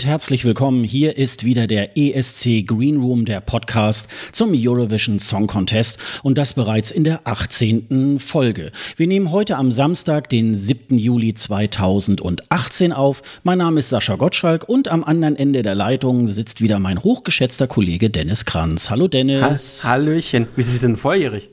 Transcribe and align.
Und 0.00 0.06
herzlich 0.06 0.46
willkommen. 0.46 0.82
Hier 0.82 1.18
ist 1.18 1.44
wieder 1.44 1.66
der 1.66 1.98
ESC 1.98 2.66
Green 2.66 3.02
Room, 3.02 3.26
der 3.26 3.42
Podcast 3.42 4.08
zum 4.32 4.52
Eurovision 4.54 5.18
Song 5.18 5.46
Contest 5.46 5.98
und 6.22 6.38
das 6.38 6.54
bereits 6.54 6.90
in 6.90 7.04
der 7.04 7.20
18. 7.24 8.18
Folge. 8.18 8.72
Wir 8.96 9.06
nehmen 9.06 9.30
heute 9.30 9.58
am 9.58 9.70
Samstag, 9.70 10.30
den 10.30 10.54
7. 10.54 10.96
Juli 10.96 11.34
2018 11.34 12.94
auf. 12.94 13.20
Mein 13.42 13.58
Name 13.58 13.80
ist 13.80 13.90
Sascha 13.90 14.16
Gottschalk 14.16 14.66
und 14.66 14.88
am 14.88 15.04
anderen 15.04 15.36
Ende 15.36 15.60
der 15.60 15.74
Leitung 15.74 16.28
sitzt 16.28 16.62
wieder 16.62 16.78
mein 16.78 17.02
hochgeschätzter 17.02 17.66
Kollege 17.66 18.08
Dennis 18.08 18.46
Kranz. 18.46 18.88
Hallo 18.88 19.06
Dennis. 19.06 19.84
Ha 19.84 19.90
Hallöchen. 19.90 20.46
Wir 20.56 20.64
sind 20.64 20.96
volljährig. 20.96 21.50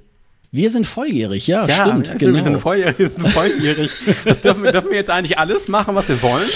Wir 0.52 0.70
sind 0.70 0.88
volljährig, 0.88 1.48
ja, 1.48 1.68
ja 1.68 1.86
stimmt. 1.86 2.18
Genau. 2.18 2.38
Wir 2.38 2.44
sind 2.46 2.60
volljährig. 2.60 2.98
Wir 2.98 3.10
sind 3.10 3.28
volljährig. 3.28 3.92
Das 4.24 4.40
dürfen, 4.40 4.64
dürfen 4.64 4.90
wir 4.90 4.96
jetzt 4.96 5.10
eigentlich 5.10 5.38
alles 5.38 5.68
machen, 5.68 5.96
was 5.96 6.08
wir 6.08 6.22
wollen? 6.22 6.48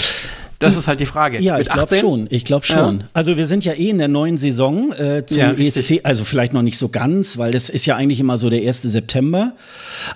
Das 0.62 0.76
ist 0.76 0.88
halt 0.88 1.00
die 1.00 1.06
Frage. 1.06 1.40
Ja, 1.40 1.58
Mit 1.58 1.66
ich 1.66 1.72
glaube 1.72 1.96
schon. 1.96 2.26
Ich 2.30 2.44
glaube 2.44 2.64
schon. 2.66 3.00
Ja. 3.00 3.06
Also 3.12 3.36
wir 3.36 3.46
sind 3.46 3.64
ja 3.64 3.72
eh 3.72 3.90
in 3.90 3.98
der 3.98 4.08
neuen 4.08 4.36
Saison 4.36 4.92
äh, 4.92 5.24
zum 5.26 5.38
ja, 5.38 5.52
ESC, 5.52 6.00
also 6.04 6.24
vielleicht 6.24 6.52
noch 6.52 6.62
nicht 6.62 6.78
so 6.78 6.88
ganz, 6.88 7.38
weil 7.38 7.52
das 7.52 7.68
ist 7.68 7.86
ja 7.86 7.96
eigentlich 7.96 8.20
immer 8.20 8.38
so 8.38 8.48
der 8.50 8.60
1. 8.66 8.82
September. 8.82 9.52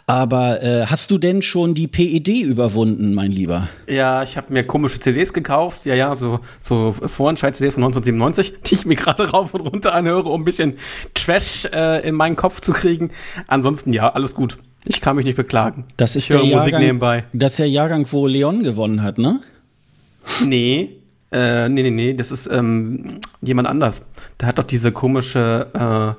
Aber 0.06 0.62
äh, 0.62 0.86
hast 0.86 1.10
du 1.10 1.18
denn 1.18 1.42
schon 1.42 1.74
die 1.74 1.88
PED 1.88 2.28
überwunden, 2.28 3.14
mein 3.14 3.32
Lieber? 3.32 3.68
Ja, 3.88 4.22
ich 4.22 4.36
habe 4.36 4.52
mir 4.52 4.64
komische 4.64 5.00
CDs 5.00 5.32
gekauft. 5.32 5.84
Ja, 5.84 5.94
ja, 5.94 6.14
so, 6.14 6.40
so 6.60 6.92
Vorentscheid-CDs 6.92 7.74
von 7.74 7.84
1997, 7.84 8.54
die 8.66 8.74
ich 8.74 8.86
mir 8.86 8.96
gerade 8.96 9.30
rauf 9.30 9.54
und 9.54 9.60
runter 9.60 9.94
anhöre, 9.94 10.28
um 10.28 10.42
ein 10.42 10.44
bisschen 10.44 10.74
Trash 11.14 11.66
äh, 11.72 12.06
in 12.06 12.14
meinen 12.14 12.36
Kopf 12.36 12.60
zu 12.60 12.72
kriegen. 12.72 13.10
Ansonsten 13.48 13.92
ja, 13.92 14.08
alles 14.10 14.34
gut. 14.34 14.58
Ich 14.88 15.00
kann 15.00 15.16
mich 15.16 15.24
nicht 15.24 15.36
beklagen. 15.36 15.84
Das 15.96 16.14
ist 16.14 16.24
ich 16.24 16.28
der 16.28 16.44
Jahrgang, 16.44 16.58
Musik 16.58 16.78
nebenbei. 16.78 17.24
Das 17.32 17.52
ist 17.52 17.58
der 17.58 17.68
Jahrgang, 17.68 18.06
wo 18.10 18.26
Leon 18.26 18.62
gewonnen 18.62 19.02
hat, 19.02 19.18
ne? 19.18 19.40
Nee, 20.44 21.02
äh, 21.32 21.68
nee, 21.68 21.82
nee, 21.82 21.90
nee, 21.90 22.14
das 22.14 22.30
ist 22.30 22.46
ähm, 22.46 23.18
jemand 23.42 23.68
anders. 23.68 24.02
Der 24.40 24.48
hat 24.48 24.58
doch 24.58 24.64
diese 24.64 24.92
komische 24.92 26.16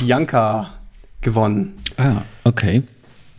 äh, 0.00 0.02
Bianca 0.02 0.74
gewonnen. 1.20 1.76
Ah, 1.96 2.22
okay. 2.44 2.82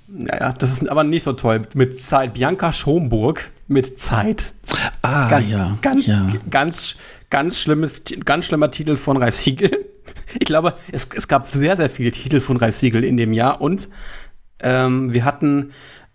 Naja, 0.07 0.53
das 0.57 0.73
ist 0.73 0.89
aber 0.89 1.03
nicht 1.03 1.23
so 1.23 1.33
toll. 1.33 1.61
Mit 1.73 2.01
Zeit. 2.01 2.33
Bianca 2.33 2.73
Schomburg 2.73 3.51
mit 3.67 3.97
Zeit. 3.97 4.53
Ah, 5.01 5.29
ganz, 5.29 5.49
ja. 5.49 5.77
Ganz, 5.81 6.07
ja. 6.07 6.31
ganz, 6.49 6.95
ganz, 7.29 7.59
schlimmes, 7.59 8.03
ganz 8.25 8.45
schlimmer 8.45 8.71
Titel 8.71 8.97
von 8.97 9.17
Ralf 9.17 9.35
Siegel. 9.35 9.71
Ich 10.39 10.45
glaube, 10.45 10.75
es, 10.93 11.09
es 11.13 11.27
gab 11.27 11.45
sehr, 11.45 11.75
sehr 11.75 11.89
viele 11.89 12.11
Titel 12.11 12.39
von 12.39 12.55
Ralf 12.55 12.77
Siegel 12.77 13.03
in 13.03 13.17
dem 13.17 13.33
Jahr 13.33 13.59
und 13.59 13.89
ähm, 14.61 15.11
wir 15.11 15.25
hatten 15.25 15.73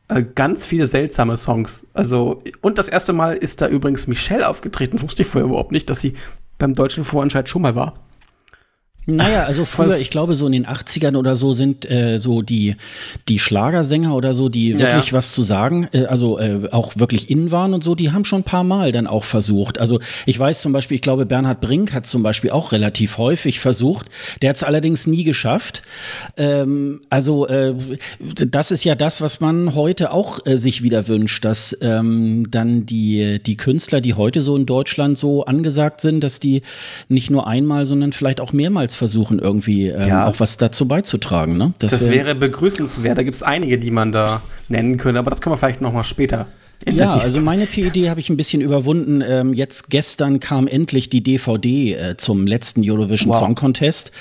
äh, 0.09 0.23
ganz 0.23 0.67
viele 0.67 0.87
seltsame 0.87 1.37
Songs. 1.37 1.87
Also, 1.93 2.43
und 2.61 2.79
das 2.79 2.89
erste 2.89 3.13
Mal 3.13 3.37
ist 3.37 3.61
da 3.61 3.69
übrigens 3.69 4.07
Michelle 4.07 4.49
aufgetreten. 4.49 4.97
Das 4.97 5.05
wusste 5.05 5.23
ich 5.23 5.29
vorher 5.29 5.49
überhaupt 5.49 5.73
nicht, 5.73 5.91
dass 5.91 6.01
sie 6.01 6.15
beim 6.59 6.75
deutschen 6.75 7.05
Vorentscheid 7.05 7.49
schon 7.49 7.63
mal 7.63 7.75
war. 7.75 8.06
Naja, 9.09 9.45
also 9.45 9.65
früher, 9.65 9.99
ich 9.99 10.11
glaube, 10.11 10.35
so 10.35 10.47
in 10.47 10.53
den 10.53 10.67
80ern 10.67 11.17
oder 11.17 11.37
so 11.37 11.53
sind 11.53 11.89
äh, 11.89 12.19
so 12.19 12.43
die, 12.43 12.75
die 13.29 13.39
Schlagersänger 13.39 14.13
oder 14.13 14.35
so, 14.35 14.49
die 14.49 14.81
wirklich 14.81 15.07
ja, 15.07 15.13
ja. 15.13 15.13
was 15.13 15.31
zu 15.31 15.43
sagen, 15.43 15.89
äh, 15.93 16.07
also 16.07 16.41
äh, 16.41 16.69
auch 16.73 16.97
wirklich 16.97 17.31
in 17.31 17.53
waren 17.53 17.73
und 17.73 17.85
so, 17.85 17.95
die 17.95 18.11
haben 18.11 18.25
schon 18.25 18.41
ein 18.41 18.45
paar 18.45 18.65
Mal 18.65 18.91
dann 18.91 19.07
auch 19.07 19.23
versucht. 19.23 19.79
Also 19.79 20.01
ich 20.27 20.37
weiß 20.37 20.61
zum 20.61 20.73
Beispiel, 20.73 20.97
ich 20.97 21.03
glaube, 21.03 21.25
Bernhard 21.25 21.61
Brink 21.61 21.93
hat 21.93 22.05
zum 22.07 22.25
Beispiel 22.25 22.51
auch 22.51 22.73
relativ 22.73 23.17
häufig 23.17 23.61
versucht. 23.61 24.07
Der 24.43 24.51
hat 24.51 24.57
es 24.57 24.65
allerdings 24.65 25.07
nie 25.07 25.23
geschafft. 25.23 25.83
Ähm, 26.37 27.01
also 27.09 27.47
äh, 27.47 27.75
das 28.19 28.73
ist 28.73 28.83
ja 28.83 28.97
das, 28.97 29.21
was 29.21 29.39
man 29.39 29.77
heute 29.77 30.11
auch 30.11 30.45
äh, 30.47 30.57
sich 30.57 30.83
wieder 30.83 31.07
wünscht, 31.07 31.45
dass 31.45 31.79
ähm, 31.81 32.51
dann 32.51 32.87
die, 32.87 33.41
die 33.41 33.57
Künstler, 33.57 34.01
die 34.01 34.15
heute 34.15 34.41
so 34.41 34.57
in 34.57 34.67
Deutschland 34.67 35.17
so 35.17 35.45
angesagt 35.45 36.01
sind, 36.01 36.25
dass 36.25 36.41
die 36.41 36.63
nicht 37.09 37.31
nur 37.31 37.47
einmal, 37.47 37.85
sondern 37.87 38.13
vielleicht 38.13 38.41
auch 38.41 38.53
mehrmals 38.53 38.96
versuchen, 38.97 39.39
irgendwie 39.39 39.89
ähm, 39.89 40.09
ja. 40.09 40.27
auch 40.27 40.41
was 40.41 40.57
dazu 40.57 40.89
beizutragen. 40.89 41.57
Ne? 41.57 41.73
Das, 41.79 41.93
das 41.93 42.09
wäre 42.09 42.35
begrüßenswert. 42.35 43.19
Da 43.19 43.23
gibt 43.23 43.37
es 43.37 43.43
einige, 43.43 43.79
die 43.79 43.91
man 43.91 44.13
da 44.13 44.43
nennen 44.69 44.97
könnte, 44.97 45.19
aber 45.19 45.31
das 45.31 45.41
können 45.41 45.53
wir 45.53 45.59
vielleicht 45.59 45.81
noch 45.81 45.93
mal 45.93 46.05
später 46.05 46.47
ja, 46.85 47.15
also 47.15 47.41
meine 47.41 47.67
PID 47.67 48.09
habe 48.09 48.21
ich 48.21 48.31
ein 48.31 48.37
bisschen 48.37 48.61
überwunden. 48.61 49.23
Ähm, 49.27 49.55
jetzt 49.55 49.91
gestern 49.91 50.41
kam 50.41 50.69
endlich 50.69 51.09
die 51.09 51.23
DVD 51.23 51.95
äh, 51.95 52.17
zum 52.17 52.47
letzten 52.47 52.89
Eurovision 52.89 53.31
wow. 53.31 53.39
Song 53.39 53.55
Contest. 53.55 54.13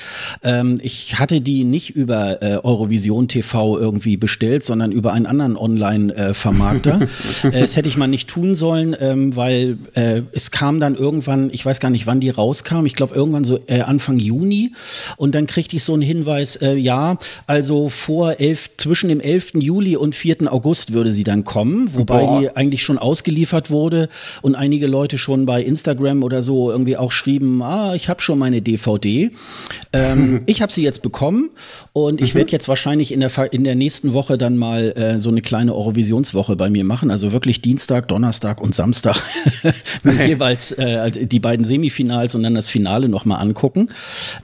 Ähm, 0.43 0.79
ich 0.81 1.19
hatte 1.19 1.41
die 1.41 1.63
nicht 1.63 1.91
über 1.91 2.41
äh, 2.41 2.57
Eurovision 2.63 3.27
TV 3.27 3.77
irgendwie 3.77 4.17
bestellt, 4.17 4.63
sondern 4.63 4.91
über 4.91 5.13
einen 5.13 5.25
anderen 5.25 5.57
Online-Vermarkter. 5.57 6.99
Äh, 7.43 7.61
das 7.61 7.75
hätte 7.75 7.87
ich 7.89 7.97
mal 7.97 8.07
nicht 8.07 8.29
tun 8.29 8.55
sollen, 8.55 8.95
ähm, 8.99 9.35
weil 9.35 9.77
äh, 9.93 10.21
es 10.31 10.51
kam 10.51 10.79
dann 10.79 10.95
irgendwann, 10.95 11.49
ich 11.51 11.65
weiß 11.65 11.79
gar 11.79 11.89
nicht, 11.89 12.07
wann 12.07 12.19
die 12.19 12.29
rauskam. 12.29 12.85
Ich 12.85 12.95
glaube 12.95 13.13
irgendwann 13.13 13.43
so 13.43 13.59
äh, 13.67 13.81
Anfang 13.81 14.19
Juni. 14.19 14.71
Und 15.17 15.35
dann 15.35 15.47
kriegte 15.47 15.75
ich 15.75 15.83
so 15.83 15.93
einen 15.93 16.01
Hinweis, 16.01 16.55
äh, 16.57 16.75
ja, 16.75 17.17
also 17.47 17.89
vor 17.89 18.39
elf, 18.39 18.69
zwischen 18.77 19.09
dem 19.09 19.19
11. 19.19 19.53
Juli 19.55 19.95
und 19.95 20.15
4. 20.15 20.51
August 20.51 20.93
würde 20.93 21.11
sie 21.11 21.23
dann 21.23 21.43
kommen, 21.43 21.93
wobei 21.93 22.25
Boah. 22.25 22.39
die 22.39 22.44
eigentlich 22.53 22.83
schon 22.83 22.97
ausgeliefert 22.97 23.71
wurde 23.71 24.09
und 24.41 24.55
einige 24.55 24.87
Leute 24.87 25.17
schon 25.17 25.45
bei 25.45 25.61
Instagram 25.63 26.23
oder 26.23 26.41
so 26.41 26.71
irgendwie 26.71 26.97
auch 26.97 27.11
schrieben, 27.11 27.61
ah, 27.61 27.95
ich 27.95 28.09
habe 28.09 28.21
schon 28.21 28.39
meine 28.39 28.61
DVD. 28.61 29.31
Ähm, 29.93 30.41
ich 30.45 30.61
habe 30.61 30.71
sie 30.71 30.83
jetzt 30.83 31.01
bekommen 31.01 31.49
und 31.93 32.21
ich 32.21 32.33
mhm. 32.33 32.39
werde 32.39 32.51
jetzt 32.51 32.67
wahrscheinlich 32.67 33.11
in 33.11 33.19
der, 33.19 33.31
in 33.53 33.63
der 33.63 33.75
nächsten 33.75 34.13
Woche 34.13 34.37
dann 34.37 34.57
mal 34.57 34.91
äh, 34.95 35.19
so 35.19 35.29
eine 35.29 35.41
kleine 35.41 35.73
Eurovisionswoche 35.73 36.55
bei 36.55 36.69
mir 36.69 36.83
machen. 36.83 37.11
Also 37.11 37.31
wirklich 37.31 37.61
Dienstag, 37.61 38.07
Donnerstag 38.07 38.61
und 38.61 38.75
Samstag 38.75 39.15
jeweils 40.03 40.71
äh, 40.73 41.11
die 41.11 41.39
beiden 41.39 41.65
Semifinals 41.65 42.35
und 42.35 42.43
dann 42.43 42.55
das 42.55 42.69
Finale 42.69 43.09
nochmal 43.09 43.41
angucken. 43.41 43.89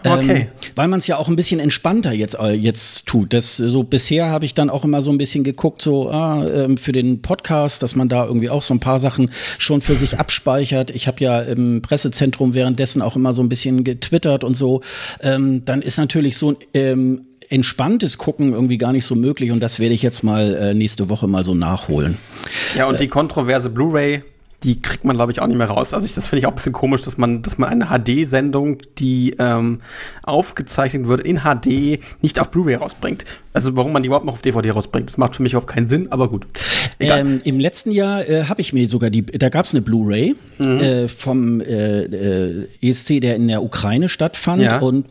Ähm, 0.03 0.12
okay. 0.13 0.47
Weil 0.75 0.88
man 0.88 1.00
es 1.00 1.07
ja 1.07 1.18
auch 1.18 1.28
ein 1.28 1.35
bisschen 1.35 1.59
entspannter 1.59 2.13
jetzt, 2.13 2.38
äh, 2.39 2.51
jetzt 2.51 3.06
tut. 3.06 3.33
Das, 3.33 3.57
so 3.57 3.83
bisher 3.83 4.29
habe 4.29 4.45
ich 4.45 4.53
dann 4.53 4.69
auch 4.69 4.83
immer 4.83 5.01
so 5.01 5.12
ein 5.12 5.18
bisschen 5.18 5.44
geguckt, 5.44 5.81
so 5.81 6.09
ah, 6.09 6.44
äh, 6.44 6.78
für 6.78 6.91
den 6.91 7.22
Podcast, 7.22 7.83
dass 7.91 7.96
man 7.97 8.07
da 8.07 8.25
irgendwie 8.25 8.50
auch 8.50 8.62
so 8.62 8.74
ein 8.74 8.79
paar 8.79 9.00
Sachen 9.00 9.31
schon 9.57 9.81
für 9.81 9.96
sich 9.96 10.18
abspeichert. 10.18 10.91
Ich 10.91 11.07
habe 11.07 11.22
ja 11.22 11.41
im 11.41 11.81
Pressezentrum 11.81 12.53
währenddessen 12.53 13.02
auch 13.02 13.18
immer 13.18 13.34
so 13.34 13.44
ein 13.44 13.50
bisschen 13.50 13.84
getwittert 13.84 14.46
und 14.46 14.56
so. 14.56 14.81
Ähm, 15.22 15.66
dann 15.66 15.81
ist 15.81 15.97
natürlich 15.97 16.38
so 16.38 16.56
ähm, 16.74 17.25
entspanntes 17.50 18.18
Gucken 18.18 18.53
irgendwie 18.53 18.78
gar 18.78 18.94
nicht 18.94 19.03
so 19.03 19.16
möglich 19.16 19.51
und 19.51 19.59
das 19.59 19.80
werde 19.80 19.94
ich 19.94 20.01
jetzt 20.01 20.24
mal 20.24 20.56
äh, 20.56 20.74
nächste 20.74 21.09
Woche 21.09 21.28
mal 21.28 21.44
so 21.44 21.53
nachholen. 21.53 22.18
Ja, 22.78 22.85
und 22.85 23.01
die 23.01 23.09
kontroverse 23.09 23.69
Blu-ray 23.69 24.24
die 24.63 24.79
kriegt 24.79 25.03
man, 25.05 25.16
glaube 25.16 25.31
ich, 25.31 25.41
auch 25.41 25.47
nicht 25.47 25.57
mehr 25.57 25.69
raus. 25.69 25.94
Also 25.94 26.05
ich, 26.05 26.13
das 26.13 26.27
finde 26.27 26.39
ich 26.39 26.45
auch 26.45 26.51
ein 26.51 26.55
bisschen 26.55 26.73
komisch, 26.73 27.01
dass 27.01 27.17
man, 27.17 27.41
dass 27.41 27.57
man 27.57 27.69
eine 27.69 27.88
HD-Sendung, 27.88 28.77
die 28.99 29.35
ähm, 29.39 29.79
aufgezeichnet 30.23 31.07
wird 31.07 31.22
in 31.22 31.39
HD, 31.39 31.99
nicht 32.22 32.39
auf 32.39 32.51
Blu-ray 32.51 32.75
rausbringt. 32.75 33.25
Also 33.53 33.75
warum 33.75 33.91
man 33.91 34.03
die 34.03 34.07
überhaupt 34.07 34.25
noch 34.25 34.33
auf 34.33 34.41
DVD 34.41 34.71
rausbringt, 34.71 35.09
das 35.09 35.17
macht 35.17 35.35
für 35.35 35.44
mich 35.44 35.53
überhaupt 35.53 35.71
keinen 35.71 35.88
Sinn, 35.88 36.11
aber 36.11 36.29
gut. 36.29 36.45
Ähm, 37.00 37.39
Im 37.44 37.59
letzten 37.59 37.91
Jahr 37.91 38.27
äh, 38.29 38.44
habe 38.44 38.61
ich 38.61 38.71
mir 38.71 38.88
sogar 38.88 39.09
die, 39.09 39.25
da 39.25 39.50
gab 39.50 39.66
es 39.66 39.73
eine 39.73 39.81
Blu-ray 39.81 40.35
mhm. 40.59 40.79
äh, 40.79 41.07
vom 41.07 41.61
äh, 41.61 42.03
äh 42.03 42.68
ESC, 42.81 43.19
der 43.19 43.36
in 43.36 43.47
der 43.47 43.63
Ukraine 43.63 44.09
stattfand 44.09 44.62
ja. 44.62 44.80
und 44.80 45.06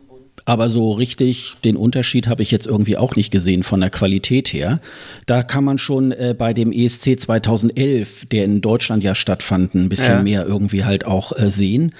aber 0.50 0.68
so 0.68 0.90
richtig 0.90 1.54
den 1.62 1.76
Unterschied 1.76 2.26
habe 2.26 2.42
ich 2.42 2.50
jetzt 2.50 2.66
irgendwie 2.66 2.96
auch 2.96 3.14
nicht 3.14 3.30
gesehen 3.30 3.62
von 3.62 3.80
der 3.80 3.90
Qualität 3.90 4.48
her. 4.48 4.80
Da 5.24 5.44
kann 5.44 5.62
man 5.62 5.78
schon 5.78 6.10
äh, 6.10 6.34
bei 6.36 6.52
dem 6.52 6.72
ESC 6.72 7.20
2011, 7.20 8.26
der 8.32 8.46
in 8.46 8.60
Deutschland 8.60 9.04
ja 9.04 9.14
stattfand, 9.14 9.76
ein 9.76 9.88
bisschen 9.88 10.16
ja. 10.16 10.22
mehr 10.24 10.46
irgendwie 10.48 10.84
halt 10.84 11.06
auch 11.06 11.30
äh, 11.38 11.50
sehen. 11.50 11.92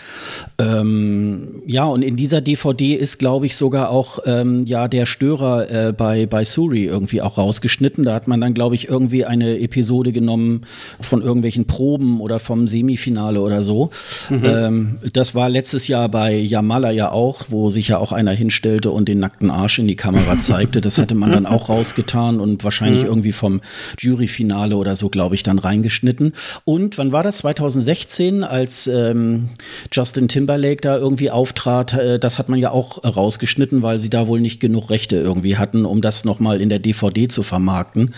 Ähm, 0.58 1.62
ja, 1.64 1.85
und 1.85 2.02
in 2.02 2.17
dieser 2.17 2.41
DVD 2.41 2.94
ist, 2.94 3.19
glaube 3.19 3.47
ich, 3.47 3.55
sogar 3.55 3.88
auch 3.91 4.19
ähm, 4.26 4.64
ja 4.67 4.88
der 4.88 5.06
Störer 5.06 5.70
äh, 5.70 5.93
bei, 5.93 6.26
bei 6.26 6.44
Suri 6.44 6.87
irgendwie 6.87 7.23
auch 7.23 7.38
rausgeschnitten. 7.38 8.05
Da 8.05 8.14
hat 8.14 8.26
man 8.26 8.41
dann, 8.41 8.52
glaube 8.52 8.75
ich, 8.75 8.88
irgendwie 8.88 9.25
eine 9.25 9.61
Episode 9.61 10.11
genommen 10.11 10.62
von 11.00 11.23
irgendwelchen 11.23 11.67
Proben 11.67 12.20
oder 12.20 12.41
vom 12.41 12.67
Semifinale 12.67 13.43
oder 13.43 13.62
so. 13.62 13.91
Mhm. 14.29 14.43
Ähm, 14.44 14.99
das 15.12 15.37
war 15.37 15.49
letztes 15.49 15.87
Jahr 15.87 16.08
bei 16.08 16.37
Yamala 16.37 16.91
ja 16.91 17.12
auch, 17.12 17.44
wo 17.50 17.70
sich 17.70 17.87
ja 17.87 17.99
auch 17.99 18.11
einer 18.11 18.39
hinstellte 18.40 18.90
und 18.90 19.08
den 19.08 19.20
nackten 19.20 19.50
Arsch 19.50 19.78
in 19.78 19.87
die 19.87 19.96
Kamera 19.96 20.38
zeigte. 20.40 20.81
Das 20.81 20.98
hatte 20.98 21.14
man 21.14 21.31
dann 21.31 21.46
auch 21.46 21.69
rausgetan 21.69 22.40
und 22.40 22.64
wahrscheinlich 22.64 23.02
mhm. 23.02 23.08
irgendwie 23.08 23.32
vom 23.32 23.60
Juryfinale 23.98 24.76
oder 24.76 24.96
so, 24.96 25.10
glaube 25.10 25.34
ich, 25.34 25.42
dann 25.42 25.58
reingeschnitten. 25.58 26.32
Und 26.64 26.96
wann 26.96 27.12
war 27.12 27.22
das? 27.22 27.38
2016, 27.38 28.42
als 28.42 28.87
ähm, 28.87 29.50
Justin 29.92 30.28
Timberlake 30.28 30.81
da 30.81 30.96
irgendwie 30.96 31.31
auftrat, 31.31 31.92
äh, 31.92 32.19
das 32.19 32.38
hat 32.38 32.48
man 32.48 32.58
ja 32.58 32.70
auch 32.70 33.04
rausgeschnitten, 33.04 33.82
weil 33.82 34.00
sie 34.00 34.10
da 34.10 34.26
wohl 34.26 34.40
nicht 34.40 34.60
genug 34.60 34.90
Rechte 34.90 35.16
irgendwie 35.16 35.56
hatten, 35.58 35.84
um 35.84 36.00
das 36.00 36.25
nochmal 36.25 36.60
in 36.60 36.69
der 36.69 36.78
DVD 36.78 37.28
zu 37.28 37.42
vermarkten. 37.42 38.14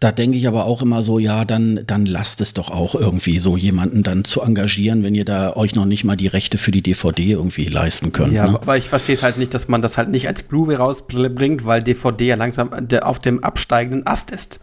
Da 0.00 0.12
denke 0.12 0.38
ich 0.38 0.48
aber 0.48 0.64
auch 0.64 0.82
immer 0.82 1.02
so, 1.02 1.18
ja, 1.18 1.44
dann, 1.44 1.80
dann 1.86 2.06
lasst 2.06 2.40
es 2.40 2.54
doch 2.54 2.70
auch 2.70 2.94
irgendwie 2.94 3.38
so 3.38 3.56
jemanden 3.56 4.02
dann 4.02 4.24
zu 4.24 4.40
engagieren, 4.40 5.02
wenn 5.02 5.14
ihr 5.14 5.24
da 5.24 5.54
euch 5.54 5.74
noch 5.74 5.84
nicht 5.84 6.04
mal 6.04 6.16
die 6.16 6.26
Rechte 6.26 6.58
für 6.58 6.70
die 6.70 6.82
DVD 6.82 7.32
irgendwie 7.32 7.66
leisten 7.66 8.12
könnt. 8.12 8.32
Ja, 8.32 8.48
ne? 8.48 8.60
aber 8.60 8.76
ich 8.76 8.88
verstehe 8.88 9.14
es 9.14 9.22
halt 9.22 9.38
nicht, 9.40 9.52
dass 9.54 9.68
man 9.68 9.82
das 9.82 9.98
halt 9.98 10.10
nicht 10.10 10.28
als 10.28 10.44
Blu-ray 10.44 10.76
rausbringt, 10.76 11.66
weil 11.66 11.82
DVD 11.82 12.26
ja 12.26 12.36
langsam 12.36 12.70
auf 13.02 13.18
dem 13.18 13.42
absteigenden 13.42 14.06
Ast 14.06 14.30
ist. 14.30 14.60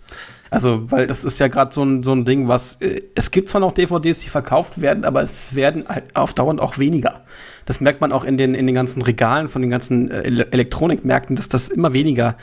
Also, 0.50 0.89
weil 0.89 1.07
das 1.07 1.25
ist 1.25 1.39
ja 1.39 1.50
gerade 1.50 1.74
so 1.74 1.83
ein, 1.83 2.03
so 2.03 2.13
ein 2.13 2.24
Ding, 2.24 2.47
was. 2.47 2.75
Äh, 2.79 3.01
es 3.15 3.31
gibt 3.31 3.50
zwar 3.50 3.62
noch 3.62 3.74
DVDs, 3.74 4.19
die 4.19 4.29
verkauft 4.29 4.81
werden, 4.81 5.03
aber 5.03 5.21
es 5.21 5.56
werden 5.56 5.85
halt 5.89 6.15
auf 6.15 6.33
Dauer 6.33 6.62
auch 6.62 6.77
weniger. 6.77 7.25
Das 7.65 7.81
merkt 7.81 8.00
man 8.00 8.13
auch 8.13 8.24
in 8.24 8.38
den, 8.38 8.56
in 8.56 8.65
den 8.65 8.75
ganzen 8.75 9.01
Regalen 9.01 9.50
von 9.50 9.62
den 9.62 9.69
ganzen 9.69 10.09
äh, 10.09 10.21
Elektronikmärkten, 10.21 11.35
dass 11.35 11.50
das 11.50 11.68
immer 11.68 11.91
weniger 11.91 12.38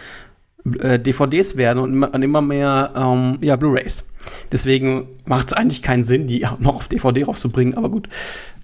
äh, 0.81 0.99
DVDs 0.99 1.57
werden 1.57 1.79
und 1.79 1.93
immer, 1.93 2.15
und 2.15 2.23
immer 2.23 2.43
mehr 2.43 2.93
ähm, 2.95 3.39
ja, 3.41 3.57
Blu-rays. 3.57 4.05
Deswegen 4.53 5.09
macht 5.27 5.49
es 5.49 5.53
eigentlich 5.55 5.83
keinen 5.83 6.05
Sinn, 6.05 6.27
die 6.27 6.47
noch 6.59 6.77
auf 6.77 6.89
DVD 6.89 7.25
rauszubringen, 7.25 7.75
aber 7.75 7.91
gut. 7.91 8.09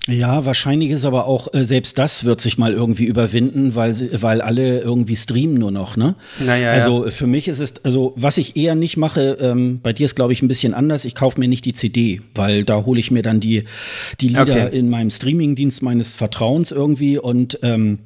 Ja, 0.08 0.46
wahrscheinlich 0.46 0.90
ist 0.90 1.04
aber 1.04 1.26
auch, 1.26 1.52
äh, 1.52 1.64
selbst 1.64 1.98
das 1.98 2.24
wird 2.24 2.40
sich 2.40 2.56
mal 2.56 2.72
irgendwie 2.72 3.04
überwinden, 3.04 3.74
weil, 3.74 3.94
sie, 3.94 4.10
weil 4.22 4.40
alle 4.40 4.80
irgendwie 4.80 5.14
streamen 5.14 5.58
nur 5.58 5.70
noch, 5.70 5.96
ne? 5.96 6.14
Naja, 6.38 6.72
also 6.72 7.04
ja. 7.04 7.10
für 7.10 7.26
mich 7.26 7.48
ist 7.48 7.58
es, 7.58 7.84
also 7.84 8.14
was 8.16 8.38
ich 8.38 8.56
eher 8.56 8.74
nicht 8.74 8.96
mache, 8.96 9.36
ähm, 9.40 9.80
bei 9.82 9.92
dir 9.92 10.06
ist 10.06 10.16
glaube 10.16 10.32
ich 10.32 10.40
ein 10.40 10.48
bisschen 10.48 10.72
anders, 10.72 11.04
ich 11.04 11.14
kaufe 11.14 11.38
mir 11.38 11.48
nicht 11.48 11.64
die 11.66 11.74
CD, 11.74 12.20
weil 12.34 12.64
da 12.64 12.84
hole 12.86 12.98
ich 12.98 13.10
mir 13.10 13.22
dann 13.22 13.40
die, 13.40 13.64
die 14.20 14.28
Lieder 14.28 14.42
okay. 14.42 14.76
in 14.76 14.88
meinem 14.88 15.10
Streamingdienst 15.10 15.82
meines 15.82 16.16
Vertrauens 16.16 16.70
irgendwie 16.72 17.18
und 17.18 17.58
ähm, 17.62 17.98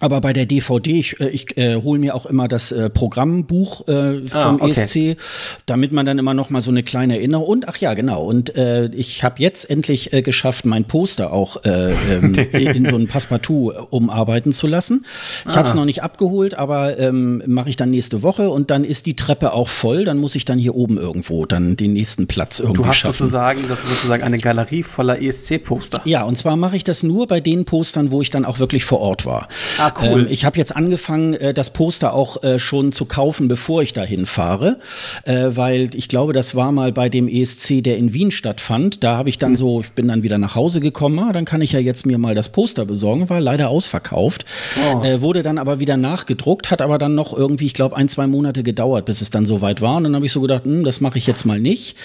aber 0.00 0.20
bei 0.20 0.32
der 0.32 0.44
DVD, 0.44 0.98
ich, 0.98 1.20
äh, 1.20 1.28
ich 1.28 1.56
äh, 1.56 1.76
hole 1.76 1.98
mir 1.98 2.14
auch 2.14 2.26
immer 2.26 2.48
das 2.48 2.70
äh, 2.70 2.90
Programmbuch 2.90 3.88
äh, 3.88 4.22
ah, 4.32 4.42
vom 4.42 4.60
ah, 4.60 4.64
okay. 4.64 4.82
ESC, 5.12 5.18
damit 5.64 5.92
man 5.92 6.04
dann 6.04 6.18
immer 6.18 6.34
noch 6.34 6.50
mal 6.50 6.60
so 6.60 6.70
eine 6.70 6.82
kleine 6.82 7.16
Erinnerung. 7.16 7.46
Und 7.46 7.68
ach 7.68 7.78
ja, 7.78 7.94
genau. 7.94 8.24
Und 8.24 8.54
äh, 8.56 8.86
ich 8.88 9.24
habe 9.24 9.36
jetzt 9.40 9.68
endlich 9.70 10.12
äh, 10.12 10.20
geschafft, 10.20 10.66
mein 10.66 10.84
Poster 10.84 11.32
auch 11.32 11.64
äh, 11.64 11.92
ähm, 11.92 12.34
in 12.52 12.84
so 12.84 12.96
ein 12.96 13.08
Passepartout 13.08 13.72
äh, 13.72 13.78
umarbeiten 13.90 14.52
zu 14.52 14.66
lassen. 14.66 15.06
Ich 15.46 15.52
ah. 15.52 15.56
habe 15.56 15.68
es 15.68 15.74
noch 15.74 15.86
nicht 15.86 16.02
abgeholt, 16.02 16.54
aber 16.54 16.98
ähm, 16.98 17.42
mache 17.46 17.70
ich 17.70 17.76
dann 17.76 17.90
nächste 17.90 18.22
Woche. 18.22 18.50
Und 18.50 18.70
dann 18.70 18.84
ist 18.84 19.06
die 19.06 19.16
Treppe 19.16 19.54
auch 19.54 19.68
voll. 19.68 20.04
Dann 20.04 20.18
muss 20.18 20.34
ich 20.34 20.44
dann 20.44 20.58
hier 20.58 20.74
oben 20.74 20.98
irgendwo 20.98 21.46
dann 21.46 21.76
den 21.76 21.94
nächsten 21.94 22.26
Platz 22.26 22.60
irgendwie 22.60 22.82
du 22.82 22.86
hast 22.86 22.98
schaffen. 22.98 23.16
Sozusagen, 23.16 23.66
das 23.68 23.82
ist 23.82 23.88
sozusagen 23.88 24.24
eine 24.24 24.36
Galerie 24.36 24.82
voller 24.82 25.22
ESC-Poster. 25.22 26.02
Ja, 26.04 26.24
und 26.24 26.36
zwar 26.36 26.56
mache 26.56 26.76
ich 26.76 26.84
das 26.84 27.02
nur 27.02 27.26
bei 27.26 27.40
den 27.40 27.64
Postern, 27.64 28.10
wo 28.10 28.20
ich 28.20 28.28
dann 28.28 28.44
auch 28.44 28.58
wirklich 28.58 28.84
vor 28.84 29.00
Ort 29.00 29.24
war. 29.24 29.48
Ah. 29.78 29.85
Ah, 29.86 29.94
cool. 30.02 30.22
Ähm, 30.22 30.26
ich 30.28 30.44
habe 30.44 30.58
jetzt 30.58 30.74
angefangen, 30.74 31.34
äh, 31.34 31.54
das 31.54 31.70
Poster 31.70 32.12
auch 32.12 32.42
äh, 32.42 32.58
schon 32.58 32.90
zu 32.90 33.04
kaufen, 33.04 33.46
bevor 33.46 33.82
ich 33.82 33.92
dahin 33.92 34.26
fahre, 34.26 34.78
äh, 35.24 35.50
weil 35.50 35.90
ich 35.94 36.08
glaube, 36.08 36.32
das 36.32 36.56
war 36.56 36.72
mal 36.72 36.92
bei 36.92 37.08
dem 37.08 37.28
ESC, 37.28 37.82
der 37.84 37.96
in 37.96 38.12
Wien 38.12 38.32
stattfand. 38.32 39.04
Da 39.04 39.16
habe 39.16 39.28
ich 39.28 39.38
dann 39.38 39.54
so, 39.54 39.82
ich 39.82 39.92
bin 39.92 40.08
dann 40.08 40.24
wieder 40.24 40.38
nach 40.38 40.56
Hause 40.56 40.80
gekommen, 40.80 41.18
ah, 41.20 41.32
dann 41.32 41.44
kann 41.44 41.60
ich 41.60 41.72
ja 41.72 41.78
jetzt 41.78 42.04
mir 42.04 42.18
mal 42.18 42.34
das 42.34 42.48
Poster 42.48 42.84
besorgen, 42.84 43.30
war 43.30 43.40
leider 43.40 43.68
ausverkauft, 43.68 44.44
oh. 44.92 45.04
äh, 45.04 45.20
wurde 45.20 45.44
dann 45.44 45.58
aber 45.58 45.78
wieder 45.78 45.96
nachgedruckt, 45.96 46.70
hat 46.70 46.82
aber 46.82 46.98
dann 46.98 47.14
noch 47.14 47.36
irgendwie, 47.36 47.66
ich 47.66 47.74
glaube, 47.74 47.96
ein, 47.96 48.08
zwei 48.08 48.26
Monate 48.26 48.64
gedauert, 48.64 49.04
bis 49.04 49.20
es 49.20 49.30
dann 49.30 49.46
soweit 49.46 49.80
war. 49.80 49.96
Und 49.96 50.04
dann 50.04 50.16
habe 50.16 50.26
ich 50.26 50.32
so 50.32 50.40
gedacht, 50.40 50.64
hm, 50.64 50.84
das 50.84 51.00
mache 51.00 51.18
ich 51.18 51.28
jetzt 51.28 51.44
mal 51.44 51.60
nicht. 51.60 51.96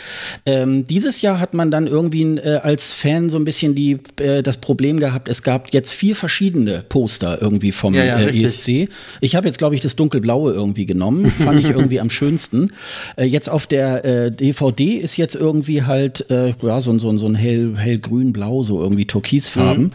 Ähm, 0.45 0.85
dieses 0.85 1.21
Jahr 1.21 1.39
hat 1.39 1.55
man 1.55 1.71
dann 1.71 1.87
irgendwie 1.87 2.21
äh, 2.21 2.57
als 2.57 2.93
Fan 2.93 3.31
so 3.31 3.37
ein 3.37 3.45
bisschen 3.45 3.73
die, 3.73 3.99
äh, 4.19 4.43
das 4.43 4.57
Problem 4.57 4.99
gehabt, 4.99 5.27
es 5.27 5.41
gab 5.41 5.73
jetzt 5.73 5.93
vier 5.93 6.15
verschiedene 6.15 6.83
Poster 6.87 7.41
irgendwie 7.41 7.70
vom 7.71 7.93
ja, 7.93 8.03
ja 8.03 8.19
äh, 8.19 8.43
ESC. 8.43 8.89
Ich 9.19 9.35
habe 9.35 9.47
jetzt, 9.47 9.57
glaube 9.57 9.75
ich, 9.75 9.81
das 9.81 9.95
dunkelblaue 9.95 10.53
irgendwie 10.53 10.85
genommen. 10.85 11.31
Fand 11.43 11.59
ich 11.59 11.69
irgendwie 11.69 11.99
am 11.99 12.09
schönsten. 12.09 12.71
Äh, 13.15 13.25
jetzt 13.25 13.49
auf 13.49 13.67
der 13.67 14.05
äh, 14.05 14.31
DVD 14.31 14.95
ist 14.95 15.17
jetzt 15.17 15.35
irgendwie 15.35 15.83
halt 15.83 16.29
äh, 16.29 16.53
ja, 16.61 16.81
so, 16.81 16.97
so, 16.99 17.17
so 17.17 17.27
ein 17.27 17.35
hell, 17.35 17.75
hellgrün-blau, 17.77 18.63
so 18.63 18.81
irgendwie 18.81 19.05
türkisfarben. 19.05 19.91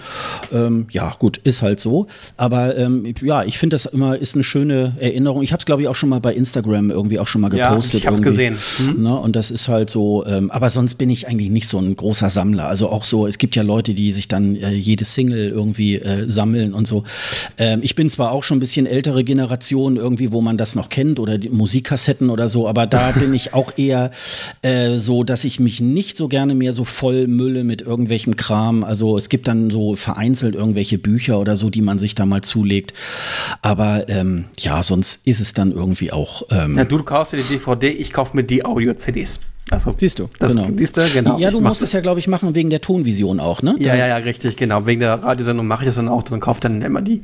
Mhm. 0.50 0.56
Ähm, 0.56 0.87
ja, 0.90 1.14
gut, 1.19 1.38
ist 1.44 1.62
halt 1.62 1.81
so. 1.81 2.06
Aber 2.37 2.76
ähm, 2.76 3.14
ja, 3.23 3.44
ich 3.44 3.58
finde 3.58 3.75
das 3.75 3.87
immer 3.87 4.17
ist 4.17 4.34
eine 4.34 4.44
schöne 4.44 4.96
Erinnerung. 4.99 5.43
Ich 5.43 5.52
habe 5.52 5.61
es, 5.61 5.67
glaube 5.67 5.82
ich, 5.82 5.88
auch 5.88 5.94
schon 5.94 6.08
mal 6.08 6.20
bei 6.20 6.34
Instagram 6.34 6.90
irgendwie 6.90 7.19
auch 7.19 7.26
schon 7.26 7.40
mal 7.40 7.49
gepostet. 7.49 7.94
Ja, 7.94 7.99
ich 7.99 8.06
habe 8.06 8.17
es 8.17 8.23
gesehen. 8.23 8.58
Mhm. 8.78 9.02
Ne? 9.02 9.17
Und 9.17 9.37
das 9.37 9.50
ist 9.50 9.69
halt 9.69 9.90
so, 9.90 10.25
ähm, 10.26 10.50
aber 10.50 10.70
sonst 10.70 10.96
bin 10.96 11.11
ich 11.11 11.28
eigentlich 11.28 11.50
nicht 11.50 11.69
so 11.69 11.78
ein 11.78 11.94
großer 11.94 12.31
Sammler. 12.31 12.67
Also 12.67 12.90
auch 12.90 13.05
so, 13.05 13.26
es 13.26 13.38
gibt 13.38 13.56
ja 13.56 13.62
Leute, 13.62 13.94
die 13.94 14.12
sich 14.12 14.28
dann 14.28 14.56
äh, 14.56 14.70
jede 14.70 15.05
Single 15.05 15.49
irgendwie 15.50 15.96
äh, 15.96 16.28
sammeln 16.28 16.75
und 16.75 16.87
so. 16.87 17.05
Ähm, 17.66 17.80
ich 17.82 17.96
bin 17.96 18.08
zwar 18.08 18.30
auch 18.30 18.44
schon 18.44 18.58
ein 18.58 18.60
bisschen 18.60 18.86
ältere 18.86 19.24
Generation 19.24 19.96
irgendwie, 19.96 20.32
wo 20.32 20.40
man 20.40 20.56
das 20.56 20.76
noch 20.76 20.88
kennt 20.88 21.18
oder 21.18 21.36
Musikkassetten 21.50 22.30
oder 22.30 22.48
so, 22.48 22.68
aber 22.68 22.86
da 22.86 23.10
bin 23.10 23.34
ich 23.34 23.54
auch 23.54 23.72
eher 23.76 24.12
äh, 24.62 24.96
so, 24.98 25.24
dass 25.24 25.44
ich 25.44 25.58
mich 25.58 25.80
nicht 25.80 26.16
so 26.16 26.28
gerne 26.28 26.54
mehr 26.54 26.72
so 26.72 26.84
voll 26.84 27.26
mülle 27.26 27.64
mit 27.64 27.82
irgendwelchem 27.82 28.36
Kram. 28.36 28.84
Also 28.84 29.16
es 29.16 29.28
gibt 29.28 29.48
dann 29.48 29.70
so 29.70 29.96
vereinzelt 29.96 30.54
irgendwelche 30.54 30.98
Bücher 30.98 31.40
oder 31.40 31.56
so, 31.56 31.70
die 31.70 31.82
man 31.82 31.98
sich 31.98 32.14
da 32.14 32.24
mal 32.24 32.42
zulegt. 32.42 32.94
Aber 33.62 34.08
ähm, 34.08 34.44
ja, 34.58 34.82
sonst 34.82 35.26
ist 35.26 35.40
es 35.40 35.52
dann 35.52 35.72
irgendwie 35.72 36.12
auch. 36.12 36.44
Ähm, 36.50 36.76
ja, 36.78 36.84
du 36.84 37.02
kaufst 37.02 37.32
dir 37.32 37.38
die 37.38 37.48
DVD, 37.48 37.88
ich 37.88 38.12
kaufe 38.12 38.36
mir 38.36 38.44
die 38.44 38.64
Audio-CDs. 38.64 39.40
Also, 39.70 39.94
siehst 39.98 40.18
du, 40.20 40.28
das, 40.38 40.54
genau. 40.54 40.68
Siehst 40.76 40.96
du, 40.96 41.02
genau. 41.12 41.38
Ja, 41.38 41.50
du 41.50 41.60
musst 41.60 41.82
es 41.82 41.92
ja, 41.92 42.00
glaube 42.00 42.20
ich, 42.20 42.28
machen 42.28 42.54
wegen 42.54 42.70
der 42.70 42.80
Tonvision 42.80 43.40
auch, 43.40 43.62
ne? 43.62 43.74
Ja, 43.80 43.96
ja, 43.96 44.06
ja, 44.06 44.16
richtig, 44.16 44.56
genau. 44.56 44.86
Wegen 44.86 45.00
der 45.00 45.14
Radiosendung 45.24 45.66
mache 45.66 45.82
ich 45.82 45.88
das 45.88 45.96
dann 45.96 46.08
auch. 46.08 46.22
Dann 46.22 46.38
kauft 46.38 46.64
dann 46.64 46.82
immer 46.82 47.02
die 47.02 47.22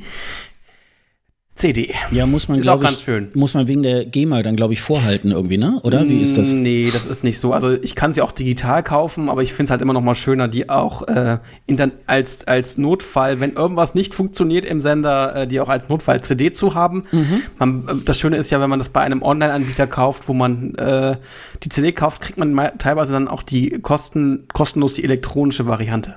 CD. 1.55 1.93
Ja, 2.09 2.25
muss 2.25 2.47
man, 2.47 2.61
glaube 2.61 2.87
ich, 2.89 2.97
schön. 2.97 3.29
muss 3.35 3.53
man 3.53 3.67
wegen 3.67 3.83
der 3.83 4.05
GEMA 4.05 4.41
dann, 4.41 4.55
glaube 4.55 4.73
ich, 4.73 4.81
vorhalten 4.81 5.31
irgendwie, 5.31 5.59
ne? 5.59 5.79
Oder 5.83 6.09
wie 6.09 6.19
ist 6.19 6.35
das? 6.35 6.51
Nee, 6.51 6.89
das 6.91 7.05
ist 7.05 7.23
nicht 7.23 7.39
so. 7.39 7.53
Also 7.53 7.71
ich 7.71 7.93
kann 7.93 8.11
sie 8.11 8.23
auch 8.23 8.31
digital 8.31 8.81
kaufen, 8.81 9.29
aber 9.29 9.43
ich 9.43 9.53
finde 9.53 9.65
es 9.65 9.69
halt 9.69 9.83
immer 9.83 9.93
noch 9.93 10.01
mal 10.01 10.15
schöner, 10.15 10.47
die 10.47 10.69
auch 10.69 11.07
äh, 11.07 11.37
in 11.67 11.91
als, 12.07 12.47
als 12.47 12.79
Notfall, 12.79 13.39
wenn 13.39 13.53
irgendwas 13.53 13.93
nicht 13.93 14.15
funktioniert 14.15 14.65
im 14.65 14.81
Sender, 14.81 15.35
äh, 15.35 15.47
die 15.47 15.59
auch 15.59 15.69
als 15.69 15.89
Notfall-CD 15.89 16.53
zu 16.53 16.73
haben. 16.73 17.05
Mhm. 17.11 17.41
Man, 17.59 17.87
äh, 17.87 17.93
das 18.03 18.19
Schöne 18.19 18.37
ist 18.37 18.49
ja, 18.49 18.59
wenn 18.59 18.69
man 18.69 18.79
das 18.79 18.89
bei 18.89 19.01
einem 19.01 19.21
Online-Anbieter 19.21 19.85
kauft, 19.85 20.27
wo 20.27 20.33
man 20.33 20.73
äh, 20.75 21.17
die 21.61 21.69
CD 21.69 21.91
kauft, 21.91 22.21
kriegt 22.21 22.39
man 22.39 22.55
teilweise 22.79 23.13
dann 23.13 23.27
auch 23.27 23.43
die 23.43 23.69
Kosten, 23.79 24.47
kostenlos 24.53 24.95
die 24.95 25.03
elektronische 25.03 25.67
Variante. 25.67 26.15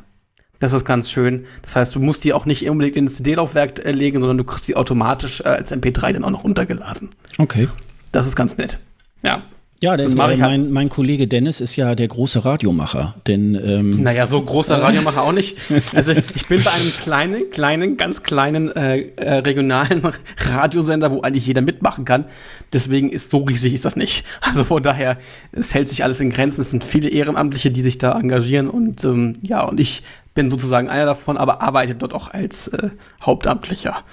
Das 0.58 0.72
ist 0.72 0.84
ganz 0.84 1.10
schön. 1.10 1.46
Das 1.62 1.76
heißt, 1.76 1.94
du 1.94 2.00
musst 2.00 2.24
die 2.24 2.32
auch 2.32 2.46
nicht 2.46 2.68
unbedingt 2.68 2.96
ins 2.96 3.16
CD-Laufwerk 3.16 3.84
äh, 3.84 3.92
legen, 3.92 4.20
sondern 4.20 4.38
du 4.38 4.44
kriegst 4.44 4.68
die 4.68 4.76
automatisch 4.76 5.40
äh, 5.40 5.48
als 5.48 5.72
MP3 5.72 6.12
dann 6.12 6.24
auch 6.24 6.30
noch 6.30 6.44
runtergeladen. 6.44 7.10
Okay. 7.38 7.68
Das 8.12 8.26
ist 8.26 8.36
ganz 8.36 8.56
nett. 8.56 8.78
Ja. 9.22 9.42
Ja, 9.80 9.94
denn 9.96 10.16
äh, 10.16 10.20
halt. 10.20 10.38
mein, 10.38 10.70
mein 10.70 10.88
Kollege 10.88 11.26
Dennis 11.26 11.60
ist 11.60 11.76
ja 11.76 11.94
der 11.94 12.08
große 12.08 12.44
Radiomacher. 12.44 13.14
Denn, 13.26 13.54
ähm, 13.54 14.02
naja, 14.02 14.26
so 14.26 14.40
großer 14.40 14.80
Radiomacher 14.80 15.22
auch 15.22 15.32
nicht. 15.32 15.56
Also 15.94 16.12
ich 16.12 16.46
bin 16.46 16.62
bei 16.62 16.70
einem 16.70 16.90
kleinen, 16.98 17.50
kleinen, 17.50 17.96
ganz 17.96 18.22
kleinen 18.22 18.74
äh, 18.74 19.00
äh, 19.16 19.34
regionalen 19.38 20.02
Radiosender, 20.38 21.10
wo 21.10 21.20
eigentlich 21.20 21.46
jeder 21.46 21.60
mitmachen 21.60 22.04
kann. 22.04 22.24
Deswegen 22.72 23.10
ist 23.10 23.30
so 23.30 23.38
riesig 23.44 23.74
ist 23.74 23.84
das 23.84 23.96
nicht. 23.96 24.24
Also 24.40 24.64
von 24.64 24.82
daher, 24.82 25.18
es 25.52 25.74
hält 25.74 25.88
sich 25.88 26.02
alles 26.04 26.20
in 26.20 26.30
Grenzen. 26.30 26.62
Es 26.62 26.70
sind 26.70 26.82
viele 26.82 27.08
Ehrenamtliche, 27.08 27.70
die 27.70 27.82
sich 27.82 27.98
da 27.98 28.18
engagieren. 28.18 28.68
Und 28.68 29.04
ähm, 29.04 29.36
ja, 29.42 29.62
und 29.62 29.78
ich 29.78 30.02
bin 30.36 30.50
sozusagen 30.50 30.88
einer 30.88 31.06
davon, 31.06 31.36
aber 31.36 31.60
arbeite 31.62 31.96
dort 31.96 32.14
auch 32.14 32.28
als 32.28 32.68
äh, 32.68 32.90
Hauptamtlicher. 33.20 34.04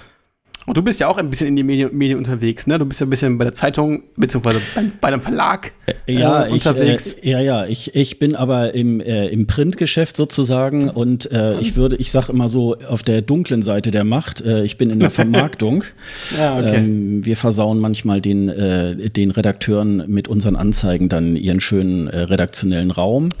Und 0.66 0.76
du 0.76 0.82
bist 0.82 0.98
ja 0.98 1.08
auch 1.08 1.18
ein 1.18 1.28
bisschen 1.28 1.48
in 1.48 1.56
die 1.56 1.62
Medien, 1.62 1.96
Medien, 1.96 2.18
unterwegs, 2.18 2.66
ne? 2.66 2.78
Du 2.78 2.86
bist 2.86 3.00
ja 3.00 3.06
ein 3.06 3.10
bisschen 3.10 3.36
bei 3.36 3.44
der 3.44 3.54
Zeitung, 3.54 4.02
beziehungsweise 4.16 4.60
bei, 4.74 4.82
bei 5.00 5.08
einem 5.08 5.20
Verlag 5.20 5.72
äh, 6.06 6.12
ja, 6.12 6.46
äh, 6.46 6.50
unterwegs. 6.50 7.16
Ich, 7.20 7.24
äh, 7.26 7.30
ja, 7.30 7.40
ja, 7.40 7.66
ich, 7.66 7.94
ich 7.94 8.18
bin 8.18 8.34
aber 8.34 8.74
im, 8.74 9.00
äh, 9.00 9.28
im 9.28 9.46
Printgeschäft 9.46 10.16
sozusagen 10.16 10.88
und 10.88 11.30
äh, 11.30 11.58
ich 11.60 11.76
würde, 11.76 11.96
ich 11.96 12.10
sag 12.10 12.30
immer 12.30 12.48
so, 12.48 12.76
auf 12.88 13.02
der 13.02 13.20
dunklen 13.20 13.62
Seite 13.62 13.90
der 13.90 14.04
Macht, 14.04 14.40
äh, 14.40 14.64
ich 14.64 14.78
bin 14.78 14.88
in 14.88 15.00
der 15.00 15.10
Vermarktung. 15.12 15.84
ja, 16.38 16.58
okay. 16.58 16.76
Ähm, 16.76 17.26
wir 17.26 17.36
versauen 17.36 17.78
manchmal 17.78 18.22
den, 18.22 18.48
äh, 18.48 19.10
den 19.10 19.30
Redakteuren 19.32 20.04
mit 20.06 20.28
unseren 20.28 20.56
Anzeigen 20.56 21.08
dann 21.08 21.36
ihren 21.36 21.60
schönen 21.60 22.08
redaktionellen 22.08 22.90
Raum. 22.90 23.34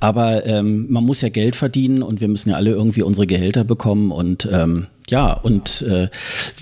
Aber 0.00 0.46
ähm, 0.46 0.86
man 0.88 1.04
muss 1.04 1.20
ja 1.20 1.28
Geld 1.28 1.56
verdienen 1.56 2.02
und 2.02 2.20
wir 2.20 2.28
müssen 2.28 2.50
ja 2.50 2.56
alle 2.56 2.70
irgendwie 2.70 3.02
unsere 3.02 3.26
Gehälter 3.26 3.64
bekommen 3.64 4.10
und 4.10 4.48
ähm, 4.50 4.86
ja, 5.08 5.32
und 5.32 5.82
äh, 5.82 6.08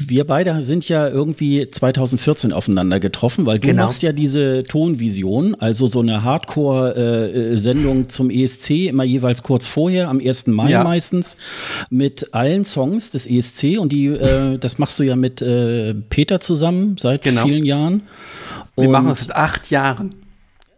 wir 0.06 0.26
beide 0.26 0.64
sind 0.64 0.88
ja 0.88 1.08
irgendwie 1.08 1.70
2014 1.70 2.52
aufeinander 2.52 2.98
getroffen, 3.00 3.46
weil 3.46 3.58
du 3.58 3.68
genau. 3.68 3.86
machst 3.86 4.02
ja 4.02 4.12
diese 4.12 4.62
Tonvision, 4.62 5.54
also 5.56 5.86
so 5.86 6.00
eine 6.00 6.24
Hardcore-Sendung 6.24 8.02
äh, 8.02 8.06
zum 8.08 8.30
ESC, 8.30 8.88
immer 8.88 9.04
jeweils 9.04 9.42
kurz 9.42 9.66
vorher, 9.66 10.08
am 10.08 10.20
1. 10.20 10.48
Mai 10.48 10.70
ja. 10.70 10.84
meistens, 10.84 11.36
mit 11.90 12.34
allen 12.34 12.64
Songs 12.64 13.10
des 13.10 13.26
ESC. 13.26 13.78
Und 13.78 13.92
die, 13.92 14.06
äh, 14.06 14.58
das 14.58 14.78
machst 14.78 14.98
du 14.98 15.02
ja 15.02 15.16
mit 15.16 15.42
äh, 15.42 15.94
Peter 15.94 16.40
zusammen 16.40 16.96
seit 16.98 17.22
genau. 17.22 17.44
vielen 17.44 17.64
Jahren. 17.64 18.02
Und 18.74 18.84
wir 18.84 18.90
machen 18.90 19.08
das 19.08 19.20
seit 19.20 19.36
acht 19.36 19.70
Jahren. 19.70 20.14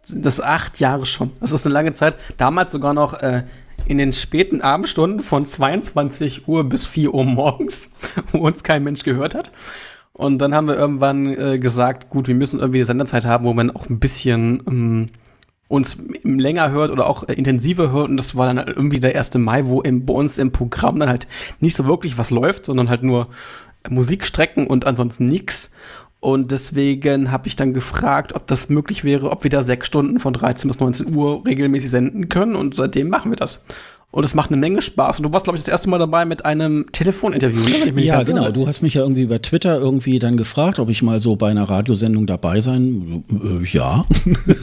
Das 0.09 0.35
ist 0.35 0.43
acht 0.43 0.79
Jahre 0.79 1.05
schon. 1.05 1.31
Das 1.39 1.53
ist 1.53 1.65
eine 1.65 1.73
lange 1.73 1.93
Zeit. 1.93 2.17
Damals 2.37 2.73
sogar 2.73 2.93
noch 2.93 3.13
äh, 3.13 3.43
in 3.87 3.97
den 3.97 4.13
späten 4.13 4.61
Abendstunden 4.61 5.21
von 5.21 5.45
22 5.45 6.47
Uhr 6.47 6.63
bis 6.63 6.85
4 6.85 7.13
Uhr 7.13 7.25
morgens, 7.25 7.91
wo 8.31 8.39
uns 8.39 8.63
kein 8.63 8.83
Mensch 8.83 9.03
gehört 9.03 9.35
hat. 9.35 9.51
Und 10.13 10.37
dann 10.39 10.53
haben 10.53 10.67
wir 10.67 10.77
irgendwann 10.77 11.27
äh, 11.27 11.57
gesagt, 11.57 12.09
gut, 12.09 12.27
wir 12.27 12.35
müssen 12.35 12.59
irgendwie 12.59 12.79
eine 12.79 12.85
Senderzeit 12.85 13.25
haben, 13.25 13.45
wo 13.45 13.53
man 13.53 13.71
auch 13.71 13.89
ein 13.89 13.99
bisschen 13.99 14.61
ähm, 14.67 15.09
uns 15.67 15.97
länger 16.23 16.69
hört 16.69 16.91
oder 16.91 17.07
auch 17.07 17.27
äh, 17.27 17.33
intensiver 17.33 17.91
hört. 17.91 18.09
Und 18.09 18.17
das 18.17 18.35
war 18.35 18.45
dann 18.45 18.59
halt 18.59 18.69
irgendwie 18.69 18.99
der 18.99 19.15
1. 19.17 19.33
Mai, 19.35 19.65
wo 19.65 19.81
im, 19.81 20.05
bei 20.05 20.13
uns 20.13 20.37
im 20.37 20.51
Programm 20.51 20.99
dann 20.99 21.09
halt 21.09 21.27
nicht 21.59 21.75
so 21.75 21.87
wirklich 21.87 22.17
was 22.17 22.29
läuft, 22.29 22.65
sondern 22.65 22.89
halt 22.89 23.01
nur 23.01 23.27
Musikstrecken 23.89 24.67
und 24.67 24.85
ansonsten 24.85 25.25
nix. 25.27 25.71
Und 26.23 26.51
deswegen 26.51 27.33
habe 27.33 27.49
ich 27.49 27.57
dann 27.57 27.73
gefragt, 27.73 28.33
ob 28.33 28.47
das 28.47 28.69
möglich 28.69 29.03
wäre, 29.03 29.29
ob 29.29 29.43
wir 29.43 29.49
da 29.49 29.61
sechs 29.61 29.87
Stunden 29.87 30.19
von 30.19 30.31
13 30.31 30.69
bis 30.69 30.79
19 30.79 31.17
Uhr 31.17 31.45
regelmäßig 31.45 31.91
senden 31.91 32.29
können. 32.29 32.55
Und 32.55 32.75
seitdem 32.75 33.09
machen 33.09 33.29
wir 33.29 33.35
das. 33.35 33.61
Und 34.13 34.23
es 34.23 34.35
macht 34.35 34.51
eine 34.51 34.57
Menge 34.57 34.79
Spaß. 34.83 35.17
Und 35.17 35.23
du 35.23 35.33
warst, 35.33 35.45
glaube 35.45 35.57
ich, 35.57 35.63
das 35.63 35.71
erste 35.71 35.89
Mal 35.89 35.97
dabei 35.97 36.23
mit 36.23 36.45
einem 36.45 36.85
Telefoninterview, 36.91 37.91
ne? 37.91 38.03
Ja, 38.03 38.21
genau. 38.21 38.51
Du 38.51 38.67
hast 38.67 38.83
mich 38.83 38.93
ja 38.93 39.01
irgendwie 39.01 39.23
über 39.23 39.41
Twitter 39.41 39.79
irgendwie 39.79 40.19
dann 40.19 40.37
gefragt, 40.37 40.77
ob 40.77 40.89
ich 40.89 41.01
mal 41.01 41.19
so 41.19 41.35
bei 41.35 41.49
einer 41.49 41.63
Radiosendung 41.63 42.27
dabei 42.27 42.59
sein. 42.59 43.23
Äh, 43.31 43.67
ja. 43.75 44.05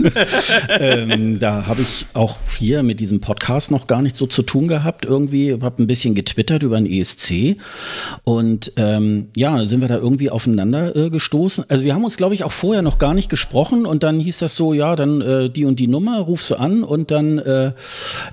ähm, 0.79 1.41
da 1.41 1.67
habe 1.67 1.81
ich 1.83 2.07
auch 2.15 2.37
hier 2.57 2.85
mit 2.85 3.01
diesem 3.01 3.21
Podcast 3.21 3.73
noch 3.73 3.89
gar 3.89 4.03
nicht 4.03 4.15
so 4.15 4.29
zu 4.29 4.43
tun 4.43 4.69
gehabt. 4.69 5.05
Irgendwie 5.05 5.55
habe 5.61 5.83
ein 5.83 5.89
bisschen 5.89 6.15
getwittert 6.15 6.63
über 6.63 6.81
den 6.81 6.87
ESC. 6.87 7.57
Und 8.23 8.73
ähm, 8.77 9.31
ja, 9.35 9.65
sind 9.65 9.81
wir 9.81 9.89
da 9.89 9.97
irgendwie 9.97 10.31
aufeinander 10.31 10.95
äh, 10.95 11.11
gestoßen. 11.11 11.65
Also 11.67 11.83
wir 11.83 11.93
haben 11.93 12.05
uns, 12.05 12.17
glaube 12.17 12.37
ich, 12.37 12.45
auch 12.45 12.53
vorher 12.53 12.83
noch 12.83 12.99
gar 12.99 13.15
nicht 13.15 13.29
gesprochen. 13.29 13.85
Und 13.85 14.05
dann 14.05 14.21
hieß 14.21 14.39
das 14.39 14.55
so, 14.55 14.75
ja, 14.75 14.95
dann 14.95 15.21
äh, 15.21 15.51
die 15.51 15.65
und 15.65 15.81
die 15.81 15.89
Nummer, 15.89 16.21
rufst 16.21 16.53
du 16.53 16.55
an. 16.55 16.85
Und 16.85 17.11
dann, 17.11 17.39
äh, 17.41 17.73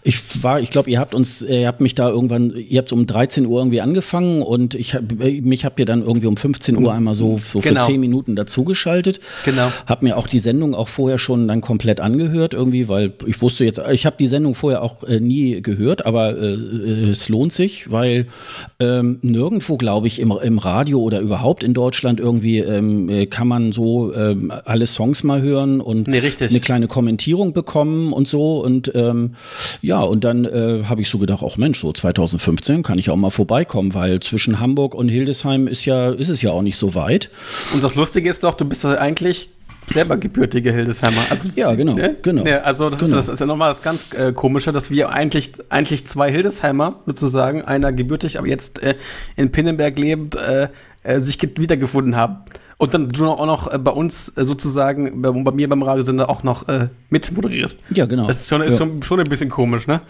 ich 0.03 0.43
war, 0.43 0.59
ich 0.59 0.69
glaube, 0.69 0.91
ihr 0.91 1.00
habt 1.00 1.07
habt 1.08 1.16
uns, 1.16 1.42
äh, 1.42 1.62
ihr 1.62 1.68
habt 1.68 1.80
mich 1.80 1.96
da 1.96 2.10
irgendwann, 2.10 2.54
ihr 2.58 2.80
habt 2.80 2.92
um 2.92 3.08
13 3.08 3.46
Uhr 3.46 3.62
irgendwie 3.62 3.80
angefangen 3.80 4.42
und 4.42 4.76
ich 4.76 4.94
hab, 4.94 5.04
äh, 5.22 5.40
mich 5.40 5.64
habt 5.64 5.80
ihr 5.80 5.86
dann 5.86 6.02
irgendwie 6.02 6.28
um 6.28 6.36
15 6.36 6.76
Uhr 6.78 6.94
einmal 6.94 7.16
so, 7.16 7.38
so 7.38 7.60
genau. 7.60 7.80
für 7.80 7.92
10 7.92 8.00
Minuten 8.02 8.36
dazugeschaltet. 8.36 9.22
Genau. 9.46 9.72
Hab 9.86 10.04
mir 10.04 10.18
auch 10.18 10.28
die 10.28 10.40
Sendung 10.40 10.76
auch 10.76 10.90
vorher 10.90 11.18
schon 11.18 11.48
dann 11.48 11.62
komplett 11.62 12.02
angehört 12.02 12.54
irgendwie, 12.54 12.90
weil 12.90 13.14
ich 13.26 13.42
wusste 13.42 13.64
jetzt, 13.64 13.82
ich 13.92 14.06
habe 14.06 14.18
die 14.20 14.28
Sendung 14.28 14.54
vorher 14.54 14.84
auch 14.84 15.04
äh, 15.04 15.22
nie 15.22 15.62
gehört, 15.62 16.06
aber 16.06 16.38
äh, 16.38 16.54
äh 16.54 17.10
es 17.12 17.30
lohnt 17.30 17.54
sich, 17.54 17.90
weil 17.90 18.28
ähm, 18.80 19.20
nirgendwo, 19.22 19.78
glaube 19.78 20.08
ich, 20.08 20.20
im, 20.20 20.32
im 20.32 20.60
Radio 20.60 21.00
oder 21.00 21.22
überhaupt 21.22 21.64
in 21.64 21.74
Deutschland 21.74 22.20
irgendwie 22.20 22.60
ähm, 22.60 23.30
kann 23.30 23.48
man 23.48 23.72
so 23.72 24.14
ähm, 24.14 24.52
alle 24.66 24.88
Songs 24.88 25.24
mal 25.24 25.42
hören 25.42 25.80
und 25.80 26.08
nee, 26.08 26.22
eine 26.22 26.60
kleine 26.60 26.88
Kommentierung 26.88 27.54
bekommen 27.54 28.12
und 28.12 28.28
so 28.28 28.60
und 28.60 28.92
ähm, 28.94 29.36
ja, 29.82 30.02
und 30.02 30.24
dann 30.26 30.44
äh, 30.46 30.84
habe 30.84 30.97
habe 30.98 31.04
ich 31.04 31.10
so 31.10 31.20
gedacht, 31.20 31.44
auch 31.44 31.58
Mensch, 31.58 31.80
so 31.80 31.94
2015 31.94 32.82
kann 32.82 32.98
ich 32.98 33.12
auch 33.12 33.16
mal 33.18 33.30
vorbeikommen, 33.30 33.94
weil 33.94 34.20
zwischen 34.20 34.60
Hamburg 34.60 34.96
und 34.96 35.10
Hildesheim 35.10 35.68
ist 35.68 35.86
ja, 35.86 36.10
ist 36.10 36.30
es 36.30 36.42
ja 36.42 36.50
auch 36.50 36.63
nicht 36.63 36.75
so 36.75 36.96
weit. 36.96 37.30
Und 37.75 37.84
das 37.84 37.94
Lustige 37.94 38.27
ist 38.27 38.44
doch, 38.44 38.56
du 38.56 38.66
bist 38.66 38.84
doch 38.84 38.98
eigentlich 38.98 39.50
selber 39.86 40.18
gebürtige 40.18 40.74
Hildesheimer. 40.74 41.22
Also, 41.30 41.50
ja, 41.56 41.75
genau. 41.75 41.94
Ne? 41.94 42.16
genau. 42.24 42.42
Ne, 42.42 42.66
also 42.66 42.89
das, 42.89 43.00
genau. 43.00 43.20
Ist, 43.20 43.27
das 43.27 43.36
ist 43.36 43.39
ja 43.42 43.46
nochmal 43.46 43.68
das 43.68 43.84
ganz 43.84 44.12
äh, 44.13 44.34
Komische, 44.34 44.72
dass 44.72 44.89
wir 44.89 45.10
eigentlich, 45.10 45.51
eigentlich 45.70 46.08
zwei 46.08 46.32
Hildesheimer 46.32 47.00
sozusagen, 47.06 47.62
einer 47.62 47.94
gebürtig, 47.94 48.39
aber 48.39 48.48
jetzt 48.48 48.82
äh, 48.82 48.96
in 49.36 49.51
Pinnenberg 49.51 50.00
lebend, 50.00 50.36
äh, 50.36 50.70
äh 51.04 51.20
sich 51.20 51.39
wiedergefunden 51.60 52.16
haben. 52.16 52.38
Und 52.79 52.93
dann 52.93 53.10
du 53.10 53.25
auch 53.25 53.46
noch 53.48 53.74
äh, 53.74 53.79
bei 53.79 53.89
uns 53.89 54.31
äh, 54.38 54.46
sozusagen, 54.46 55.19
bei, 55.24 55.31
bei, 55.31 55.51
mir 55.51 55.67
beim 55.67 55.81
Radiosender 55.81 56.29
auch 56.29 56.43
noch 56.43 56.67
äh, 56.67 56.89
mit 57.10 57.31
moderierst. 57.31 57.79
Ja, 57.89 58.05
genau. 58.05 58.27
Das 58.27 58.41
ist, 58.41 58.50
schon, 58.50 58.62
ist 58.62 58.74
ja. 58.74 58.77
schon, 58.77 59.01
schon, 59.01 59.19
ein 59.19 59.25
bisschen 59.25 59.50
komisch, 59.50 59.88
ne? 59.88 60.01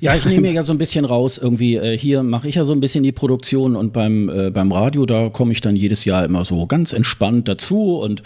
Ja, 0.00 0.12
ich 0.12 0.24
nehme 0.24 0.40
mir 0.40 0.52
ja 0.54 0.64
so 0.64 0.72
ein 0.72 0.78
bisschen 0.78 1.04
raus. 1.04 1.38
Irgendwie, 1.38 1.76
äh, 1.76 1.96
hier 1.96 2.24
mache 2.24 2.48
ich 2.48 2.56
ja 2.56 2.64
so 2.64 2.72
ein 2.72 2.80
bisschen 2.80 3.04
die 3.04 3.12
Produktion 3.12 3.76
und 3.76 3.92
beim, 3.92 4.28
äh, 4.28 4.50
beim 4.50 4.72
Radio, 4.72 5.06
da 5.06 5.28
komme 5.28 5.52
ich 5.52 5.60
dann 5.60 5.76
jedes 5.76 6.04
Jahr 6.04 6.24
immer 6.24 6.44
so 6.44 6.66
ganz 6.66 6.92
entspannt 6.92 7.46
dazu 7.46 7.98
und 7.98 8.24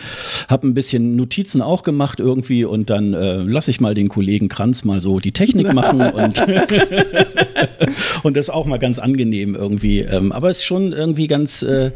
habe 0.49 0.66
ein 0.66 0.73
bisschen 0.73 1.14
Notizen 1.14 1.61
auch 1.61 1.83
gemacht 1.83 2.21
irgendwie 2.21 2.64
und 2.64 2.88
dann 2.88 3.12
äh, 3.12 3.42
lasse 3.42 3.71
ich 3.71 3.83
mal 3.83 3.92
den 3.92 4.09
Kollegen 4.09 4.49
Kranz 4.49 4.83
mal 4.83 5.02
so 5.02 5.21
die 5.21 5.33
Technik 5.33 5.73
machen 5.75 6.00
und, 6.00 6.42
und 8.23 8.35
das 8.35 8.49
auch 8.49 8.64
mal 8.64 8.78
ganz 8.78 8.99
angenehm 8.99 9.54
irgendwie. 9.54 9.99
Ähm, 10.00 10.33
aber 10.33 10.49
es 10.49 10.59
ist 10.59 10.64
schon 10.64 10.95
irgendwie 10.95 11.26
ganz, 11.26 11.61
äh, 11.62 11.90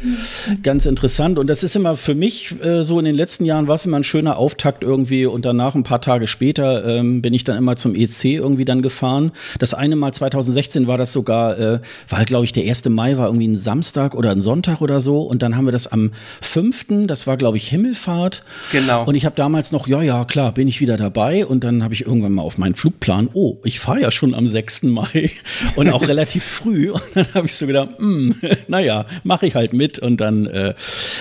ganz 0.61 0.85
interessant 0.85 1.39
und 1.39 1.47
das 1.47 1.63
ist 1.63 1.75
immer 1.75 1.94
für 1.95 2.15
mich 2.15 2.55
äh, 2.63 2.83
so 2.83 2.99
in 2.99 3.05
den 3.05 3.15
letzten 3.15 3.45
Jahren 3.45 3.67
war 3.67 3.75
es 3.75 3.85
immer 3.85 3.97
ein 3.97 4.03
schöner 4.03 4.37
Auftakt 4.37 4.83
irgendwie 4.83 5.25
und 5.25 5.45
danach 5.45 5.75
ein 5.75 5.83
paar 5.83 6.01
Tage 6.01 6.27
später 6.27 6.85
ähm, 6.85 7.21
bin 7.21 7.33
ich 7.33 7.43
dann 7.43 7.57
immer 7.57 7.75
zum 7.75 7.95
ESC 7.95 8.25
irgendwie 8.25 8.65
dann 8.65 8.81
gefahren. 8.81 9.31
Das 9.59 9.73
eine 9.73 9.95
Mal 9.95 10.13
2016 10.13 10.87
war 10.87 10.97
das 10.97 11.11
sogar, 11.11 11.57
äh, 11.59 11.79
war 12.09 12.19
halt, 12.19 12.27
glaube 12.27 12.45
ich, 12.45 12.53
der 12.53 12.63
1. 12.63 12.85
Mai 12.89 13.17
war 13.17 13.27
irgendwie 13.27 13.47
ein 13.47 13.57
Samstag 13.57 14.15
oder 14.15 14.31
ein 14.31 14.41
Sonntag 14.41 14.81
oder 14.81 15.01
so 15.01 15.21
und 15.21 15.41
dann 15.41 15.55
haben 15.57 15.65
wir 15.65 15.71
das 15.71 15.87
am 15.87 16.11
5., 16.41 17.07
das 17.07 17.27
war, 17.27 17.37
glaube 17.37 17.57
ich, 17.57 17.67
Himmelfahrt. 17.67 18.43
Genau. 18.71 19.05
Und 19.05 19.15
ich 19.15 19.25
habe 19.25 19.35
damals 19.35 19.71
noch, 19.71 19.87
ja, 19.87 20.01
ja, 20.01 20.25
klar, 20.25 20.51
bin 20.53 20.67
ich 20.67 20.81
wieder 20.81 20.97
dabei 20.97 21.45
und 21.45 21.63
dann 21.63 21.83
habe 21.83 21.93
ich 21.93 22.05
irgendwann 22.05 22.33
mal 22.33 22.41
auf 22.41 22.57
meinen 22.57 22.75
Flugplan, 22.75 23.29
oh, 23.33 23.57
ich 23.63 23.79
fahre 23.79 24.01
ja 24.01 24.11
schon 24.11 24.35
am 24.35 24.47
6. 24.47 24.83
Mai 24.83 25.31
und 25.75 25.89
auch 25.89 26.07
relativ 26.07 26.43
früh 26.43 26.91
und 26.91 27.03
dann 27.13 27.27
habe 27.33 27.47
ich 27.47 27.55
so 27.55 27.67
gedacht, 27.67 27.89
hm, 27.97 28.35
naja, 28.67 29.05
mache 29.23 29.47
ich 29.47 29.55
halt 29.55 29.73
mit 29.73 29.99
und 29.99 30.17
dann 30.17 30.45
äh, 30.47 30.73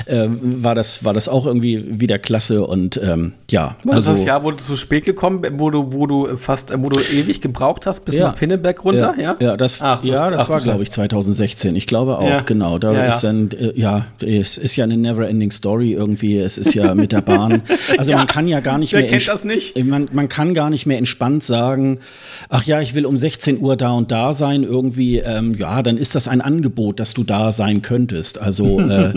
äh, 0.07 0.29
war 0.65 0.75
das, 0.75 1.05
war 1.05 1.15
das 1.15 1.29
auch 1.29 1.47
irgendwie 1.47 2.01
wieder 2.01 2.19
klasse 2.19 2.67
und 2.67 3.01
ähm, 3.03 3.35
ja. 3.51 3.77
War 3.85 3.95
also, 3.95 4.13
das 4.13 4.25
Jahr, 4.25 4.45
wo 4.45 4.51
du 4.51 4.57
zu 4.57 4.77
spät 4.77 5.05
gekommen, 5.05 5.43
wo 5.59 5.71
du, 5.71 5.93
wo 5.93 6.07
du 6.07 6.37
fast, 6.37 6.73
wo 6.77 6.89
du 6.89 7.01
ewig 7.01 7.41
gebraucht 7.41 7.87
hast, 7.87 8.05
bis 8.05 8.15
ja, 8.15 8.29
nach 8.29 8.37
Pinneberg 8.37 8.85
runter, 8.85 9.15
ja? 9.19 9.37
Ja, 9.41 9.57
das, 9.57 9.81
ach, 9.81 10.03
ja, 10.03 10.31
das 10.31 10.43
ach, 10.43 10.49
war, 10.49 10.61
glaube 10.61 10.83
ich, 10.83 10.91
2016. 10.91 11.77
Ich 11.77 11.87
glaube 11.87 12.19
auch, 12.19 12.29
ja. 12.29 12.41
genau. 12.41 12.79
Da 12.79 12.93
ja, 12.93 13.07
ist 13.07 13.21
dann, 13.23 13.51
äh, 13.51 13.73
ja, 13.79 14.07
es 14.21 14.59
ist 14.59 14.77
ja 14.77 14.85
eine 14.85 14.97
never-ending 14.97 15.51
Story 15.51 15.93
irgendwie. 15.93 16.39
Es 16.39 16.59
ist 16.59 16.75
ja 16.75 16.95
mit 16.95 17.13
der 17.13 17.21
Bahn. 17.21 17.63
Also 17.99 18.13
man 18.13 18.27
kann 18.27 18.49
ja 18.49 18.61
gar 18.61 18.79
nicht 18.79 18.93
Wer 18.93 19.03
mehr. 19.03 19.11
kennt 19.11 19.29
das 19.29 19.45
nicht? 19.45 19.83
Man, 19.85 20.09
man 20.13 20.29
kann 20.29 20.55
gar 20.55 20.71
nicht 20.71 20.87
mehr 20.87 20.99
entspannt 20.99 21.45
sagen, 21.45 22.01
ach 22.49 22.65
ja, 22.65 22.81
ich 22.81 22.95
will 22.95 23.07
um 23.07 23.17
16 23.17 23.61
Uhr 23.61 23.77
da 23.77 23.91
und 23.91 24.11
da 24.11 24.33
sein, 24.33 24.65
irgendwie, 24.65 25.19
ähm, 25.19 25.55
ja, 25.55 25.83
dann 25.83 25.97
ist 25.97 26.15
das 26.15 26.29
ein 26.29 26.41
Angebot, 26.41 27.01
dass 27.01 27.15
du 27.15 27.25
da 27.25 27.53
sein 27.53 27.83
könntest. 27.83 28.41
Also 28.41 28.81
äh, 28.81 29.13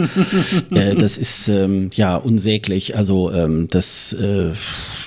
äh, 0.72 0.96
das 0.96 1.18
ist 1.18 1.37
ähm, 1.48 1.90
ja 1.94 2.16
unsäglich. 2.16 2.96
Also 2.98 3.32
ähm, 3.32 3.68
das, 3.70 4.14
äh, 4.14 4.52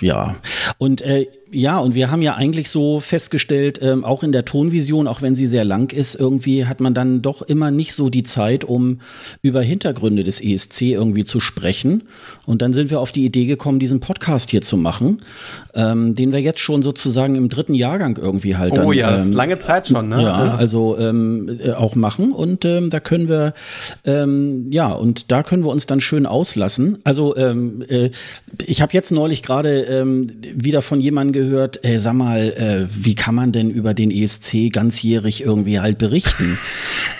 ja. 0.00 0.36
Und 0.78 1.02
äh, 1.02 1.26
ja, 1.52 1.78
und 1.78 1.94
wir 1.94 2.10
haben 2.10 2.22
ja 2.22 2.34
eigentlich 2.34 2.70
so 2.70 3.00
festgestellt, 3.00 3.80
ähm, 3.82 4.04
auch 4.04 4.22
in 4.22 4.30
der 4.30 4.44
Tonvision, 4.44 5.08
auch 5.08 5.22
wenn 5.22 5.34
sie 5.34 5.46
sehr 5.46 5.64
lang 5.64 5.92
ist, 5.92 6.14
irgendwie 6.14 6.66
hat 6.66 6.80
man 6.80 6.94
dann 6.94 7.22
doch 7.22 7.42
immer 7.42 7.70
nicht 7.70 7.94
so 7.94 8.08
die 8.08 8.22
Zeit, 8.22 8.64
um 8.64 9.00
über 9.42 9.60
Hintergründe 9.62 10.22
des 10.22 10.40
ESC 10.40 10.82
irgendwie 10.82 11.24
zu 11.24 11.40
sprechen. 11.40 12.04
Und 12.46 12.62
dann 12.62 12.72
sind 12.72 12.90
wir 12.90 13.00
auf 13.00 13.10
die 13.10 13.24
Idee 13.24 13.46
gekommen, 13.46 13.80
diesen 13.80 14.00
Podcast 14.00 14.50
hier 14.50 14.62
zu 14.62 14.76
machen, 14.76 15.22
ähm, 15.74 16.14
den 16.14 16.32
wir 16.32 16.40
jetzt 16.40 16.60
schon 16.60 16.82
sozusagen 16.82 17.34
im 17.34 17.48
dritten 17.48 17.74
Jahrgang 17.74 18.16
irgendwie 18.16 18.56
halt. 18.56 18.76
Dann, 18.76 18.86
oh 18.86 18.92
ja, 18.92 19.10
das 19.10 19.22
ist 19.22 19.30
ähm, 19.30 19.36
lange 19.36 19.58
Zeit 19.58 19.88
schon, 19.88 20.08
ne? 20.08 20.22
Ja, 20.22 20.34
also, 20.34 20.56
also 20.56 20.98
ähm, 20.98 21.58
äh, 21.64 21.72
auch 21.72 21.96
machen. 21.96 22.32
Und 22.32 22.64
ähm, 22.64 22.90
da 22.90 23.00
können 23.00 23.28
wir, 23.28 23.54
ähm, 24.04 24.66
ja, 24.70 24.88
und 24.88 25.32
da 25.32 25.42
können 25.42 25.64
wir 25.64 25.70
uns 25.70 25.86
dann 25.86 26.00
schön 26.00 26.26
auslassen. 26.26 26.98
Also 27.02 27.34
äh, 27.34 28.10
ich 28.66 28.82
habe 28.82 28.92
jetzt 28.92 29.10
neulich 29.10 29.42
gerade 29.42 30.04
wieder 30.54 30.82
von 30.82 31.00
jemandem 31.00 31.39
gehört, 31.40 31.84
äh, 31.84 31.98
sag 31.98 32.14
mal, 32.14 32.40
äh, 32.40 32.86
wie 32.92 33.14
kann 33.14 33.34
man 33.34 33.52
denn 33.52 33.70
über 33.70 33.94
den 33.94 34.10
ESC 34.10 34.70
ganzjährig 34.70 35.42
irgendwie 35.42 35.80
halt 35.80 35.98
berichten? 35.98 36.58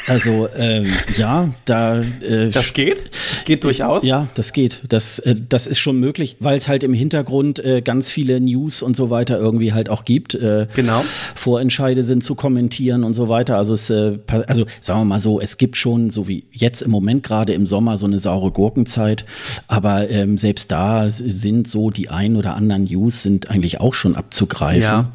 Also 0.07 0.49
ähm, 0.57 0.87
ja, 1.19 1.51
da. 1.67 2.01
Äh, 2.01 2.51
das 2.51 2.73
geht? 2.73 3.11
Das 3.31 3.45
geht 3.45 3.63
durchaus? 3.63 4.03
Ja, 4.03 4.27
das 4.35 4.53
geht. 4.53 4.81
Das, 4.89 5.21
äh, 5.21 5.37
das 5.49 5.69
ist 5.69 5.79
schon 5.79 6.01
möglich, 6.01 6.37
weil 6.41 6.59
es 6.59 6.67
halt 6.67 6.83
im 6.83 6.93
Hintergrund 6.93 7.65
äh, 7.65 7.81
ganz 7.81 8.11
viele 8.11 8.41
News 8.41 8.83
und 8.83 8.97
so 8.97 9.11
weiter 9.11 9.39
irgendwie 9.39 9.73
halt 9.73 9.89
auch 9.89 10.05
gibt. 10.05 10.35
Äh, 10.35 10.67
genau. 10.75 11.05
Vorentscheide 11.37 12.03
sind 12.03 12.25
zu 12.25 12.35
kommentieren 12.35 13.05
und 13.05 13.15
so 13.15 13.29
weiter. 13.29 13.57
Also 13.57 13.75
es, 13.75 13.89
also 13.91 14.67
sagen 14.81 15.01
wir 15.01 15.05
mal 15.05 15.21
so, 15.21 15.41
es 15.41 15.59
gibt 15.59 15.77
schon, 15.77 16.11
so 16.11 16.27
wie 16.27 16.45
jetzt 16.51 16.83
im 16.83 16.91
Moment 16.91 17.23
gerade 17.23 17.53
im 17.53 17.65
Sommer, 17.65 17.97
so 17.97 18.07
eine 18.07 18.19
saure 18.19 18.51
Gurkenzeit. 18.51 19.25
Aber 19.69 20.11
ähm, 20.11 20.39
selbst 20.39 20.73
da 20.73 21.09
sind 21.09 21.69
so 21.69 21.91
die 21.91 22.09
ein 22.09 22.35
oder 22.35 22.57
anderen 22.57 22.85
News 22.85 23.23
sind 23.23 23.49
eigentlich 23.49 23.81
auch 23.81 23.95
schon 23.95 24.10
abzugreifen. 24.17 24.83
Ja, 24.83 25.13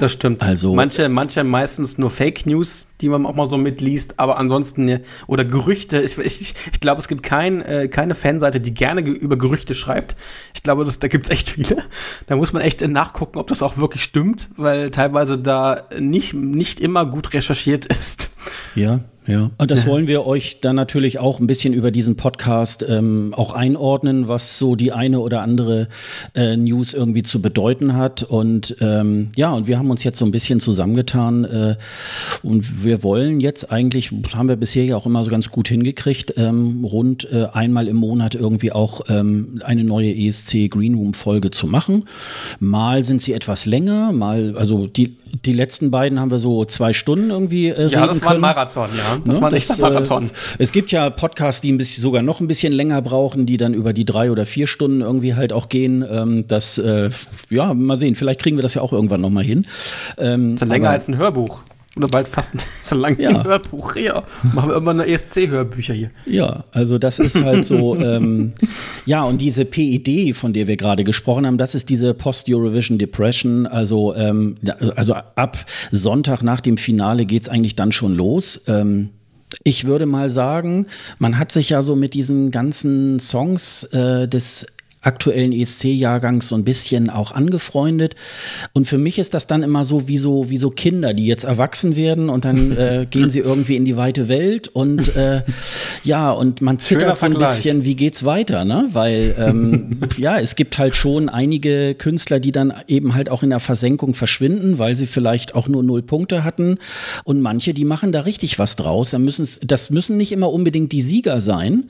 das 0.00 0.12
stimmt. 0.12 0.42
Also 0.42 0.74
manche, 0.74 1.08
manche 1.08 1.44
meistens 1.44 1.98
nur 1.98 2.10
Fake 2.10 2.46
News, 2.46 2.86
die 3.00 3.08
man 3.08 3.26
auch 3.26 3.34
mal 3.34 3.48
so 3.48 3.56
mitliest, 3.56 4.18
aber 4.18 4.38
ansonsten 4.38 5.00
oder 5.26 5.44
Gerüchte. 5.44 6.00
Ich, 6.00 6.18
ich, 6.18 6.54
ich 6.72 6.80
glaube, 6.80 7.00
es 7.00 7.08
gibt 7.08 7.22
kein, 7.22 7.62
äh, 7.62 7.88
keine 7.88 8.14
Fanseite, 8.14 8.60
die 8.60 8.74
gerne 8.74 9.02
ge 9.02 9.14
über 9.14 9.36
Gerüchte 9.36 9.74
schreibt. 9.74 10.16
Ich 10.54 10.62
glaube, 10.62 10.84
das, 10.84 10.98
da 10.98 11.08
gibt 11.08 11.24
es 11.24 11.30
echt 11.30 11.50
viele. 11.50 11.76
Da 12.26 12.36
muss 12.36 12.52
man 12.52 12.62
echt 12.62 12.86
nachgucken, 12.86 13.38
ob 13.38 13.48
das 13.48 13.62
auch 13.62 13.76
wirklich 13.76 14.02
stimmt, 14.02 14.48
weil 14.56 14.90
teilweise 14.90 15.38
da 15.38 15.84
nicht, 15.98 16.34
nicht 16.34 16.80
immer 16.80 17.06
gut 17.06 17.32
recherchiert 17.34 17.86
ist. 17.86 18.30
Ja, 18.74 19.00
ja, 19.26 19.50
und 19.58 19.70
das 19.72 19.86
wollen 19.86 20.06
wir 20.06 20.24
euch 20.24 20.58
dann 20.60 20.76
natürlich 20.76 21.18
auch 21.18 21.40
ein 21.40 21.48
bisschen 21.48 21.74
über 21.74 21.90
diesen 21.90 22.16
Podcast 22.16 22.84
ähm, 22.88 23.34
auch 23.36 23.54
einordnen, 23.54 24.28
was 24.28 24.56
so 24.56 24.76
die 24.76 24.92
eine 24.92 25.18
oder 25.18 25.42
andere 25.42 25.88
äh, 26.34 26.56
News 26.56 26.94
irgendwie 26.94 27.24
zu 27.24 27.42
bedeuten 27.42 27.94
hat. 27.94 28.22
Und 28.22 28.76
ähm, 28.80 29.30
ja, 29.34 29.52
und 29.52 29.66
wir 29.66 29.78
haben 29.78 29.90
uns 29.90 30.04
jetzt 30.04 30.18
so 30.18 30.24
ein 30.24 30.30
bisschen 30.30 30.60
zusammengetan 30.60 31.44
äh, 31.44 31.76
und 32.44 32.84
wir 32.84 33.02
wollen 33.02 33.40
jetzt 33.40 33.72
eigentlich, 33.72 34.10
das 34.12 34.36
haben 34.36 34.48
wir 34.48 34.56
bisher 34.56 34.84
ja 34.84 34.96
auch 34.96 35.06
immer 35.06 35.24
so 35.24 35.30
ganz 35.30 35.50
gut 35.50 35.68
hingekriegt, 35.68 36.34
ähm, 36.36 36.84
rund 36.84 37.28
äh, 37.32 37.46
einmal 37.52 37.88
im 37.88 37.96
Monat 37.96 38.36
irgendwie 38.36 38.70
auch 38.70 39.00
ähm, 39.08 39.60
eine 39.64 39.82
neue 39.82 40.14
ESC 40.14 40.70
Greenroom 40.70 41.14
Folge 41.14 41.50
zu 41.50 41.66
machen. 41.66 42.04
Mal 42.60 43.02
sind 43.02 43.20
sie 43.22 43.32
etwas 43.32 43.66
länger, 43.66 44.12
mal, 44.12 44.56
also 44.56 44.86
die 44.86 45.16
die 45.44 45.52
letzten 45.52 45.90
beiden 45.90 46.20
haben 46.20 46.30
wir 46.30 46.38
so 46.38 46.64
zwei 46.64 46.92
Stunden 46.92 47.30
irgendwie 47.30 47.68
äh, 47.68 47.88
Ja, 47.88 48.06
das 48.06 48.22
war 48.22 48.32
ein 48.32 48.40
Marathon, 48.40 48.90
ja. 48.96 49.18
Das 49.24 49.36
ne? 49.36 49.42
war 49.42 49.50
nicht 49.50 49.68
der 49.68 49.78
Marathon. 49.78 50.26
Äh, 50.26 50.30
es 50.58 50.72
gibt 50.72 50.92
ja 50.92 51.10
Podcasts, 51.10 51.60
die 51.60 51.72
ein 51.72 51.78
bisschen, 51.78 52.02
sogar 52.02 52.22
noch 52.22 52.40
ein 52.40 52.46
bisschen 52.46 52.72
länger 52.72 53.02
brauchen, 53.02 53.46
die 53.46 53.56
dann 53.56 53.74
über 53.74 53.92
die 53.92 54.04
drei 54.04 54.30
oder 54.30 54.46
vier 54.46 54.66
Stunden 54.66 55.00
irgendwie 55.00 55.34
halt 55.34 55.52
auch 55.52 55.68
gehen. 55.68 56.04
Ähm, 56.08 56.46
das, 56.48 56.78
äh, 56.78 57.10
ja, 57.50 57.74
mal 57.74 57.96
sehen, 57.96 58.14
vielleicht 58.14 58.40
kriegen 58.40 58.56
wir 58.56 58.62
das 58.62 58.74
ja 58.74 58.82
auch 58.82 58.92
irgendwann 58.92 59.20
noch 59.20 59.30
mal 59.30 59.44
hin. 59.44 59.66
Ähm, 60.18 60.56
das 60.56 60.62
ist 60.62 60.68
länger 60.68 60.90
als 60.90 61.08
ein 61.08 61.16
Hörbuch. 61.16 61.62
Oder 61.96 62.08
bald 62.08 62.28
fast 62.28 62.52
so 62.82 62.94
lange 62.94 63.22
ja. 63.22 63.42
Hörbuch. 63.42 63.96
Ja, 63.96 64.24
machen 64.52 64.68
wir 64.68 64.74
irgendwann 64.74 65.00
eine 65.00 65.10
ESC-Hörbücher 65.10 65.94
hier. 65.94 66.10
Ja, 66.26 66.64
also 66.72 66.98
das 66.98 67.18
ist 67.18 67.42
halt 67.42 67.64
so. 67.64 67.96
ähm, 68.00 68.52
ja, 69.06 69.24
und 69.24 69.40
diese 69.40 69.64
PID, 69.64 70.36
von 70.36 70.52
der 70.52 70.66
wir 70.66 70.76
gerade 70.76 71.04
gesprochen 71.04 71.46
haben, 71.46 71.58
das 71.58 71.74
ist 71.74 71.88
diese 71.88 72.12
Post-Eurovision 72.12 72.98
Depression. 72.98 73.66
Also, 73.66 74.14
ähm, 74.14 74.56
also 74.94 75.14
ab 75.14 75.64
Sonntag 75.90 76.42
nach 76.42 76.60
dem 76.60 76.76
Finale 76.76 77.24
geht 77.24 77.42
es 77.42 77.48
eigentlich 77.48 77.76
dann 77.76 77.92
schon 77.92 78.14
los. 78.14 78.60
Ähm, 78.66 79.10
ich 79.64 79.86
würde 79.86 80.06
mal 80.06 80.28
sagen, 80.28 80.86
man 81.18 81.38
hat 81.38 81.50
sich 81.50 81.70
ja 81.70 81.82
so 81.82 81.96
mit 81.96 82.14
diesen 82.14 82.50
ganzen 82.50 83.18
Songs 83.18 83.84
äh, 83.84 84.28
des 84.28 84.66
aktuellen 85.06 85.52
ESC-Jahrgangs 85.52 86.48
so 86.48 86.56
ein 86.56 86.64
bisschen 86.64 87.10
auch 87.10 87.30
angefreundet. 87.30 88.16
Und 88.72 88.86
für 88.86 88.98
mich 88.98 89.18
ist 89.18 89.34
das 89.34 89.46
dann 89.46 89.62
immer 89.62 89.84
so 89.84 90.08
wie 90.08 90.18
so, 90.18 90.50
wie 90.50 90.58
so 90.58 90.70
Kinder, 90.70 91.14
die 91.14 91.26
jetzt 91.26 91.44
erwachsen 91.44 91.96
werden 91.96 92.28
und 92.28 92.44
dann 92.44 92.72
äh, 92.76 93.06
gehen 93.08 93.30
sie 93.30 93.38
irgendwie 93.38 93.76
in 93.76 93.84
die 93.84 93.96
weite 93.96 94.28
Welt 94.28 94.68
und 94.68 95.14
äh, 95.16 95.42
ja, 96.04 96.30
und 96.30 96.60
man 96.60 96.78
zittert 96.78 97.18
so 97.18 97.26
ein 97.26 97.34
bisschen, 97.34 97.84
wie 97.84 97.94
geht's 97.94 98.24
weiter, 98.24 98.64
ne? 98.64 98.88
Weil 98.92 99.34
ähm, 99.38 99.98
ja, 100.18 100.38
es 100.38 100.56
gibt 100.56 100.78
halt 100.78 100.96
schon 100.96 101.28
einige 101.28 101.94
Künstler, 101.94 102.40
die 102.40 102.52
dann 102.52 102.72
eben 102.88 103.14
halt 103.14 103.30
auch 103.30 103.42
in 103.42 103.50
der 103.50 103.60
Versenkung 103.60 104.14
verschwinden, 104.14 104.78
weil 104.78 104.96
sie 104.96 105.06
vielleicht 105.06 105.54
auch 105.54 105.68
nur 105.68 105.82
null 105.82 106.02
Punkte 106.02 106.42
hatten. 106.42 106.78
Und 107.24 107.40
manche, 107.40 107.74
die 107.74 107.84
machen 107.84 108.12
da 108.12 108.22
richtig 108.22 108.58
was 108.58 108.76
draus. 108.76 109.10
Da 109.10 109.18
müssen, 109.18 109.46
das 109.66 109.90
müssen 109.90 110.16
nicht 110.16 110.32
immer 110.32 110.52
unbedingt 110.52 110.92
die 110.92 111.02
Sieger 111.02 111.40
sein. 111.40 111.84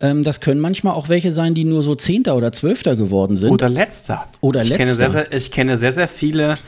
Ähm, 0.00 0.22
das 0.22 0.40
können 0.40 0.60
manchmal 0.60 0.94
auch 0.94 1.08
welche 1.08 1.32
sein, 1.32 1.54
die 1.54 1.64
nur 1.64 1.82
so 1.82 1.94
Zehnter 1.94 2.36
oder 2.36 2.51
Zwölfter 2.52 2.96
geworden 2.96 3.36
sind. 3.36 3.50
Oder 3.50 3.68
Letzter. 3.68 4.26
Oder 4.40 4.62
ich 4.62 4.68
Letzter. 4.68 4.84
Kenne 4.84 4.94
sehr, 4.94 5.10
sehr, 5.10 5.32
ich 5.32 5.50
kenne 5.50 5.76
sehr, 5.76 5.92
sehr 5.92 6.08
viele 6.08 6.58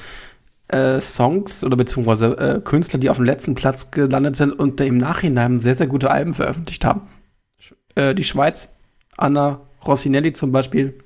äh, 0.68 1.00
Songs 1.00 1.64
oder 1.64 1.76
beziehungsweise 1.76 2.38
äh, 2.38 2.60
Künstler, 2.60 2.98
die 2.98 3.10
auf 3.10 3.16
dem 3.16 3.26
letzten 3.26 3.54
Platz 3.54 3.90
gelandet 3.90 4.36
sind 4.36 4.52
und 4.52 4.80
im 4.80 4.98
Nachhinein 4.98 5.60
sehr, 5.60 5.74
sehr 5.74 5.86
gute 5.86 6.10
Alben 6.10 6.34
veröffentlicht 6.34 6.84
haben. 6.84 7.02
Äh, 7.94 8.14
die 8.14 8.24
Schweiz, 8.24 8.68
Anna 9.16 9.60
Rossinelli 9.86 10.32
zum 10.32 10.52
Beispiel. 10.52 10.98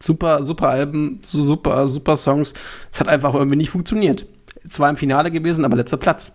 Super, 0.00 0.44
super 0.44 0.68
Alben, 0.68 1.20
super, 1.24 1.88
super 1.88 2.16
Songs. 2.16 2.52
Es 2.92 3.00
hat 3.00 3.08
einfach 3.08 3.34
irgendwie 3.34 3.56
nicht 3.56 3.70
funktioniert. 3.70 4.26
Zwar 4.68 4.90
im 4.90 4.96
Finale 4.96 5.30
gewesen, 5.30 5.64
aber 5.64 5.76
letzter 5.76 5.96
Platz. 5.96 6.32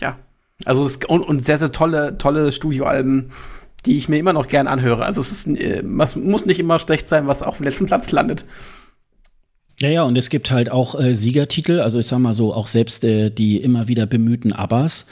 Ja. 0.00 0.18
Also 0.64 0.84
es, 0.84 0.98
und, 1.08 1.22
und 1.22 1.40
sehr, 1.40 1.58
sehr 1.58 1.72
tolle, 1.72 2.18
tolle 2.18 2.52
Studioalben 2.52 3.30
die 3.86 3.96
ich 3.96 4.08
mir 4.08 4.18
immer 4.18 4.32
noch 4.32 4.48
gern 4.48 4.66
anhöre. 4.66 5.04
Also 5.04 5.20
es 5.20 5.32
ist, 5.32 5.46
äh, 5.46 5.82
muss 5.82 6.46
nicht 6.46 6.60
immer 6.60 6.78
schlecht 6.78 7.08
sein, 7.08 7.26
was 7.26 7.42
auf 7.42 7.58
dem 7.58 7.64
letzten 7.64 7.86
Platz 7.86 8.10
landet. 8.12 8.44
Ja, 9.80 9.88
ja, 9.88 10.02
und 10.04 10.16
es 10.16 10.30
gibt 10.30 10.52
halt 10.52 10.70
auch 10.70 10.98
äh, 10.98 11.14
Siegertitel, 11.14 11.80
also 11.80 11.98
ich 11.98 12.06
sag 12.06 12.20
mal 12.20 12.32
so, 12.32 12.54
auch 12.54 12.68
selbst 12.68 13.02
äh, 13.02 13.30
die 13.30 13.56
immer 13.56 13.88
wieder 13.88 14.06
bemühten 14.06 14.52
Abbas, 14.52 15.06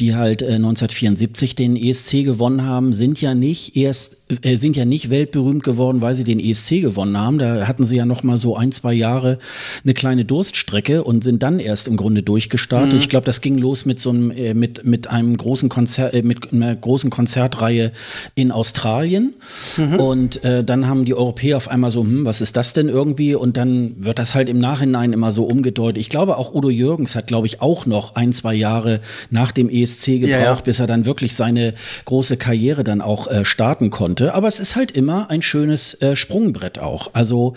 die 0.00 0.16
halt 0.16 0.42
äh, 0.42 0.56
1974 0.56 1.54
den 1.54 1.76
ESC 1.76 2.24
gewonnen 2.24 2.64
haben, 2.64 2.92
sind 2.92 3.20
ja 3.20 3.34
nicht 3.36 3.76
erst, 3.76 4.16
sind 4.54 4.76
ja 4.76 4.84
nicht 4.84 5.10
weltberühmt 5.10 5.62
geworden, 5.62 6.00
weil 6.00 6.14
sie 6.14 6.24
den 6.24 6.40
ESC 6.40 6.80
gewonnen 6.80 7.18
haben. 7.18 7.38
Da 7.38 7.66
hatten 7.66 7.84
sie 7.84 7.96
ja 7.96 8.06
noch 8.06 8.22
mal 8.22 8.38
so 8.38 8.56
ein, 8.56 8.72
zwei 8.72 8.92
Jahre 8.92 9.38
eine 9.84 9.94
kleine 9.94 10.24
Durststrecke 10.24 11.04
und 11.04 11.24
sind 11.24 11.42
dann 11.42 11.58
erst 11.58 11.88
im 11.88 11.96
Grunde 11.96 12.22
durchgestartet. 12.22 12.92
Mhm. 12.92 12.98
Ich 12.98 13.08
glaube, 13.08 13.26
das 13.26 13.40
ging 13.40 13.58
los 13.58 13.84
mit 13.84 14.00
so 14.00 14.10
einem, 14.10 14.30
äh, 14.30 14.54
mit, 14.54 14.84
mit 14.84 15.08
einem 15.08 15.36
großen 15.36 15.68
Konzert, 15.68 16.14
äh, 16.14 16.22
mit 16.22 16.52
einer 16.52 16.74
großen 16.74 17.10
Konzertreihe 17.10 17.92
in 18.34 18.52
Australien. 18.52 19.34
Mhm. 19.76 19.94
Und 19.94 20.40
dann 20.42 20.86
haben 20.86 21.04
die 21.04 21.14
Europäer 21.14 21.56
auf 21.56 21.68
einmal 21.68 21.90
so, 21.90 22.02
hm, 22.02 22.24
was 22.24 22.40
ist 22.40 22.56
das 22.56 22.72
denn 22.72 22.88
irgendwie? 22.88 23.34
Und 23.34 23.56
dann 23.56 23.94
wird 23.98 24.18
das 24.18 24.34
halt 24.34 24.48
im 24.48 24.58
Nachhinein 24.58 25.12
immer 25.12 25.32
so 25.32 25.44
umgedeutet. 25.44 25.98
Ich 25.98 26.08
glaube, 26.08 26.36
auch 26.36 26.54
Udo 26.54 26.70
Jürgens 26.70 27.14
hat, 27.14 27.26
glaube 27.26 27.46
ich, 27.46 27.60
auch 27.60 27.86
noch 27.86 28.14
ein, 28.14 28.32
zwei 28.32 28.54
Jahre 28.54 29.00
nach 29.30 29.52
dem 29.52 29.68
ESC 29.68 30.20
gebraucht, 30.20 30.30
ja, 30.30 30.54
ja. 30.54 30.60
bis 30.60 30.80
er 30.80 30.86
dann 30.86 31.04
wirklich 31.04 31.34
seine 31.34 31.74
große 32.04 32.36
Karriere 32.36 32.84
dann 32.84 33.00
auch 33.00 33.26
äh, 33.28 33.44
starten 33.44 33.90
konnte. 33.90 34.19
Aber 34.28 34.48
es 34.48 34.60
ist 34.60 34.76
halt 34.76 34.92
immer 34.92 35.30
ein 35.30 35.42
schönes 35.42 35.94
äh, 36.02 36.16
Sprungbrett 36.16 36.78
auch. 36.78 37.10
Also 37.14 37.54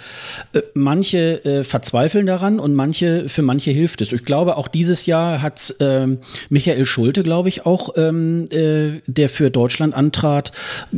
äh, 0.54 0.62
manche 0.73 1.43
äh, 1.43 1.63
verzweifeln 1.63 2.26
daran 2.26 2.60
und 2.60 2.73
manche, 2.73 3.28
für 3.30 3.41
manche 3.41 3.71
hilft 3.71 4.02
es. 4.02 4.12
Ich 4.12 4.26
glaube, 4.26 4.58
auch 4.58 4.67
dieses 4.67 5.06
Jahr 5.06 5.41
hat 5.41 5.76
ähm, 5.80 6.19
Michael 6.49 6.86
Schulte, 6.86 7.23
glaube 7.23 7.49
ich, 7.49 7.65
auch, 7.65 7.89
ähm, 7.97 8.47
äh, 8.52 9.02
der 9.08 9.30
für 9.30 9.52
Deutschland 9.52 9.93
antrat, 9.93 10.52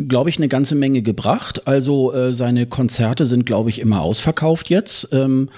glaube 0.07 0.29
ich, 0.29 0.37
eine 0.37 0.47
ganze 0.47 0.75
Menge 0.75 1.01
gebracht. 1.01 1.67
Also 1.67 2.13
äh, 2.13 2.33
seine 2.33 2.65
Konzerte 2.67 3.25
sind, 3.25 3.45
glaube 3.45 3.69
ich, 3.69 3.79
immer 3.79 4.01
ausverkauft 4.01 4.69
jetzt. 4.69 5.09
Ähm, 5.11 5.49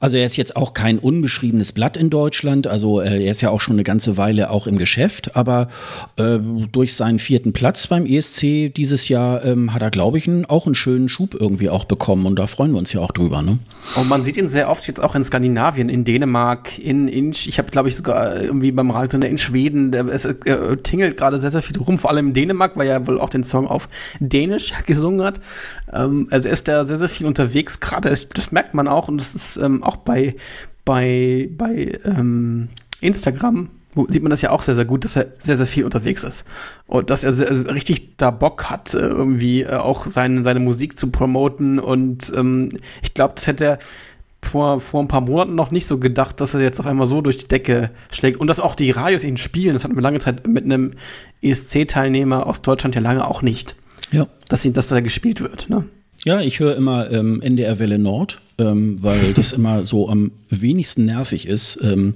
also 0.00 0.16
er 0.16 0.26
ist 0.26 0.36
jetzt 0.36 0.56
auch 0.56 0.74
kein 0.74 0.98
unbeschriebenes 0.98 1.72
Blatt 1.72 1.96
in 1.96 2.10
Deutschland. 2.10 2.66
Also 2.66 3.00
äh, 3.00 3.24
er 3.24 3.30
ist 3.30 3.40
ja 3.40 3.50
auch 3.50 3.60
schon 3.60 3.76
eine 3.76 3.84
ganze 3.84 4.16
Weile 4.16 4.50
auch 4.50 4.66
im 4.66 4.78
Geschäft. 4.78 5.36
Aber 5.36 5.68
durch 6.16 6.94
seinen 6.94 7.18
vierten 7.18 7.52
Platz 7.52 7.86
beim 7.86 8.06
ESC 8.06 8.72
dieses 8.74 9.08
Jahr 9.08 9.42
ähm, 9.54 9.72
hat 9.72 9.82
er, 9.82 9.90
glaube 9.90 10.18
ich, 10.18 10.30
auch 10.48 10.66
einen 10.66 10.74
schönen 10.74 11.08
Schub 11.08 11.34
irgendwie 11.38 11.70
auch 11.70 11.84
bekommen. 11.84 12.26
Und 12.26 12.38
da 12.38 12.46
freuen 12.46 12.72
wir 12.72 12.78
uns 12.78 12.92
ja 12.92 13.00
auch 13.00 13.12
drüber. 13.12 13.42
Ne? 13.42 13.58
Und 13.96 14.08
man 14.08 14.24
sieht 14.24 14.36
ihn 14.36 14.48
sehr 14.48 14.68
oft 14.70 14.86
jetzt 14.86 15.02
auch 15.02 15.14
in 15.14 15.24
Skandinavien, 15.24 15.88
in 15.88 16.04
Dänemark, 16.04 16.78
in, 16.78 17.08
in 17.08 17.30
ich 17.30 17.58
habe, 17.58 17.70
glaube 17.70 17.88
ich, 17.88 17.96
sogar 17.96 18.40
irgendwie 18.40 18.72
beim 18.72 18.90
Radio 18.90 19.20
in 19.20 19.38
Schweden. 19.38 19.92
Es 19.94 20.24
äh, 20.24 20.76
tingelt 20.78 21.16
gerade 21.16 21.40
sehr, 21.40 21.50
sehr 21.50 21.62
viel 21.62 21.78
rum. 21.78 21.98
Vor 21.98 22.10
allem 22.10 22.28
in 22.28 22.34
Dänemark, 22.34 22.76
weil 22.76 22.88
er 22.88 23.06
wohl 23.06 23.20
auch 23.20 23.30
den 23.30 23.44
Song 23.44 23.66
auf 23.66 23.88
Dänisch 24.20 24.72
gesungen 24.86 25.24
hat. 25.24 25.40
Ähm, 25.92 26.28
also 26.30 26.48
er 26.48 26.52
ist 26.52 26.68
da 26.68 26.84
sehr, 26.84 26.98
sehr 26.98 27.08
viel 27.08 27.26
unterwegs 27.26 27.80
gerade. 27.80 28.14
Das 28.34 28.52
merkt 28.52 28.74
man 28.74 28.88
auch 28.88 29.08
und 29.08 29.20
das 29.20 29.34
ist 29.34 29.56
ähm, 29.56 29.82
auch 29.82 29.96
bei, 29.96 30.36
bei, 30.84 31.48
bei 31.56 31.98
ähm, 32.04 32.68
Instagram 33.00 33.70
sieht 34.08 34.22
man 34.22 34.30
das 34.30 34.42
ja 34.42 34.50
auch 34.50 34.62
sehr, 34.62 34.74
sehr 34.74 34.84
gut, 34.84 35.04
dass 35.04 35.16
er 35.16 35.26
sehr, 35.38 35.56
sehr 35.56 35.66
viel 35.66 35.84
unterwegs 35.84 36.24
ist. 36.24 36.44
Und 36.86 37.10
dass 37.10 37.24
er 37.24 37.32
sehr, 37.32 37.72
richtig 37.72 38.16
da 38.16 38.30
Bock 38.30 38.70
hat, 38.70 38.94
äh, 38.94 38.98
irgendwie 38.98 39.62
äh, 39.62 39.74
auch 39.74 40.06
seine, 40.06 40.42
seine 40.42 40.60
Musik 40.60 40.98
zu 40.98 41.10
promoten. 41.10 41.78
Und 41.78 42.32
ähm, 42.36 42.70
ich 43.02 43.14
glaube, 43.14 43.34
das 43.36 43.46
hätte 43.46 43.64
er 43.64 43.78
vor, 44.42 44.80
vor 44.80 45.00
ein 45.00 45.08
paar 45.08 45.22
Monaten 45.22 45.54
noch 45.54 45.70
nicht 45.70 45.86
so 45.86 45.98
gedacht, 45.98 46.40
dass 46.40 46.54
er 46.54 46.60
jetzt 46.60 46.80
auf 46.80 46.86
einmal 46.86 47.06
so 47.06 47.20
durch 47.20 47.38
die 47.38 47.48
Decke 47.48 47.90
schlägt. 48.10 48.40
Und 48.40 48.48
dass 48.48 48.60
auch 48.60 48.74
die 48.74 48.90
Radios 48.90 49.24
ihn 49.24 49.36
spielen. 49.36 49.72
Das 49.72 49.84
hatten 49.84 49.94
wir 49.94 50.02
lange 50.02 50.20
Zeit 50.20 50.46
mit 50.46 50.64
einem 50.64 50.92
ESC-Teilnehmer 51.42 52.46
aus 52.46 52.62
Deutschland 52.62 52.94
ja 52.94 53.00
lange 53.00 53.26
auch 53.26 53.42
nicht. 53.42 53.76
Ja. 54.10 54.26
Dass 54.48 54.64
ihn, 54.64 54.72
dass 54.72 54.88
da 54.88 55.00
gespielt 55.00 55.40
wird, 55.40 55.68
ne? 55.70 55.84
Ja, 56.24 56.40
ich 56.40 56.58
höre 56.58 56.74
immer 56.74 57.10
ähm, 57.10 57.42
NDR 57.42 57.78
Welle 57.78 57.98
Nord 57.98 58.40
ähm, 58.58 59.02
weil 59.02 59.34
das 59.34 59.52
immer 59.52 59.84
so 59.84 60.08
am 60.08 60.30
wenigsten 60.48 61.04
nervig 61.04 61.46
ist. 61.46 61.78
Ähm, 61.82 62.14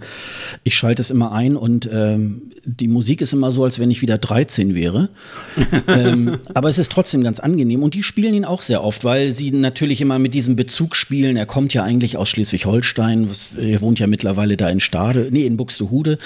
ich 0.62 0.76
schalte 0.76 1.02
es 1.02 1.10
immer 1.10 1.32
ein 1.32 1.56
und 1.56 1.88
ähm, 1.92 2.42
die 2.64 2.86
Musik 2.86 3.20
ist 3.20 3.32
immer 3.32 3.50
so, 3.50 3.64
als 3.64 3.78
wenn 3.78 3.90
ich 3.90 4.02
wieder 4.02 4.18
13 4.18 4.74
wäre. 4.74 5.08
ähm, 5.88 6.38
aber 6.54 6.68
es 6.68 6.78
ist 6.78 6.92
trotzdem 6.92 7.24
ganz 7.24 7.40
angenehm 7.40 7.82
und 7.82 7.94
die 7.94 8.02
spielen 8.02 8.34
ihn 8.34 8.44
auch 8.44 8.62
sehr 8.62 8.84
oft, 8.84 9.04
weil 9.04 9.32
sie 9.32 9.50
natürlich 9.50 10.00
immer 10.00 10.18
mit 10.18 10.34
diesem 10.34 10.54
Bezug 10.54 10.94
spielen. 10.94 11.36
Er 11.36 11.46
kommt 11.46 11.74
ja 11.74 11.82
eigentlich 11.82 12.16
aus 12.16 12.28
Schleswig-Holstein, 12.28 13.28
er 13.58 13.80
wohnt 13.80 13.98
ja 13.98 14.06
mittlerweile 14.06 14.56
da 14.56 14.68
in 14.68 14.80
Stade, 14.80 15.28
nee, 15.32 15.46
in 15.46 15.56
Buxtehude. 15.56 16.18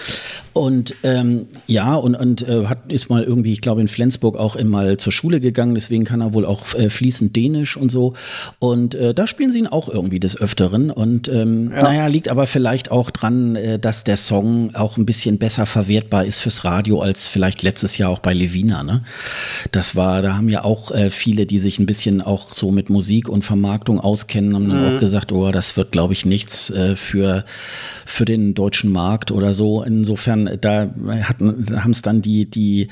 Und 0.52 0.94
ähm, 1.02 1.46
ja, 1.66 1.94
und, 1.94 2.14
und 2.14 2.46
äh, 2.46 2.66
hat, 2.66 2.92
ist 2.92 3.08
mal 3.08 3.22
irgendwie, 3.22 3.52
ich 3.52 3.62
glaube, 3.62 3.80
in 3.80 3.88
Flensburg 3.88 4.36
auch 4.36 4.56
immer 4.56 4.98
zur 4.98 5.12
Schule 5.12 5.40
gegangen, 5.40 5.74
deswegen 5.74 6.04
kann 6.04 6.20
er 6.20 6.34
wohl 6.34 6.44
auch 6.44 6.74
äh, 6.74 6.90
fließend 6.90 7.34
Dänisch 7.34 7.76
und 7.76 7.90
so. 7.90 8.14
Und 8.58 8.94
äh, 8.94 9.14
da 9.14 9.26
spielen 9.26 9.50
sie 9.50 9.60
ihn 9.60 9.66
auch 9.66 9.88
irgendwie 9.88 10.01
irgendwie 10.02 10.20
des 10.20 10.40
Öfteren. 10.40 10.90
Und 10.90 11.28
ähm, 11.28 11.70
ja. 11.72 11.82
naja, 11.82 12.06
liegt 12.08 12.28
aber 12.28 12.46
vielleicht 12.46 12.90
auch 12.90 13.10
dran, 13.10 13.56
äh, 13.56 13.78
dass 13.78 14.04
der 14.04 14.16
Song 14.16 14.74
auch 14.74 14.96
ein 14.96 15.06
bisschen 15.06 15.38
besser 15.38 15.66
verwertbar 15.66 16.24
ist 16.24 16.40
fürs 16.40 16.64
Radio 16.64 17.00
als 17.00 17.28
vielleicht 17.28 17.62
letztes 17.62 17.98
Jahr 17.98 18.10
auch 18.10 18.18
bei 18.18 18.34
Levina. 18.34 18.82
Ne? 18.82 19.02
Das 19.70 19.96
war, 19.96 20.22
da 20.22 20.36
haben 20.36 20.48
ja 20.48 20.64
auch 20.64 20.90
äh, 20.90 21.10
viele, 21.10 21.46
die 21.46 21.58
sich 21.58 21.78
ein 21.78 21.86
bisschen 21.86 22.20
auch 22.20 22.52
so 22.52 22.72
mit 22.72 22.90
Musik 22.90 23.28
und 23.28 23.44
Vermarktung 23.44 24.00
auskennen, 24.00 24.54
haben 24.54 24.68
dann 24.68 24.90
mhm. 24.90 24.96
auch 24.96 25.00
gesagt, 25.00 25.32
oh, 25.32 25.50
das 25.50 25.76
wird, 25.76 25.92
glaube 25.92 26.12
ich, 26.12 26.26
nichts 26.26 26.70
äh, 26.70 26.96
für, 26.96 27.44
für 28.04 28.24
den 28.24 28.54
deutschen 28.54 28.90
Markt 28.90 29.30
oder 29.30 29.54
so. 29.54 29.82
Insofern, 29.82 30.58
da 30.60 30.90
haben 31.76 31.90
es 31.90 32.02
dann 32.02 32.22
die, 32.22 32.46
die, 32.46 32.88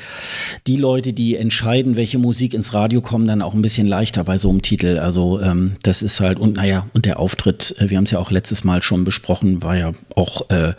die 0.67 0.77
Leute, 0.77 1.13
die 1.13 1.37
entscheiden, 1.37 1.97
welche 1.97 2.19
Musik 2.19 2.55
ins 2.55 2.73
Radio 2.75 3.01
kommen, 3.01 3.27
dann 3.27 3.43
auch 3.43 3.55
ein 3.55 3.63
bisschen 3.63 3.87
leichter 3.87 4.25
bei 4.25 4.39
so 4.39 4.51
einem 4.51 4.63
Titel. 4.63 4.99
Also 4.99 5.41
ähm, 5.41 5.73
das 5.83 6.03
ist 6.03 6.21
halt, 6.21 6.41
und 6.41 6.57
naja, 6.57 6.87
und 6.93 7.00
der 7.03 7.21
Auftritt, 7.21 7.75
äh, 7.79 7.91
wir 7.91 7.97
haben 7.97 8.05
es 8.05 8.11
ja 8.11 8.19
auch 8.19 8.31
letztes 8.31 8.65
Mal 8.65 8.83
schon 8.83 9.05
besprochen, 9.05 9.63
war 9.63 9.77
ja 9.77 9.93
auch 10.15 10.49
äh, 10.51 10.75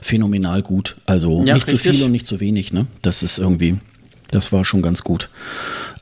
phänomenal 0.00 0.62
gut. 0.62 0.96
Also 1.06 1.42
ja, 1.44 1.54
nicht 1.54 1.68
richtig. 1.68 1.82
zu 1.82 1.92
viel 1.92 2.04
und 2.04 2.12
nicht 2.12 2.26
zu 2.26 2.40
wenig, 2.40 2.72
ne? 2.72 2.86
Das 3.02 3.22
ist 3.22 3.38
irgendwie, 3.38 3.78
das 4.30 4.52
war 4.52 4.64
schon 4.64 4.82
ganz 4.82 5.04
gut. 5.04 5.28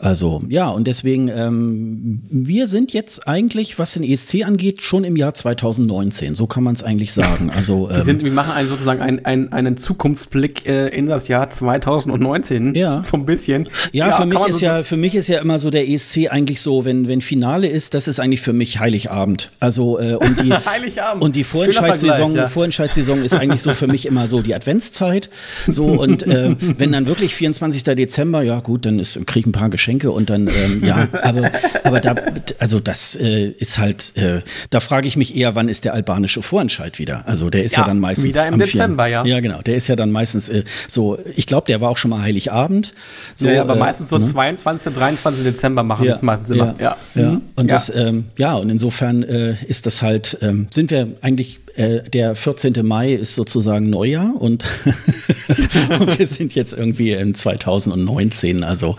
Also 0.02 0.42
ja, 0.48 0.68
und 0.68 0.88
deswegen, 0.88 1.28
ähm, 1.28 2.22
wir 2.28 2.66
sind 2.66 2.92
jetzt 2.92 3.28
eigentlich, 3.28 3.78
was 3.78 3.94
den 3.94 4.02
ESC 4.02 4.44
angeht, 4.44 4.82
schon 4.82 5.04
im 5.04 5.14
Jahr 5.14 5.32
2019. 5.32 6.34
So 6.34 6.48
kann 6.48 6.64
man 6.64 6.74
es 6.74 6.82
eigentlich 6.82 7.12
sagen. 7.12 7.52
Also, 7.54 7.88
ähm, 7.88 7.96
wir, 7.98 8.04
sind, 8.04 8.24
wir 8.24 8.32
machen 8.32 8.50
einen, 8.50 8.68
sozusagen 8.68 9.00
einen, 9.00 9.24
einen, 9.24 9.52
einen 9.52 9.76
Zukunftsblick 9.76 10.66
äh, 10.66 10.88
in 10.88 11.06
das 11.06 11.28
Jahr 11.28 11.48
2019. 11.50 12.74
Ja. 12.74 13.04
So 13.04 13.16
ein 13.16 13.26
bisschen. 13.26 13.68
Ja, 13.92 14.08
ja 14.08 14.16
für, 14.16 14.26
mich 14.26 14.40
ist 14.48 14.58
so 14.58 14.64
ja, 14.64 14.82
für 14.82 14.96
mich 14.96 15.14
ist 15.14 15.28
ja 15.28 15.38
immer 15.38 15.60
so 15.60 15.70
der 15.70 15.88
ESC 15.88 16.28
eigentlich 16.30 16.60
so, 16.60 16.84
wenn, 16.84 17.06
wenn 17.06 17.20
Finale 17.20 17.68
ist, 17.68 17.94
das 17.94 18.08
ist 18.08 18.18
eigentlich 18.18 18.40
für 18.40 18.52
mich 18.52 18.80
Heiligabend. 18.80 19.52
Also 19.60 20.00
äh, 20.00 20.14
und 20.14 20.42
die, 20.42 20.52
Heiligabend. 20.66 21.22
Und 21.22 21.36
die 21.36 21.44
Vorentscheidssaison, 21.44 22.34
ja. 22.34 22.48
Vorentscheidssaison 22.48 23.24
ist 23.24 23.34
eigentlich 23.34 23.62
so 23.62 23.72
für 23.72 23.86
mich 23.86 24.06
immer 24.06 24.26
so 24.26 24.42
die 24.42 24.56
Adventszeit. 24.56 25.30
So 25.68 25.84
und 25.84 26.24
äh, 26.24 26.56
wenn 26.58 26.90
dann 26.90 27.06
wirklich 27.06 27.36
24. 27.36 27.84
Dezember, 27.84 28.42
ja 28.42 28.58
gut, 28.58 28.84
dann 28.84 28.98
ist, 28.98 29.24
krieg 29.28 29.42
ich 29.42 29.46
ein 29.46 29.52
paar 29.52 29.70
Geschenke 29.70 29.91
und 30.00 30.30
dann, 30.30 30.48
ähm, 30.48 30.82
ja, 30.84 31.08
aber, 31.22 31.50
aber 31.84 32.00
da, 32.00 32.14
also 32.58 32.80
das 32.80 33.16
äh, 33.16 33.48
ist 33.48 33.78
halt, 33.78 34.16
äh, 34.16 34.42
da 34.70 34.80
frage 34.80 35.06
ich 35.06 35.16
mich 35.16 35.36
eher, 35.36 35.54
wann 35.54 35.68
ist 35.68 35.84
der 35.84 35.94
albanische 35.94 36.42
Vorentscheid 36.42 36.98
wieder? 36.98 37.26
Also 37.26 37.50
der 37.50 37.64
ist 37.64 37.76
ja, 37.76 37.82
ja 37.82 37.88
dann 37.88 38.00
meistens. 38.00 38.26
Wieder 38.26 38.46
im 38.48 38.58
Dezember, 38.58 39.04
4, 39.04 39.12
ja. 39.12 39.24
Ja, 39.24 39.40
genau. 39.40 39.62
Der 39.62 39.76
ist 39.76 39.88
ja 39.88 39.96
dann 39.96 40.10
meistens 40.10 40.48
äh, 40.48 40.64
so, 40.88 41.18
ich 41.34 41.46
glaube, 41.46 41.66
der 41.66 41.80
war 41.80 41.90
auch 41.90 41.96
schon 41.96 42.10
mal 42.10 42.22
Heiligabend. 42.22 42.94
So, 43.36 43.48
ja, 43.48 43.62
aber 43.62 43.76
äh, 43.76 43.78
meistens 43.78 44.10
so 44.10 44.18
ne? 44.18 44.24
22, 44.24 44.92
23 44.92 45.44
Dezember 45.44 45.82
machen 45.82 46.04
ja, 46.04 46.12
das 46.12 46.22
meistens 46.22 46.50
immer. 46.50 46.74
Ja, 46.78 46.96
ja. 47.14 47.30
Mhm. 47.32 47.42
Und 47.56 47.70
das, 47.70 47.94
ähm, 47.94 48.24
ja, 48.36 48.54
und 48.54 48.70
insofern 48.70 49.22
äh, 49.22 49.56
ist 49.66 49.86
das 49.86 50.02
halt, 50.02 50.38
ähm, 50.42 50.68
sind 50.70 50.90
wir 50.90 51.08
eigentlich 51.20 51.60
äh, 51.76 52.02
der 52.10 52.34
14. 52.34 52.86
Mai 52.86 53.14
ist 53.14 53.34
sozusagen 53.34 53.88
Neujahr 53.88 54.34
und, 54.38 54.64
und, 56.00 56.18
wir 56.18 56.26
sind 56.26 56.54
jetzt 56.54 56.72
irgendwie 56.72 57.12
in 57.12 57.34
2019. 57.34 58.62
Also 58.62 58.96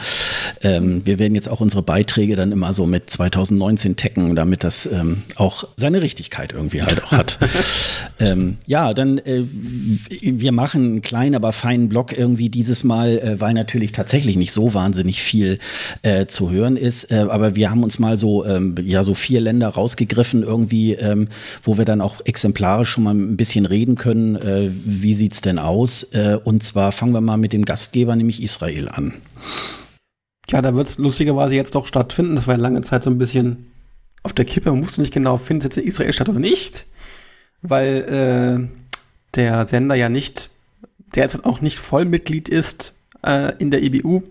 ähm, 0.63 1.01
wir 1.05 1.19
werden 1.19 1.36
jetzt 1.36 1.49
auch 1.49 1.62
unsere 1.62 1.83
Beiträge 1.83 2.36
dann 2.36 2.51
immer 2.51 2.73
so 2.73 2.88
mit 2.88 3.09
2019 3.09 3.95
taggen, 3.95 4.36
damit 4.36 4.63
das 4.63 4.88
ähm, 4.88 5.21
auch 5.36 5.65
seine 5.75 6.01
Richtigkeit 6.01 6.53
irgendwie 6.53 6.81
halt 6.81 7.03
auch 7.03 7.12
hat. 7.12 7.38
ähm, 8.19 8.57
ja, 8.65 8.93
dann 8.93 9.19
äh, 9.19 9.43
wir 10.21 10.51
machen 10.51 10.83
einen 10.83 11.01
kleinen, 11.01 11.36
aber 11.36 11.53
feinen 11.53 11.89
Blog 11.89 12.17
irgendwie 12.17 12.49
dieses 12.49 12.83
Mal, 12.83 13.19
äh, 13.19 13.39
weil 13.39 13.53
natürlich 13.53 13.91
tatsächlich 13.91 14.36
nicht 14.36 14.51
so 14.51 14.73
wahnsinnig 14.73 15.21
viel 15.21 15.59
äh, 16.01 16.25
zu 16.25 16.49
hören 16.49 16.77
ist. 16.77 17.12
Äh, 17.12 17.27
aber 17.29 17.55
wir 17.55 17.69
haben 17.69 17.83
uns 17.83 17.99
mal 17.99 18.17
so 18.17 18.45
ähm, 18.45 18.75
ja 18.83 19.03
so 19.03 19.13
vier 19.13 19.41
Länder 19.41 19.69
rausgegriffen 19.69 20.41
irgendwie, 20.41 20.93
ähm, 20.93 21.27
wo 21.62 21.77
wir 21.77 21.86
dann 21.86 22.01
auch 22.01 22.15
Exemplare 22.25 22.62
exemplarisch 22.63 22.89
schon 22.89 23.04
mal 23.04 23.13
ein 23.13 23.36
bisschen 23.36 23.65
reden 23.65 23.95
können. 23.95 24.36
Äh, 24.38 24.71
wie 24.71 25.13
sieht 25.13 25.34
es 25.34 25.41
denn 25.41 25.60
aus? 25.60 26.04
Äh, 26.13 26.39
und 26.41 26.63
zwar 26.63 26.93
fangen 26.93 27.12
wir 27.12 27.19
mal 27.19 27.36
mit 27.36 27.52
dem 27.52 27.65
Gastgeber, 27.65 28.15
nämlich 28.15 28.41
Israel, 28.41 28.88
an. 28.88 29.13
Ja, 30.49 30.62
da 30.62 30.73
wird 30.73 30.88
es 30.88 30.97
lustigerweise 30.97 31.56
jetzt 31.56 31.76
doch 31.76 31.88
stattfinden. 31.88 32.36
Das 32.36 32.47
war 32.47 32.56
ja 32.56 32.62
lange 32.62 32.82
Zeit 32.82 33.04
so 33.04 33.10
ein 33.10 33.17
bisschen 33.17 33.71
auf 34.23 34.32
der 34.32 34.45
Kippe. 34.45 34.71
Man 34.71 34.82
wusste 34.82 35.02
nicht 35.02 35.13
genau, 35.13 35.36
findet 35.36 35.65
jetzt 35.65 35.78
in 35.78 35.86
Israel 35.86 36.13
statt 36.13 36.30
oder 36.30 36.39
nicht. 36.39 36.86
Weil 37.62 38.69
äh, 38.69 38.78
der 39.36 39.67
Sender 39.67 39.95
ja 39.95 40.08
nicht, 40.08 40.49
der 41.15 41.23
jetzt 41.23 41.45
auch 41.45 41.60
nicht 41.60 41.80
Vollmitglied 41.80 42.47
ist 42.47 42.93
äh, 43.26 43.54
in 43.58 43.71
der 43.71 43.84
EBU. 43.84 44.21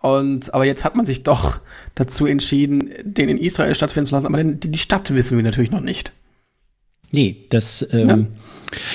Und, 0.00 0.54
aber 0.54 0.64
jetzt 0.64 0.84
hat 0.84 0.96
man 0.96 1.04
sich 1.04 1.22
doch 1.22 1.60
dazu 1.94 2.24
entschieden, 2.24 2.90
den 3.02 3.28
in 3.28 3.36
Israel 3.36 3.74
stattfinden 3.74 4.06
zu 4.06 4.14
lassen. 4.14 4.26
Aber 4.26 4.42
die 4.42 4.78
Stadt 4.78 5.14
wissen 5.14 5.36
wir 5.36 5.44
natürlich 5.44 5.70
noch 5.70 5.80
nicht. 5.80 6.12
Nee, 7.12 7.44
das. 7.50 7.86
Ähm, 7.92 8.08
ja. 8.08 8.18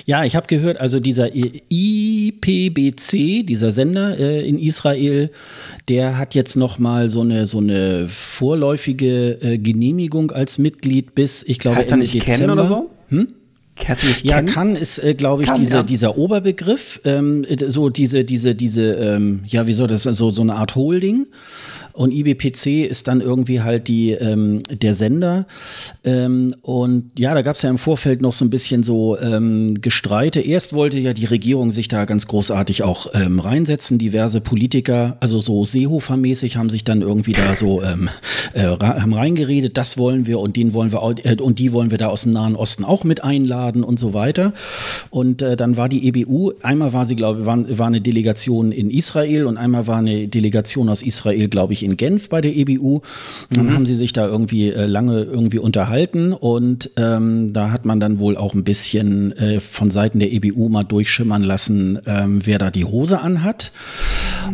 ja. 0.06 0.25
ich 0.25 0.36
habe 0.36 0.47
gehört, 0.47 0.82
also 0.82 0.99
dieser 0.99 1.30
IPBC, 1.34 3.45
dieser 3.45 3.71
Sender 3.71 4.19
äh, 4.19 4.47
in 4.47 4.60
Israel, 4.60 5.32
der 5.88 6.17
hat 6.17 6.36
jetzt 6.36 6.56
noch 6.56 6.80
mal 6.80 7.10
so 7.10 7.21
eine 7.21 7.47
so 7.47 7.60
eine 7.60 8.08
vorläufige 8.10 9.39
äh, 9.41 9.58
Genehmigung 9.58 10.32
als 10.32 10.58
Mitglied 10.58 11.15
bis, 11.15 11.43
ich 11.43 11.60
glaube, 11.60 11.77
heißt 11.77 11.91
Ende 11.91 12.03
nicht 12.03 12.15
Dezember. 12.15 12.38
Kennen 12.38 12.51
oder 12.51 12.65
so? 12.65 12.89
Hm? 13.10 13.27
ja, 14.23 14.41
kann 14.41 14.75
ist, 14.75 14.99
äh, 14.99 15.13
glaube 15.13 15.43
ich, 15.43 15.49
kann, 15.49 15.60
diese, 15.60 15.77
ja. 15.77 15.84
dieser 15.84 16.17
Oberbegriff, 16.17 16.99
ähm, 17.06 17.45
so 17.67 17.89
diese, 17.89 18.23
diese, 18.23 18.56
diese, 18.56 18.93
ähm, 18.93 19.41
ja, 19.45 19.67
wie 19.67 19.73
soll 19.73 19.88
das, 19.88 20.08
also 20.08 20.32
so 20.32 20.41
eine 20.41 20.56
Art 20.56 20.75
Holding. 20.75 21.27
Und 21.97 22.12
IBPC 22.12 22.88
ist 22.88 23.07
dann 23.07 23.21
irgendwie 23.21 23.62
halt 23.62 23.88
die, 23.88 24.12
ähm, 24.12 24.62
der 24.69 24.93
Sender. 24.93 25.47
Ähm, 26.03 26.53
und 26.62 27.10
ja, 27.17 27.33
da 27.33 27.41
gab 27.41 27.55
es 27.55 27.63
ja 27.63 27.71
im 27.71 27.79
Vorfeld 27.79 28.21
noch 28.21 28.33
so 28.33 28.45
ein 28.45 28.51
bisschen 28.51 28.83
so 28.83 29.17
ähm, 29.17 29.81
Gestreite. 29.81 30.39
Erst 30.39 30.73
wollte 30.73 30.99
ja 30.99 31.13
die 31.13 31.25
Regierung 31.25 31.71
sich 31.71 31.88
da 31.88 32.05
ganz 32.05 32.27
großartig 32.27 32.83
auch 32.83 33.07
ähm, 33.15 33.39
reinsetzen. 33.39 33.97
Diverse 33.97 34.41
Politiker, 34.41 35.17
also 35.21 35.41
so 35.41 35.63
Seehofer-mäßig, 35.63 36.55
haben 36.55 36.69
sich 36.69 36.83
dann 36.83 37.01
irgendwie 37.01 37.31
da 37.31 37.55
so 37.55 37.81
ähm, 37.81 38.10
äh, 38.53 38.67
haben 38.67 39.15
reingeredet, 39.15 39.75
das 39.75 39.97
wollen 39.97 40.27
wir 40.27 40.39
und 40.39 40.55
den 40.55 40.75
wollen 40.75 40.91
wir 40.91 41.01
äh, 41.23 41.41
und 41.41 41.57
die 41.57 41.73
wollen 41.73 41.89
wir 41.89 41.97
da 41.97 42.10
aus 42.10 42.23
dem 42.23 42.33
Nahen 42.33 42.55
Osten 42.55 42.86
auch 42.86 43.05
mit 43.05 43.23
einladen 43.23 43.83
und 43.83 43.97
so 43.97 44.13
weiter. 44.13 44.53
Und 45.10 45.41
äh, 45.41 45.57
dann 45.57 45.77
war 45.77 45.89
die 45.89 46.07
EBU, 46.07 46.51
einmal 46.62 46.93
war 46.93 47.07
sie, 47.07 47.15
glaube 47.15 47.39
ich, 47.39 47.45
war, 47.47 47.57
war 47.75 47.88
eine 47.88 48.01
Delegation 48.01 48.71
in 48.71 48.91
Israel 48.91 49.47
und 49.47 49.57
einmal 49.57 49.88
war 49.88 49.97
eine 49.97 50.27
Delegation 50.27 50.89
aus 50.89 51.01
Israel, 51.01 51.47
glaube 51.47 51.73
ich, 51.73 51.87
in 51.88 51.97
Genf 51.97 52.30
bei 52.30 52.41
der 52.41 52.56
EBU. 52.56 53.02
Dann 53.50 53.67
mhm. 53.67 53.73
haben 53.73 53.86
sie 53.86 53.95
sich 53.95 54.13
da 54.13 54.28
irgendwie 54.28 54.69
äh, 54.69 54.86
lange 54.86 55.23
irgendwie 55.23 55.60
unterhalten 55.60 56.34
und 56.34 56.91
ähm, 56.97 57.52
da 57.54 57.71
hat 57.71 57.86
man 57.86 58.00
dann 58.00 58.19
wohl 58.19 58.38
auch 58.38 58.54
ein 58.54 58.63
bisschen 58.63 59.32
äh, 59.38 59.60
von 59.60 59.91
Seiten 59.91 60.19
der 60.19 60.32
EBU 60.32 60.69
mal 60.69 60.84
durchschimmern 60.84 61.43
lassen, 61.43 62.00
ähm, 62.06 62.41
wer 62.43 62.60
da 62.60 62.69
die 62.69 62.86
Hose 62.86 63.21
anhat. 63.21 63.71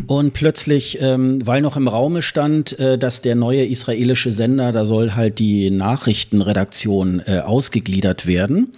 Und 0.07 0.33
plötzlich, 0.33 0.99
ähm, 1.01 1.45
weil 1.45 1.61
noch 1.61 1.77
im 1.77 1.87
Raume 1.87 2.21
stand, 2.21 2.77
äh, 2.79 2.97
dass 2.97 3.21
der 3.21 3.35
neue 3.35 3.65
israelische 3.65 4.31
Sender, 4.31 4.71
da 4.71 4.85
soll 4.85 5.15
halt 5.15 5.39
die 5.39 5.69
Nachrichtenredaktion 5.69 7.21
äh, 7.25 7.39
ausgegliedert 7.39 8.25
werden. 8.25 8.73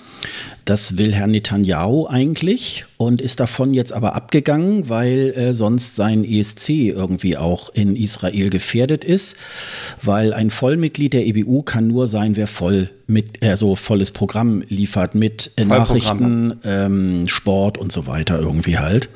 Das 0.66 0.98
will 0.98 1.14
Herr 1.14 1.28
Netanyahu 1.28 2.08
eigentlich 2.08 2.86
und 2.98 3.22
ist 3.22 3.40
davon 3.40 3.76
jetzt 3.76 3.94
aber 3.94 4.16
abgegangen, 4.16 4.90
weil 4.90 5.32
äh, 5.38 5.54
sonst 5.54 5.96
sein 5.96 6.24
ESC 6.26 6.70
irgendwie 6.70 7.38
auch 7.38 7.70
in 7.70 7.96
Israel 7.96 8.50
gefährdet 8.50 9.04
ist, 9.04 9.38
weil 10.02 10.34
ein 10.34 10.50
Vollmitglied 10.50 11.14
der 11.14 11.28
EBU 11.28 11.62
kann 11.62 11.88
nur 11.88 12.08
sein, 12.08 12.36
wer 12.36 12.48
voll 12.48 12.90
mit, 13.06 13.46
also 13.46 13.76
volles 13.76 14.10
Programm 14.10 14.64
liefert 14.68 15.14
mit 15.14 15.52
äh, 15.56 15.66
Nachrichten, 15.66 16.60
ähm, 16.66 17.28
Sport 17.28 17.78
und 17.78 17.92
so 17.92 18.08
weiter 18.08 18.40
irgendwie 18.40 18.80
halt. 18.80 19.10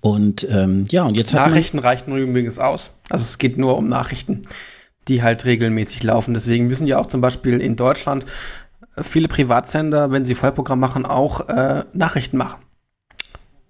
Und 0.00 0.46
ähm, 0.48 0.86
ja, 0.90 1.02
und 1.02 1.18
jetzt 1.18 1.34
Nachrichten 1.34 1.80
reichen 1.80 2.16
übrigens 2.16 2.60
aus. 2.60 2.92
Also 3.10 3.24
es 3.24 3.38
geht 3.38 3.58
nur 3.58 3.76
um 3.76 3.88
Nachrichten, 3.88 4.42
die 5.08 5.24
halt 5.24 5.44
regelmäßig 5.44 6.04
laufen. 6.04 6.34
Deswegen 6.34 6.68
müssen 6.68 6.86
ja 6.86 7.00
auch 7.00 7.06
zum 7.06 7.20
Beispiel 7.20 7.60
in 7.60 7.74
Deutschland 7.74 8.24
viele 9.02 9.28
Privatsender, 9.28 10.10
wenn 10.10 10.24
sie 10.24 10.34
Vollprogramm 10.34 10.80
machen, 10.80 11.06
auch 11.06 11.48
äh, 11.48 11.84
Nachrichten 11.92 12.36
machen. 12.36 12.60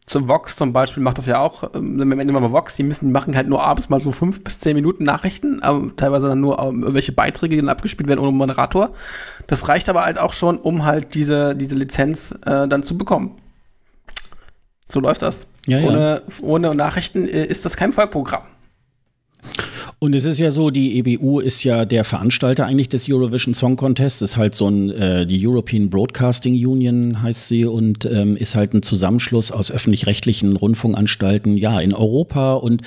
Zu 0.07 0.27
Vox 0.27 0.57
zum 0.57 0.73
Beispiel 0.73 1.03
macht 1.03 1.19
das 1.19 1.27
ja 1.27 1.39
auch, 1.39 1.75
ähm, 1.75 1.99
wenn 1.99 2.27
wir 2.27 2.41
mal 2.41 2.51
Vox, 2.53 2.77
die 2.77 2.83
müssen, 2.83 3.09
die 3.09 3.13
machen 3.13 3.37
halt 3.37 3.47
nur 3.47 3.63
abends 3.63 3.91
mal 3.91 4.01
so 4.01 4.11
fünf 4.11 4.43
bis 4.43 4.59
zehn 4.59 4.75
Minuten 4.75 5.05
Nachrichten, 5.05 5.63
aber 5.63 5.95
teilweise 5.97 6.29
dann 6.29 6.41
nur 6.41 6.59
um, 6.59 6.81
irgendwelche 6.81 7.13
Beiträge, 7.13 7.57
die 7.57 7.61
dann 7.61 7.69
abgespielt 7.69 8.09
werden 8.09 8.21
ohne 8.21 8.33
Moderator. 8.33 8.95
Das 9.47 9.69
reicht 9.69 9.89
aber 9.91 10.05
halt 10.05 10.19
auch 10.19 10.33
schon, 10.33 10.57
um 10.57 10.87
halt 10.87 11.15
diese, 11.15 11.55
diese 11.55 11.75
Lizenz 11.75 12.33
äh, 12.47 12.67
dann 12.67 12.83
zu 12.83 12.97
bekommen. 12.97 13.37
So 14.91 15.01
läuft 15.01 15.21
das. 15.21 15.47
Ja, 15.67 15.81
ohne, 15.81 16.23
ja. 16.27 16.35
ohne 16.41 16.75
Nachrichten 16.75 17.29
äh, 17.29 17.45
ist 17.45 17.67
das 17.67 17.77
kein 17.77 17.93
Vollprogramm. 17.93 18.45
Und 20.01 20.15
es 20.15 20.25
ist 20.25 20.39
ja 20.39 20.53
so, 20.53 20.71
die 20.71 20.97
EBU 20.99 21.41
ist 21.41 21.65
ja 21.65 21.85
der 21.85 22.05
Veranstalter 22.05 22.67
eigentlich 22.67 22.89
des 22.89 23.11
Eurovision 23.11 23.53
Song 23.53 23.75
Contest. 23.75 24.23
Ist 24.23 24.37
halt 24.37 24.55
so 24.55 24.69
ein, 24.69 24.91
äh, 24.91 25.27
die 25.27 25.45
European 25.45 25.91
Broadcasting 25.91 26.55
Union 26.55 27.21
heißt 27.21 27.49
sie 27.49 27.65
und 27.65 28.05
ähm, 28.05 28.37
ist 28.37 28.55
halt 28.55 28.75
ein 28.75 28.83
Zusammenschluss 28.83 29.51
aus 29.51 29.73
öffentlich-rechtlichen 29.73 30.55
Rundfunkanstalten, 30.55 31.57
ja, 31.57 31.81
in 31.81 31.95
Europa 31.95 32.55
und 32.55 32.83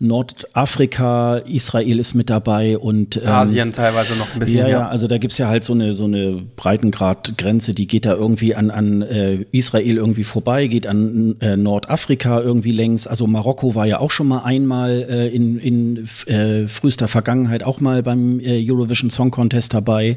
Nordafrika, 0.00 1.36
Israel 1.36 2.00
ist 2.00 2.14
mit 2.14 2.28
dabei 2.28 2.76
und 2.76 3.18
ähm, 3.18 3.28
Asien 3.28 3.70
teilweise 3.70 4.16
noch 4.16 4.34
ein 4.34 4.40
bisschen. 4.40 4.58
Ja, 4.58 4.68
ja, 4.68 4.88
also 4.88 5.06
da 5.06 5.18
gibt's 5.18 5.38
ja 5.38 5.46
halt 5.46 5.62
so 5.62 5.74
eine, 5.74 5.92
so 5.92 6.06
eine 6.06 6.42
Breitengradgrenze, 6.56 7.72
die 7.72 7.86
geht 7.86 8.04
da 8.04 8.14
irgendwie 8.14 8.56
an, 8.56 8.72
an 8.72 9.02
äh, 9.02 9.44
Israel 9.52 9.96
irgendwie 9.96 10.24
vorbei, 10.24 10.66
geht 10.66 10.88
an 10.88 11.36
äh, 11.38 11.56
Nordafrika 11.56 12.40
irgendwie 12.40 12.72
längs. 12.72 13.06
Also 13.06 13.28
Marokko 13.28 13.76
war 13.76 13.86
ja 13.86 14.00
auch 14.00 14.10
schon 14.10 14.26
mal 14.26 14.40
einmal 14.40 15.06
äh, 15.08 15.28
in, 15.28 15.60
in 15.60 16.08
äh, 16.26 16.47
äh, 16.48 16.68
frühester 16.68 17.08
Vergangenheit 17.08 17.62
auch 17.62 17.80
mal 17.80 18.02
beim 18.02 18.40
äh, 18.40 18.64
Eurovision 18.68 19.10
Song 19.10 19.30
Contest 19.30 19.74
dabei. 19.74 20.16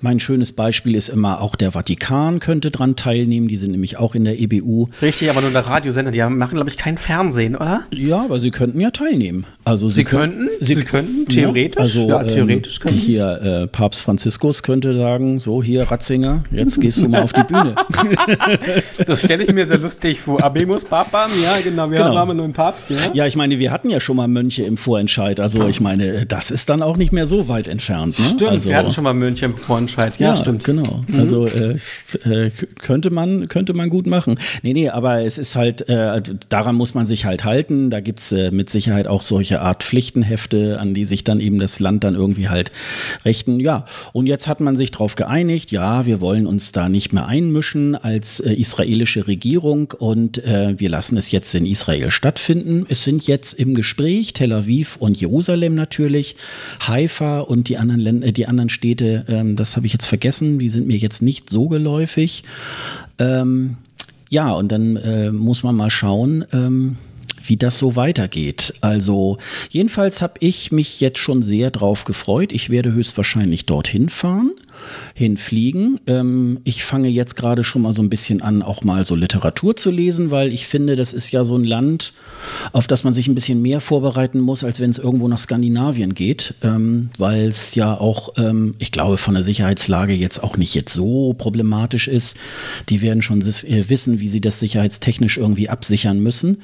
Mein 0.00 0.20
schönes 0.20 0.52
Beispiel 0.52 0.94
ist 0.94 1.08
immer 1.08 1.40
auch 1.40 1.56
der 1.56 1.72
Vatikan 1.72 2.40
könnte 2.40 2.70
dran 2.70 2.96
teilnehmen. 2.96 3.48
Die 3.48 3.56
sind 3.56 3.72
nämlich 3.72 3.98
auch 3.98 4.14
in 4.14 4.24
der 4.24 4.38
EBU. 4.38 4.88
Richtig, 5.00 5.30
aber 5.30 5.40
nur 5.40 5.50
der 5.50 5.66
Radiosender. 5.66 6.10
Die 6.10 6.22
machen, 6.22 6.54
glaube 6.54 6.70
ich, 6.70 6.76
kein 6.76 6.98
Fernsehen, 6.98 7.56
oder? 7.56 7.84
Ja, 7.92 8.24
aber 8.24 8.38
sie 8.38 8.50
könnten 8.50 8.80
ja 8.80 8.90
teilnehmen. 8.90 9.46
Also 9.64 9.88
sie, 9.88 9.96
sie 9.96 10.04
könnten, 10.04 10.48
sie, 10.60 10.74
sie 10.74 10.84
könnten 10.84 11.26
theoretisch. 11.26 11.76
Ja, 11.76 11.82
also 11.82 12.08
ja, 12.08 12.24
theoretisch 12.24 12.80
ähm, 12.86 12.94
hier 12.94 13.42
äh, 13.42 13.66
Papst 13.66 14.02
Franziskus 14.02 14.62
könnte 14.62 14.94
sagen, 14.94 15.38
so 15.40 15.62
hier 15.62 15.90
Ratzinger, 15.90 16.42
jetzt 16.50 16.80
gehst 16.80 17.00
du 17.00 17.08
mal 17.08 17.22
auf 17.22 17.32
die 17.32 17.44
Bühne. 17.44 17.74
das 19.06 19.22
stelle 19.22 19.44
ich 19.44 19.52
mir 19.52 19.66
sehr 19.66 19.78
lustig 19.78 20.20
vor. 20.20 20.42
Abemus 20.42 20.84
Papam, 20.84 21.30
ja 21.42 21.60
genau, 21.62 21.90
wir 21.90 21.98
genau. 21.98 22.16
haben 22.16 22.30
einen 22.30 22.38
neuen 22.38 22.52
Papst. 22.52 22.90
Ja? 22.90 22.96
ja, 23.12 23.26
ich 23.26 23.36
meine, 23.36 23.58
wir 23.58 23.70
hatten 23.70 23.88
ja 23.90 24.00
schon 24.00 24.16
mal 24.16 24.28
Mönche 24.28 24.64
im 24.64 24.76
Vorentscheid. 24.76 25.40
Also 25.40 25.61
Also 25.62 25.70
ich 25.70 25.80
meine, 25.80 26.26
das 26.26 26.50
ist 26.50 26.68
dann 26.68 26.82
auch 26.82 26.96
nicht 26.96 27.12
mehr 27.12 27.26
so 27.26 27.48
weit 27.48 27.68
entfernt. 27.68 28.18
Ne? 28.18 28.24
Stimmt, 28.24 28.50
also, 28.50 28.68
wir 28.68 28.76
hatten 28.76 28.92
schon 28.92 29.04
mal 29.04 29.14
München 29.14 29.54
Vorentscheid. 29.54 30.18
Ja, 30.18 30.28
ja, 30.28 30.36
stimmt. 30.36 30.64
Genau. 30.64 31.04
Mhm. 31.06 31.18
Also 31.18 31.46
äh, 31.46 31.76
äh, 32.24 32.50
könnte 32.80 33.10
man 33.10 33.48
könnte 33.48 33.74
man 33.74 33.88
gut 33.88 34.06
machen. 34.06 34.38
Nee, 34.62 34.72
nee, 34.72 34.88
aber 34.88 35.22
es 35.22 35.38
ist 35.38 35.56
halt, 35.56 35.88
äh, 35.88 36.20
daran 36.48 36.74
muss 36.74 36.94
man 36.94 37.06
sich 37.06 37.24
halt 37.24 37.44
halten. 37.44 37.90
Da 37.90 38.00
gibt 38.00 38.20
es 38.20 38.32
äh, 38.32 38.50
mit 38.50 38.70
Sicherheit 38.70 39.06
auch 39.06 39.22
solche 39.22 39.60
Art 39.60 39.84
Pflichtenhefte, 39.84 40.78
an 40.78 40.94
die 40.94 41.04
sich 41.04 41.24
dann 41.24 41.40
eben 41.40 41.58
das 41.58 41.80
Land 41.80 42.04
dann 42.04 42.14
irgendwie 42.14 42.48
halt 42.48 42.72
richten. 43.24 43.60
Ja, 43.60 43.86
und 44.12 44.26
jetzt 44.26 44.48
hat 44.48 44.60
man 44.60 44.76
sich 44.76 44.90
darauf 44.90 45.14
geeinigt, 45.14 45.70
ja, 45.70 46.06
wir 46.06 46.20
wollen 46.20 46.46
uns 46.46 46.72
da 46.72 46.88
nicht 46.88 47.12
mehr 47.12 47.26
einmischen 47.26 47.94
als 47.94 48.40
äh, 48.40 48.52
israelische 48.52 49.26
Regierung 49.26 49.92
und 49.98 50.44
äh, 50.44 50.74
wir 50.78 50.88
lassen 50.88 51.16
es 51.16 51.30
jetzt 51.30 51.54
in 51.54 51.66
Israel 51.66 52.10
stattfinden. 52.10 52.86
Es 52.88 53.04
sind 53.04 53.26
jetzt 53.26 53.54
im 53.54 53.74
Gespräch 53.74 54.32
Tel 54.32 54.52
Aviv 54.52 54.96
und 54.98 55.20
Jerusalem 55.20 55.51
natürlich, 55.56 56.36
Haifa 56.80 57.40
und 57.40 57.68
die 57.68 57.78
anderen, 57.78 58.00
Länder, 58.00 58.26
äh, 58.28 58.32
die 58.32 58.46
anderen 58.46 58.68
Städte, 58.68 59.24
ähm, 59.28 59.56
das 59.56 59.76
habe 59.76 59.86
ich 59.86 59.92
jetzt 59.92 60.06
vergessen, 60.06 60.58
die 60.58 60.68
sind 60.68 60.86
mir 60.86 60.96
jetzt 60.96 61.22
nicht 61.22 61.50
so 61.50 61.68
geläufig. 61.68 62.44
Ähm, 63.18 63.76
ja, 64.30 64.52
und 64.52 64.72
dann 64.72 64.96
äh, 64.96 65.30
muss 65.30 65.62
man 65.62 65.76
mal 65.76 65.90
schauen, 65.90 66.44
ähm, 66.52 66.96
wie 67.44 67.56
das 67.56 67.78
so 67.78 67.96
weitergeht. 67.96 68.74
Also 68.80 69.38
jedenfalls 69.68 70.22
habe 70.22 70.34
ich 70.40 70.72
mich 70.72 71.00
jetzt 71.00 71.18
schon 71.18 71.42
sehr 71.42 71.70
drauf 71.70 72.04
gefreut. 72.04 72.52
Ich 72.52 72.70
werde 72.70 72.92
höchstwahrscheinlich 72.92 73.66
dorthin 73.66 74.08
fahren 74.08 74.52
hinfliegen. 75.14 76.00
Ähm, 76.06 76.60
ich 76.64 76.84
fange 76.84 77.08
jetzt 77.08 77.36
gerade 77.36 77.64
schon 77.64 77.82
mal 77.82 77.92
so 77.92 78.02
ein 78.02 78.10
bisschen 78.10 78.42
an, 78.42 78.62
auch 78.62 78.82
mal 78.84 79.04
so 79.04 79.14
Literatur 79.14 79.76
zu 79.76 79.90
lesen, 79.90 80.30
weil 80.30 80.52
ich 80.52 80.66
finde, 80.66 80.96
das 80.96 81.12
ist 81.12 81.30
ja 81.30 81.44
so 81.44 81.56
ein 81.56 81.64
Land, 81.64 82.12
auf 82.72 82.86
das 82.86 83.04
man 83.04 83.12
sich 83.12 83.28
ein 83.28 83.34
bisschen 83.34 83.62
mehr 83.62 83.80
vorbereiten 83.80 84.40
muss, 84.40 84.64
als 84.64 84.80
wenn 84.80 84.90
es 84.90 84.98
irgendwo 84.98 85.28
nach 85.28 85.38
Skandinavien 85.38 86.14
geht, 86.14 86.54
ähm, 86.62 87.10
weil 87.18 87.48
es 87.48 87.74
ja 87.74 87.94
auch, 87.94 88.34
ähm, 88.36 88.72
ich 88.78 88.92
glaube, 88.92 89.18
von 89.18 89.34
der 89.34 89.42
Sicherheitslage 89.42 90.14
jetzt 90.14 90.42
auch 90.42 90.56
nicht 90.56 90.74
jetzt 90.74 90.92
so 90.92 91.34
problematisch 91.34 92.08
ist. 92.08 92.36
Die 92.88 93.00
werden 93.00 93.22
schon 93.22 93.40
äh, 93.40 93.88
wissen, 93.88 94.20
wie 94.20 94.28
sie 94.28 94.40
das 94.40 94.60
sicherheitstechnisch 94.60 95.38
irgendwie 95.38 95.68
absichern 95.68 96.20
müssen. 96.20 96.62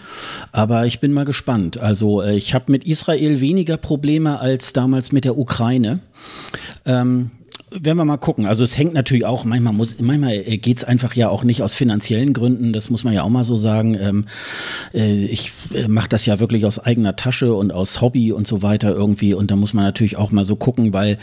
Aber 0.52 0.86
ich 0.86 1.00
bin 1.00 1.12
mal 1.12 1.24
gespannt. 1.24 1.78
Also 1.78 2.22
äh, 2.22 2.36
ich 2.36 2.54
habe 2.54 2.72
mit 2.72 2.84
Israel 2.84 3.40
weniger 3.40 3.76
Probleme 3.76 4.40
als 4.40 4.72
damals 4.72 5.12
mit 5.12 5.24
der 5.24 5.38
Ukraine. 5.38 6.00
Ähm, 6.86 7.30
werden 7.70 7.98
wir 7.98 8.04
mal 8.04 8.16
gucken. 8.16 8.46
Also 8.46 8.64
es 8.64 8.78
hängt 8.78 8.94
natürlich 8.94 9.24
auch, 9.24 9.44
manchmal 9.44 9.72
muss, 9.72 9.96
manchmal 10.00 10.32
äh, 10.32 10.58
geht 10.58 10.78
es 10.78 10.84
einfach 10.84 11.14
ja 11.14 11.28
auch 11.28 11.44
nicht 11.44 11.62
aus 11.62 11.74
finanziellen 11.74 12.32
Gründen, 12.32 12.72
das 12.72 12.90
muss 12.90 13.04
man 13.04 13.12
ja 13.12 13.22
auch 13.22 13.28
mal 13.28 13.44
so 13.44 13.56
sagen. 13.56 13.96
Ähm, 14.00 14.24
äh, 14.94 15.24
ich 15.24 15.52
äh, 15.74 15.88
mache 15.88 16.08
das 16.08 16.26
ja 16.26 16.40
wirklich 16.40 16.64
aus 16.64 16.78
eigener 16.78 17.16
Tasche 17.16 17.54
und 17.54 17.72
aus 17.72 18.00
Hobby 18.00 18.32
und 18.32 18.46
so 18.46 18.62
weiter 18.62 18.94
irgendwie. 18.94 19.34
Und 19.34 19.50
da 19.50 19.56
muss 19.56 19.74
man 19.74 19.84
natürlich 19.84 20.16
auch 20.16 20.30
mal 20.30 20.44
so 20.44 20.56
gucken, 20.56 20.92
weil 20.92 21.18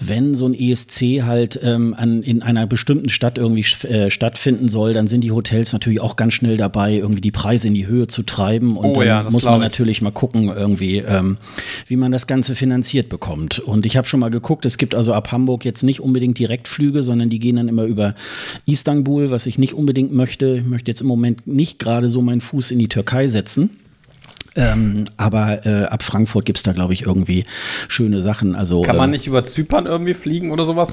wenn 0.00 0.34
so 0.34 0.46
ein 0.46 0.54
ESC 0.54 1.22
halt 1.22 1.58
ähm, 1.62 1.94
an, 1.96 2.22
in 2.22 2.42
einer 2.42 2.66
bestimmten 2.66 3.08
Stadt 3.08 3.38
irgendwie 3.38 3.66
äh, 3.86 4.10
stattfinden 4.10 4.68
soll, 4.68 4.94
dann 4.94 5.06
sind 5.06 5.22
die 5.22 5.32
Hotels 5.32 5.72
natürlich 5.72 6.00
auch 6.00 6.16
ganz 6.16 6.34
schnell 6.34 6.56
dabei, 6.56 6.94
irgendwie 6.94 7.20
die 7.20 7.32
Preise 7.32 7.68
in 7.68 7.74
die 7.74 7.86
Höhe 7.86 8.06
zu 8.06 8.22
treiben. 8.22 8.76
Und 8.76 8.90
oh, 8.90 8.94
dann 8.94 9.06
ja, 9.06 9.22
muss 9.30 9.44
man 9.44 9.60
natürlich 9.60 10.00
mal 10.00 10.12
gucken, 10.12 10.48
irgendwie, 10.48 10.98
ähm, 10.98 11.38
wie 11.86 11.96
man 11.96 12.12
das 12.12 12.26
Ganze 12.26 12.54
finanziert 12.54 13.08
bekommt. 13.08 13.58
Und 13.58 13.86
ich 13.86 13.96
habe 13.96 14.06
schon 14.06 14.20
mal 14.20 14.30
geguckt, 14.30 14.64
es 14.64 14.78
gibt 14.78 14.94
also 14.94 15.12
ab 15.12 15.32
Hamburg 15.32 15.64
jetzt 15.64 15.71
jetzt 15.72 15.82
nicht 15.82 16.00
unbedingt 16.00 16.38
Direktflüge, 16.38 17.02
sondern 17.02 17.30
die 17.30 17.38
gehen 17.38 17.56
dann 17.56 17.68
immer 17.68 17.84
über 17.84 18.14
Istanbul, 18.66 19.30
was 19.30 19.46
ich 19.46 19.58
nicht 19.58 19.74
unbedingt 19.74 20.12
möchte. 20.12 20.58
Ich 20.58 20.66
möchte 20.66 20.90
jetzt 20.90 21.00
im 21.00 21.06
Moment 21.06 21.46
nicht 21.46 21.78
gerade 21.78 22.08
so 22.08 22.20
meinen 22.20 22.42
Fuß 22.42 22.70
in 22.70 22.78
die 22.78 22.88
Türkei 22.88 23.26
setzen. 23.28 23.70
Ähm, 24.54 25.06
aber 25.16 25.64
äh, 25.66 25.84
ab 25.84 26.02
Frankfurt 26.02 26.44
gibt 26.44 26.58
es 26.58 26.62
da, 26.62 26.72
glaube 26.72 26.92
ich, 26.92 27.02
irgendwie 27.06 27.44
schöne 27.88 28.20
Sachen. 28.20 28.54
Also, 28.54 28.82
Kann 28.82 28.96
man 28.96 29.06
ähm, 29.06 29.12
nicht 29.12 29.26
über 29.26 29.44
Zypern 29.44 29.86
irgendwie 29.86 30.14
fliegen 30.14 30.50
oder 30.50 30.66
sowas? 30.66 30.92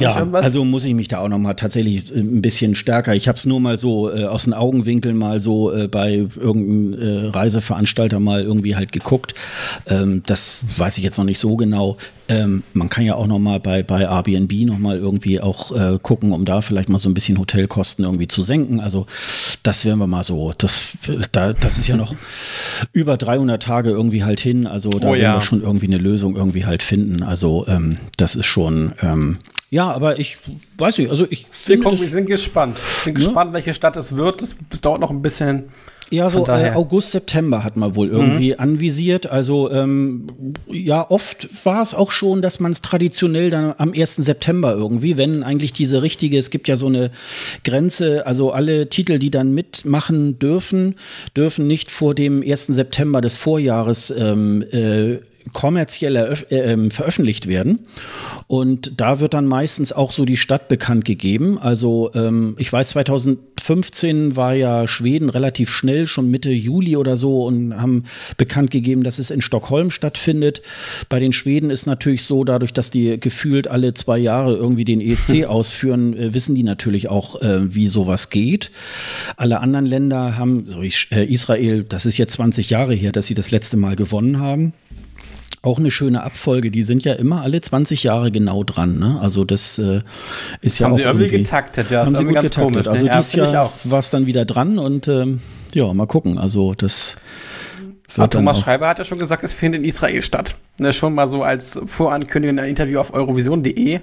ja, 0.00 0.26
also 0.32 0.64
muss 0.64 0.84
ich 0.84 0.94
mich 0.94 1.08
da 1.08 1.20
auch 1.20 1.28
noch 1.28 1.38
mal 1.38 1.54
tatsächlich 1.54 2.14
äh, 2.14 2.18
ein 2.18 2.42
bisschen 2.42 2.74
stärker. 2.74 3.14
Ich 3.14 3.28
habe 3.28 3.38
es 3.38 3.46
nur 3.46 3.60
mal 3.60 3.78
so 3.78 4.14
äh, 4.14 4.24
aus 4.24 4.44
den 4.44 4.54
Augenwinkeln 4.54 5.16
mal 5.16 5.40
so 5.40 5.72
äh, 5.72 5.88
bei 5.88 6.26
irgendeinem 6.36 6.94
äh, 6.94 7.28
Reiseveranstalter 7.28 8.20
mal 8.20 8.42
irgendwie 8.42 8.76
halt 8.76 8.92
geguckt. 8.92 9.34
Ähm, 9.86 10.22
das 10.26 10.58
weiß 10.76 10.98
ich 10.98 11.04
jetzt 11.04 11.18
noch 11.18 11.24
nicht 11.24 11.38
so 11.38 11.56
genau. 11.56 11.96
Ähm, 12.30 12.62
man 12.74 12.90
kann 12.90 13.04
ja 13.04 13.14
auch 13.14 13.26
noch 13.26 13.38
mal 13.38 13.58
bei, 13.58 13.82
bei 13.82 14.02
Airbnb 14.02 14.52
noch 14.66 14.78
mal 14.78 14.98
irgendwie 14.98 15.40
auch 15.40 15.74
äh, 15.74 15.98
gucken, 16.02 16.32
um 16.32 16.44
da 16.44 16.60
vielleicht 16.60 16.90
mal 16.90 16.98
so 16.98 17.08
ein 17.08 17.14
bisschen 17.14 17.38
Hotelkosten 17.38 18.04
irgendwie 18.04 18.26
zu 18.26 18.42
senken. 18.42 18.80
Also 18.80 19.06
das 19.62 19.86
werden 19.86 19.98
wir 19.98 20.06
mal 20.06 20.24
so. 20.24 20.52
Das, 20.58 20.92
da, 21.32 21.54
das 21.54 21.78
ist 21.78 21.88
ja 21.88 21.96
noch 21.96 22.14
über 22.98 23.16
300 23.16 23.62
Tage 23.62 23.90
irgendwie 23.90 24.24
halt 24.24 24.40
hin. 24.40 24.66
Also 24.66 24.90
da 24.90 25.08
oh, 25.08 25.12
werden 25.12 25.22
ja. 25.22 25.34
wir 25.36 25.40
schon 25.40 25.62
irgendwie 25.62 25.86
eine 25.86 25.98
Lösung 25.98 26.36
irgendwie 26.36 26.66
halt 26.66 26.82
finden. 26.82 27.22
Also 27.22 27.64
ähm, 27.68 27.98
das 28.16 28.34
ist 28.34 28.46
schon 28.46 28.92
ähm, 29.02 29.38
ja, 29.70 29.90
aber 29.90 30.18
ich 30.18 30.38
weiß 30.78 30.98
nicht, 30.98 31.10
also 31.10 31.26
ich 31.28 31.46
finde. 31.50 31.80
Wir, 31.80 31.84
gucken, 31.84 32.00
wir 32.00 32.08
sind 32.10 32.26
gespannt. 32.26 32.80
Ich 32.98 33.04
bin 33.04 33.14
ja. 33.14 33.24
gespannt, 33.24 33.52
welche 33.52 33.74
Stadt 33.74 33.96
es 33.96 34.16
wird. 34.16 34.42
Es 34.42 34.80
dauert 34.80 35.00
noch 35.00 35.10
ein 35.10 35.20
bisschen. 35.20 35.64
Ja, 36.10 36.30
so 36.30 36.46
äh, 36.46 36.70
August, 36.70 37.10
September 37.10 37.64
hat 37.64 37.76
man 37.76 37.94
wohl 37.94 38.08
irgendwie 38.08 38.52
mhm. 38.52 38.60
anvisiert. 38.60 39.26
Also 39.26 39.70
ähm, 39.70 40.26
ja, 40.66 41.08
oft 41.10 41.66
war 41.66 41.82
es 41.82 41.92
auch 41.92 42.10
schon, 42.12 42.40
dass 42.40 42.60
man 42.60 42.72
es 42.72 42.80
traditionell 42.80 43.50
dann 43.50 43.74
am 43.76 43.92
1. 43.92 44.16
September 44.16 44.72
irgendwie, 44.72 45.18
wenn 45.18 45.42
eigentlich 45.42 45.74
diese 45.74 46.00
richtige, 46.00 46.38
es 46.38 46.48
gibt 46.48 46.66
ja 46.66 46.76
so 46.76 46.86
eine 46.86 47.10
Grenze, 47.62 48.26
also 48.26 48.52
alle 48.52 48.88
Titel, 48.88 49.18
die 49.18 49.30
dann 49.30 49.52
mitmachen 49.52 50.38
dürfen, 50.38 50.94
dürfen 51.36 51.66
nicht 51.66 51.90
vor 51.90 52.14
dem 52.14 52.42
1. 52.42 52.68
September 52.68 53.20
des 53.20 53.36
Vorjahres 53.36 54.10
ähm, 54.10 54.64
äh, 54.72 55.18
kommerziell 55.52 56.16
äh, 56.16 56.54
ähm, 56.54 56.90
veröffentlicht 56.90 57.46
werden. 57.46 57.80
Und 58.46 59.00
da 59.00 59.20
wird 59.20 59.34
dann 59.34 59.46
meistens 59.46 59.92
auch 59.92 60.12
so 60.12 60.24
die 60.24 60.36
Stadt 60.38 60.68
bekannt 60.68 61.04
gegeben. 61.04 61.58
Also 61.58 62.10
ähm, 62.14 62.54
ich 62.58 62.72
weiß, 62.72 62.90
2015 62.90 64.36
war 64.36 64.54
ja 64.54 64.88
Schweden 64.88 65.28
relativ 65.28 65.70
schnell, 65.70 66.06
schon 66.06 66.30
Mitte 66.30 66.50
Juli 66.50 66.96
oder 66.96 67.18
so, 67.18 67.44
und 67.44 67.78
haben 67.78 68.04
bekannt 68.38 68.70
gegeben, 68.70 69.02
dass 69.02 69.18
es 69.18 69.30
in 69.30 69.42
Stockholm 69.42 69.90
stattfindet. 69.90 70.62
Bei 71.10 71.20
den 71.20 71.34
Schweden 71.34 71.68
ist 71.68 71.86
natürlich 71.86 72.24
so, 72.24 72.42
dadurch, 72.44 72.72
dass 72.72 72.90
die 72.90 73.20
gefühlt 73.20 73.68
alle 73.68 73.92
zwei 73.92 74.16
Jahre 74.16 74.56
irgendwie 74.56 74.86
den 74.86 75.00
ESC 75.00 75.44
ausführen, 75.46 76.16
äh, 76.16 76.32
wissen 76.32 76.54
die 76.54 76.62
natürlich 76.62 77.08
auch, 77.08 77.42
äh, 77.42 77.74
wie 77.74 77.88
sowas 77.88 78.30
geht. 78.30 78.70
Alle 79.36 79.60
anderen 79.60 79.84
Länder 79.84 80.38
haben, 80.38 80.66
so 80.66 80.82
äh, 80.82 81.24
Israel, 81.24 81.84
das 81.84 82.06
ist 82.06 82.16
jetzt 82.16 82.32
20 82.34 82.70
Jahre 82.70 82.94
her, 82.94 83.12
dass 83.12 83.26
sie 83.26 83.34
das 83.34 83.50
letzte 83.50 83.76
Mal 83.76 83.94
gewonnen 83.94 84.40
haben. 84.40 84.72
Auch 85.62 85.78
eine 85.78 85.90
schöne 85.90 86.22
Abfolge. 86.22 86.70
Die 86.70 86.82
sind 86.82 87.04
ja 87.04 87.14
immer 87.14 87.42
alle 87.42 87.60
20 87.60 88.04
Jahre 88.04 88.30
genau 88.30 88.62
dran. 88.64 88.98
Ne? 88.98 89.18
Also 89.20 89.44
das 89.44 89.78
äh, 89.78 90.02
ist 90.60 90.78
ja 90.78 90.86
haben 90.86 90.92
auch 90.92 90.96
sie 90.96 91.02
irgendwie, 91.02 91.24
irgendwie 91.24 91.42
getaktet. 91.42 91.90
Ja, 91.90 92.06
haben 92.06 92.14
sie 92.14 92.24
gut 92.24 92.34
ganz 92.34 92.50
getaktet. 92.50 92.72
Komisch, 92.74 92.88
also 92.88 93.06
ja, 93.06 93.16
dieses 93.16 93.52
Jahr 93.52 93.72
war 93.84 93.98
es 93.98 94.10
dann 94.10 94.26
wieder 94.26 94.44
dran 94.44 94.78
und 94.78 95.08
ähm, 95.08 95.40
ja, 95.74 95.92
mal 95.92 96.06
gucken. 96.06 96.38
Also 96.38 96.74
das 96.74 97.16
wird 98.14 98.32
Thomas 98.32 98.60
Schreiber 98.60 98.88
hat 98.88 98.98
ja 98.98 99.04
schon 99.04 99.18
gesagt, 99.18 99.44
es 99.44 99.52
findet 99.52 99.82
in 99.82 99.88
Israel 99.88 100.22
statt. 100.22 100.56
Ne, 100.78 100.92
schon 100.92 101.14
mal 101.14 101.28
so 101.28 101.42
als 101.42 101.80
Vorankündigung 101.86 102.56
in 102.56 102.58
einem 102.60 102.70
Interview 102.70 103.00
auf 103.00 103.12
eurovision.de. 103.12 104.00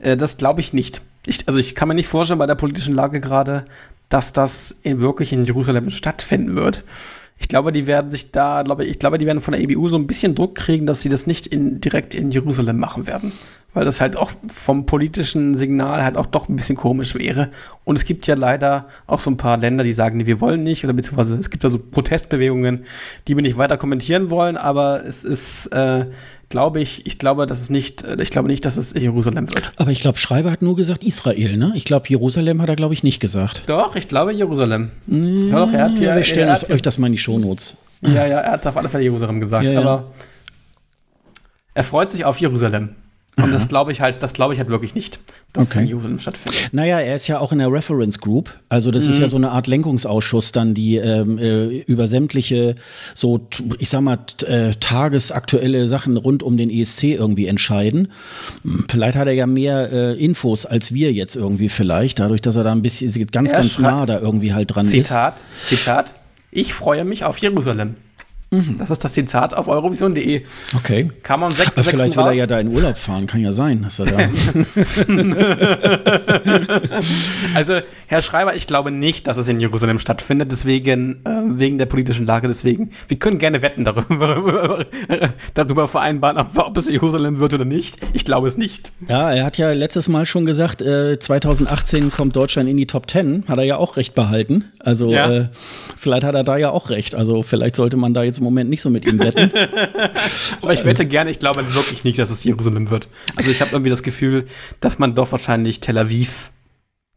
Äh, 0.00 0.16
das 0.16 0.36
glaube 0.36 0.60
ich 0.60 0.72
nicht. 0.72 1.02
Ich, 1.26 1.46
also 1.46 1.58
ich 1.58 1.74
kann 1.74 1.88
mir 1.88 1.94
nicht 1.94 2.08
vorstellen 2.08 2.38
bei 2.38 2.46
der 2.46 2.54
politischen 2.54 2.94
Lage 2.94 3.20
gerade, 3.20 3.64
dass 4.08 4.32
das 4.32 4.76
in, 4.82 5.00
wirklich 5.00 5.32
in 5.32 5.44
Jerusalem 5.44 5.90
stattfinden 5.90 6.54
wird. 6.56 6.84
Ich 7.44 7.48
glaube, 7.48 7.72
die 7.72 7.86
werden 7.86 8.10
sich 8.10 8.30
da, 8.30 8.62
glaube 8.62 8.86
ich, 8.86 8.98
glaube, 8.98 9.18
die 9.18 9.26
werden 9.26 9.42
von 9.42 9.52
der 9.52 9.62
EBU 9.62 9.90
so 9.90 9.98
ein 9.98 10.06
bisschen 10.06 10.34
Druck 10.34 10.54
kriegen, 10.54 10.86
dass 10.86 11.02
sie 11.02 11.10
das 11.10 11.26
nicht 11.26 11.46
in, 11.46 11.78
direkt 11.78 12.14
in 12.14 12.30
Jerusalem 12.30 12.78
machen 12.78 13.06
werden. 13.06 13.32
Weil 13.74 13.84
das 13.84 14.00
halt 14.00 14.16
auch 14.16 14.32
vom 14.48 14.86
politischen 14.86 15.54
Signal 15.54 16.02
halt 16.02 16.16
auch 16.16 16.24
doch 16.24 16.48
ein 16.48 16.56
bisschen 16.56 16.74
komisch 16.74 17.14
wäre. 17.14 17.50
Und 17.84 17.96
es 17.96 18.06
gibt 18.06 18.26
ja 18.26 18.34
leider 18.34 18.88
auch 19.06 19.18
so 19.18 19.30
ein 19.30 19.36
paar 19.36 19.58
Länder, 19.58 19.84
die 19.84 19.92
sagen, 19.92 20.16
nee, 20.16 20.24
wir 20.24 20.40
wollen 20.40 20.62
nicht, 20.62 20.84
oder 20.84 20.94
beziehungsweise 20.94 21.36
es 21.36 21.50
gibt 21.50 21.64
da 21.64 21.68
so 21.68 21.78
Protestbewegungen, 21.78 22.86
die 23.28 23.36
wir 23.36 23.42
nicht 23.42 23.58
weiter 23.58 23.76
kommentieren 23.76 24.30
wollen, 24.30 24.56
aber 24.56 25.04
es 25.04 25.22
ist, 25.22 25.66
äh, 25.66 26.06
glaube 26.54 26.80
ich, 26.80 27.04
ich 27.04 27.18
glaube, 27.18 27.48
dass 27.48 27.60
es 27.60 27.68
nicht, 27.68 28.04
ich 28.04 28.30
glaube 28.30 28.46
nicht, 28.46 28.64
dass 28.64 28.76
es 28.76 28.92
Jerusalem 28.92 29.52
wird. 29.52 29.72
Aber 29.74 29.90
ich 29.90 30.00
glaube, 30.00 30.18
Schreiber 30.18 30.52
hat 30.52 30.62
nur 30.62 30.76
gesagt 30.76 31.02
Israel, 31.02 31.56
ne? 31.56 31.72
Ich 31.74 31.84
glaube, 31.84 32.06
Jerusalem 32.08 32.62
hat 32.62 32.68
er, 32.68 32.76
glaube 32.76 32.94
ich, 32.94 33.02
nicht 33.02 33.18
gesagt. 33.18 33.64
Doch, 33.66 33.96
ich 33.96 34.06
glaube 34.06 34.32
Jerusalem. 34.32 34.92
Ja, 35.08 35.66
doch, 35.66 35.72
er 35.72 35.82
hat 35.82 35.98
ja, 35.98 36.14
wir 36.14 36.22
stellen 36.22 36.50
uns, 36.50 36.70
euch 36.70 36.80
das 36.80 36.96
mal 36.98 37.08
in 37.08 37.14
die 37.14 37.18
Shownotes. 37.18 37.76
Ja, 38.02 38.24
ja, 38.24 38.38
er 38.38 38.52
hat 38.52 38.60
es 38.60 38.66
auf 38.68 38.76
alle 38.76 38.88
Fälle 38.88 39.02
Jerusalem 39.02 39.40
gesagt, 39.40 39.64
ja, 39.64 39.72
ja. 39.72 39.80
aber 39.80 40.12
er 41.74 41.82
freut 41.82 42.12
sich 42.12 42.24
auf 42.24 42.38
Jerusalem. 42.38 42.90
Und 43.36 43.44
Aha. 43.44 43.52
das 43.52 43.68
glaube 43.68 43.90
ich 43.90 44.00
halt, 44.00 44.22
das 44.22 44.32
glaube 44.32 44.54
ich 44.54 44.60
halt 44.60 44.68
wirklich 44.68 44.94
nicht, 44.94 45.18
dass 45.52 45.66
okay. 45.66 45.84
Jerusalem 45.84 46.20
stattfindet. 46.20 46.68
Naja, 46.70 47.00
er 47.00 47.16
ist 47.16 47.26
ja 47.26 47.40
auch 47.40 47.50
in 47.50 47.58
der 47.58 47.72
Reference 47.72 48.20
Group. 48.20 48.50
Also 48.68 48.92
das 48.92 49.04
mhm. 49.04 49.10
ist 49.10 49.18
ja 49.18 49.28
so 49.28 49.36
eine 49.36 49.50
Art 49.50 49.66
Lenkungsausschuss 49.66 50.52
dann, 50.52 50.72
die 50.74 50.96
ähm, 50.96 51.38
äh, 51.38 51.78
über 51.80 52.06
sämtliche 52.06 52.76
so, 53.14 53.40
ich 53.78 53.88
sag 53.88 54.02
mal, 54.02 54.18
äh, 54.46 54.70
tagesaktuelle 54.78 55.88
Sachen 55.88 56.16
rund 56.16 56.44
um 56.44 56.56
den 56.56 56.70
ESC 56.70 57.04
irgendwie 57.04 57.48
entscheiden. 57.48 58.12
Hm, 58.62 58.86
vielleicht 58.88 59.18
hat 59.18 59.26
er 59.26 59.34
ja 59.34 59.48
mehr 59.48 59.90
äh, 59.92 60.24
Infos 60.24 60.64
als 60.64 60.94
wir 60.94 61.12
jetzt 61.12 61.34
irgendwie 61.34 61.68
vielleicht, 61.68 62.20
dadurch, 62.20 62.40
dass 62.40 62.54
er 62.54 62.62
da 62.62 62.70
ein 62.70 62.82
bisschen 62.82 63.12
ganz, 63.32 63.50
er 63.50 63.58
ganz 63.58 63.78
nah 63.80 64.06
da 64.06 64.20
irgendwie 64.20 64.54
halt 64.54 64.72
dran 64.74 64.84
Zitat, 64.84 65.40
ist. 65.40 65.68
Zitat, 65.68 66.08
Zitat, 66.10 66.14
ich 66.52 66.72
freue 66.72 67.04
mich 67.04 67.24
auf 67.24 67.38
Jerusalem. 67.38 67.96
Mhm. 68.54 68.78
Das 68.78 68.90
ist 68.90 69.04
das 69.04 69.12
Zitat 69.12 69.54
auf 69.54 69.68
eurovision.de. 69.68 70.42
Okay. 70.76 71.10
Kam 71.22 71.42
am 71.42 71.50
6. 71.50 71.76
Aber 71.76 71.84
vielleicht 71.84 72.16
will 72.16 72.24
er 72.24 72.32
ja 72.32 72.46
da 72.46 72.60
in 72.60 72.68
Urlaub 72.68 72.98
fahren, 72.98 73.26
kann 73.26 73.40
ja 73.40 73.52
sein, 73.52 73.82
dass 73.82 73.98
er 73.98 74.06
da. 74.06 74.16
also, 77.54 77.80
Herr 78.06 78.22
Schreiber, 78.22 78.54
ich 78.54 78.66
glaube 78.66 78.90
nicht, 78.90 79.26
dass 79.26 79.36
es 79.36 79.48
in 79.48 79.60
Jerusalem 79.60 79.98
stattfindet, 79.98 80.52
deswegen, 80.52 81.24
äh, 81.24 81.58
wegen 81.58 81.78
der 81.78 81.86
politischen 81.86 82.26
Lage, 82.26 82.48
deswegen, 82.48 82.90
wir 83.08 83.18
können 83.18 83.38
gerne 83.38 83.62
wetten 83.62 83.84
darüber, 83.84 84.84
darüber 85.54 85.88
vereinbaren, 85.88 86.38
ob, 86.38 86.56
ob, 86.58 86.76
es 86.76 86.88
Jerusalem 86.88 87.38
wird 87.38 87.54
oder 87.54 87.64
nicht. 87.64 87.96
Ich 88.12 88.24
glaube 88.24 88.48
es 88.48 88.56
nicht. 88.56 88.92
Ja, 89.08 89.32
er 89.32 89.44
hat 89.44 89.58
ja 89.58 89.72
letztes 89.72 90.08
Mal 90.08 90.26
schon 90.26 90.44
gesagt, 90.44 90.82
äh, 90.82 91.18
2018 91.18 92.10
kommt 92.10 92.36
Deutschland 92.36 92.68
in 92.68 92.76
die 92.76 92.86
Top 92.86 93.10
10, 93.10 93.44
hat 93.48 93.58
er 93.58 93.64
ja 93.64 93.76
auch 93.76 93.96
recht 93.96 94.14
behalten. 94.14 94.64
Also, 94.78 95.10
ja. 95.10 95.30
äh, 95.30 95.48
vielleicht 95.96 96.24
hat 96.24 96.34
er 96.34 96.44
da 96.44 96.56
ja 96.56 96.70
auch 96.70 96.90
recht. 96.90 97.14
Also, 97.14 97.42
vielleicht 97.42 97.76
sollte 97.76 97.96
man 97.96 98.14
da 98.14 98.22
jetzt 98.22 98.40
Moment 98.44 98.70
nicht 98.70 98.82
so 98.82 98.90
mit 98.90 99.04
ihm 99.04 99.18
wetten. 99.18 99.50
Aber 100.62 100.72
ich 100.72 100.84
wette 100.84 101.06
gerne, 101.06 101.30
ich 101.30 101.38
glaube 101.38 101.64
wirklich 101.74 102.04
nicht, 102.04 102.18
dass 102.18 102.30
es 102.30 102.44
Jerusalem 102.44 102.90
wird. 102.90 103.08
Also 103.36 103.50
ich 103.50 103.60
habe 103.60 103.72
irgendwie 103.72 103.90
das 103.90 104.02
Gefühl, 104.02 104.46
dass 104.80 104.98
man 104.98 105.14
doch 105.14 105.32
wahrscheinlich 105.32 105.80
Tel 105.80 105.98
Aviv 105.98 106.50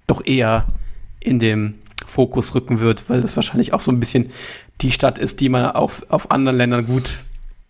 doch 0.07 0.25
eher 0.25 0.65
in 1.19 1.39
dem 1.39 1.75
Fokus 2.05 2.55
rücken 2.55 2.79
wird, 2.79 3.09
weil 3.09 3.21
das 3.21 3.35
wahrscheinlich 3.35 3.73
auch 3.73 3.81
so 3.81 3.91
ein 3.91 3.99
bisschen 3.99 4.29
die 4.81 4.91
Stadt 4.91 5.19
ist, 5.19 5.39
die 5.39 5.49
man 5.49 5.65
auf, 5.65 6.03
auf 6.09 6.31
anderen 6.31 6.57
Ländern 6.57 6.85
gut 6.85 7.25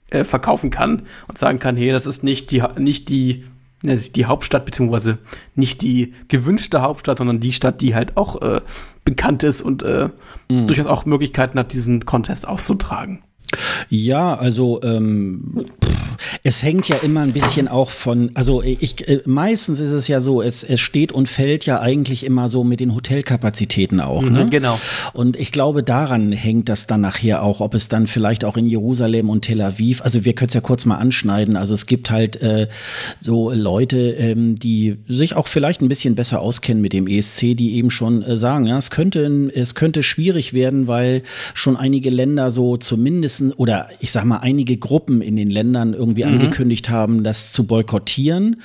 äh, 0.10 0.24
verkaufen 0.24 0.70
kann 0.70 1.04
und 1.28 1.38
sagen 1.38 1.60
kann, 1.60 1.76
hey, 1.76 1.92
das 1.92 2.06
ist 2.06 2.24
nicht 2.24 2.52
die, 2.52 2.64
nicht 2.78 3.10
die, 3.10 3.46
ne, 3.82 3.98
die 3.98 4.26
Hauptstadt, 4.26 4.66
beziehungsweise 4.66 5.18
nicht 5.56 5.82
die 5.82 6.14
gewünschte 6.28 6.82
Hauptstadt, 6.82 7.18
sondern 7.18 7.40
die 7.40 7.54
Stadt, 7.54 7.82
die 7.82 7.96
halt 7.96 8.16
auch 8.16 8.42
äh, 8.42 8.62
bekannt 9.04 9.44
ist 9.44 9.62
und 9.62 9.84
äh, 9.84 10.10
mhm. 10.50 10.68
durchaus 10.68 10.88
auch 10.88 11.06
Möglichkeiten 11.06 11.58
hat, 11.58 11.74
diesen 11.74 12.06
Contest 12.06 12.48
auszutragen. 12.48 13.24
Ja, 13.90 14.36
also 14.36 14.82
ähm, 14.84 15.66
es 16.44 16.64
hängt 16.64 16.88
ja 16.88 16.98
immer 16.98 17.22
ein 17.22 17.32
bisschen 17.32 17.68
auch 17.68 17.92
von, 17.92 18.32
also 18.34 18.64
ich 18.64 19.08
äh, 19.08 19.22
meistens 19.26 19.80
ist 19.80 19.92
es 19.92 20.08
ja 20.08 20.22
so, 20.22 20.42
es, 20.42 20.64
es 20.64 20.80
steht 20.80 21.12
und 21.12 21.28
fällt 21.30 21.66
ja 21.66 21.80
eigentlich 21.80 22.26
immer 22.26 22.48
so 22.48 22.64
mit 22.64 22.80
den 22.80 22.96
Hotelkapazitäten 22.96 24.00
auch. 24.00 24.24
Mhm, 24.24 24.32
ne? 24.32 24.46
Genau. 24.50 24.80
Und 25.14 25.38
ich 25.38 25.52
glaube, 25.52 25.84
daran 25.84 26.32
hängt 26.32 26.70
das 26.70 26.88
dann 26.88 27.02
nachher 27.02 27.44
auch, 27.44 27.62
ob 27.62 27.74
es 27.74 27.90
dann 27.90 28.08
vielleicht 28.08 28.46
auch 28.46 28.58
in 28.58 28.68
Jerusalem 28.68 29.30
und 29.30 29.42
Tel 29.42 29.62
Aviv, 29.62 30.02
also 30.02 30.26
wir 30.26 30.34
können 30.34 30.50
es 30.50 30.54
ja 30.54 30.62
kurz 30.62 30.86
mal 30.86 30.96
anschneiden. 30.96 31.56
Also 31.56 31.74
es 31.74 31.86
gibt 31.86 32.10
halt 32.10 32.42
äh, 32.42 32.68
so 33.20 33.52
Leute, 33.52 34.12
ähm, 34.12 34.56
die 34.56 34.98
sich 35.08 35.36
auch 35.36 35.48
vielleicht 35.48 35.82
ein 35.82 35.88
bisschen 35.88 36.16
besser 36.16 36.42
auskennen 36.42 36.82
mit 36.82 36.94
dem 36.94 37.08
ESC, 37.08 37.56
die 37.56 37.76
eben 37.76 37.90
schon 37.90 38.22
äh, 38.24 38.38
sagen, 38.38 38.66
ja, 38.66 38.78
es 38.78 38.90
könnte, 38.90 39.52
es 39.54 39.76
könnte 39.76 40.04
schwierig 40.04 40.54
werden, 40.54 40.88
weil 40.88 41.24
schon 41.54 41.78
einige 41.78 42.10
Länder 42.10 42.52
so 42.52 42.78
zumindest 42.78 43.37
oder 43.58 43.88
ich 44.00 44.12
sag 44.12 44.26
mal 44.26 44.38
einige 44.38 44.78
Gruppen 44.78 45.22
in 45.22 45.36
den 45.36 45.50
Ländern 45.50 45.94
irgendwie 45.94 46.24
mhm. 46.24 46.34
angekündigt 46.34 46.90
haben, 46.90 47.24
das 47.24 47.52
zu 47.52 47.66
boykottieren, 47.66 48.62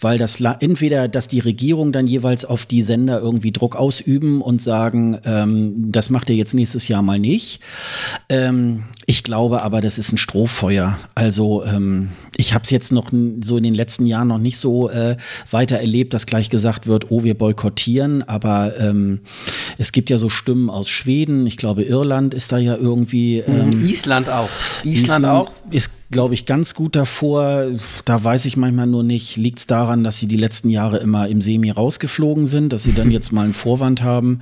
weil 0.00 0.18
das 0.18 0.40
entweder, 0.40 1.08
dass 1.08 1.28
die 1.28 1.40
Regierung 1.40 1.92
dann 1.92 2.06
jeweils 2.06 2.44
auf 2.44 2.66
die 2.66 2.82
Sender 2.82 3.20
irgendwie 3.20 3.52
Druck 3.52 3.76
ausüben 3.76 4.42
und 4.42 4.62
sagen, 4.62 5.18
ähm, 5.24 5.92
das 5.92 6.10
macht 6.10 6.30
ihr 6.30 6.36
jetzt 6.36 6.54
nächstes 6.54 6.88
Jahr 6.88 7.02
mal 7.02 7.18
nicht. 7.18 7.60
Ähm, 8.28 8.84
ich 9.06 9.24
glaube 9.24 9.62
aber, 9.62 9.80
das 9.80 9.98
ist 9.98 10.12
ein 10.12 10.18
Strohfeuer. 10.18 10.98
Also 11.14 11.64
ähm, 11.64 12.10
ich 12.36 12.54
habe 12.54 12.64
es 12.64 12.70
jetzt 12.70 12.92
noch 12.92 13.10
so 13.42 13.56
in 13.56 13.64
den 13.64 13.74
letzten 13.74 14.06
Jahren 14.06 14.28
noch 14.28 14.38
nicht 14.38 14.56
so 14.56 14.88
äh, 14.88 15.16
weiter 15.50 15.78
erlebt, 15.78 16.14
dass 16.14 16.26
gleich 16.26 16.48
gesagt 16.48 16.86
wird, 16.86 17.10
oh, 17.10 17.24
wir 17.24 17.34
boykottieren. 17.34 18.22
Aber 18.22 18.78
ähm, 18.78 19.20
es 19.78 19.92
gibt 19.92 20.10
ja 20.10 20.16
so 20.16 20.28
Stimmen 20.28 20.70
aus 20.70 20.88
Schweden. 20.88 21.46
Ich 21.46 21.56
glaube, 21.56 21.82
Irland 21.82 22.34
ist 22.34 22.52
da 22.52 22.58
ja 22.58 22.76
irgendwie. 22.76 23.42
Mhm. 23.46 23.72
Ähm, 23.72 23.84
Island 23.84 24.09
auch. 24.28 24.48
Island, 24.84 25.04
Island 25.04 25.26
auch. 25.26 25.50
Ist 25.70 25.90
glaube 26.10 26.34
ich, 26.34 26.44
ganz 26.44 26.74
gut 26.74 26.96
davor. 26.96 27.68
Da 28.04 28.22
weiß 28.22 28.44
ich 28.46 28.56
manchmal 28.56 28.88
nur 28.88 29.04
nicht, 29.04 29.36
liegt 29.36 29.58
es 29.60 29.66
daran, 29.66 30.04
dass 30.04 30.18
sie 30.18 30.26
die 30.26 30.36
letzten 30.36 30.68
Jahre 30.70 30.98
immer 30.98 31.28
im 31.28 31.40
Semi 31.40 31.70
rausgeflogen 31.70 32.46
sind, 32.46 32.72
dass 32.72 32.82
sie 32.82 32.92
dann 32.92 33.10
jetzt 33.12 33.32
mal 33.32 33.44
einen 33.44 33.52
Vorwand 33.52 34.02
haben. 34.02 34.40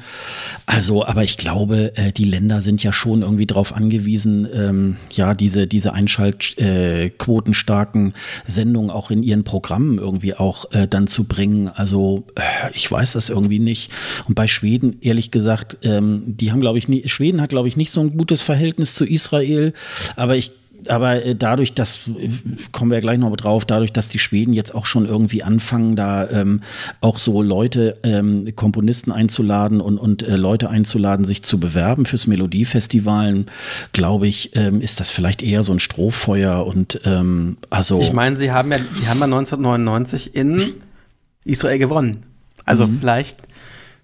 Also, 0.67 1.05
aber 1.05 1.25
ich 1.25 1.37
glaube, 1.37 1.93
äh, 1.97 2.13
die 2.13 2.25
Länder 2.25 2.63
sind 2.63 2.83
ja 2.83 2.93
schon 2.93 3.21
irgendwie 3.23 3.47
darauf 3.47 3.75
angewiesen, 3.75 4.49
ähm, 4.53 4.97
ja, 5.13 5.35
diese, 5.35 5.67
diese 5.67 5.93
einschaltquotenstarken 5.93 8.11
äh, 8.11 8.13
Sendungen 8.47 8.91
auch 8.91 9.11
in 9.11 9.23
ihren 9.23 9.45
Programmen 9.45 9.99
irgendwie 9.99 10.35
auch 10.35 10.73
äh, 10.73 10.89
dann 10.89 11.07
zu 11.07 11.25
bringen. 11.25 11.69
Also, 11.69 12.25
äh, 12.35 12.41
ich 12.73 12.91
weiß 12.91 13.13
das 13.13 13.29
irgendwie 13.29 13.59
nicht. 13.59 13.93
Und 14.27 14.35
bei 14.35 14.49
Schweden, 14.49 14.97
ehrlich 15.03 15.31
gesagt, 15.31 15.77
ähm, 15.83 16.23
die 16.27 16.51
haben, 16.51 16.61
glaube 16.61 16.79
ich, 16.79 16.89
nie, 16.89 17.07
Schweden 17.09 17.43
hat, 17.43 17.51
glaube 17.51 17.69
ich, 17.69 17.77
nicht 17.77 17.91
so 17.91 18.01
ein 18.01 18.17
gutes 18.17 18.41
Verhältnis 18.41 18.95
zu 18.95 19.05
Israel, 19.05 19.75
aber 20.17 20.35
ich 20.37 20.53
aber 20.91 21.25
äh, 21.25 21.35
dadurch, 21.35 21.75
dass, 21.75 22.11
kommen 22.73 22.91
wir 22.91 22.97
ja 22.97 23.01
gleich 23.01 23.19
noch 23.19 23.35
drauf, 23.37 23.65
dadurch, 23.65 23.93
dass 23.93 24.09
die 24.09 24.19
Schweden 24.19 24.53
jetzt 24.53 24.75
auch 24.75 24.87
schon 24.87 25.07
irgendwie 25.07 25.43
anfangen, 25.43 25.97
da 25.97 26.29
ähm, 26.29 26.63
auch 27.01 27.19
so 27.19 27.43
Leute, 27.43 27.99
ähm, 28.03 28.53
Komponisten 28.57 29.13
einzuladen 29.13 29.81
und, 29.81 29.99
und 29.99 30.23
äh, 30.23 30.37
Leute 30.37 30.71
einzuladen, 30.71 31.25
sich 31.25 31.43
zu 31.43 31.61
bewerben 31.61 32.07
fürs 32.07 32.27
Melodiefestivalen, 32.27 33.47
glaube 33.93 34.27
ich, 34.29 34.57
ähm, 34.57 34.81
ist 34.81 35.01
das 35.01 35.11
vielleicht 35.11 35.43
eher 35.43 35.63
so 35.63 35.73
ein 35.73 35.81
Strohfeuer 35.81 36.67
und 36.67 37.01
ähm, 37.05 37.59
also. 37.71 38.01
Ich 38.01 38.13
meine, 38.13 38.37
sie 38.37 38.53
haben 38.53 38.71
ja, 38.73 38.79
sie 38.79 39.09
haben 39.09 39.19
ja 39.19 39.25
1999 39.25 40.35
in 40.35 40.75
Israel 41.45 41.79
gewonnen. 41.79 42.25
Also 42.65 42.87
mhm. 42.87 42.99
vielleicht, 43.01 43.39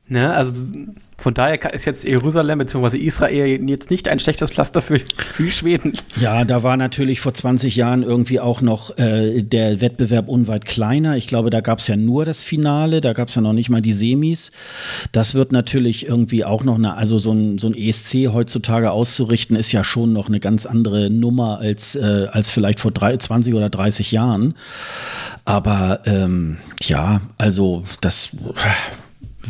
ne, 0.09 0.33
also 0.33 0.75
von 1.17 1.33
daher 1.33 1.73
ist 1.73 1.85
jetzt 1.85 2.05
Jerusalem 2.05 2.59
bzw. 2.59 2.99
Israel 2.99 3.69
jetzt 3.69 3.91
nicht 3.91 4.09
ein 4.09 4.19
schlechtes 4.19 4.51
Pflaster 4.51 4.83
für, 4.83 4.99
für 5.17 5.51
Schweden. 5.51 5.93
Ja, 6.21 6.45
da 6.45 6.63
war 6.63 6.77
natürlich 6.77 7.21
vor 7.21 7.35
20 7.35 7.77
Jahren 7.77 8.03
irgendwie 8.03 8.41
auch 8.41 8.61
noch 8.61 8.97
äh, 8.99 9.43
der 9.43 9.81
Wettbewerb 9.81 10.29
unweit 10.29 10.65
kleiner. 10.65 11.17
Ich 11.17 11.27
glaube, 11.27 11.51
da 11.51 11.61
gab 11.61 11.79
es 11.79 11.87
ja 11.87 11.97
nur 11.97 12.25
das 12.25 12.43
Finale, 12.43 13.01
da 13.01 13.13
gab 13.13 13.29
es 13.29 13.35
ja 13.35 13.43
noch 13.43 13.53
nicht 13.53 13.71
mal 13.71 13.83
die 13.83 13.93
Semis. 13.93 14.53
Das 15.13 15.35
wird 15.35 15.53
natürlich 15.53 16.07
irgendwie 16.07 16.45
auch 16.45 16.65
noch 16.65 16.77
eine, 16.77 16.97
also 16.97 17.19
so 17.19 17.33
ein, 17.33 17.59
so 17.59 17.69
ein 17.69 17.75
ESC 17.75 18.33
heutzutage 18.33 18.91
auszurichten, 18.91 19.57
ist 19.57 19.73
ja 19.73 19.85
schon 19.85 20.13
noch 20.13 20.29
eine 20.29 20.41
ganz 20.41 20.67
andere 20.67 21.11
Nummer 21.11 21.59
als, 21.59 21.95
äh, 21.95 22.27
als 22.31 22.51
vielleicht 22.51 22.81
vor 22.81 22.91
drei, 22.91 23.17
20 23.17 23.55
oder 23.55 23.71
30 23.71 24.13
Jahren. 24.13 24.55
Aber 25.45 26.01
ähm, 26.07 26.59
ja, 26.83 27.21
also 27.37 27.85
das 28.01 28.31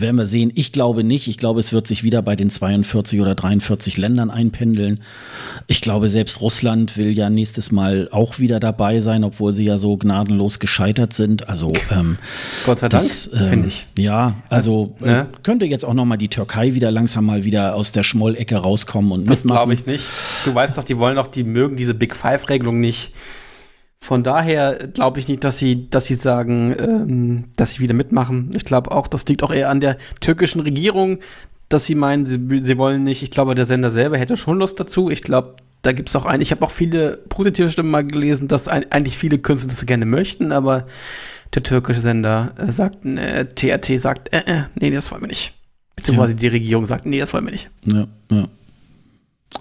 werden 0.01 0.17
wir 0.17 0.27
sehen. 0.27 0.53
Ich 0.55 0.73
glaube 0.73 1.05
nicht. 1.05 1.29
Ich 1.29 1.39
glaube, 1.39 1.61
es 1.61 1.73
wird 1.73 1.87
sich 1.87 2.03
wieder 2.03 2.23
bei 2.23 2.37
den 2.37 2.51
42 2.51 3.21
oder 3.21 3.35
43 3.35 3.97
Ländern 3.97 4.31
einpendeln. 4.31 5.01
Ich 5.67 5.81
glaube, 5.81 6.09
selbst 6.09 6.41
Russland 6.41 6.97
will 6.97 7.11
ja 7.11 7.31
nächstes 7.31 7.73
Mal 7.73 8.09
auch 8.11 8.39
wieder 8.39 8.61
dabei 8.61 9.01
sein, 9.01 9.25
obwohl 9.25 9.53
sie 9.53 9.65
ja 9.65 9.79
so 9.79 9.97
gnadenlos 9.97 10.59
gescheitert 10.59 11.13
sind. 11.13 11.49
Also 11.49 11.73
ähm, 11.91 12.19
Gott 12.67 12.81
sei 12.81 12.89
das, 12.89 13.31
Dank, 13.31 13.43
ähm, 13.43 13.49
finde 13.49 13.69
ich. 13.69 13.87
Ja, 13.99 14.35
also 14.49 14.95
äh, 15.03 15.11
ja. 15.11 15.29
könnte 15.43 15.65
jetzt 15.67 15.85
auch 15.85 15.95
noch 15.95 16.05
mal 16.05 16.17
die 16.17 16.29
Türkei 16.29 16.75
wieder 16.75 16.91
langsam 16.91 17.27
mal 17.27 17.45
wieder 17.45 17.75
aus 17.75 17.93
der 17.93 18.03
Schmollecke 18.03 18.57
rauskommen 18.57 19.13
und 19.13 19.31
Das 19.31 19.45
glaube 19.45 19.75
ich 19.75 19.87
nicht. 19.87 20.05
Du 20.45 20.55
weißt 20.55 20.77
doch, 20.77 20.85
die 20.85 20.99
wollen 20.99 21.17
doch, 21.17 21.27
die 21.27 21.45
mögen 21.45 21.77
diese 21.77 21.95
Big 21.95 22.15
Five-Regelung 22.15 22.81
nicht. 22.81 23.13
Von 24.05 24.23
daher 24.23 24.75
glaube 24.93 25.19
ich 25.19 25.29
nicht, 25.29 25.45
dass 25.45 25.57
sie, 25.57 25.88
dass 25.88 26.05
sie 26.05 26.14
sagen, 26.14 26.77
ähm, 26.79 27.45
dass 27.57 27.73
sie 27.73 27.81
wieder 27.81 27.95
mitmachen. 27.95 28.51
Ich 28.55 28.67
glaube 28.67 28.93
auch, 28.93 29.07
das 29.07 29.25
liegt 29.25 29.43
auch 29.43 29.51
eher 29.51 29.71
an 29.71 29.81
der 29.81 29.97
türkischen 30.21 30.61
Regierung, 30.61 31.21
dass 31.71 31.87
sie 31.87 31.95
meinen, 31.95 32.27
sie, 32.27 32.38
sie 32.62 32.77
wollen 32.77 33.03
nicht. 33.03 33.23
Ich 33.23 33.31
glaube, 33.31 33.55
der 33.55 33.64
Sender 33.64 33.90
selber 33.90 34.19
hätte 34.19 34.37
schon 34.37 34.59
Lust 34.59 34.79
dazu. 34.79 35.09
Ich 35.09 35.23
glaube, 35.23 35.57
da 35.81 35.93
gibt 35.93 36.11
es 36.11 36.17
auch 36.17 36.27
einen. 36.27 36.43
Ich 36.43 36.51
habe 36.51 36.62
auch 36.67 36.71
viele 36.71 37.17
positive 37.31 37.71
Stimmen 37.71 37.90
mal 37.90 38.07
gelesen, 38.07 38.47
dass 38.47 38.69
ein, 38.69 38.85
eigentlich 38.93 39.17
viele 39.17 39.38
Künstler 39.38 39.71
das 39.71 39.87
gerne 39.87 40.05
möchten, 40.05 40.53
aber 40.53 40.87
der 41.55 41.62
türkische 41.62 42.03
Sender 42.03 42.53
äh, 42.59 42.73
sagt, 42.73 43.07
äh, 43.07 43.46
TRT 43.46 43.98
sagt, 43.98 44.35
äh, 44.35 44.42
äh, 44.44 44.63
nee, 44.75 44.90
das 44.90 45.11
wollen 45.13 45.23
wir 45.23 45.29
nicht. 45.29 45.55
Beziehungsweise 45.96 46.33
ja. 46.33 46.38
die 46.40 46.48
Regierung 46.48 46.85
sagt, 46.85 47.07
nee, 47.07 47.21
das 47.21 47.33
wollen 47.33 47.46
wir 47.46 47.52
nicht. 47.52 47.71
Ja, 47.85 48.07
ja. 48.31 48.48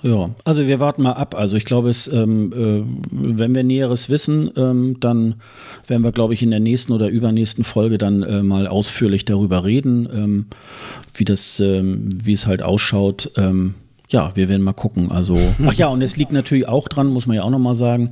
Ja, 0.02 0.32
also 0.44 0.68
wir 0.68 0.80
warten 0.80 1.04
mal 1.04 1.14
ab. 1.14 1.36
Also 1.36 1.56
ich 1.56 1.66
glaube, 1.66 1.90
es, 1.90 2.08
ähm, 2.08 2.52
äh, 2.52 2.84
wenn 3.12 3.56
wir 3.56 3.64
Näheres 3.64 4.10
wissen, 4.10 4.52
ähm, 4.58 4.98
dann 5.00 5.36
werden 5.88 6.04
wir, 6.04 6.12
glaube 6.12 6.34
ich, 6.34 6.42
in 6.42 6.52
der 6.52 6.60
nächsten 6.60 6.92
oder 6.92 7.10
übernächsten 7.10 7.64
Folge 7.64 7.98
dann 7.98 8.24
äh, 8.24 8.44
mal 8.44 8.68
ausführlich 8.68 9.26
darüber 9.26 9.64
reden, 9.64 10.10
ähm, 10.14 10.46
wie 11.14 11.26
das, 11.26 11.60
ähm, 11.60 12.10
wie 12.12 12.34
es 12.34 12.48
halt 12.48 12.64
ausschaut. 12.64 13.32
Ähm, 13.38 13.76
ja, 14.14 14.32
wir 14.36 14.48
werden 14.48 14.62
mal 14.62 14.74
gucken. 14.74 15.12
Also, 15.12 15.38
ach 15.66 15.74
ja, 15.74 15.88
und 15.88 16.02
es 16.02 16.16
liegt 16.16 16.32
natürlich 16.32 16.68
auch 16.70 16.88
dran, 16.88 17.08
muss 17.08 17.26
man 17.26 17.36
ja 17.36 17.44
auch 17.44 17.50
nochmal 17.50 17.76
sagen, 17.76 18.12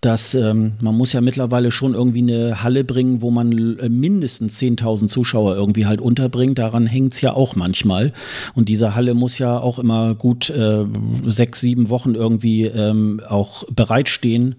dass 0.00 0.34
ähm, 0.34 0.72
man 0.80 0.96
muss 0.96 1.12
ja 1.12 1.20
mittlerweile 1.20 1.70
schon 1.70 1.94
irgendwie 1.94 2.22
eine 2.22 2.62
Halle 2.62 2.84
bringen, 2.84 3.22
wo 3.22 3.30
man 3.30 3.78
äh, 3.78 3.88
mindestens 3.88 4.60
10.000 4.60 5.06
Zuschauer 5.06 5.54
irgendwie 5.54 5.86
halt 5.86 6.00
unterbringt. 6.00 6.58
Daran 6.58 6.86
hängt 6.86 7.14
es 7.14 7.20
ja 7.20 7.32
auch 7.32 7.54
manchmal. 7.54 8.12
Und 8.54 8.68
diese 8.68 8.94
Halle 8.94 9.14
muss 9.14 9.38
ja 9.38 9.58
auch 9.58 9.78
immer 9.78 10.14
gut 10.14 10.50
äh, 10.50 10.84
sechs, 11.26 11.60
sieben 11.60 11.90
Wochen 11.90 12.14
irgendwie 12.14 12.64
ähm, 12.64 13.20
auch 13.28 13.64
bereitstehen 13.70 14.56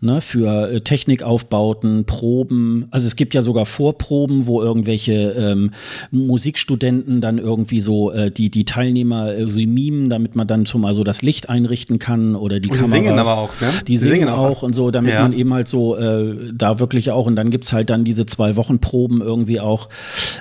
ne, 0.00 0.20
für 0.20 0.70
äh, 0.70 0.80
Technikaufbauten, 0.80 2.04
Proben. 2.04 2.88
Also 2.90 3.06
es 3.06 3.14
gibt 3.14 3.34
ja 3.34 3.42
sogar 3.42 3.66
Vorproben, 3.66 4.48
wo 4.48 4.60
irgendwelche 4.60 5.12
ähm, 5.12 5.70
Musikstudenten 6.10 7.20
dann 7.20 7.38
irgendwie 7.38 7.80
so 7.80 8.10
äh, 8.10 8.32
die, 8.32 8.50
die 8.50 8.64
Teilnehmer 8.64 9.32
äh, 9.32 9.48
sie 9.48 9.66
mimen, 10.00 10.10
damit 10.10 10.36
man 10.36 10.46
dann 10.46 10.66
zum 10.66 10.84
also 10.84 11.04
das 11.04 11.22
Licht 11.22 11.48
einrichten 11.48 11.98
kann 11.98 12.34
oder 12.34 12.60
die 12.60 12.70
Und 12.70 12.80
die 12.80 12.84
singen 12.84 13.18
aber 13.18 13.38
auch, 13.38 13.50
ne? 13.60 13.68
Die, 13.86 13.96
singen, 13.96 14.28
auch 14.28 14.62
und 14.62 14.74
so, 14.74 14.90
damit 14.90 15.12
Ja. 15.12 15.22
man 15.22 15.32
eben 15.32 15.52
halt 15.52 15.68
so 15.68 15.96
äh, 15.96 16.34
da 16.52 16.78
wirklich 16.78 17.10
auch 17.10 17.26
und 17.26 17.36
dann 17.36 17.50
gibt's 17.50 17.72
halt 17.72 17.90
dann 17.90 18.04
diese 18.04 18.26
zwei 18.26 18.56
Wochen 18.56 18.78
Proben 18.78 19.20
irgendwie 19.20 19.60
auch. 19.60 19.88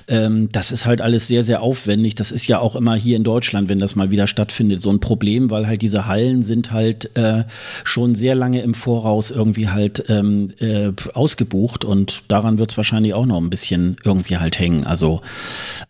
Ähm, 0.07 0.49
das 0.51 0.72
ist 0.72 0.86
halt 0.86 1.01
alles 1.01 1.28
sehr, 1.28 1.43
sehr 1.43 1.62
aufwendig. 1.62 2.16
Das 2.16 2.32
ist 2.32 2.47
ja 2.47 2.60
auch 2.60 2.76
immer 2.76 2.95
hier 2.95 3.18
in 3.18 3.24
Deutschland, 3.24 3.70
wenn 3.70 3.80
das 3.80 3.95
mal 3.95 4.12
wieder 4.12 4.28
stattfindet, 4.28 4.82
so 4.82 4.89
ein 4.89 4.99
Problem, 4.99 5.49
weil 5.51 5.68
halt 5.68 5.82
diese 5.82 6.05
Hallen 6.07 6.43
sind 6.43 6.72
halt 6.72 7.16
äh, 7.16 7.43
schon 7.84 8.16
sehr 8.16 8.36
lange 8.36 8.62
im 8.62 8.74
Voraus 8.74 9.32
irgendwie 9.32 9.70
halt 9.70 10.05
ähm, 10.10 10.49
äh, 10.60 10.91
ausgebucht 11.14 11.84
und 11.86 12.24
daran 12.28 12.60
wird's 12.60 12.78
wahrscheinlich 12.78 13.14
auch 13.14 13.26
noch 13.26 13.38
ein 13.41 13.49
bisschen 13.49 13.97
irgendwie 14.03 14.38
halt 14.38 14.60
hängen. 14.60 14.86
Also, 14.86 15.22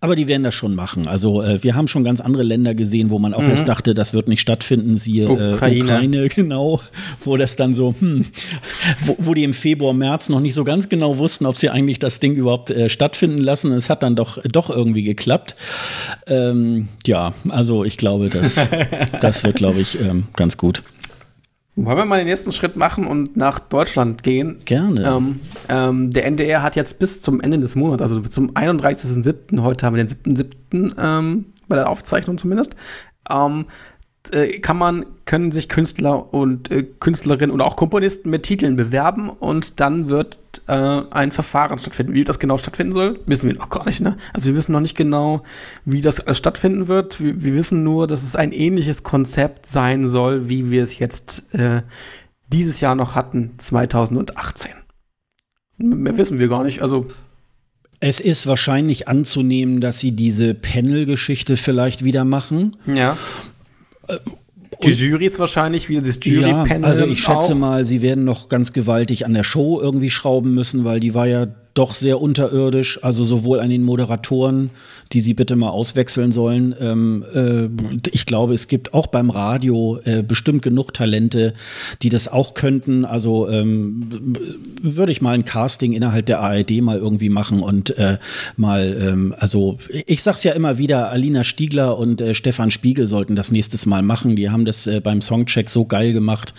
aber 0.02 0.16
die 0.16 0.28
werden 0.28 0.44
das 0.44 0.56
schon 0.56 0.76
machen. 0.76 1.08
Also 1.08 1.42
äh, 1.42 1.64
wir 1.64 1.76
haben 1.76 1.88
schon 1.88 2.04
ganz 2.04 2.22
andere 2.22 2.44
Länder 2.44 2.74
gesehen, 2.76 3.10
wo 3.10 3.20
man 3.20 3.34
auch 3.34 3.44
erst 3.60 3.68
dachte, 3.68 3.94
das 3.94 4.14
wird 4.14 4.28
nicht 4.28 4.42
stattfinden. 4.42 4.98
Siehe 4.98 5.26
äh, 5.26 5.54
Ukraine. 5.54 5.84
Ukraine, 5.84 6.28
genau, 6.36 6.82
wo 7.24 7.38
das 7.38 7.56
dann 7.56 7.74
so, 7.74 7.94
hm, 8.00 8.26
wo, 9.06 9.16
wo 9.20 9.34
die 9.34 9.44
im 9.44 9.54
Februar, 9.54 9.94
März 9.94 10.30
noch 10.30 10.40
nicht 10.40 10.54
so 10.54 10.64
ganz 10.64 10.90
genau 10.90 11.18
wussten, 11.18 11.46
ob 11.46 11.58
sie 11.58 11.70
eigentlich 11.70 12.00
das 12.00 12.20
Ding 12.20 12.36
überhaupt 12.36 12.72
äh, 12.72 12.90
stattfinden 12.90 13.40
lassen. 13.40 13.72
Es 13.72 13.90
hat 13.90 14.04
dann 14.04 14.16
doch, 14.16 14.40
doch 14.44 14.70
irgendwie 14.70 15.04
geklappt. 15.04 15.56
Ähm, 16.28 16.90
ja, 17.06 17.34
also 17.50 17.84
ich 17.84 17.98
glaube, 17.98 18.30
das, 18.30 18.56
das 19.22 19.44
wird, 19.44 19.58
glaube 19.58 19.80
ich, 19.80 20.00
ähm, 20.02 20.26
ganz 20.36 20.58
gut. 20.58 20.84
Wollen 21.76 21.98
wir 21.98 22.06
mal 22.06 22.18
den 22.18 22.28
nächsten 22.28 22.52
Schritt 22.52 22.76
machen 22.76 23.06
und 23.06 23.38
nach 23.38 23.60
Deutschland 23.60 24.24
gehen? 24.24 24.58
Gerne. 24.66 25.06
Ähm, 25.06 25.40
ähm, 25.70 26.12
der 26.12 26.26
NDR 26.26 26.62
hat 26.62 26.76
jetzt 26.76 27.00
bis 27.00 27.22
zum 27.22 27.40
Ende 27.40 27.58
des 27.60 27.76
Monats, 27.76 28.02
also 28.02 28.20
bis 28.22 28.32
zum 28.32 28.52
31.07., 28.52 29.62
heute 29.62 29.86
haben 29.86 29.96
wir 29.96 30.04
den 30.04 30.36
7.07., 30.36 30.96
ähm, 31.00 31.46
bei 31.70 31.76
der 31.76 31.90
Aufzeichnung 31.90 32.38
zumindest, 32.38 32.76
ähm, 33.30 33.66
äh, 34.32 34.60
kann 34.60 34.78
man, 34.78 35.06
können 35.26 35.52
sich 35.52 35.70
Künstler 35.70 36.34
und 36.34 36.70
äh, 36.72 36.84
Künstlerinnen 36.84 37.52
oder 37.52 37.66
auch 37.66 37.76
Komponisten 37.76 38.30
mit 38.30 38.44
Titeln 38.44 38.76
bewerben 38.76 39.30
und 39.30 39.80
dann 39.80 40.10
wird 40.10 40.40
äh, 40.68 40.74
ein 40.74 41.32
Verfahren 41.32 41.80
stattfinden. 41.80 42.14
Wie 42.14 42.24
das 42.24 42.38
genau 42.38 42.58
stattfinden 42.58 42.94
soll, 42.94 43.20
wissen 43.26 43.48
wir 43.48 43.56
noch 43.56 43.70
gar 43.70 43.86
nicht. 43.86 44.02
Ne? 44.02 44.18
Also 44.34 44.50
wir 44.50 44.56
wissen 44.56 44.74
noch 44.74 44.82
nicht 44.82 44.96
genau, 44.96 45.44
wie 45.86 46.02
das 46.02 46.20
alles 46.20 46.38
stattfinden 46.38 46.88
wird. 46.88 47.20
Wir, 47.22 47.42
wir 47.42 47.54
wissen 47.54 47.84
nur, 47.84 48.08
dass 48.08 48.24
es 48.24 48.36
ein 48.36 48.52
ähnliches 48.52 49.04
Konzept 49.04 49.66
sein 49.66 50.08
soll, 50.08 50.50
wie 50.50 50.70
wir 50.70 50.84
es 50.84 51.00
jetzt 51.00 51.54
äh, 51.56 51.82
dieses 52.48 52.82
Jahr 52.82 52.96
noch 52.96 53.16
hatten, 53.16 53.54
2018. 53.58 54.72
Mehr 55.78 56.18
wissen 56.18 56.40
wir 56.40 56.50
gar 56.50 56.64
nicht. 56.64 56.82
Also 56.82 57.08
Es 58.00 58.20
ist 58.20 58.48
wahrscheinlich 58.48 59.08
anzunehmen, 59.08 59.82
dass 59.82 60.00
sie 60.00 60.12
diese 60.12 60.54
Panel-Geschichte 60.54 61.58
vielleicht 61.58 62.04
wieder 62.04 62.26
machen. 62.26 62.72
ja. 62.86 63.18
Die 64.84 64.92
Jury 64.92 65.26
ist 65.26 65.38
wahrscheinlich 65.38 65.90
wieder 65.90 66.02
das 66.02 66.20
Jury-Panel. 66.24 66.82
Ja, 66.82 66.88
also 66.88 67.06
ich 67.06 67.22
schätze 67.22 67.54
auch. 67.54 67.58
mal, 67.58 67.86
sie 67.86 68.02
werden 68.02 68.24
noch 68.24 68.48
ganz 68.48 68.72
gewaltig 68.72 69.26
an 69.26 69.34
der 69.34 69.44
Show 69.44 69.82
irgendwie 69.82 70.10
schrauben 70.10 70.54
müssen, 70.54 70.86
weil 70.86 71.02
die 71.02 71.14
war 71.14 71.28
ja 71.28 71.48
doch 71.74 71.94
sehr 71.94 72.22
unterirdisch, 72.22 73.04
also 73.04 73.24
sowohl 73.24 73.60
an 73.60 73.70
den 73.70 73.84
Moderatoren, 73.84 74.72
die 75.12 75.22
sie 75.22 75.34
bitte 75.34 75.56
mal 75.56 75.70
auswechseln 75.70 76.32
sollen. 76.32 76.76
Ähm, 76.80 77.26
äh, 77.34 78.10
ich 78.12 78.26
glaube, 78.26 78.54
es 78.54 78.68
gibt 78.68 78.94
auch 78.94 79.08
beim 79.08 79.30
Radio 79.30 80.00
äh, 80.04 80.22
bestimmt 80.22 80.62
genug 80.62 80.94
Talente, 80.94 81.54
die 82.02 82.10
das 82.10 82.28
auch 82.28 82.54
könnten. 82.54 83.06
Also 83.06 83.50
ähm, 83.50 84.36
würde 84.82 85.12
ich 85.12 85.22
mal 85.22 85.34
ein 85.34 85.46
Casting 85.46 85.94
innerhalb 85.94 86.26
der 86.26 86.42
ARD 86.42 86.82
mal 86.82 86.98
irgendwie 86.98 87.30
machen 87.30 87.62
und 87.62 87.98
äh, 87.98 88.18
mal, 88.56 88.98
ähm, 89.02 89.36
also 89.38 89.78
ich 90.06 90.22
sag's 90.22 90.44
ja 90.44 90.54
immer 90.54 90.78
wieder, 90.78 91.12
Alina 91.12 91.44
Stiegler 91.44 91.98
und 91.98 92.22
äh, 92.22 92.34
Stefan 92.34 92.72
Spiegel 92.72 93.08
sollten 93.08 93.36
das 93.36 93.52
nächstes 93.52 93.86
Mal 93.86 94.04
machen. 94.04 94.36
Die 94.36 94.50
haben 94.50 94.66
das 94.66 94.86
äh, 94.86 95.02
beim 95.02 95.22
Songcheck 95.22 95.70
so 95.70 95.86
geil 95.86 96.14
gemacht, 96.14 96.54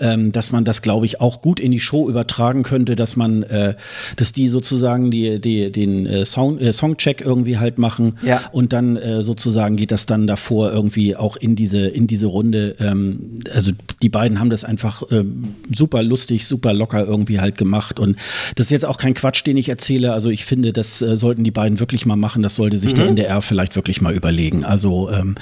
ähm, 0.00 0.32
dass 0.32 0.52
man 0.52 0.64
das, 0.64 0.82
glaube 0.82 1.06
ich, 1.06 1.20
auch 1.20 1.40
gut 1.42 1.60
in 1.60 1.70
die 1.70 1.80
Show 1.80 2.08
übertragen 2.08 2.62
könnte, 2.62 2.96
dass 2.96 3.16
man, 3.16 3.42
äh, 3.42 3.74
dass 4.16 4.32
die 4.32 4.48
sozusagen 4.50 5.10
die, 5.10 5.40
die, 5.40 5.72
den 5.72 6.04
äh, 6.06 6.24
Sound, 6.26 6.60
äh, 6.60 6.72
Songcheck 6.72 7.22
irgendwie 7.22 7.56
halt 7.58 7.78
machen 7.78 8.18
Ja. 8.22 8.42
und 8.52 8.72
dann 8.74 8.96
äh, 8.96 9.22
sozusagen 9.22 9.76
geht 9.76 9.90
das 9.90 10.04
dann 10.06 10.26
davor 10.26 10.72
irgendwie 10.72 11.16
auch 11.16 11.36
in 11.36 11.56
diese, 11.56 11.86
in 11.86 12.06
diese 12.06 12.26
Runde. 12.26 12.76
Ähm, 12.80 13.38
also 13.54 13.72
die 14.02 14.08
beiden 14.10 14.38
haben 14.40 14.50
das 14.50 14.64
einfach 14.64 15.02
ähm, 15.10 15.54
super 15.74 16.02
lustig, 16.02 16.46
super 16.46 16.74
locker 16.74 17.06
irgendwie 17.06 17.40
halt 17.40 17.56
gemacht. 17.56 17.98
Und 17.98 18.16
das 18.56 18.66
ist 18.66 18.70
jetzt 18.70 18.86
auch 18.86 18.98
kein 18.98 19.14
Quatsch, 19.14 19.46
den 19.46 19.56
ich 19.56 19.68
erzähle. 19.68 20.12
Also 20.12 20.28
ich 20.30 20.44
finde, 20.44 20.72
das 20.72 21.00
äh, 21.00 21.16
sollten 21.16 21.44
die 21.44 21.50
beiden 21.50 21.80
wirklich 21.80 22.04
mal 22.06 22.16
machen. 22.16 22.42
Das 22.42 22.56
sollte 22.56 22.76
sich 22.78 22.94
der 22.94 23.06
NDR 23.06 23.40
vielleicht 23.42 23.76
wirklich 23.76 24.00
mal 24.00 24.14
überlegen. 24.14 24.64
Also 24.64 25.10
ähm, 25.10 25.36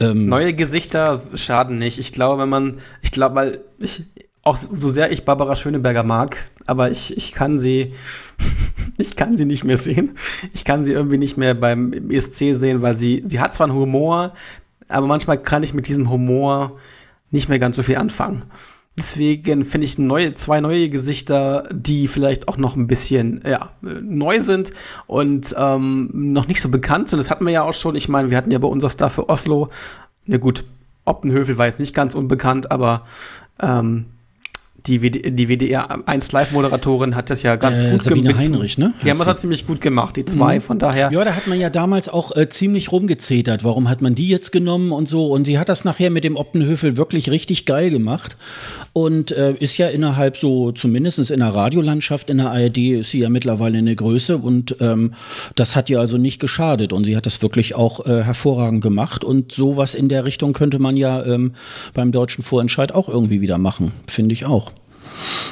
ähm, 0.00 0.26
Neue 0.26 0.52
Gesichter 0.54 1.22
schaden 1.34 1.78
nicht. 1.78 1.98
Ich 1.98 2.12
glaube, 2.12 2.42
wenn 2.42 2.48
man, 2.48 2.74
ich 3.02 3.10
glaube, 3.10 3.34
weil 3.34 3.58
ich, 3.78 4.02
auch 4.46 4.56
so 4.56 4.88
sehr 4.88 5.10
ich 5.10 5.24
Barbara 5.24 5.56
Schöneberger 5.56 6.04
mag, 6.04 6.50
aber 6.66 6.90
ich, 6.90 7.16
ich 7.16 7.32
kann 7.32 7.58
sie, 7.58 7.94
ich 8.96 9.16
kann 9.16 9.36
sie 9.36 9.44
nicht 9.44 9.64
mehr 9.64 9.76
sehen. 9.76 10.16
Ich 10.54 10.64
kann 10.64 10.84
sie 10.84 10.92
irgendwie 10.92 11.18
nicht 11.18 11.36
mehr 11.36 11.54
beim 11.54 11.92
ESC 11.92 12.54
sehen, 12.54 12.80
weil 12.80 12.96
sie, 12.96 13.24
sie 13.26 13.40
hat 13.40 13.54
zwar 13.54 13.66
einen 13.66 13.76
Humor, 13.76 14.34
aber 14.88 15.06
manchmal 15.06 15.42
kann 15.42 15.64
ich 15.64 15.74
mit 15.74 15.88
diesem 15.88 16.10
Humor 16.10 16.78
nicht 17.30 17.48
mehr 17.48 17.58
ganz 17.58 17.76
so 17.76 17.82
viel 17.82 17.96
anfangen. 17.96 18.44
Deswegen 18.98 19.64
finde 19.64 19.84
ich 19.84 19.98
neue, 19.98 20.34
zwei 20.36 20.60
neue 20.60 20.88
Gesichter, 20.88 21.68
die 21.70 22.08
vielleicht 22.08 22.48
auch 22.48 22.56
noch 22.56 22.76
ein 22.76 22.86
bisschen 22.86 23.42
ja, 23.44 23.70
neu 23.82 24.40
sind 24.40 24.70
und 25.06 25.54
ähm, 25.58 26.08
noch 26.12 26.46
nicht 26.46 26.62
so 26.62 26.70
bekannt 26.70 27.10
sind. 27.10 27.18
Das 27.18 27.28
hatten 27.28 27.44
wir 27.44 27.52
ja 27.52 27.62
auch 27.62 27.74
schon. 27.74 27.94
Ich 27.94 28.08
meine, 28.08 28.30
wir 28.30 28.38
hatten 28.38 28.52
ja 28.52 28.58
bei 28.58 28.68
unser 28.68 28.88
Star 28.88 29.10
für 29.10 29.28
Oslo, 29.28 29.68
na 30.24 30.38
gut, 30.38 30.64
Optenhövel 31.04 31.58
war 31.58 31.66
jetzt 31.66 31.80
nicht 31.80 31.94
ganz 31.94 32.14
unbekannt, 32.14 32.70
aber 32.70 33.04
ähm, 33.60 34.06
die, 34.86 35.02
WD, 35.02 35.38
die 35.38 35.48
WDR 35.48 36.06
1 36.08 36.32
Live-Moderatorin 36.32 37.14
hat 37.16 37.30
das 37.30 37.42
ja 37.42 37.56
ganz 37.56 37.82
Äh, 37.82 37.90
gut 37.90 38.02
Sabine 38.02 38.28
gemacht. 38.28 38.44
Heinrich, 38.44 38.78
ne? 38.78 38.92
Die 39.02 39.10
haben 39.10 39.18
das 39.18 39.26
hat 39.26 39.40
ziemlich 39.40 39.66
gut 39.66 39.80
gemacht, 39.80 40.16
die 40.16 40.24
zwei. 40.24 40.60
Von 40.60 40.78
daher, 40.78 41.10
Ja, 41.12 41.24
da 41.24 41.34
hat 41.34 41.46
man 41.46 41.60
ja 41.60 41.70
damals 41.70 42.08
auch 42.08 42.34
äh, 42.36 42.48
ziemlich 42.48 42.92
rumgezetert. 42.92 43.64
Warum 43.64 43.88
hat 43.88 44.00
man 44.00 44.14
die 44.14 44.28
jetzt 44.28 44.52
genommen 44.52 44.92
und 44.92 45.06
so? 45.08 45.26
Und 45.28 45.46
sie 45.46 45.58
hat 45.58 45.68
das 45.68 45.84
nachher 45.84 46.10
mit 46.10 46.24
dem 46.24 46.36
Optenhöfel 46.36 46.96
wirklich 46.96 47.30
richtig 47.30 47.66
geil 47.66 47.90
gemacht. 47.90 48.36
Und 48.92 49.30
äh, 49.32 49.52
ist 49.58 49.76
ja 49.76 49.88
innerhalb 49.88 50.36
so, 50.36 50.72
zumindest 50.72 51.30
in 51.30 51.40
der 51.40 51.54
Radiolandschaft 51.54 52.30
in 52.30 52.38
der 52.38 52.50
ARD, 52.50 52.78
ist 52.78 53.10
sie 53.10 53.18
ja 53.20 53.28
mittlerweile 53.28 53.78
eine 53.78 53.94
Größe. 53.94 54.38
Und 54.38 54.76
ähm, 54.80 55.12
das 55.54 55.76
hat 55.76 55.90
ihr 55.90 56.00
also 56.00 56.16
nicht 56.16 56.40
geschadet. 56.40 56.92
Und 56.92 57.04
sie 57.04 57.16
hat 57.16 57.26
das 57.26 57.42
wirklich 57.42 57.74
auch 57.74 58.06
äh, 58.06 58.22
hervorragend 58.22 58.82
gemacht. 58.82 59.24
Und 59.24 59.52
sowas 59.52 59.94
in 59.94 60.08
der 60.08 60.24
Richtung 60.24 60.52
könnte 60.52 60.78
man 60.78 60.96
ja 60.96 61.24
ähm, 61.24 61.52
beim 61.94 62.12
deutschen 62.12 62.42
Vorentscheid 62.42 62.94
auch 62.94 63.08
irgendwie 63.08 63.40
wieder 63.40 63.58
machen. 63.58 63.92
Finde 64.08 64.32
ich 64.32 64.46
auch. 64.46 64.72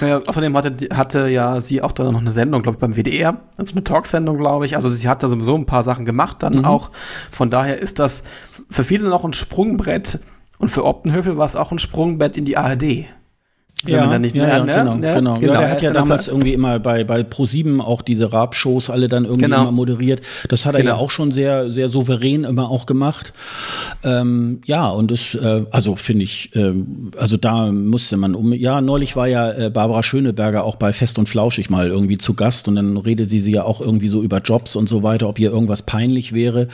Ja, 0.00 0.20
außerdem 0.24 0.56
hatte, 0.56 0.76
hatte 0.94 1.28
ja 1.28 1.60
sie 1.60 1.82
auch 1.82 1.92
dann 1.92 2.12
noch 2.12 2.20
eine 2.20 2.30
Sendung, 2.30 2.62
glaube 2.62 2.76
ich, 2.76 2.80
beim 2.80 2.94
WDR, 2.96 3.38
also 3.56 3.72
eine 3.72 3.84
Talksendung, 3.84 4.36
glaube 4.38 4.66
ich. 4.66 4.76
Also 4.76 4.88
sie 4.88 5.08
hat 5.08 5.22
da 5.22 5.28
sowieso 5.28 5.54
ein 5.54 5.66
paar 5.66 5.82
Sachen 5.82 6.04
gemacht 6.04 6.38
dann 6.42 6.58
Mhm. 6.58 6.64
auch. 6.64 6.90
Von 7.30 7.50
daher 7.50 7.78
ist 7.78 7.98
das 7.98 8.22
für 8.68 8.84
viele 8.84 9.08
noch 9.08 9.24
ein 9.24 9.32
Sprungbrett 9.32 10.18
und 10.58 10.68
für 10.70 10.84
Optenhöfel 10.84 11.36
war 11.36 11.46
es 11.46 11.56
auch 11.56 11.72
ein 11.72 11.78
Sprungbrett 11.78 12.36
in 12.36 12.44
die 12.44 12.56
ARD. 12.56 13.04
Wenn 13.86 14.00
man 14.00 14.10
da 14.10 14.18
nicht 14.18 14.34
ja, 14.36 14.44
mehr- 14.46 14.56
ja, 14.58 14.64
ne? 14.64 14.72
genau, 14.74 14.94
Ne? 14.96 15.00
genau. 15.14 15.34
Genau, 15.38 15.52
Ja, 15.52 15.58
der 15.58 15.66
er 15.68 15.70
hat 15.72 15.82
ja 15.82 15.90
dann 15.92 16.04
damals 16.04 16.28
irgendwie 16.28 16.52
immer 16.52 16.78
bei, 16.78 17.04
bei 17.04 17.20
Pro7 17.20 17.80
auch 17.80 18.02
diese 18.02 18.32
Rap-Shows 18.32 18.90
alle 18.90 19.08
dann 19.08 19.24
irgendwie 19.24 19.44
Genau. 19.44 19.62
immer 19.62 19.72
moderiert. 19.72 20.20
Das 20.48 20.66
hat 20.66 20.74
er 20.74 20.80
ja 20.80 20.92
Genau. 20.92 20.96
auch 21.02 21.10
schon 21.10 21.30
sehr, 21.30 21.70
sehr 21.70 21.88
souverän 21.88 22.44
immer 22.44 22.70
auch 22.70 22.86
gemacht. 22.86 23.32
Ähm, 24.02 24.60
ja, 24.66 24.88
und 24.88 25.10
das, 25.10 25.34
äh, 25.34 25.64
also 25.70 25.96
finde 25.96 26.24
ich, 26.24 26.50
ähm, 26.54 27.10
also 27.16 27.36
da 27.36 27.70
musste 27.70 28.16
man 28.16 28.34
um, 28.34 28.52
ja, 28.52 28.80
neulich 28.80 29.16
war 29.16 29.26
ja 29.28 29.50
äh, 29.50 29.70
Barbara 29.70 30.02
Schöneberger 30.02 30.64
auch 30.64 30.76
bei 30.76 30.92
Fest 30.92 31.18
und 31.18 31.28
Flauschig 31.28 31.70
mal 31.70 31.88
irgendwie 31.88 32.18
zu 32.18 32.34
Gast 32.34 32.68
und 32.68 32.76
dann 32.76 32.96
redet 32.96 33.30
sie, 33.30 33.40
sie 33.40 33.52
ja 33.52 33.64
auch 33.64 33.80
irgendwie 33.80 34.08
so 34.08 34.22
über 34.22 34.38
Jobs 34.38 34.76
und 34.76 34.88
so 34.88 35.02
weiter, 35.02 35.28
ob 35.28 35.38
ihr 35.38 35.50
irgendwas 35.50 35.82
peinlich 35.82 36.32
wäre. 36.32 36.68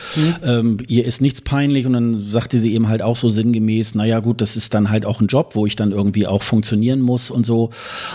Ähm, 0.44 0.78
ihr 0.88 1.04
ist 1.04 1.20
nichts 1.20 1.40
peinlich 1.40 1.86
und 1.86 1.92
dann 1.92 2.20
sagte 2.20 2.58
sie 2.58 2.74
eben 2.74 2.88
halt 2.88 3.02
auch 3.02 3.16
so 3.16 3.28
sinngemäß, 3.28 3.94
naja 3.94 4.20
gut, 4.20 4.40
das 4.40 4.56
ist 4.56 4.74
dann 4.74 4.90
halt 4.90 5.04
auch 5.06 5.20
ein 5.20 5.26
Job, 5.26 5.54
wo 5.54 5.66
ich 5.66 5.76
dann 5.76 5.92
irgendwie 5.92 6.26
auch 6.26 6.42
funktionieren 6.42 6.99
moderieren 7.00 7.10
muss 7.10 7.30
und 7.30 7.46
so. 7.46 7.70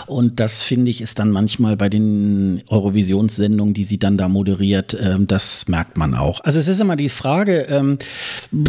Und 0.06 0.40
das 0.40 0.62
finde 0.62 0.90
ich 0.90 1.00
ist 1.00 1.18
dann 1.18 1.30
manchmal 1.30 1.76
bei 1.76 1.88
den 1.88 2.62
Eurovisionssendungen, 2.68 3.74
die 3.74 3.84
sie 3.84 3.98
dann 3.98 4.16
da 4.16 4.28
moderiert, 4.28 4.96
ähm, 5.00 5.26
das 5.26 5.68
merkt 5.68 5.96
man 5.96 6.14
auch. 6.14 6.40
Also 6.44 6.58
es 6.58 6.68
ist 6.68 6.80
immer 6.80 6.96
die 6.96 7.08
Frage, 7.08 7.66
ähm, 7.68 7.98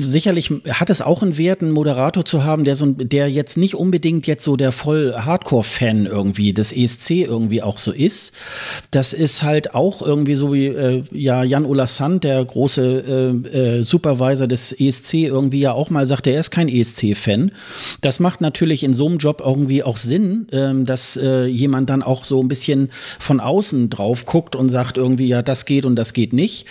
sicherlich 0.01 0.51
hat 0.69 0.89
es 0.89 1.01
auch 1.01 1.21
einen 1.21 1.37
Wert, 1.37 1.61
einen 1.61 1.71
Moderator 1.71 2.25
zu 2.25 2.43
haben, 2.43 2.63
der 2.63 2.75
so, 2.75 2.85
der 2.87 3.29
jetzt 3.29 3.57
nicht 3.57 3.75
unbedingt 3.75 4.27
jetzt 4.27 4.43
so 4.43 4.57
der 4.57 4.71
voll 4.71 5.13
Hardcore-Fan 5.17 6.05
irgendwie 6.05 6.53
des 6.53 6.73
ESC 6.73 7.11
irgendwie 7.11 7.61
auch 7.61 7.77
so 7.77 7.91
ist. 7.91 8.33
Das 8.91 9.13
ist 9.13 9.43
halt 9.43 9.73
auch 9.73 10.01
irgendwie 10.01 10.35
so 10.35 10.53
wie 10.53 10.67
äh, 10.67 11.03
ja 11.11 11.43
Jan 11.43 11.65
Ola 11.65 11.87
Sand, 11.87 12.23
der 12.23 12.43
große 12.43 13.43
äh, 13.53 13.77
äh, 13.77 13.83
Supervisor 13.83 14.47
des 14.47 14.71
ESC, 14.71 15.13
irgendwie 15.13 15.59
ja 15.59 15.71
auch 15.71 15.89
mal 15.89 16.07
sagt, 16.07 16.27
er 16.27 16.39
ist 16.39 16.51
kein 16.51 16.69
ESC-Fan. 16.69 17.51
Das 18.01 18.19
macht 18.19 18.41
natürlich 18.41 18.83
in 18.83 18.93
so 18.93 19.07
einem 19.07 19.17
Job 19.17 19.41
irgendwie 19.43 19.83
auch 19.83 19.96
Sinn, 20.01 20.47
ähm, 20.51 20.85
dass 20.85 21.17
äh, 21.17 21.45
jemand 21.45 21.89
dann 21.89 22.03
auch 22.03 22.25
so 22.25 22.41
ein 22.41 22.47
bisschen 22.47 22.89
von 23.19 23.39
außen 23.39 23.89
drauf 23.89 24.25
guckt 24.25 24.55
und 24.55 24.69
sagt 24.69 24.97
irgendwie, 24.97 25.27
ja, 25.27 25.41
das 25.41 25.65
geht 25.65 25.85
und 25.85 25.95
das 25.95 26.13
geht 26.13 26.33
nicht. 26.33 26.65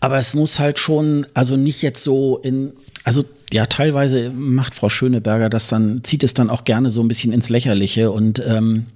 Aber 0.00 0.18
es 0.18 0.34
muss 0.34 0.58
halt 0.58 0.78
schon, 0.78 1.26
also 1.34 1.56
nicht 1.56 1.82
jetzt 1.82 2.02
so 2.02 2.38
in, 2.38 2.72
also 3.04 3.24
ja, 3.52 3.66
teilweise 3.66 4.30
macht 4.30 4.74
Frau 4.74 4.88
Schöneberger 4.88 5.48
das 5.48 5.68
dann, 5.68 6.04
zieht 6.04 6.22
es 6.22 6.34
dann 6.34 6.50
auch 6.50 6.64
gerne 6.64 6.90
so 6.90 7.00
ein 7.00 7.08
bisschen 7.08 7.32
ins 7.32 7.48
Lächerliche 7.48 8.10
und 8.10 8.42
ähm, 8.46 8.86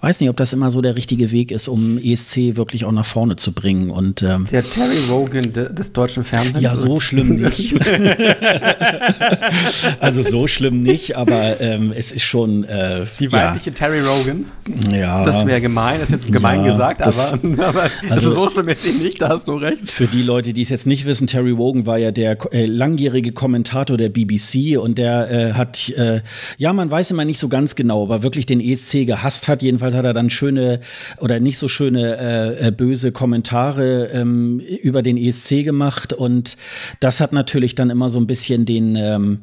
weiß 0.00 0.20
nicht, 0.20 0.30
ob 0.30 0.36
das 0.36 0.52
immer 0.52 0.70
so 0.70 0.80
der 0.80 0.96
richtige 0.96 1.30
Weg 1.30 1.50
ist, 1.50 1.68
um 1.68 1.98
ESC 1.98 2.56
wirklich 2.56 2.84
auch 2.84 2.92
nach 2.92 3.04
vorne 3.04 3.36
zu 3.36 3.52
bringen. 3.52 3.90
Und, 3.90 4.22
ähm, 4.22 4.46
der 4.50 4.62
Terry 4.62 4.98
Rogan 5.10 5.52
de, 5.52 5.72
des 5.72 5.92
deutschen 5.92 6.24
Fernsehens. 6.24 6.62
Ja, 6.62 6.74
so 6.74 7.00
schlimm 7.00 7.28
nicht. 7.34 7.74
also 10.00 10.22
so 10.22 10.46
schlimm 10.46 10.82
nicht, 10.82 11.16
aber 11.16 11.60
ähm, 11.60 11.92
es 11.94 12.12
ist 12.12 12.24
schon. 12.24 12.64
Äh, 12.64 13.06
Die 13.18 13.30
weibliche 13.30 13.70
ja. 13.70 13.76
Terry 13.76 14.00
Rogan. 14.00 14.46
Ja. 14.90 15.24
Das 15.24 15.46
wäre 15.46 15.60
gemein, 15.60 16.00
das 16.00 16.10
ist 16.10 16.24
jetzt 16.24 16.32
gemein 16.32 16.64
ja, 16.64 16.70
gesagt, 16.70 17.00
das, 17.00 17.34
aber, 17.34 17.58
aber 17.68 17.82
also, 17.82 18.10
also, 18.10 18.32
so 18.32 18.48
schlimm 18.48 18.68
ist 18.68 18.82
sie 18.82 18.92
nicht, 18.92 19.20
da 19.20 19.28
hast 19.28 19.48
du 19.48 19.54
recht. 19.54 19.90
Für 19.90 20.06
die 20.06 20.22
Leute, 20.22 20.52
die 20.52 20.62
es 20.62 20.70
jetzt 20.70 20.86
nicht 20.86 21.04
wissen, 21.04 21.26
Terry 21.26 21.50
Rogan 21.50 21.86
war 21.86 21.98
ja 21.98 22.10
der 22.10 22.38
äh, 22.52 22.66
langjährige 22.66 23.32
Kommentator 23.32 23.96
der 23.96 24.08
BBC 24.08 24.78
und 24.78 24.98
der 24.98 25.30
äh, 25.30 25.52
hat, 25.52 25.90
äh, 25.90 26.22
ja, 26.56 26.72
man 26.72 26.90
weiß 26.90 27.10
immer 27.10 27.24
nicht 27.24 27.38
so 27.38 27.48
ganz 27.48 27.74
genau, 27.74 28.02
aber 28.02 28.22
wirklich 28.22 28.46
den 28.46 28.60
ESC 28.60 29.06
gehasst 29.06 29.48
hat, 29.48 29.62
jedenfalls 29.62 29.89
Jedenfalls 29.90 29.94
hat 29.94 30.04
er 30.04 30.12
dann 30.12 30.30
schöne 30.30 30.80
oder 31.18 31.40
nicht 31.40 31.58
so 31.58 31.68
schöne 31.68 32.16
äh, 32.16 32.68
äh 32.68 32.70
böse 32.70 33.12
Kommentare 33.12 34.06
ähm, 34.12 34.60
über 34.60 35.02
den 35.02 35.16
ESC 35.16 35.64
gemacht 35.64 36.12
und 36.12 36.56
das 37.00 37.20
hat 37.20 37.32
natürlich 37.32 37.74
dann 37.74 37.90
immer 37.90 38.10
so 38.10 38.18
ein 38.20 38.26
bisschen 38.26 38.64
den 38.64 38.96
ähm, 38.96 39.40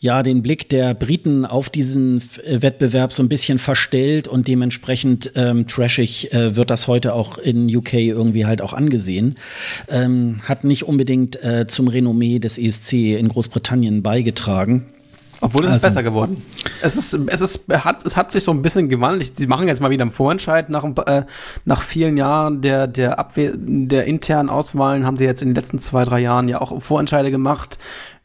ja 0.00 0.22
den 0.22 0.42
Blick 0.42 0.68
der 0.68 0.94
Briten 0.94 1.44
auf 1.44 1.70
diesen 1.70 2.22
Wettbewerb 2.44 3.12
so 3.12 3.22
ein 3.22 3.28
bisschen 3.28 3.58
verstellt 3.58 4.28
und 4.28 4.48
dementsprechend 4.48 5.32
ähm, 5.36 5.66
trashig 5.66 6.32
äh, 6.32 6.56
wird 6.56 6.70
das 6.70 6.88
heute 6.88 7.14
auch 7.14 7.38
in 7.38 7.74
UK 7.74 7.94
irgendwie 7.94 8.46
halt 8.46 8.60
auch 8.60 8.72
angesehen. 8.72 9.36
Ähm, 9.88 10.38
hat 10.44 10.64
nicht 10.64 10.84
unbedingt 10.84 11.42
äh, 11.42 11.66
zum 11.68 11.88
Renommee 11.88 12.38
des 12.38 12.58
ESC 12.58 12.92
in 13.18 13.28
Großbritannien 13.28 14.02
beigetragen. 14.02 14.86
Obwohl 15.40 15.64
es 15.64 15.72
also. 15.72 15.76
ist 15.76 15.82
besser 15.82 16.02
geworden. 16.02 16.42
Es 16.82 16.96
ist, 16.96 17.14
es 17.26 17.40
ist, 17.40 17.64
hat, 17.68 18.04
es 18.04 18.16
hat 18.16 18.32
sich 18.32 18.42
so 18.42 18.50
ein 18.50 18.62
bisschen 18.62 18.88
gewandelt. 18.88 19.36
Sie 19.36 19.46
machen 19.46 19.68
jetzt 19.68 19.80
mal 19.80 19.90
wieder 19.90 20.02
einen 20.02 20.10
Vorentscheid 20.10 20.68
nach, 20.68 20.84
äh, 21.06 21.24
nach 21.64 21.82
vielen 21.82 22.16
Jahren 22.16 22.60
der, 22.60 22.86
der 22.86 23.18
Abwehr, 23.18 23.52
der 23.56 24.04
internen 24.06 24.48
Auswahlen 24.48 25.06
haben 25.06 25.16
sie 25.16 25.24
jetzt 25.24 25.42
in 25.42 25.50
den 25.50 25.54
letzten 25.54 25.78
zwei, 25.78 26.04
drei 26.04 26.20
Jahren 26.20 26.48
ja 26.48 26.60
auch 26.60 26.82
Vorentscheide 26.82 27.30
gemacht, 27.30 27.78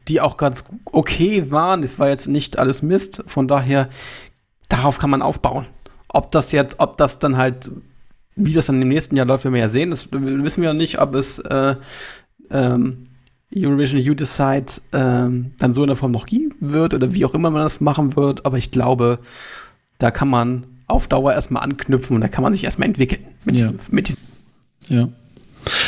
die 0.07 0.21
auch 0.21 0.37
ganz 0.37 0.65
okay 0.85 1.51
waren. 1.51 1.83
Es 1.83 1.99
war 1.99 2.09
jetzt 2.09 2.27
nicht 2.27 2.57
alles 2.57 2.81
Mist. 2.81 3.23
Von 3.27 3.47
daher, 3.47 3.89
darauf 4.69 4.97
kann 4.97 5.09
man 5.09 5.21
aufbauen. 5.21 5.67
Ob 6.09 6.31
das 6.31 6.51
jetzt, 6.51 6.79
ob 6.79 6.97
das 6.97 7.19
dann 7.19 7.37
halt, 7.37 7.69
wie 8.35 8.53
das 8.53 8.65
dann 8.65 8.81
im 8.81 8.87
nächsten 8.87 9.15
Jahr 9.15 9.27
läuft, 9.27 9.43
werden 9.43 9.53
wir 9.53 9.61
ja 9.61 9.69
sehen. 9.69 9.91
Das 9.91 10.09
wissen 10.11 10.61
wir 10.61 10.69
ja 10.69 10.73
nicht, 10.73 10.99
ob 10.99 11.15
es, 11.15 11.39
äh, 11.39 11.75
ähm, 12.49 13.05
Eurovision 13.55 14.01
You 14.01 14.13
Decide 14.13 14.65
ähm, 14.91 15.51
dann 15.59 15.73
so 15.73 15.83
in 15.83 15.87
der 15.87 15.95
Form 15.95 16.11
noch 16.11 16.25
geben 16.25 16.55
wird 16.59 16.93
oder 16.93 17.13
wie 17.13 17.25
auch 17.25 17.33
immer 17.33 17.49
man 17.49 17.61
das 17.61 17.81
machen 17.81 18.15
wird. 18.15 18.45
Aber 18.45 18.57
ich 18.57 18.71
glaube, 18.71 19.19
da 19.97 20.11
kann 20.11 20.27
man 20.27 20.65
auf 20.87 21.07
Dauer 21.07 21.33
erstmal 21.33 21.63
anknüpfen 21.63 22.15
und 22.15 22.21
da 22.21 22.27
kann 22.27 22.43
man 22.43 22.53
sich 22.53 22.63
erstmal 22.63 22.87
entwickeln. 22.87 23.23
Mit 23.45 23.59
ja. 23.59 23.67
Diesem, 23.67 23.95
mit 23.95 24.07
diesem 24.07 24.21
ja. 24.87 25.09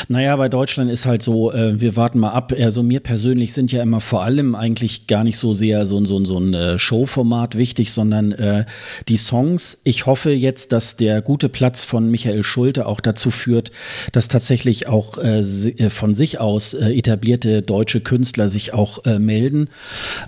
Naja, 0.07 0.35
bei 0.35 0.49
Deutschland 0.49 0.91
ist 0.91 1.05
halt 1.05 1.21
so, 1.21 1.51
äh, 1.51 1.79
wir 1.79 1.95
warten 1.95 2.19
mal 2.19 2.31
ab. 2.31 2.53
Also 2.57 2.83
mir 2.83 2.99
persönlich 2.99 3.53
sind 3.53 3.71
ja 3.71 3.81
immer 3.81 4.01
vor 4.01 4.23
allem 4.23 4.55
eigentlich 4.55 5.07
gar 5.07 5.23
nicht 5.23 5.37
so 5.37 5.53
sehr 5.53 5.85
so, 5.85 6.03
so, 6.05 6.23
so 6.25 6.39
ein 6.39 6.53
äh, 6.53 6.79
Showformat 6.79 7.57
wichtig, 7.57 7.91
sondern 7.91 8.31
äh, 8.31 8.65
die 9.07 9.17
Songs. 9.17 9.79
Ich 9.83 10.05
hoffe 10.05 10.31
jetzt, 10.31 10.71
dass 10.71 10.95
der 10.95 11.21
gute 11.21 11.49
Platz 11.49 11.83
von 11.83 12.09
Michael 12.09 12.43
Schulte 12.43 12.85
auch 12.85 12.99
dazu 12.99 13.31
führt, 13.31 13.71
dass 14.11 14.27
tatsächlich 14.27 14.87
auch 14.87 15.17
äh, 15.17 15.39
äh 15.39 15.89
von 15.89 16.13
sich 16.13 16.39
aus 16.39 16.73
äh, 16.73 16.91
etablierte 16.91 17.61
deutsche 17.61 18.01
Künstler 18.01 18.49
sich 18.49 18.73
auch 18.73 19.03
melden. 19.05 19.69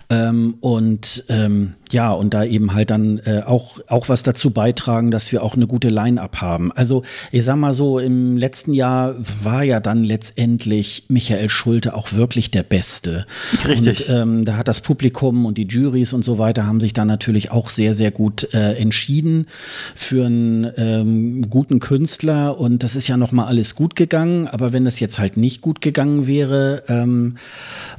Ähm, 0.10 0.56
und 0.62 1.24
ähm, 1.30 1.74
ja, 1.92 2.12
und 2.12 2.34
da 2.34 2.44
eben 2.44 2.74
halt 2.74 2.90
dann 2.90 3.20
äh, 3.26 3.42
auch, 3.46 3.80
auch 3.88 4.10
was 4.10 4.24
dazu 4.24 4.52
beitragen, 4.52 5.12
dass 5.12 5.32
wir 5.32 5.44
auch 5.44 5.56
eine 5.56 5.68
gute 5.68 5.90
Line-Up 5.90 6.42
haben. 6.42 6.72
Also 6.74 7.04
ich 7.32 7.44
sag 7.44 7.56
mal 7.56 7.74
so, 7.74 8.00
im 8.00 8.38
letzten 8.38 8.74
Jahr 8.74 9.16
war 9.44 9.64
ja 9.64 9.80
dann 9.80 10.04
letztendlich 10.04 11.06
Michael 11.08 11.50
Schulte 11.50 11.94
auch 11.94 12.14
wirklich 12.14 12.52
der 12.52 12.64
Beste. 12.64 13.26
Richtig. 13.68 14.10
Und 14.10 14.16
ähm, 14.16 14.46
da 14.46 14.58
hat 14.58 14.68
das 14.68 14.82
Publikum 14.82 15.46
und 15.46 15.58
die 15.58 15.68
Juries 15.68 16.14
und 16.14 16.24
so 16.24 16.38
weiter 16.38 16.66
haben 16.66 16.80
sich 16.80 16.94
dann 16.94 17.08
natürlich 17.08 17.52
auch 17.52 17.70
sehr, 17.70 17.94
sehr 17.94 18.12
gut 18.12 18.54
äh, 18.54 18.74
entschieden 18.74 19.48
für 19.96 20.26
einen 20.26 20.72
ähm, 20.78 21.50
guten 21.50 21.80
Künstler 21.80 22.60
und 22.60 22.84
das 22.84 22.96
ist 22.96 23.08
ja 23.08 23.18
nochmal 23.18 23.48
alles 23.48 23.76
gut 23.76 23.96
gegangen, 23.96 24.48
aber 24.48 24.74
wenn 24.74 24.86
das 24.86 25.00
jetzt 25.00 25.20
halt 25.20 25.38
nicht 25.38 25.62
gut 25.62 25.82
gegangen 25.82 26.28
wäre 26.28 26.84
ähm, 26.88 27.38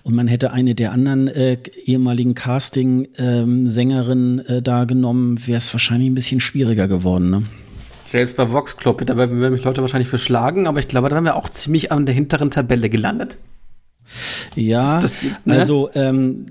und 0.03 0.15
man 0.15 0.29
hätte 0.29 0.53
eine 0.53 0.75
der 0.75 0.93
anderen 0.93 1.29
äh, 1.29 1.59
ehemaligen 1.85 2.35
Casting 2.35 3.09
ähm, 3.19 3.69
Sängerin 3.79 4.41
äh, 4.41 4.61
da 4.61 4.87
genommen, 4.87 5.47
wäre 5.47 5.59
es 5.59 5.73
wahrscheinlich 5.73 6.11
ein 6.11 6.15
bisschen 6.17 6.41
schwieriger 6.41 6.89
geworden. 6.89 7.31
Ne? 7.31 7.43
Selbst 8.07 8.35
bei 8.35 8.51
Vox 8.51 8.77
Club, 8.77 9.07
da 9.07 9.17
würden 9.17 9.53
mich 9.53 9.63
Leute 9.63 9.83
wahrscheinlich 9.83 10.09
verschlagen, 10.09 10.67
aber 10.67 10.81
ich 10.81 10.89
glaube, 10.89 11.09
da 11.09 11.15
wären 11.15 11.25
wir 11.25 11.37
auch 11.37 11.49
ziemlich 11.49 11.93
an 11.93 12.05
der 12.05 12.13
hinteren 12.13 12.51
Tabelle 12.51 12.91
gelandet. 12.91 13.39
Ja, 14.55 15.01
die, 15.01 15.33
ne? 15.45 15.59
also 15.59 15.91
ähm, 15.95 16.47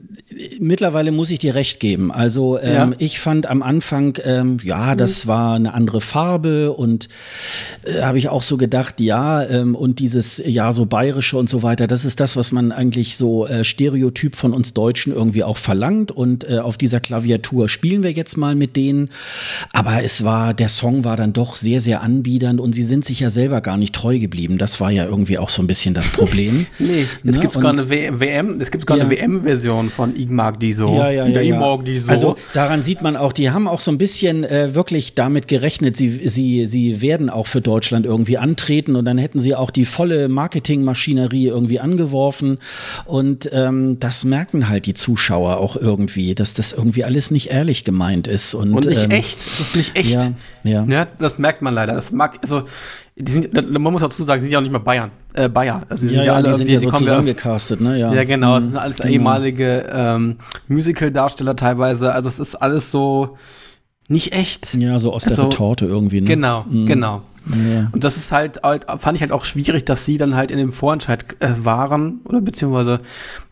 mittlerweile 0.59 1.11
muss 1.11 1.29
ich 1.29 1.39
dir 1.39 1.55
recht 1.55 1.79
geben. 1.79 2.11
Also 2.11 2.59
ähm, 2.59 2.73
ja. 2.73 2.89
ich 2.97 3.19
fand 3.19 3.45
am 3.45 3.63
Anfang, 3.63 4.17
ähm, 4.23 4.57
ja, 4.61 4.95
das 4.95 5.25
mhm. 5.25 5.29
war 5.29 5.55
eine 5.55 5.73
andere 5.73 6.01
Farbe 6.01 6.73
und 6.73 7.07
äh, 7.83 8.01
habe 8.01 8.17
ich 8.17 8.29
auch 8.29 8.41
so 8.41 8.57
gedacht, 8.57 8.99
ja, 8.99 9.43
ähm, 9.43 9.75
und 9.75 9.99
dieses, 9.99 10.41
ja, 10.45 10.71
so 10.73 10.85
bayerische 10.85 11.37
und 11.37 11.49
so 11.49 11.63
weiter, 11.63 11.87
das 11.87 12.05
ist 12.05 12.19
das, 12.19 12.35
was 12.35 12.51
man 12.51 12.71
eigentlich 12.71 13.17
so 13.17 13.47
äh, 13.47 13.63
stereotyp 13.63 14.35
von 14.35 14.53
uns 14.53 14.73
Deutschen 14.73 15.13
irgendwie 15.13 15.43
auch 15.43 15.57
verlangt 15.57 16.11
und 16.11 16.49
äh, 16.49 16.59
auf 16.59 16.77
dieser 16.77 16.99
Klaviatur 16.99 17.69
spielen 17.69 18.03
wir 18.03 18.11
jetzt 18.11 18.37
mal 18.37 18.55
mit 18.55 18.75
denen. 18.75 19.09
Aber 19.73 20.03
es 20.03 20.23
war, 20.23 20.53
der 20.53 20.69
Song 20.69 21.03
war 21.03 21.15
dann 21.15 21.33
doch 21.33 21.55
sehr, 21.55 21.81
sehr 21.81 22.01
anbiedernd 22.01 22.59
und 22.59 22.73
sie 22.73 22.83
sind 22.83 23.05
sich 23.05 23.19
ja 23.19 23.29
selber 23.29 23.61
gar 23.61 23.77
nicht 23.77 23.95
treu 23.95 24.19
geblieben. 24.19 24.57
Das 24.57 24.79
war 24.79 24.91
ja 24.91 25.05
irgendwie 25.05 25.37
auch 25.37 25.49
so 25.49 25.61
ein 25.61 25.67
bisschen 25.67 25.93
das 25.93 26.09
Problem. 26.09 26.67
nee, 26.79 27.05
es 27.23 27.35
ne? 27.37 27.41
Gibt 27.53 27.63
sogar 27.63 27.71
eine 27.71 28.19
WM, 28.19 28.59
es 28.59 28.71
gibt 28.71 28.81
sogar 28.81 28.97
ja. 28.97 29.05
eine 29.05 29.15
WM-Version 29.15 29.89
von 29.89 30.15
Igmar 30.15 30.47
die 30.57 30.73
so. 30.73 30.95
Ja, 30.95 31.09
ja, 31.09 31.27
ja. 31.27 31.41
ja. 31.41 31.77
die 31.77 31.97
so. 31.97 32.11
Also 32.11 32.35
daran 32.53 32.83
sieht 32.83 33.01
man 33.01 33.17
auch, 33.17 33.33
die 33.33 33.51
haben 33.51 33.67
auch 33.67 33.79
so 33.79 33.91
ein 33.91 33.97
bisschen 33.97 34.43
äh, 34.43 34.73
wirklich 34.75 35.15
damit 35.15 35.47
gerechnet, 35.47 35.97
sie, 35.97 36.29
sie, 36.29 36.65
sie 36.65 37.01
werden 37.01 37.29
auch 37.29 37.47
für 37.47 37.61
Deutschland 37.61 38.05
irgendwie 38.05 38.37
antreten 38.37 38.95
und 38.95 39.05
dann 39.05 39.17
hätten 39.17 39.39
sie 39.39 39.55
auch 39.55 39.71
die 39.71 39.85
volle 39.85 40.29
Marketingmaschinerie 40.29 41.47
irgendwie 41.47 41.79
angeworfen. 41.79 42.59
Und 43.05 43.49
ähm, 43.53 43.99
das 43.99 44.23
merken 44.23 44.69
halt 44.69 44.85
die 44.85 44.93
Zuschauer 44.93 45.57
auch 45.57 45.75
irgendwie, 45.75 46.35
dass 46.35 46.53
das 46.53 46.73
irgendwie 46.73 47.03
alles 47.03 47.31
nicht 47.31 47.49
ehrlich 47.49 47.83
gemeint 47.83 48.27
ist. 48.27 48.53
Und, 48.53 48.73
und 48.73 48.85
nicht 48.85 49.05
ähm, 49.05 49.11
echt. 49.11 49.39
Es 49.39 49.59
ist 49.59 49.75
nicht 49.75 49.95
echt. 49.95 50.11
Ja, 50.11 50.33
ja. 50.63 50.85
ja, 50.87 51.05
das 51.19 51.37
merkt 51.37 51.61
man 51.61 51.73
leider. 51.73 51.93
Das 51.93 52.11
mag, 52.11 52.37
also 52.41 52.63
die 53.19 53.31
sind, 53.31 53.71
man 53.71 53.91
muss 53.91 54.01
dazu 54.01 54.23
sagen, 54.23 54.41
sie 54.41 54.45
sind 54.45 54.53
ja 54.53 54.59
auch 54.59 54.63
nicht 54.63 54.71
mehr 54.71 54.79
Bayern, 54.79 55.09
äh, 55.33 55.49
Bayer. 55.49 55.81
Also 55.89 56.07
die 56.07 56.13
ja, 56.13 56.19
sind 56.19 56.25
ja, 56.27 56.33
ja 56.33 56.33
alle, 56.35 56.49
die 56.49 56.53
sind 56.55 56.69
ja 56.69 56.79
so 56.79 56.91
zusammengecastet, 56.91 57.81
ne? 57.81 57.97
Ja, 57.97 58.13
ja 58.13 58.23
genau. 58.23 58.55
Das 58.55 58.65
sind 58.65 58.77
alles 58.77 58.97
genau. 58.97 59.09
ehemalige 59.09 59.85
ähm, 59.91 60.35
Musical-Darsteller 60.67 61.55
teilweise. 61.55 62.13
Also 62.13 62.27
es 62.27 62.37
ist 62.37 62.55
alles 62.55 62.91
so 62.91 63.37
nicht 64.07 64.33
echt. 64.33 64.75
Ja, 64.75 64.99
so 64.99 65.13
aus 65.13 65.23
der 65.23 65.31
also, 65.31 65.43
Retorte 65.45 65.85
irgendwie, 65.85 66.21
ne? 66.21 66.27
Genau, 66.27 66.65
mhm. 66.69 66.85
genau. 66.85 67.21
Ja. 67.49 67.89
Und 67.91 68.03
das 68.03 68.17
ist 68.17 68.31
halt, 68.31 68.63
halt, 68.63 68.85
fand 68.97 69.15
ich 69.15 69.21
halt 69.21 69.31
auch 69.31 69.45
schwierig, 69.45 69.85
dass 69.85 70.05
sie 70.05 70.17
dann 70.17 70.35
halt 70.35 70.51
in 70.51 70.57
dem 70.57 70.71
Vorentscheid 70.71 71.25
äh, 71.39 71.49
waren, 71.59 72.19
oder 72.25 72.41
beziehungsweise, 72.41 72.99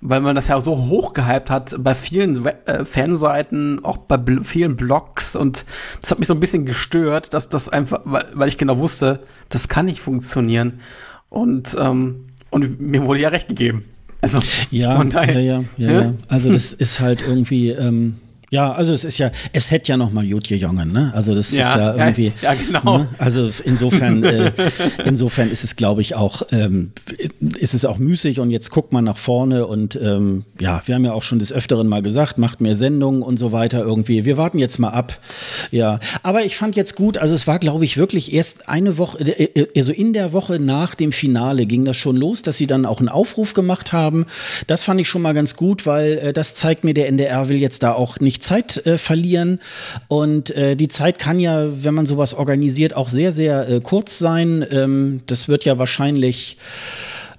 weil 0.02 0.22
man 0.22 0.36
das 0.36 0.48
ja 0.48 0.60
so 0.60 0.78
hoch 0.78 1.14
gehypt 1.14 1.50
hat 1.50 1.76
bei 1.80 1.96
vielen 1.96 2.46
äh, 2.46 2.86
Fanseiten, 2.86 3.84
auch 3.84 3.98
bei 3.98 4.20
vielen 4.42 4.76
Blogs 4.76 5.36
und 5.36 5.66
das 6.02 6.12
hat 6.12 6.20
mich 6.20 6.28
so 6.28 6.34
ein 6.34 6.40
bisschen 6.40 6.66
gestört, 6.66 7.34
dass 7.34 7.50
das 7.50 7.70
einfach, 7.70 8.02
weil, 8.06 8.26
weil 8.34 8.48
ich 8.48 8.58
genau 8.58 8.78
wusste, 8.78 9.22
das 9.50 9.68
kann 9.70 9.86
nicht 9.86 10.00
funktionieren. 10.00 10.80
Und, 11.30 11.76
ähm, 11.80 12.26
und 12.50 12.80
mir 12.80 13.04
wurde 13.04 13.22
ja 13.22 13.30
recht 13.30 13.48
gegeben. 13.48 13.86
Also, 14.22 14.40
ja, 14.72 15.04
ja, 15.04 15.24
ja, 15.24 15.64
ja, 15.78 15.92
ja, 15.92 16.14
Also 16.30 16.52
das 16.52 16.74
ist 16.74 17.00
halt 17.00 17.22
irgendwie, 17.28 17.70
ähm, 17.70 18.16
Ja, 18.52 18.72
also 18.72 18.94
es 18.94 19.04
ist 19.04 19.18
ja, 19.18 19.32
es 19.54 19.72
hätte 19.72 19.90
ja 19.90 19.98
noch 19.98 20.12
mal 20.12 20.24
Jutje 20.24 20.58
Jongen, 20.58 20.92
ne? 20.92 21.12
Also 21.16 21.34
das 21.34 21.52
ja, 21.52 21.68
ist 21.68 21.76
ja 21.76 21.96
irgendwie. 21.96 22.32
Ja, 22.42 22.54
ja 22.54 22.54
genau. 22.54 22.98
Ne? 23.00 23.08
Also 23.18 23.50
insofern, 23.64 24.24
äh, 24.24 24.52
insofern 25.06 25.52
ist 25.52 25.64
es, 25.64 25.76
glaube 25.76 26.02
ich, 26.02 26.16
auch, 26.16 26.44
ähm, 26.52 26.92
ist 27.58 27.74
es 27.74 27.86
auch 27.86 27.98
müßig 27.98 28.40
und 28.40 28.52
jetzt 28.52 28.70
guckt 28.72 28.94
man 28.94 29.04
nach 29.04 29.18
vorne 29.18 29.66
und 29.68 30.00
ähm, 30.02 30.46
ja, 30.60 30.82
wir 30.86 30.96
haben 30.96 31.06
ja 31.06 31.14
auch 31.14 31.24
schon 31.24 31.40
des 31.40 31.52
Öfteren 31.52 31.88
mal 31.88 32.02
gesagt, 32.02 32.38
macht 32.38 32.62
mehr 32.62 32.76
Sendungen 32.76 33.22
und 33.22 33.38
so 33.38 33.52
weiter 33.52 33.80
irgendwie. 33.80 34.26
Wir 34.26 34.38
warten 34.38 34.60
jetzt 34.60 34.78
mal 34.80 34.90
ab. 34.90 35.20
Ja, 35.72 36.00
aber 36.24 36.46
ich 36.46 36.56
fand 36.56 36.76
jetzt 36.76 36.96
gut, 36.96 37.18
also 37.18 37.34
es 37.34 37.48
war, 37.48 37.60
glaube 37.60 37.84
ich, 37.84 37.98
wirklich 37.98 38.34
erst 38.34 38.70
eine 38.70 38.98
Woche, 38.98 39.20
äh, 39.20 39.62
äh, 39.62 39.68
also 39.76 39.92
in 39.92 40.14
der 40.14 40.34
Woche 40.34 40.60
nach 40.60 40.96
dem 40.96 41.12
Finale 41.12 41.66
ging 41.66 41.84
das 41.86 41.98
schon 41.98 42.16
los, 42.16 42.42
dass 42.42 42.58
sie 42.58 42.68
dann 42.68 42.86
auch 42.86 43.00
einen 43.00 43.10
Aufruf 43.10 43.54
gemacht 43.54 43.92
haben. 43.92 44.26
Das 44.68 44.84
fand 44.84 45.02
ich 45.02 45.10
schon 45.10 45.22
mal 45.22 45.34
ganz 45.34 45.56
gut, 45.56 45.86
weil 45.86 46.20
äh, 46.20 46.34
das 46.34 46.56
zeigt 46.56 46.84
mir, 46.84 46.94
der 46.94 47.08
NDR 47.08 47.50
will 47.50 47.58
jetzt 47.58 47.84
da 47.84 47.94
auch 47.94 48.20
nicht 48.20 48.44
Zeit 48.46 48.86
äh, 48.86 48.98
verlieren. 48.98 49.60
Und 50.08 50.52
äh, 50.52 50.76
die 50.76 50.88
Zeit 50.88 51.20
kann 51.20 51.40
ja, 51.40 51.84
wenn 51.84 51.94
man 51.94 52.06
sowas 52.06 52.34
organisiert, 52.34 52.96
auch 52.96 53.10
sehr, 53.10 53.32
sehr 53.32 53.68
äh, 53.68 53.82
kurz 53.82 54.20
sein. 54.20 54.66
Ähm, 54.72 55.22
das 55.28 55.48
wird 55.48 55.66
ja 55.66 55.78
wahrscheinlich 55.78 56.58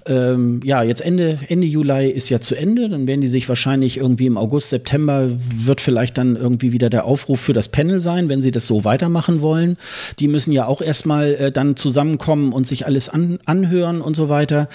ähm, 0.07 0.61
ja, 0.65 0.83
jetzt 0.83 1.01
Ende, 1.01 1.39
Ende 1.49 1.67
Juli 1.67 2.11
ist 2.11 2.29
ja 2.29 2.41
zu 2.41 2.55
Ende. 2.55 2.89
Dann 2.89 3.07
werden 3.07 3.21
die 3.21 3.27
sich 3.27 3.49
wahrscheinlich 3.49 3.99
irgendwie 3.99 4.27
im 4.27 4.37
August, 4.37 4.71
September 4.71 5.29
wird 5.57 5.81
vielleicht 5.81 6.19
dann 6.19 6.37
irgendwie 6.37 6.73
wieder 6.73 6.91
der 6.91 7.05
Aufruf 7.05 7.41
für 7.41 7.53
das 7.53 7.69
Panel 7.69 8.01
sein, 8.01 8.29
wenn 8.29 8.41
sie 8.41 8.51
das 8.51 8.67
so 8.67 8.85
weitermachen 8.85 9.41
wollen. 9.41 9.77
Die 10.19 10.29
müssen 10.29 10.53
ja 10.53 10.67
auch 10.67 10.81
erstmal 10.81 11.35
äh, 11.35 11.53
dann 11.53 11.77
zusammenkommen 11.77 12.53
und 12.53 12.67
sich 12.67 12.87
alles 12.87 13.09
an, 13.09 13.39
anhören 13.45 14.01
und 14.01 14.17
so 14.17 14.29
weiter. 14.29 14.69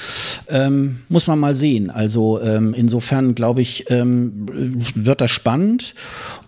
Ähm, 0.50 1.00
muss 1.10 1.28
man 1.28 1.40
mal 1.40 1.56
sehen. 1.56 1.90
Also 1.90 2.42
ähm, 2.42 2.74
insofern 2.76 3.36
glaube 3.36 3.62
ich, 3.62 3.90
ähm, 3.90 4.46
wird 4.96 5.22
das 5.22 5.32
spannend 5.32 5.96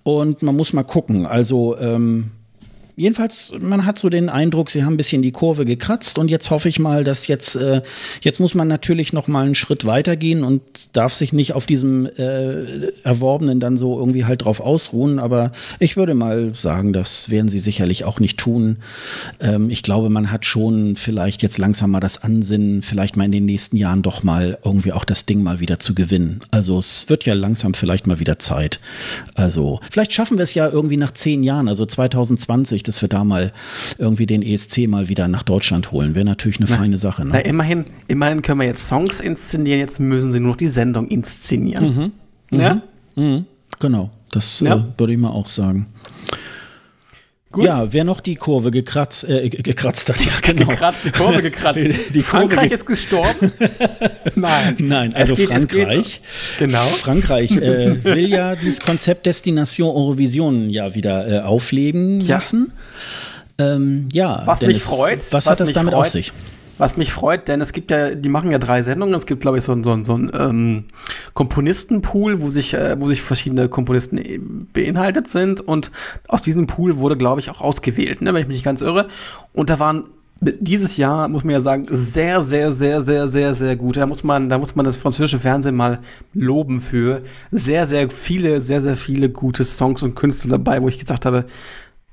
und 0.03 0.41
man 0.43 0.55
muss 0.55 0.73
mal 0.73 0.83
gucken. 0.83 1.25
Also 1.25 1.77
ähm, 1.77 2.31
jedenfalls, 2.95 3.51
man 3.59 3.85
hat 3.85 3.97
so 3.97 4.09
den 4.09 4.29
Eindruck, 4.29 4.69
sie 4.69 4.83
haben 4.83 4.93
ein 4.93 4.97
bisschen 4.97 5.21
die 5.21 5.31
Kurve 5.31 5.65
gekratzt 5.65 6.17
und 6.17 6.29
jetzt 6.29 6.49
hoffe 6.49 6.69
ich 6.69 6.79
mal, 6.79 7.03
dass 7.03 7.27
jetzt, 7.27 7.55
äh, 7.55 7.81
jetzt 8.21 8.39
muss 8.39 8.53
man 8.53 8.67
natürlich 8.67 9.13
noch 9.13 9.27
mal 9.27 9.45
einen 9.45 9.55
Schritt 9.55 9.85
weitergehen 9.85 10.43
und 10.43 10.61
darf 10.93 11.13
sich 11.13 11.33
nicht 11.33 11.53
auf 11.53 11.65
diesem 11.65 12.05
äh, 12.05 12.91
Erworbenen 13.03 13.59
dann 13.59 13.77
so 13.77 13.97
irgendwie 13.97 14.25
halt 14.25 14.43
drauf 14.43 14.59
ausruhen. 14.59 15.19
Aber 15.19 15.51
ich 15.79 15.97
würde 15.97 16.13
mal 16.13 16.53
sagen, 16.55 16.93
das 16.93 17.29
werden 17.29 17.49
sie 17.49 17.59
sicherlich 17.59 18.05
auch 18.05 18.19
nicht 18.19 18.37
tun. 18.37 18.77
Ähm, 19.39 19.69
ich 19.69 19.83
glaube, 19.83 20.09
man 20.09 20.31
hat 20.31 20.45
schon 20.45 20.95
vielleicht 20.95 21.41
jetzt 21.41 21.57
langsam 21.57 21.91
mal 21.91 21.99
das 21.99 22.23
Ansinnen, 22.23 22.81
vielleicht 22.81 23.17
mal 23.17 23.25
in 23.25 23.31
den 23.31 23.45
nächsten 23.45 23.77
Jahren 23.77 24.01
doch 24.01 24.23
mal 24.23 24.57
irgendwie 24.63 24.91
auch 24.91 25.05
das 25.05 25.25
Ding 25.25 25.41
mal 25.41 25.59
wieder 25.59 25.79
zu 25.79 25.95
gewinnen. 25.95 26.41
Also 26.51 26.77
es 26.77 27.09
wird 27.09 27.25
ja 27.25 27.33
langsam 27.33 27.73
vielleicht 27.73 28.07
mal 28.07 28.19
wieder 28.19 28.39
Zeit. 28.39 28.79
Also 29.33 29.79
vielleicht 29.89 30.13
schaffen 30.13 30.37
wir 30.37 30.43
es 30.43 30.53
ja 30.53 30.69
irgendwie 30.69 30.97
nach 30.97 31.11
zehn 31.11 31.43
Jahren, 31.43 31.67
also 31.67 31.85
2020 31.85 32.82
dass 32.87 33.01
wir 33.01 33.09
da 33.09 33.23
mal 33.23 33.51
irgendwie 33.97 34.25
den 34.25 34.41
ESC 34.41 34.87
mal 34.87 35.09
wieder 35.09 35.27
nach 35.27 35.43
Deutschland 35.43 35.91
holen. 35.91 36.15
Wäre 36.15 36.25
natürlich 36.25 36.59
eine 36.59 36.69
na, 36.69 36.77
feine 36.77 36.97
Sache. 36.97 37.23
Ne? 37.23 37.31
Na, 37.33 37.39
immerhin, 37.39 37.85
immerhin 38.07 38.41
können 38.41 38.59
wir 38.59 38.67
jetzt 38.67 38.87
Songs 38.87 39.19
inszenieren, 39.19 39.79
jetzt 39.79 39.99
müssen 39.99 40.31
sie 40.31 40.39
nur 40.39 40.51
noch 40.51 40.57
die 40.57 40.67
Sendung 40.67 41.07
inszenieren. 41.07 42.13
Mhm. 42.51 42.59
Ja? 42.59 42.81
Mhm. 43.15 43.23
mhm. 43.23 43.45
Genau, 43.79 44.11
das 44.31 44.59
ja. 44.59 44.75
äh, 44.75 44.83
würde 44.97 45.13
ich 45.13 45.19
mal 45.19 45.29
auch 45.29 45.47
sagen. 45.47 45.87
Gut. 47.53 47.65
Ja, 47.65 47.93
wer 47.93 48.03
noch 48.03 48.19
die 48.19 48.33
Kurve 48.33 48.71
gekratzt, 48.71 49.29
äh, 49.29 49.47
gekratzt 49.47 50.09
hat, 50.09 50.19
ja, 50.25 50.31
genau. 50.41 50.65
Gekratzt, 50.65 51.05
die 51.05 51.11
Kurve 51.11 51.43
gekratzt. 51.43 51.87
die 52.11 52.21
Frankreich 52.23 52.69
Kurve 52.69 52.73
ist 52.73 52.85
gestorben? 52.87 53.51
Nein. 54.35 54.75
Nein, 54.79 55.13
also 55.13 55.35
geht, 55.35 55.49
Frankreich. 55.49 56.21
Genau. 56.57 56.79
Frankreich 56.79 57.51
äh, 57.51 58.03
will 58.03 58.27
ja 58.27 58.55
dieses 58.55 58.81
Konzept 58.81 59.27
Destination 59.27 59.95
Eurovision 59.95 60.71
ja 60.71 60.95
wieder 60.95 61.27
äh, 61.27 61.39
aufleben 61.41 62.21
ja. 62.21 62.37
lassen. 62.37 62.73
Ähm, 63.59 64.09
ja, 64.11 64.41
was 64.45 64.57
Dennis, 64.57 64.73
mich 64.73 64.83
freut. 64.85 65.19
Was, 65.19 65.31
was 65.31 65.45
hat 65.45 65.59
das 65.59 65.73
damit 65.73 65.93
freut, 65.93 66.07
auf 66.07 66.11
sich? 66.11 66.33
Was 66.77 66.97
mich 66.97 67.13
freut, 67.13 67.47
denn 67.47 67.61
es 67.61 67.71
gibt 67.71 67.91
ja, 67.91 68.15
die 68.15 68.29
machen 68.29 68.51
ja 68.51 68.57
drei 68.57 68.81
Sendungen. 68.81 69.13
Es 69.15 69.25
gibt, 69.25 69.41
glaube 69.41 69.57
ich, 69.57 69.63
so, 69.63 69.71
ein 69.73 69.83
so, 69.83 70.03
so 70.03 70.15
ein 70.15 70.31
ähm, 70.33 70.85
Komponistenpool, 71.33 72.41
wo 72.41 72.49
sich, 72.49 72.73
äh, 72.73 72.99
wo 72.99 73.07
sich 73.07 73.21
verschiedene 73.21 73.69
Komponisten 73.69 74.17
äh, 74.17 74.39
beinhaltet 74.39 75.27
sind. 75.27 75.61
Und 75.61 75.91
aus 76.27 76.41
diesem 76.41 76.65
Pool 76.65 76.97
wurde, 76.97 77.15
glaube 77.15 77.41
ich, 77.41 77.51
auch 77.51 77.61
ausgewählt, 77.61 78.21
ne, 78.21 78.33
wenn 78.33 78.41
ich 78.41 78.47
mich 78.47 78.57
nicht 78.57 78.65
ganz 78.65 78.81
irre. 78.81 79.07
Und 79.53 79.69
da 79.69 79.79
waren 79.79 80.05
dieses 80.43 80.97
Jahr, 80.97 81.27
muss 81.27 81.43
man 81.43 81.53
ja 81.53 81.61
sagen, 81.61 81.85
sehr, 81.89 82.41
sehr, 82.41 82.71
sehr, 82.71 83.01
sehr, 83.01 83.27
sehr, 83.27 83.53
sehr 83.53 83.75
gut. 83.75 83.97
Da 83.97 84.05
muss 84.05 84.23
man, 84.23 84.49
da 84.49 84.57
muss 84.57 84.75
man 84.75 84.85
das 84.85 84.97
französische 84.97 85.39
Fernsehen 85.39 85.75
mal 85.75 85.99
loben 86.33 86.81
für 86.81 87.21
sehr, 87.51 87.85
sehr 87.85 88.09
viele, 88.09 88.61
sehr, 88.61 88.81
sehr 88.81 88.97
viele 88.97 89.29
gute 89.29 89.63
Songs 89.63 90.03
und 90.03 90.15
Künstler 90.15 90.51
dabei, 90.51 90.81
wo 90.81 90.89
ich 90.89 90.99
gesagt 90.99 91.25
habe, 91.25 91.45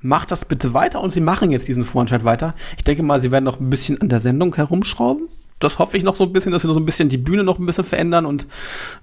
macht 0.01 0.31
das 0.31 0.45
bitte 0.45 0.73
weiter 0.73 1.01
und 1.01 1.11
sie 1.11 1.21
machen 1.21 1.51
jetzt 1.51 1.67
diesen 1.67 1.85
Vorentscheid 1.85 2.23
weiter. 2.23 2.53
Ich 2.77 2.83
denke 2.83 3.03
mal, 3.03 3.21
sie 3.21 3.31
werden 3.31 3.45
noch 3.45 3.59
ein 3.59 3.69
bisschen 3.69 4.01
an 4.01 4.09
der 4.09 4.19
Sendung 4.19 4.55
herumschrauben. 4.55 5.27
Das 5.59 5.77
hoffe 5.77 5.95
ich 5.95 6.03
noch 6.03 6.15
so 6.15 6.23
ein 6.23 6.33
bisschen, 6.33 6.51
dass 6.51 6.63
sie 6.63 6.67
noch 6.67 6.73
so 6.73 6.79
ein 6.79 6.87
bisschen 6.87 7.09
die 7.09 7.19
Bühne 7.19 7.43
noch 7.43 7.59
ein 7.59 7.67
bisschen 7.67 7.83
verändern 7.83 8.25
und 8.25 8.47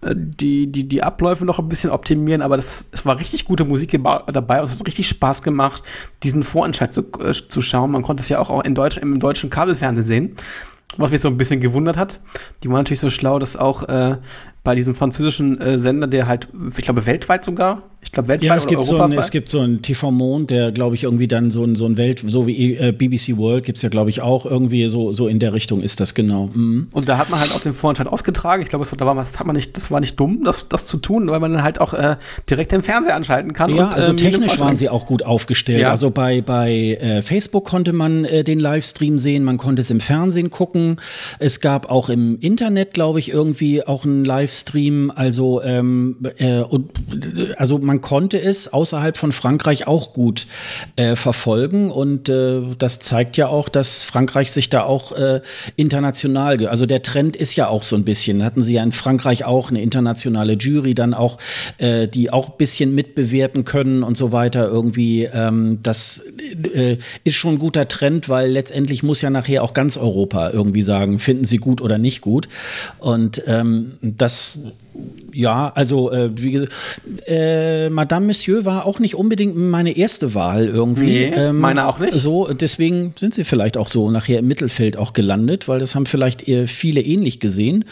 äh, 0.01 0.13
die, 0.17 0.67
die, 0.67 0.89
die 0.89 1.03
Abläufe 1.05 1.45
noch 1.45 1.61
ein 1.61 1.69
bisschen 1.69 1.91
optimieren. 1.91 2.43
Aber 2.43 2.57
das, 2.57 2.87
es 2.91 3.07
war 3.07 3.21
richtig 3.21 3.45
gute 3.45 3.65
Musik 3.65 3.93
dabei 3.93 4.61
und 4.61 4.69
es 4.69 4.79
hat 4.79 4.87
richtig 4.87 5.09
Spaß 5.09 5.43
gemacht, 5.43 5.85
diesen 6.25 6.43
Vorentscheid 6.43 6.93
zu, 6.93 7.03
äh, 7.21 7.33
zu 7.33 7.61
schauen. 7.61 7.93
Man 7.93 8.03
konnte 8.03 8.23
es 8.23 8.29
ja 8.29 8.41
auch 8.41 8.65
in 8.65 8.75
Deutsch, 8.75 8.97
im 8.97 9.21
deutschen 9.21 9.51
Kabelfernsehen 9.51 10.05
sehen 10.05 10.37
was 10.97 11.11
mich 11.11 11.21
so 11.21 11.29
ein 11.29 11.37
bisschen 11.37 11.61
gewundert 11.61 11.97
hat. 11.97 12.21
Die 12.63 12.69
waren 12.69 12.79
natürlich 12.79 13.01
so 13.01 13.11
schlau, 13.11 13.39
dass 13.39 13.57
auch 13.57 13.85
äh, 13.89 14.17
bei 14.65 14.75
diesem 14.75 14.95
französischen 14.95 15.59
äh, 15.61 15.79
Sender, 15.79 16.07
der 16.07 16.27
halt, 16.27 16.49
ich 16.77 16.85
glaube, 16.85 17.07
weltweit 17.07 17.45
sogar 17.45 17.83
ich 18.01 18.13
glaube, 18.13 18.29
weltweit 18.29 18.47
ja, 18.47 18.55
es 18.55 18.67
gibt, 18.69 18.85
so 18.85 19.01
ein, 19.03 19.13
es 19.13 19.31
gibt 19.33 19.49
so 19.49 19.59
einen 19.59 19.83
TV 19.83 20.13
Mond, 20.13 20.51
der, 20.51 20.71
glaube 20.71 20.95
ich, 20.95 21.03
irgendwie 21.03 21.27
dann 21.27 21.51
so 21.51 21.65
ein, 21.65 21.75
so 21.75 21.85
ein 21.85 21.97
Welt, 21.97 22.23
so 22.25 22.47
wie 22.47 22.77
äh, 22.77 22.93
BBC 22.93 23.37
World 23.37 23.65
gibt 23.65 23.77
es 23.77 23.83
ja, 23.83 23.89
glaube 23.89 24.09
ich, 24.09 24.23
auch 24.23 24.47
irgendwie 24.47 24.89
so, 24.89 25.11
so 25.11 25.27
in 25.27 25.41
der 25.41 25.53
Richtung 25.53 25.83
ist 25.83 25.99
das 25.99 26.15
genau. 26.15 26.49
Mhm. 26.55 26.89
Und 26.93 27.09
da 27.09 27.19
hat 27.19 27.29
man 27.29 27.41
halt 27.41 27.53
auch 27.53 27.61
den 27.61 27.75
Vorentscheid 27.75 28.07
ausgetragen. 28.07 28.63
Ich 28.63 28.69
glaube, 28.69 28.85
das, 28.85 28.99
war, 28.99 29.15
das, 29.17 29.41
hat 29.41 29.47
man 29.47 29.57
nicht, 29.57 29.77
das 29.77 29.91
war 29.91 29.99
nicht 29.99 30.19
dumm, 30.19 30.45
das, 30.45 30.69
das 30.69 30.87
zu 30.87 30.99
tun, 30.99 31.29
weil 31.29 31.41
man 31.41 31.53
dann 31.53 31.65
halt 31.65 31.81
auch 31.81 31.93
äh, 31.93 32.17
direkt 32.49 32.71
den 32.71 32.83
Fernseher 32.83 33.17
anschalten 33.17 33.53
kann. 33.53 33.75
Ja, 33.75 33.89
und, 33.89 33.95
also 33.95 34.11
ähm, 34.11 34.17
technisch 34.17 34.61
waren 34.61 34.77
sie 34.77 34.89
auch 34.89 35.05
gut 35.05 35.27
aufgestellt. 35.27 35.81
Ja. 35.81 35.91
Also 35.91 36.13
bei, 36.13 36.41
bei 36.41 36.99
äh, 37.01 37.23
Facebook 37.23 37.65
konnte 37.67 37.93
man 37.93 38.25
äh, 38.25 38.45
den 38.45 38.61
Livestream 38.61 39.19
sehen, 39.19 39.43
man 39.43 39.57
konnte 39.57 39.83
es 39.83 39.91
im 39.91 39.99
Fernsehen 39.99 40.51
gucken. 40.51 40.97
Es 41.41 41.61
gab 41.61 41.91
auch 41.91 42.11
im 42.11 42.39
Internet, 42.39 42.95
glaube 42.95 43.19
ich, 43.19 43.33
irgendwie 43.33 43.85
auch 43.85 44.05
einen 44.05 44.25
Livestream. 44.25 45.11
Also, 45.15 45.63
ähm, 45.65 46.19
äh, 46.39 46.61
und, 46.61 46.91
also 47.57 47.88
man 47.89 48.01
konnte 48.03 48.41
es 48.41 48.73
außerhalb 48.73 49.17
von 49.17 49.33
Frankreich 49.33 49.87
auch 49.87 50.13
gut 50.13 50.47
äh, 50.97 51.17
verfolgen. 51.17 51.91
Und 51.91 52.29
äh, 52.29 52.61
das 52.79 52.99
zeigt 53.01 53.37
ja 53.37 53.49
auch, 53.49 53.69
dass 53.69 54.05
Frankreich 54.05 54.53
sich 54.53 54.69
da 54.69 54.85
auch 54.85 55.13
äh, 55.13 55.41
international, 55.75 56.67
also 56.67 56.87
der 56.87 57.03
Trend 57.03 57.35
ist 57.35 57.57
ja 57.57 57.69
auch 57.69 57.83
so 57.83 57.97
ein 57.97 58.05
bisschen, 58.05 58.45
hatten 58.45 58.61
sie 58.61 58.75
ja 58.75 58.83
in 58.83 58.93
Frankreich 58.93 59.45
auch 59.45 59.71
eine 59.71 59.83
internationale 59.83 60.53
Jury 60.53 60.95
dann 60.95 61.15
auch, 61.15 61.39
äh, 61.79 62.07
die 62.07 62.31
auch 62.31 62.51
ein 62.51 62.57
bisschen 62.59 62.95
mitbewerten 62.95 63.65
können 63.65 64.03
und 64.03 64.17
so 64.17 64.33
weiter 64.33 64.69
irgendwie, 64.69 65.25
ähm, 65.25 65.79
das 65.83 66.23
äh, 66.75 66.99
ist 67.25 67.35
schon 67.35 67.55
ein 67.55 67.59
guter 67.59 67.89
Trend, 67.89 68.29
weil 68.29 68.51
letztendlich 68.51 69.03
muss 69.03 69.23
ja 69.23 69.31
nachher 69.31 69.65
auch 69.65 69.73
ganz 69.73 69.97
Europa 69.97 70.51
irgendwie 70.51 70.83
sagen, 70.83 71.19
finden 71.19 71.47
sie 71.47 71.57
gut 71.57 71.81
oder 71.81 71.97
nicht 71.97 72.21
gut. 72.21 72.49
Und 72.99 73.43
ähm, 73.47 73.95
das 74.03 74.59
ja, 75.39 75.71
also 75.77 76.11
äh, 76.11 76.31
wie 76.35 76.51
gesagt, 76.51 76.73
äh, 77.29 77.89
Madame 77.91 78.27
Monsieur 78.27 78.65
war 78.65 78.87
auch 78.87 78.99
nicht 78.99 79.15
unbedingt 79.15 79.57
meine 79.57 79.97
erste 79.97 80.35
Wahl 80.35 80.67
irgendwie. 80.67 81.05
Nee, 81.05 81.33
ähm, 81.33 81.61
meine 81.61 81.87
auch 81.87 82.01
nicht. 82.01 82.13
So, 82.13 82.49
deswegen 82.53 83.15
sind 83.17 83.35
sie 83.35 83.45
vielleicht 83.45 83.77
auch 83.77 83.87
so 83.87 84.11
nachher 84.11 84.41
im 84.41 84.49
Mittelfeld 84.49 84.97
auch 84.97 85.13
gelandet, 85.13 85.69
weil 85.69 85.79
das 85.79 85.95
haben 85.95 86.07
vielleicht 86.07 86.49
äh, 86.49 86.67
viele 86.67 87.01
ähnlich 87.03 87.39
gesehen. 87.39 87.85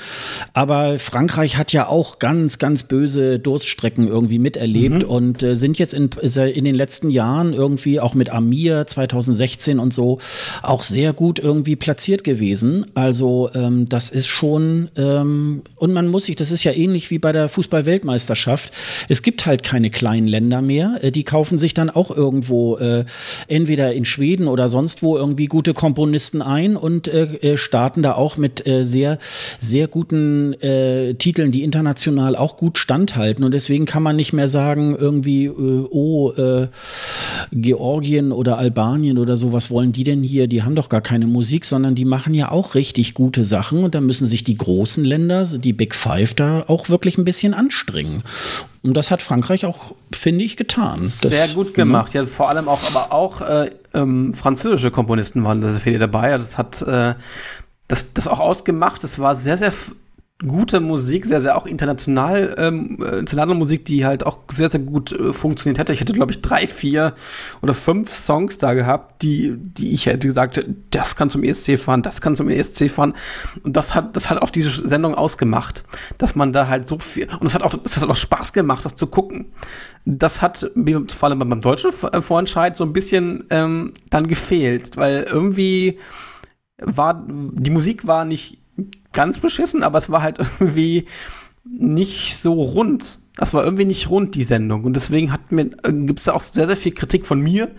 Aber 0.54 0.98
Frankreich 0.98 1.56
hat 1.56 1.72
ja 1.72 1.86
auch 1.86 2.18
ganz, 2.18 2.58
ganz 2.58 2.82
böse 2.82 3.38
Durststrecken 3.38 4.08
irgendwie 4.08 4.40
miterlebt 4.40 5.04
mhm. 5.04 5.08
und 5.08 5.42
äh, 5.44 5.54
sind 5.54 5.78
jetzt 5.78 5.94
in, 5.94 6.10
in 6.20 6.64
den 6.64 6.74
letzten 6.74 7.10
Jahren 7.10 7.54
irgendwie 7.54 8.00
auch 8.00 8.14
mit 8.14 8.28
Amir 8.28 8.88
2016 8.88 9.78
und 9.78 9.94
so 9.94 10.18
auch 10.64 10.82
sehr 10.82 11.12
gut 11.12 11.38
irgendwie 11.38 11.76
platziert 11.76 12.24
gewesen. 12.24 12.86
Also 12.94 13.50
ähm, 13.54 13.88
das 13.88 14.10
ist 14.10 14.26
schon, 14.26 14.88
ähm, 14.96 15.62
und 15.76 15.92
man 15.92 16.08
muss 16.08 16.24
sich, 16.24 16.34
das 16.34 16.50
ist 16.50 16.64
ja 16.64 16.72
ähnlich 16.72 17.12
wie 17.12 17.20
bei 17.20 17.35
der 17.36 17.48
Fußball-Weltmeisterschaft. 17.48 18.72
Es 19.08 19.22
gibt 19.22 19.46
halt 19.46 19.62
keine 19.62 19.90
kleinen 19.90 20.26
Länder 20.26 20.62
mehr. 20.62 20.98
Äh, 21.02 21.12
die 21.12 21.24
kaufen 21.24 21.58
sich 21.58 21.74
dann 21.74 21.90
auch 21.90 22.10
irgendwo, 22.10 22.76
äh, 22.78 23.04
entweder 23.48 23.92
in 23.92 24.04
Schweden 24.04 24.48
oder 24.48 24.68
sonst 24.68 25.02
wo, 25.02 25.16
irgendwie 25.16 25.46
gute 25.46 25.74
Komponisten 25.74 26.42
ein 26.42 26.76
und 26.76 27.08
äh, 27.08 27.24
äh 27.42 27.56
starten 27.56 28.02
da 28.02 28.14
auch 28.14 28.36
mit 28.36 28.66
äh, 28.66 28.84
sehr, 28.84 29.18
sehr 29.58 29.88
guten 29.88 30.54
äh, 30.54 31.14
Titeln, 31.14 31.52
die 31.52 31.62
international 31.62 32.36
auch 32.36 32.56
gut 32.56 32.78
standhalten. 32.78 33.44
Und 33.44 33.52
deswegen 33.52 33.86
kann 33.86 34.02
man 34.02 34.16
nicht 34.16 34.32
mehr 34.32 34.48
sagen, 34.48 34.96
irgendwie, 34.98 35.48
oh, 35.48 36.32
Georgien 37.52 38.32
oder 38.32 38.58
Albanien 38.58 39.18
oder 39.18 39.36
so, 39.36 39.52
was 39.52 39.70
wollen 39.70 39.92
die 39.92 40.04
denn 40.04 40.22
hier? 40.22 40.46
Die 40.46 40.62
haben 40.62 40.74
doch 40.74 40.88
gar 40.88 41.00
keine 41.00 41.26
Musik, 41.26 41.64
sondern 41.64 41.94
die 41.94 42.04
machen 42.04 42.34
ja 42.34 42.50
auch 42.50 42.74
richtig 42.74 43.14
gute 43.14 43.44
Sachen. 43.44 43.84
Und 43.84 43.94
da 43.94 44.00
müssen 44.00 44.26
sich 44.26 44.44
die 44.44 44.56
großen 44.56 45.04
Länder, 45.04 45.44
die 45.44 45.72
Big 45.72 45.94
Five, 45.94 46.34
da 46.34 46.64
auch 46.66 46.88
wirklich 46.88 47.15
ein 47.18 47.24
bisschen 47.24 47.54
anstrengen. 47.54 48.22
Und 48.82 48.94
das 48.94 49.10
hat 49.10 49.22
Frankreich 49.22 49.66
auch, 49.66 49.94
finde 50.12 50.44
ich, 50.44 50.56
getan. 50.56 51.12
Das, 51.20 51.32
Sehr 51.32 51.48
gut 51.54 51.74
gemacht. 51.74 52.14
Ja, 52.14 52.24
vor 52.26 52.50
allem 52.50 52.68
auch, 52.68 52.80
aber 52.94 53.12
auch 53.12 53.40
äh, 53.40 53.70
ähm, 53.94 54.34
französische 54.34 54.90
Komponisten 54.90 55.44
waren 55.44 55.60
da 55.60 55.70
sehr 55.72 55.80
viele 55.80 55.98
dabei. 55.98 56.32
Also 56.32 56.46
das 56.46 56.58
hat 56.58 56.82
äh, 56.82 57.14
das, 57.88 58.12
das 58.12 58.28
auch 58.28 58.40
ausgemacht. 58.40 59.02
Es 59.04 59.18
war 59.18 59.34
sehr, 59.34 59.58
sehr 59.58 59.72
gute 60.44 60.80
Musik, 60.80 61.24
sehr, 61.24 61.40
sehr 61.40 61.56
auch 61.56 61.64
international, 61.64 62.54
ähm, 62.58 62.98
internationale 63.00 63.54
Musik, 63.54 63.86
die 63.86 64.04
halt 64.04 64.26
auch 64.26 64.40
sehr, 64.50 64.68
sehr 64.68 64.80
gut 64.80 65.12
äh, 65.12 65.32
funktioniert 65.32 65.78
hätte. 65.78 65.94
Ich 65.94 66.00
hätte, 66.00 66.12
glaube 66.12 66.32
ich, 66.32 66.42
drei, 66.42 66.66
vier 66.66 67.14
oder 67.62 67.72
fünf 67.72 68.12
Songs 68.12 68.58
da 68.58 68.74
gehabt, 68.74 69.22
die, 69.22 69.56
die 69.56 69.94
ich 69.94 70.04
hätte 70.04 70.26
gesagt, 70.26 70.62
das 70.90 71.16
kann 71.16 71.30
zum 71.30 71.42
ESC 71.42 71.78
fahren, 71.78 72.02
das 72.02 72.20
kann 72.20 72.36
zum 72.36 72.50
ESC 72.50 72.90
fahren. 72.90 73.14
Und 73.62 73.78
das 73.78 73.94
hat, 73.94 74.14
das 74.14 74.28
hat 74.28 74.42
auch 74.42 74.50
diese 74.50 74.86
Sendung 74.86 75.14
ausgemacht, 75.14 75.84
dass 76.18 76.34
man 76.34 76.52
da 76.52 76.68
halt 76.68 76.86
so 76.86 76.98
viel, 76.98 77.28
und 77.40 77.46
es 77.46 77.54
hat 77.54 77.62
auch, 77.62 77.74
es 77.82 77.96
hat 77.96 78.08
auch 78.08 78.16
Spaß 78.16 78.52
gemacht, 78.52 78.84
das 78.84 78.94
zu 78.94 79.06
gucken. 79.06 79.46
Das 80.04 80.42
hat 80.42 80.70
vor 81.08 81.28
allem 81.28 81.38
beim 81.38 81.60
deutschen 81.62 81.90
äh, 82.12 82.20
Vorentscheid 82.20 82.76
so 82.76 82.84
ein 82.84 82.92
bisschen 82.92 83.44
ähm, 83.48 83.94
dann 84.10 84.28
gefehlt, 84.28 84.98
weil 84.98 85.26
irgendwie 85.30 85.98
war, 86.78 87.26
die 87.26 87.70
Musik 87.70 88.06
war 88.06 88.26
nicht 88.26 88.58
ganz 89.12 89.38
beschissen, 89.38 89.82
aber 89.82 89.98
es 89.98 90.10
war 90.10 90.22
halt 90.22 90.38
irgendwie 90.60 91.06
nicht 91.64 92.36
so 92.36 92.54
rund. 92.54 93.18
Das 93.36 93.52
war 93.52 93.64
irgendwie 93.64 93.84
nicht 93.84 94.08
rund, 94.08 94.34
die 94.34 94.44
Sendung. 94.44 94.84
Und 94.84 94.94
deswegen 94.94 95.30
gibt 96.06 96.18
es 96.18 96.24
da 96.24 96.32
auch 96.32 96.40
sehr, 96.40 96.66
sehr 96.66 96.76
viel 96.76 96.92
Kritik 96.92 97.26
von 97.26 97.40
mir, 97.40 97.70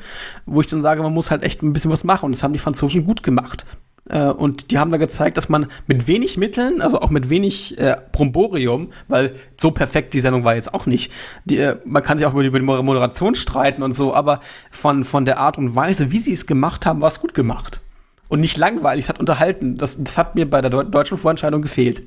wo 0.46 0.62
ich 0.62 0.68
dann 0.68 0.84
sage, 0.84 1.02
man 1.02 1.14
muss 1.14 1.32
halt 1.32 1.44
echt 1.44 1.64
ein 1.64 1.74
bisschen 1.74 1.90
was 1.90 2.04
machen. 2.04 2.28
Und 2.28 2.36
das 2.36 2.44
haben 2.44 2.54
die 2.54 2.60
Franzosen 2.60 3.06
gut 3.06 3.24
gemacht. 3.24 3.66
Äh, 4.08 4.28
und 4.28 4.70
die 4.70 4.78
haben 4.78 4.92
da 4.92 4.98
gezeigt, 4.98 5.36
dass 5.36 5.50
man 5.50 5.66
mit 5.88 6.08
wenig 6.08 6.38
Mitteln, 6.38 6.80
also 6.80 7.02
auch 7.02 7.10
mit 7.10 7.30
wenig 7.30 7.80
äh, 7.80 7.98
Bromborium, 8.12 8.90
weil 9.08 9.36
so 9.60 9.72
perfekt 9.72 10.14
die 10.14 10.20
Sendung 10.20 10.44
war 10.44 10.56
jetzt 10.56 10.74
auch 10.76 10.86
nicht. 10.86 11.12
Die, 11.46 11.58
äh, 11.58 11.78
man 11.86 12.04
kann 12.04 12.20
sich 12.20 12.28
auch 12.28 12.34
über 12.34 12.44
die, 12.44 12.50
über 12.50 12.60
die 12.60 12.84
Moderation 12.84 13.34
streiten 13.34 13.82
und 13.82 13.94
so, 13.94 14.14
aber 14.14 14.42
von, 14.70 15.04
von 15.04 15.26
der 15.26 15.40
Art 15.40 15.58
und 15.58 15.76
Weise, 15.76 16.12
wie 16.12 16.20
sie 16.20 16.34
es 16.34 16.46
gemacht 16.46 16.86
haben, 16.86 17.02
war 17.02 17.08
es 17.08 17.20
gut 17.20 17.34
gemacht 17.34 17.82
und 18.30 18.42
nicht 18.42 18.58
langweilig, 18.58 19.06
es 19.06 19.10
hat 19.10 19.20
unterhalten. 19.20 19.76
Das, 19.76 20.02
das 20.02 20.18
hat 20.18 20.36
mir 20.36 20.50
bei 20.50 20.62
der 20.62 20.70
deutschen 20.70 21.18
Vorentscheidung 21.18 21.62
gefehlt. 21.62 22.04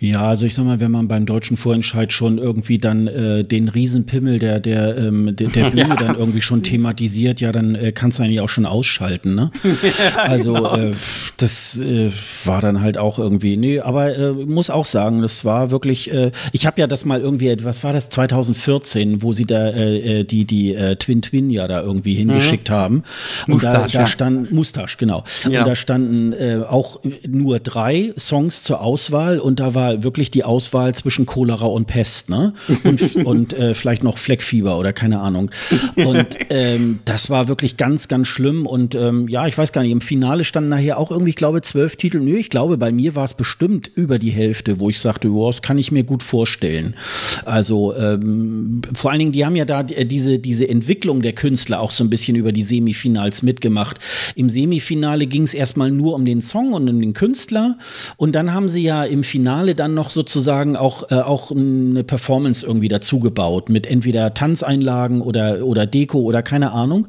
Ja, 0.00 0.28
also 0.28 0.46
ich 0.46 0.54
sag 0.54 0.64
mal, 0.64 0.80
wenn 0.80 0.90
man 0.90 1.08
beim 1.08 1.26
deutschen 1.26 1.56
Vorentscheid 1.56 2.12
schon 2.12 2.38
irgendwie 2.38 2.78
dann 2.78 3.06
äh, 3.06 3.44
den 3.44 3.68
Riesenpimmel 3.68 4.38
der, 4.38 4.60
der, 4.60 4.96
ähm, 4.98 5.34
der, 5.36 5.48
der 5.48 5.70
Bühne 5.70 5.88
ja. 5.88 5.96
dann 5.96 6.16
irgendwie 6.16 6.42
schon 6.42 6.62
thematisiert, 6.62 7.40
ja, 7.40 7.52
dann 7.52 7.74
äh, 7.74 7.92
kannst 7.92 8.18
du 8.18 8.22
eigentlich 8.22 8.40
auch 8.40 8.48
schon 8.48 8.66
ausschalten, 8.66 9.34
ne? 9.34 9.50
Ja, 9.96 10.16
also 10.22 10.54
genau. 10.54 10.76
äh, 10.76 10.94
das 11.36 11.78
äh, 11.78 12.10
war 12.44 12.60
dann 12.60 12.80
halt 12.80 12.98
auch 12.98 13.18
irgendwie, 13.18 13.56
nee, 13.56 13.80
aber 13.80 14.16
äh, 14.16 14.32
muss 14.32 14.68
auch 14.68 14.84
sagen, 14.84 15.22
das 15.22 15.44
war 15.44 15.70
wirklich, 15.70 16.12
äh, 16.12 16.32
ich 16.52 16.66
habe 16.66 16.80
ja 16.80 16.86
das 16.86 17.04
mal 17.04 17.20
irgendwie, 17.20 17.56
was 17.62 17.82
war 17.82 17.92
das, 17.92 18.08
2014, 18.10 19.22
wo 19.22 19.32
sie 19.32 19.46
da 19.46 19.68
äh, 19.68 20.20
äh, 20.20 20.24
die, 20.24 20.44
die 20.44 20.74
äh, 20.74 20.96
Twin 20.96 21.22
Twin 21.22 21.50
ja 21.50 21.68
da 21.68 21.82
irgendwie 21.82 22.14
mhm. 22.14 22.30
hingeschickt 22.30 22.68
mhm. 22.68 22.74
haben. 22.74 23.02
Und 23.46 23.54
Mustache, 23.54 23.92
da, 23.92 23.98
da 24.00 24.06
stand, 24.06 24.52
Mustache, 24.52 24.96
genau. 24.98 25.24
Ja. 25.48 25.60
Und 25.60 25.68
da 25.68 25.76
standen 25.76 26.32
äh, 26.32 26.60
auch 26.68 27.00
nur 27.26 27.60
drei 27.60 28.12
Songs 28.18 28.62
zur 28.62 28.80
Auswahl 28.80 29.38
und 29.38 29.60
da 29.60 29.74
war 29.74 29.85
wirklich 30.02 30.30
die 30.30 30.44
Auswahl 30.44 30.94
zwischen 30.94 31.26
Cholera 31.26 31.66
und 31.66 31.86
Pest, 31.86 32.30
ne? 32.30 32.54
Und, 32.84 33.16
und 33.24 33.52
äh, 33.52 33.74
vielleicht 33.74 34.02
noch 34.02 34.18
Fleckfieber 34.18 34.78
oder 34.78 34.92
keine 34.92 35.20
Ahnung. 35.20 35.50
Und 35.96 36.26
ähm, 36.50 37.00
das 37.04 37.30
war 37.30 37.48
wirklich 37.48 37.76
ganz, 37.76 38.08
ganz 38.08 38.28
schlimm. 38.28 38.66
Und 38.66 38.94
ähm, 38.94 39.28
ja, 39.28 39.46
ich 39.46 39.56
weiß 39.56 39.72
gar 39.72 39.82
nicht, 39.82 39.92
im 39.92 40.00
Finale 40.00 40.44
standen 40.44 40.70
nachher 40.70 40.98
auch 40.98 41.10
irgendwie, 41.10 41.30
ich 41.30 41.36
glaube, 41.36 41.62
zwölf 41.62 41.96
Titel. 41.96 42.20
Nö, 42.20 42.36
ich 42.36 42.50
glaube, 42.50 42.78
bei 42.78 42.92
mir 42.92 43.14
war 43.14 43.24
es 43.24 43.34
bestimmt 43.34 43.90
über 43.94 44.18
die 44.18 44.30
Hälfte, 44.30 44.80
wo 44.80 44.90
ich 44.90 45.00
sagte, 45.00 45.32
wow, 45.32 45.54
das 45.54 45.62
kann 45.62 45.78
ich 45.78 45.92
mir 45.92 46.04
gut 46.04 46.22
vorstellen. 46.22 46.96
Also 47.44 47.94
ähm, 47.96 48.82
vor 48.94 49.10
allen 49.10 49.18
Dingen, 49.20 49.32
die 49.32 49.44
haben 49.44 49.56
ja 49.56 49.64
da 49.64 49.80
äh, 49.80 50.04
diese, 50.04 50.38
diese 50.38 50.68
Entwicklung 50.68 51.22
der 51.22 51.32
Künstler 51.32 51.80
auch 51.80 51.90
so 51.90 52.04
ein 52.04 52.10
bisschen 52.10 52.36
über 52.36 52.52
die 52.52 52.62
Semifinals 52.62 53.42
mitgemacht. 53.42 53.98
Im 54.34 54.48
Semifinale 54.48 55.26
ging 55.26 55.42
es 55.42 55.54
erstmal 55.54 55.90
nur 55.90 56.14
um 56.14 56.24
den 56.24 56.40
Song 56.40 56.72
und 56.72 56.88
um 56.88 57.00
den 57.00 57.12
Künstler. 57.12 57.78
Und 58.16 58.34
dann 58.34 58.52
haben 58.52 58.68
sie 58.68 58.82
ja 58.82 59.04
im 59.04 59.22
Finale 59.22 59.65
dann 59.74 59.94
noch 59.94 60.10
sozusagen 60.10 60.76
auch, 60.76 61.10
äh, 61.10 61.16
auch 61.16 61.50
eine 61.50 62.04
Performance 62.04 62.64
irgendwie 62.64 62.88
dazugebaut 62.88 63.68
mit 63.68 63.86
entweder 63.86 64.34
Tanzeinlagen 64.34 65.20
oder, 65.20 65.64
oder 65.64 65.86
Deko 65.86 66.20
oder 66.20 66.42
keine 66.42 66.72
Ahnung. 66.72 67.08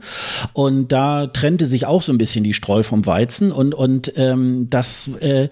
Und 0.54 0.92
da 0.92 1.28
trennte 1.28 1.66
sich 1.66 1.86
auch 1.86 2.02
so 2.02 2.12
ein 2.12 2.18
bisschen 2.18 2.44
die 2.44 2.54
Streu 2.54 2.84
vom 2.84 3.06
Weizen 3.06 3.52
und, 3.52 3.74
und 3.74 4.14
ähm, 4.16 4.68
das 4.70 5.10
äh, 5.20 5.50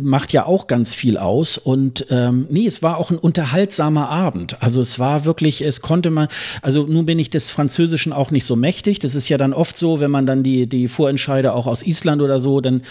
macht 0.00 0.32
ja 0.32 0.46
auch 0.46 0.66
ganz 0.66 0.94
viel 0.94 1.16
aus. 1.16 1.58
Und 1.58 2.06
ähm, 2.10 2.46
nee, 2.50 2.66
es 2.66 2.82
war 2.82 2.98
auch 2.98 3.10
ein 3.10 3.18
unterhaltsamer 3.18 4.08
Abend. 4.08 4.62
Also 4.62 4.80
es 4.80 4.98
war 4.98 5.24
wirklich, 5.24 5.62
es 5.62 5.80
konnte 5.80 6.10
man, 6.10 6.28
also 6.62 6.84
nun 6.84 7.06
bin 7.06 7.18
ich 7.18 7.30
des 7.30 7.50
Französischen 7.50 8.12
auch 8.12 8.30
nicht 8.30 8.44
so 8.44 8.56
mächtig. 8.56 8.98
Das 8.98 9.14
ist 9.14 9.28
ja 9.28 9.38
dann 9.38 9.52
oft 9.52 9.76
so, 9.76 10.00
wenn 10.00 10.10
man 10.10 10.26
dann 10.26 10.42
die, 10.42 10.66
die 10.66 10.88
Vorentscheide 10.88 11.54
auch 11.54 11.66
aus 11.66 11.82
Island 11.82 12.22
oder 12.22 12.40
so, 12.40 12.60
dann 12.60 12.82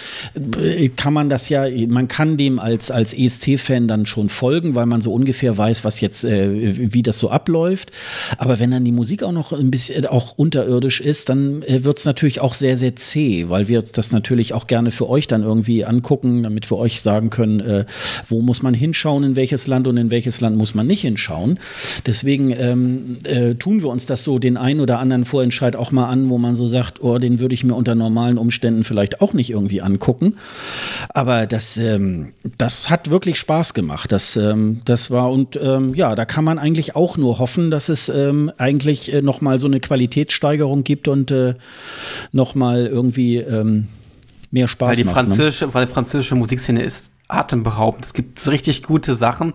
äh, 0.62 0.90
kann 0.90 1.14
man 1.14 1.30
das 1.30 1.50
ja, 1.50 1.66
man 1.88 2.08
kann 2.08 2.38
dem 2.38 2.60
als, 2.60 2.92
als 2.92 3.14
ESC-Fan 3.40 3.88
dann 3.88 4.06
schon 4.06 4.30
folgen, 4.30 4.76
weil 4.76 4.86
man 4.86 5.02
so 5.02 5.14
ungefähr 5.14 5.58
weiß, 5.58 5.84
was 5.84 6.02
jetzt, 6.02 6.24
äh, 6.24 6.92
wie 6.94 7.04
das 7.04 7.18
so 7.18 7.30
abläuft. 7.30 7.92
Aber 8.38 8.60
wenn 8.60 8.72
dann 8.72 8.84
die 8.84 8.92
Musik 8.92 9.24
auch 9.24 9.32
noch 9.32 9.54
ein 9.54 9.72
bisschen 9.72 10.06
auch 10.06 10.38
unterirdisch 10.38 11.02
ist, 11.02 11.30
dann 11.30 11.64
äh, 11.64 11.84
wird 11.84 12.00
es 12.00 12.06
natürlich 12.06 12.42
auch 12.42 12.54
sehr, 12.54 12.78
sehr 12.78 12.96
zäh, 12.96 13.50
weil 13.50 13.68
wir 13.68 13.82
das 13.82 14.12
natürlich 14.12 14.54
auch 14.54 14.68
gerne 14.68 14.92
für 14.92 15.10
euch 15.10 15.28
dann 15.28 15.44
irgendwie 15.44 15.86
angucken, 15.86 16.44
damit 16.44 16.70
wir 16.70 16.78
euch 16.78 17.02
sagen 17.02 17.30
können, 17.30 17.60
äh, 17.60 17.86
wo 18.28 18.42
muss 18.42 18.62
man 18.62 18.74
hinschauen, 18.74 19.24
in 19.24 19.36
welches 19.36 19.68
Land 19.68 19.88
und 19.88 19.98
in 19.98 20.12
welches 20.12 20.42
Land 20.42 20.58
muss 20.58 20.74
man 20.74 20.88
nicht 20.88 21.02
hinschauen. 21.02 21.60
Deswegen 22.06 22.52
ähm, 22.52 23.18
äh, 23.24 23.56
tun 23.56 23.82
wir 23.82 23.90
uns 23.90 24.06
das 24.06 24.24
so 24.24 24.40
den 24.40 24.58
einen 24.58 24.80
oder 24.80 25.00
anderen 25.00 25.26
Vorentscheid 25.26 25.76
auch 25.76 25.92
mal 25.92 26.10
an, 26.10 26.30
wo 26.30 26.38
man 26.38 26.56
so 26.56 26.68
sagt, 26.68 27.02
oh, 27.02 27.18
den 27.18 27.40
würde 27.40 27.54
ich 27.54 27.64
mir 27.64 27.76
unter 27.76 27.96
normalen 27.96 28.38
Umständen 28.38 28.84
vielleicht 28.84 29.22
auch 29.22 29.34
nicht 29.34 29.50
irgendwie 29.50 29.82
angucken. 29.82 30.36
Aber 31.10 31.48
das, 31.48 31.78
ähm, 31.78 32.34
das 32.58 32.90
hat 32.90 33.10
wirklich 33.12 33.29
Spaß 33.38 33.74
gemacht. 33.74 34.12
Das, 34.12 34.36
ähm, 34.36 34.82
das 34.86 35.12
war 35.12 35.32
und 35.32 35.60
ähm, 35.62 35.94
ja, 35.94 36.16
da 36.16 36.26
kann 36.26 36.44
man 36.44 36.58
eigentlich 36.58 36.96
auch 36.96 37.18
nur 37.18 37.40
hoffen, 37.40 37.70
dass 37.72 37.90
es 37.90 38.10
ähm, 38.10 38.52
eigentlich 38.58 39.14
äh, 39.14 39.22
noch 39.22 39.42
mal 39.42 39.60
so 39.60 39.68
eine 39.68 39.80
Qualitätssteigerung 39.80 40.84
gibt 40.84 41.08
und 41.08 41.32
äh, 41.32 41.56
noch 42.32 42.56
mal 42.56 42.88
irgendwie 42.88 43.38
ähm, 43.38 43.88
mehr 44.52 44.68
Spaß 44.68 44.90
weil 44.90 44.96
die 44.96 45.04
macht. 45.04 45.16
Ne? 45.16 45.22
Französische, 45.22 45.68
ne? 45.68 45.74
Weil 45.74 45.86
die 45.86 45.92
französische 45.92 46.36
Musikszene 46.36 46.82
ist 46.82 47.12
atemberaubend. 47.30 48.06
Es 48.06 48.14
gibt 48.14 48.46
richtig 48.48 48.84
gute 48.84 49.14
Sachen, 49.14 49.54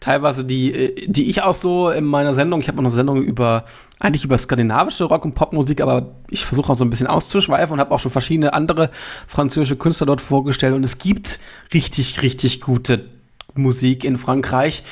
teilweise 0.00 0.44
die, 0.44 0.72
äh, 0.72 1.06
die 1.06 1.28
ich 1.28 1.42
auch 1.42 1.54
so 1.54 1.90
in 1.90 2.04
meiner 2.04 2.34
Sendung, 2.34 2.60
ich 2.60 2.68
habe 2.68 2.78
eine 2.78 2.90
Sendung 2.90 3.22
über 3.22 3.64
eigentlich 4.00 4.24
über 4.24 4.38
skandinavische 4.38 5.04
Rock- 5.04 5.24
und 5.24 5.34
Popmusik, 5.34 5.80
aber 5.80 6.14
ich 6.30 6.44
versuche 6.44 6.72
auch 6.72 6.76
so 6.76 6.84
ein 6.84 6.90
bisschen 6.90 7.08
auszuschweifen 7.08 7.74
und 7.74 7.80
habe 7.80 7.92
auch 7.92 7.98
schon 7.98 8.12
verschiedene 8.12 8.54
andere 8.54 8.90
französische 9.26 9.76
Künstler 9.76 10.06
dort 10.06 10.20
vorgestellt 10.20 10.74
und 10.74 10.84
es 10.84 10.98
gibt 10.98 11.40
richtig, 11.74 12.22
richtig 12.22 12.60
gute 12.60 13.06
Musik 13.54 14.04
in 14.04 14.16
Frankreich. 14.16 14.84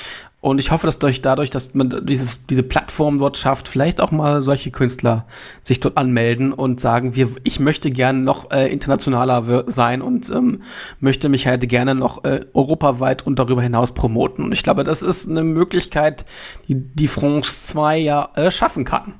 Und 0.46 0.60
ich 0.60 0.70
hoffe, 0.70 0.86
dass 0.86 1.00
durch, 1.00 1.22
dadurch, 1.22 1.50
dass 1.50 1.74
man 1.74 2.06
dieses, 2.06 2.46
diese 2.46 2.62
Plattform 2.62 3.18
dort 3.18 3.36
schafft, 3.36 3.66
vielleicht 3.66 4.00
auch 4.00 4.12
mal 4.12 4.40
solche 4.42 4.70
Künstler 4.70 5.26
sich 5.64 5.80
dort 5.80 5.96
anmelden 5.96 6.52
und 6.52 6.80
sagen, 6.80 7.16
wir, 7.16 7.30
ich 7.42 7.58
möchte 7.58 7.90
gerne 7.90 8.20
noch 8.20 8.52
äh, 8.52 8.72
internationaler 8.72 9.64
sein 9.66 10.02
und 10.02 10.30
ähm, 10.30 10.62
möchte 11.00 11.28
mich 11.28 11.48
halt 11.48 11.68
gerne 11.68 11.96
noch 11.96 12.22
äh, 12.22 12.38
europaweit 12.54 13.26
und 13.26 13.40
darüber 13.40 13.60
hinaus 13.60 13.90
promoten. 13.90 14.44
Und 14.44 14.52
ich 14.52 14.62
glaube, 14.62 14.84
das 14.84 15.02
ist 15.02 15.28
eine 15.28 15.42
Möglichkeit, 15.42 16.24
die, 16.68 16.76
die 16.76 17.08
France 17.08 17.66
2 17.66 17.98
ja 17.98 18.30
äh, 18.36 18.52
schaffen 18.52 18.84
kann, 18.84 19.14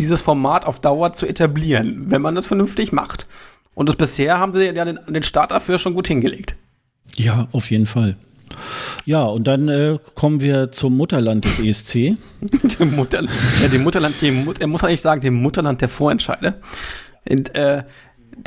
dieses 0.00 0.22
Format 0.22 0.64
auf 0.64 0.80
Dauer 0.80 1.12
zu 1.12 1.26
etablieren, 1.26 2.06
wenn 2.08 2.22
man 2.22 2.34
das 2.34 2.46
vernünftig 2.46 2.90
macht. 2.90 3.28
Und 3.74 3.90
das 3.90 3.96
bisher 3.96 4.38
haben 4.38 4.54
sie 4.54 4.64
ja 4.64 4.84
den, 4.86 4.98
den 5.08 5.24
Start 5.24 5.50
dafür 5.50 5.78
schon 5.78 5.92
gut 5.92 6.08
hingelegt. 6.08 6.56
Ja, 7.18 7.48
auf 7.52 7.70
jeden 7.70 7.86
Fall. 7.86 8.16
Ja, 9.06 9.24
und 9.24 9.46
dann 9.46 9.68
äh, 9.68 9.98
kommen 10.14 10.40
wir 10.40 10.70
zum 10.70 10.96
Mutterland 10.96 11.44
des 11.44 11.58
ESC. 11.58 11.94
dem, 12.78 12.96
Mutter, 12.96 13.22
ja, 13.62 13.68
dem 13.68 13.82
Mutterland, 13.82 14.20
dem, 14.20 14.52
er 14.58 14.66
muss 14.66 14.84
eigentlich 14.84 15.00
sagen, 15.00 15.20
dem 15.20 15.34
Mutterland 15.34 15.80
der 15.80 15.88
Vorentscheide. 15.88 16.54
Und, 17.28 17.54
äh, 17.54 17.84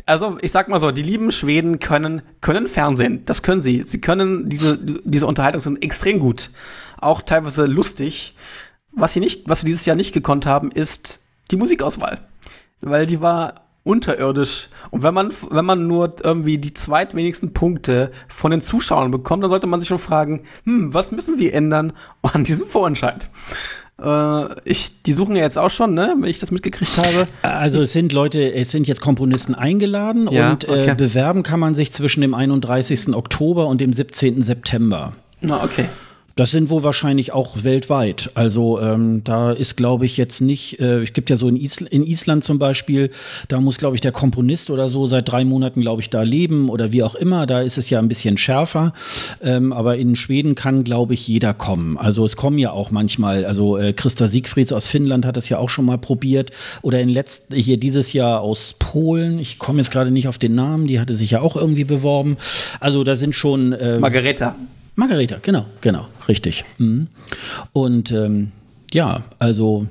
also 0.06 0.38
ich 0.42 0.52
sag 0.52 0.68
mal 0.68 0.80
so, 0.80 0.92
die 0.92 1.04
lieben 1.04 1.32
Schweden 1.32 1.80
können, 1.80 2.22
können 2.42 2.68
Fernsehen, 2.68 3.24
das 3.26 3.42
können 3.42 3.62
sie. 3.62 3.84
Sie 3.84 4.02
können 4.02 4.50
diese, 4.50 4.78
diese 4.78 5.28
Unterhaltung 5.28 5.62
sind 5.62 5.82
extrem 5.84 6.20
gut. 6.20 6.52
Auch 7.00 7.22
teilweise 7.22 7.66
lustig. 7.66 8.36
Was 8.92 9.14
sie 9.14 9.20
nicht, 9.20 9.48
was 9.48 9.62
sie 9.62 9.68
dieses 9.68 9.86
Jahr 9.86 9.96
nicht 9.96 10.14
gekonnt 10.14 10.46
haben, 10.46 10.72
ist 10.72 11.20
die 11.52 11.56
Musikauswahl. 11.56 12.20
Weil 12.82 13.08
die 13.08 13.22
war 13.22 13.67
unterirdisch. 13.88 14.70
Und 14.92 15.04
wenn 15.04 15.14
man, 15.14 15.30
wenn 15.50 15.66
man 15.66 15.88
nur 15.88 16.14
irgendwie 16.24 16.58
die 16.58 16.74
zweitwenigsten 16.74 17.54
Punkte 17.54 18.12
von 18.28 18.52
den 18.52 18.62
Zuschauern 18.62 19.12
bekommt, 19.12 19.44
dann 19.44 19.50
sollte 19.50 19.68
man 19.68 19.80
sich 19.80 19.90
schon 19.90 20.00
fragen, 20.00 20.44
hm, 20.66 20.94
was 20.94 21.12
müssen 21.12 21.40
wir 21.40 21.54
ändern 21.54 21.94
an 22.22 22.44
diesem 22.44 22.68
Vorentscheid? 22.68 23.30
Äh, 24.02 24.62
ich, 24.70 25.02
die 25.04 25.14
suchen 25.14 25.36
ja 25.36 25.44
jetzt 25.44 25.58
auch 25.58 25.72
schon, 25.72 25.94
ne, 25.94 26.16
wenn 26.20 26.30
ich 26.30 26.40
das 26.40 26.52
mitgekriegt 26.52 26.98
habe. 26.98 27.26
Also 27.42 27.82
es 27.82 27.94
sind 27.94 28.14
Leute, 28.14 28.54
es 28.54 28.72
sind 28.72 28.88
jetzt 28.88 29.02
Komponisten 29.02 29.56
eingeladen 29.56 30.30
ja, 30.32 30.52
und 30.52 30.66
äh, 30.66 30.72
okay. 30.72 30.90
äh, 30.92 30.96
bewerben 30.96 31.44
kann 31.44 31.60
man 31.60 31.74
sich 31.74 31.92
zwischen 31.92 32.22
dem 32.22 32.34
31. 32.34 33.16
Oktober 33.16 33.68
und 33.68 33.82
dem 33.82 33.94
17. 33.94 34.42
September. 34.42 35.14
Na, 35.42 35.64
okay. 35.64 35.90
Das 36.38 36.52
sind 36.52 36.70
wohl 36.70 36.84
wahrscheinlich 36.84 37.34
auch 37.34 37.64
weltweit. 37.64 38.30
Also 38.36 38.80
ähm, 38.80 39.24
da 39.24 39.52
ist, 39.52 39.76
glaube 39.76 40.06
ich, 40.06 40.18
jetzt 40.18 40.40
nicht, 40.40 40.80
äh, 40.80 41.02
es 41.02 41.14
gibt 41.14 41.32
ja 41.32 41.36
so 41.36 41.48
in, 41.48 41.56
Isl 41.56 41.88
in 41.88 42.06
Island 42.06 42.44
zum 42.44 42.60
Beispiel, 42.60 43.10
da 43.48 43.60
muss, 43.60 43.80
glaube 43.80 43.96
ich, 43.96 44.02
der 44.02 44.12
Komponist 44.12 44.70
oder 44.70 44.88
so 44.88 45.08
seit 45.08 45.32
drei 45.32 45.44
Monaten, 45.44 45.82
glaube 45.82 46.04
ich, 46.04 46.12
da 46.12 46.22
leben 46.22 46.70
oder 46.70 46.92
wie 46.92 47.02
auch 47.02 47.16
immer. 47.16 47.48
Da 47.48 47.62
ist 47.62 47.80
es 47.80 47.90
ja 47.90 47.98
ein 47.98 48.08
bisschen 48.08 48.38
schärfer. 48.38 48.94
Ähm, 49.42 49.74
aber 49.74 49.98
in 49.98 50.16
Schweden 50.16 50.54
kann, 50.54 50.84
glaube 50.84 51.16
ich, 51.16 51.28
jeder 51.28 51.56
kommen. 51.56 51.98
Also 51.98 52.24
es 52.24 52.36
kommen 52.36 52.60
ja 52.60 52.70
auch 52.70 52.92
manchmal, 52.92 53.44
also 53.44 53.76
äh, 53.76 53.94
Christa 53.94 54.28
Siegfrieds 54.28 54.72
aus 54.72 54.86
Finnland 54.86 55.26
hat 55.26 55.38
das 55.38 55.50
ja 55.50 55.58
auch 55.58 55.70
schon 55.70 55.86
mal 55.86 55.98
probiert. 55.98 56.52
Oder 56.84 57.00
in 57.00 57.10
letzt, 57.10 57.52
hier 57.52 57.78
dieses 57.78 58.14
Jahr 58.14 58.42
aus 58.42 58.76
Polen, 58.78 59.40
ich 59.40 59.58
komme 59.58 59.80
jetzt 59.80 59.90
gerade 59.90 60.12
nicht 60.12 60.28
auf 60.28 60.38
den 60.38 60.54
Namen, 60.54 60.86
die 60.86 61.00
hatte 61.00 61.16
sich 61.16 61.32
ja 61.32 61.42
auch 61.42 61.56
irgendwie 61.56 61.84
beworben. 61.84 62.38
Also 62.80 63.04
da 63.04 63.16
sind 63.16 63.34
schon. 63.34 63.74
Äh, 63.74 63.98
Margareta. 63.98 64.56
Margareta, 64.98 65.38
genau, 65.44 65.68
genau, 65.80 66.08
richtig. 66.28 66.66
Mhm. 66.80 67.08
Und 67.72 68.12
ähm, 68.12 68.52
ja, 68.92 69.24
also 69.38 69.88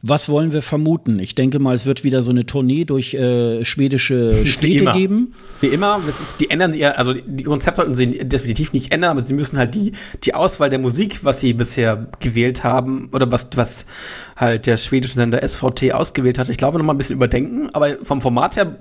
was 0.00 0.30
wollen 0.30 0.52
wir 0.52 0.62
vermuten? 0.62 1.18
Ich 1.18 1.34
denke 1.34 1.58
mal, 1.58 1.74
es 1.74 1.84
wird 1.84 2.02
wieder 2.02 2.22
so 2.22 2.30
eine 2.30 2.46
Tournee 2.46 2.86
durch 2.86 3.12
äh, 3.12 3.62
schwedische 3.62 4.46
Städte 4.46 4.90
geben. 4.92 5.34
Wie 5.60 5.66
immer, 5.66 6.00
ist, 6.08 6.36
die 6.40 6.48
ändern 6.48 6.72
ihr, 6.72 6.98
also 6.98 7.12
die 7.12 7.44
Konzepte 7.44 7.82
sollten 7.82 7.94
sie 7.94 8.06
definitiv 8.26 8.72
nicht 8.72 8.90
ändern, 8.90 9.10
aber 9.10 9.20
sie 9.20 9.34
müssen 9.34 9.58
halt 9.58 9.74
die, 9.74 9.92
die 10.24 10.34
Auswahl 10.34 10.70
der 10.70 10.78
Musik, 10.78 11.22
was 11.22 11.40
sie 11.40 11.52
bisher 11.52 12.06
gewählt 12.18 12.64
haben, 12.64 13.10
oder 13.12 13.30
was, 13.30 13.50
was 13.54 13.84
halt 14.36 14.66
der 14.66 14.78
schwedische 14.78 15.14
Sender 15.14 15.46
SVT 15.46 15.92
ausgewählt 15.92 16.38
hat, 16.38 16.48
ich 16.48 16.56
glaube, 16.56 16.78
noch 16.78 16.86
mal 16.86 16.94
ein 16.94 16.98
bisschen 16.98 17.16
überdenken. 17.16 17.68
Aber 17.74 17.98
vom 18.02 18.22
Format 18.22 18.56
her 18.56 18.78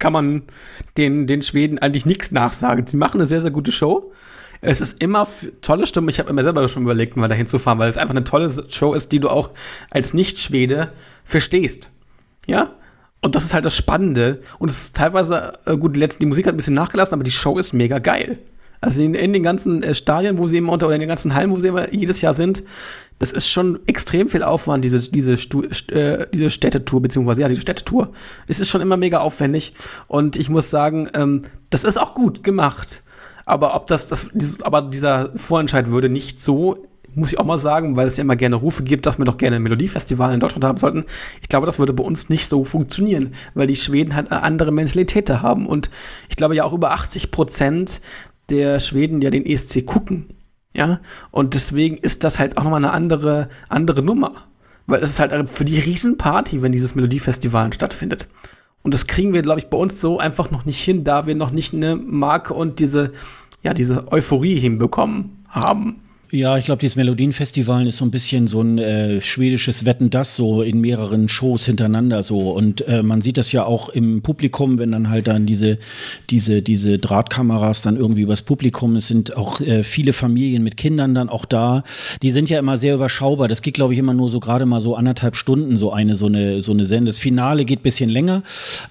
kann 0.00 0.12
man 0.12 0.42
den, 0.96 1.28
den 1.28 1.42
Schweden 1.42 1.78
eigentlich 1.78 2.06
nichts 2.06 2.32
nachsagen. 2.32 2.88
Sie 2.88 2.96
machen 2.96 3.18
eine 3.20 3.26
sehr, 3.26 3.40
sehr 3.40 3.52
gute 3.52 3.70
Show. 3.70 4.12
Es 4.64 4.80
ist 4.80 5.02
immer 5.02 5.28
tolle 5.60 5.86
Stimme. 5.86 6.10
Ich 6.10 6.18
habe 6.18 6.32
mir 6.32 6.42
selber 6.42 6.66
schon 6.68 6.84
überlegt, 6.84 7.16
mal 7.16 7.28
dahin 7.28 7.46
zu 7.46 7.58
fahren, 7.58 7.78
weil 7.78 7.90
es 7.90 7.98
einfach 7.98 8.14
eine 8.14 8.24
tolle 8.24 8.50
Show 8.70 8.94
ist, 8.94 9.12
die 9.12 9.20
du 9.20 9.28
auch 9.28 9.50
als 9.90 10.14
Nicht-Schwede 10.14 10.90
verstehst. 11.22 11.90
Ja? 12.46 12.70
Und 13.20 13.34
das 13.34 13.44
ist 13.44 13.52
halt 13.52 13.66
das 13.66 13.76
Spannende. 13.76 14.40
Und 14.58 14.70
es 14.70 14.82
ist 14.82 14.96
teilweise, 14.96 15.58
äh, 15.66 15.76
gut, 15.76 15.96
die, 15.96 16.00
letzte, 16.00 16.20
die 16.20 16.26
Musik 16.26 16.46
hat 16.46 16.54
ein 16.54 16.56
bisschen 16.56 16.74
nachgelassen, 16.74 17.14
aber 17.14 17.24
die 17.24 17.30
Show 17.30 17.58
ist 17.58 17.74
mega 17.74 17.98
geil. 17.98 18.38
Also 18.80 19.02
in, 19.02 19.14
in 19.14 19.32
den 19.32 19.42
ganzen 19.42 19.82
äh, 19.82 19.94
Stadien, 19.94 20.38
wo 20.38 20.48
sie 20.48 20.58
immer 20.58 20.72
unter, 20.72 20.86
oder 20.86 20.94
in 20.94 21.00
den 21.00 21.08
ganzen 21.08 21.34
Hallen, 21.34 21.50
wo 21.50 21.58
sie 21.58 21.68
immer 21.68 21.92
jedes 21.92 22.22
Jahr 22.22 22.34
sind, 22.34 22.62
das 23.18 23.32
ist 23.32 23.48
schon 23.48 23.80
extrem 23.86 24.28
viel 24.28 24.42
Aufwand, 24.42 24.84
diese, 24.84 24.98
diese, 25.10 25.34
äh, 25.34 26.26
diese 26.32 26.50
Städtetour, 26.50 27.00
beziehungsweise 27.00 27.42
ja, 27.42 27.48
diese 27.48 27.60
Städtetour. 27.60 28.12
Es 28.48 28.60
ist 28.60 28.70
schon 28.70 28.80
immer 28.80 28.96
mega 28.96 29.20
aufwendig. 29.20 29.74
Und 30.06 30.36
ich 30.36 30.48
muss 30.48 30.70
sagen, 30.70 31.08
ähm, 31.14 31.42
das 31.70 31.84
ist 31.84 31.98
auch 31.98 32.14
gut 32.14 32.42
gemacht. 32.42 33.03
Aber 33.46 33.74
ob 33.74 33.86
das, 33.86 34.08
das 34.08 34.28
aber 34.62 34.82
dieser 34.82 35.30
Vorentscheid 35.36 35.90
würde 35.90 36.08
nicht 36.08 36.40
so, 36.40 36.86
muss 37.14 37.32
ich 37.32 37.38
auch 37.38 37.44
mal 37.44 37.58
sagen, 37.58 37.96
weil 37.96 38.06
es 38.06 38.16
ja 38.16 38.22
immer 38.22 38.36
gerne 38.36 38.56
Rufe 38.56 38.82
gibt, 38.82 39.06
dass 39.06 39.18
wir 39.18 39.24
doch 39.24 39.36
gerne 39.36 39.56
ein 39.56 39.62
Melodiefestival 39.62 40.32
in 40.32 40.40
Deutschland 40.40 40.64
haben 40.64 40.78
sollten. 40.78 41.04
Ich 41.42 41.48
glaube, 41.48 41.66
das 41.66 41.78
würde 41.78 41.92
bei 41.92 42.02
uns 42.02 42.28
nicht 42.28 42.48
so 42.48 42.64
funktionieren, 42.64 43.34
weil 43.54 43.66
die 43.66 43.76
Schweden 43.76 44.14
halt 44.14 44.30
eine 44.30 44.42
andere 44.42 44.72
Mentalität 44.72 45.30
haben. 45.30 45.66
Und 45.66 45.90
ich 46.28 46.36
glaube 46.36 46.56
ja 46.56 46.64
auch 46.64 46.72
über 46.72 46.92
80 46.92 47.30
Prozent 47.30 48.00
der 48.50 48.80
Schweden 48.80 49.22
ja 49.22 49.30
den 49.30 49.46
ESC 49.46 49.86
gucken. 49.86 50.26
Ja, 50.76 51.00
und 51.30 51.54
deswegen 51.54 51.98
ist 51.98 52.24
das 52.24 52.40
halt 52.40 52.58
auch 52.58 52.64
nochmal 52.64 52.84
eine 52.84 52.92
andere, 52.92 53.48
andere 53.68 54.02
Nummer. 54.02 54.32
Weil 54.86 55.00
es 55.02 55.10
ist 55.10 55.20
halt 55.20 55.48
für 55.48 55.64
die 55.64 55.78
Riesenparty, 55.78 56.62
wenn 56.62 56.72
dieses 56.72 56.94
Melodiefestival 56.94 57.72
stattfindet. 57.72 58.28
Und 58.84 58.92
das 58.92 59.06
kriegen 59.06 59.32
wir, 59.32 59.42
glaube 59.42 59.60
ich, 59.60 59.68
bei 59.68 59.78
uns 59.78 60.00
so 60.00 60.18
einfach 60.18 60.50
noch 60.50 60.66
nicht 60.66 60.78
hin, 60.78 61.04
da 61.04 61.26
wir 61.26 61.34
noch 61.34 61.50
nicht 61.50 61.72
eine 61.72 61.96
Marke 61.96 62.52
und 62.52 62.78
diese, 62.78 63.12
ja, 63.62 63.72
diese 63.72 64.12
Euphorie 64.12 64.60
hinbekommen 64.60 65.42
haben. 65.48 66.03
Ja, 66.34 66.58
ich 66.58 66.64
glaube, 66.64 66.80
dieses 66.80 66.96
Melodienfestival 66.96 67.86
ist 67.86 67.98
so 67.98 68.04
ein 68.04 68.10
bisschen 68.10 68.48
so 68.48 68.60
ein 68.60 68.78
äh, 68.78 69.20
schwedisches 69.20 69.84
Wetten 69.84 70.10
das 70.10 70.34
so 70.34 70.62
in 70.62 70.80
mehreren 70.80 71.28
Shows 71.28 71.64
hintereinander 71.64 72.24
so 72.24 72.50
und 72.50 72.80
äh, 72.88 73.04
man 73.04 73.22
sieht 73.22 73.36
das 73.36 73.52
ja 73.52 73.64
auch 73.64 73.88
im 73.88 74.20
Publikum, 74.20 74.80
wenn 74.80 74.90
dann 74.90 75.10
halt 75.10 75.28
dann 75.28 75.46
diese 75.46 75.78
diese 76.30 76.60
diese 76.60 76.98
Drahtkameras 76.98 77.82
dann 77.82 77.96
irgendwie 77.96 78.22
übers 78.22 78.42
Publikum, 78.42 78.96
es 78.96 79.06
sind 79.06 79.36
auch 79.36 79.60
äh, 79.60 79.84
viele 79.84 80.12
Familien 80.12 80.64
mit 80.64 80.76
Kindern 80.76 81.14
dann 81.14 81.28
auch 81.28 81.44
da. 81.44 81.84
Die 82.20 82.32
sind 82.32 82.50
ja 82.50 82.58
immer 82.58 82.78
sehr 82.78 82.96
überschaubar. 82.96 83.46
Das 83.46 83.62
geht 83.62 83.74
glaube 83.74 83.92
ich 83.92 84.00
immer 84.00 84.12
nur 84.12 84.28
so 84.28 84.40
gerade 84.40 84.66
mal 84.66 84.80
so 84.80 84.96
anderthalb 84.96 85.36
Stunden 85.36 85.76
so 85.76 85.92
eine 85.92 86.16
so 86.16 86.26
eine 86.26 86.60
so 86.60 86.72
eine 86.72 86.84
Sendung. 86.84 87.06
Das 87.06 87.18
Finale 87.18 87.64
geht 87.64 87.84
bisschen 87.84 88.10
länger, 88.10 88.42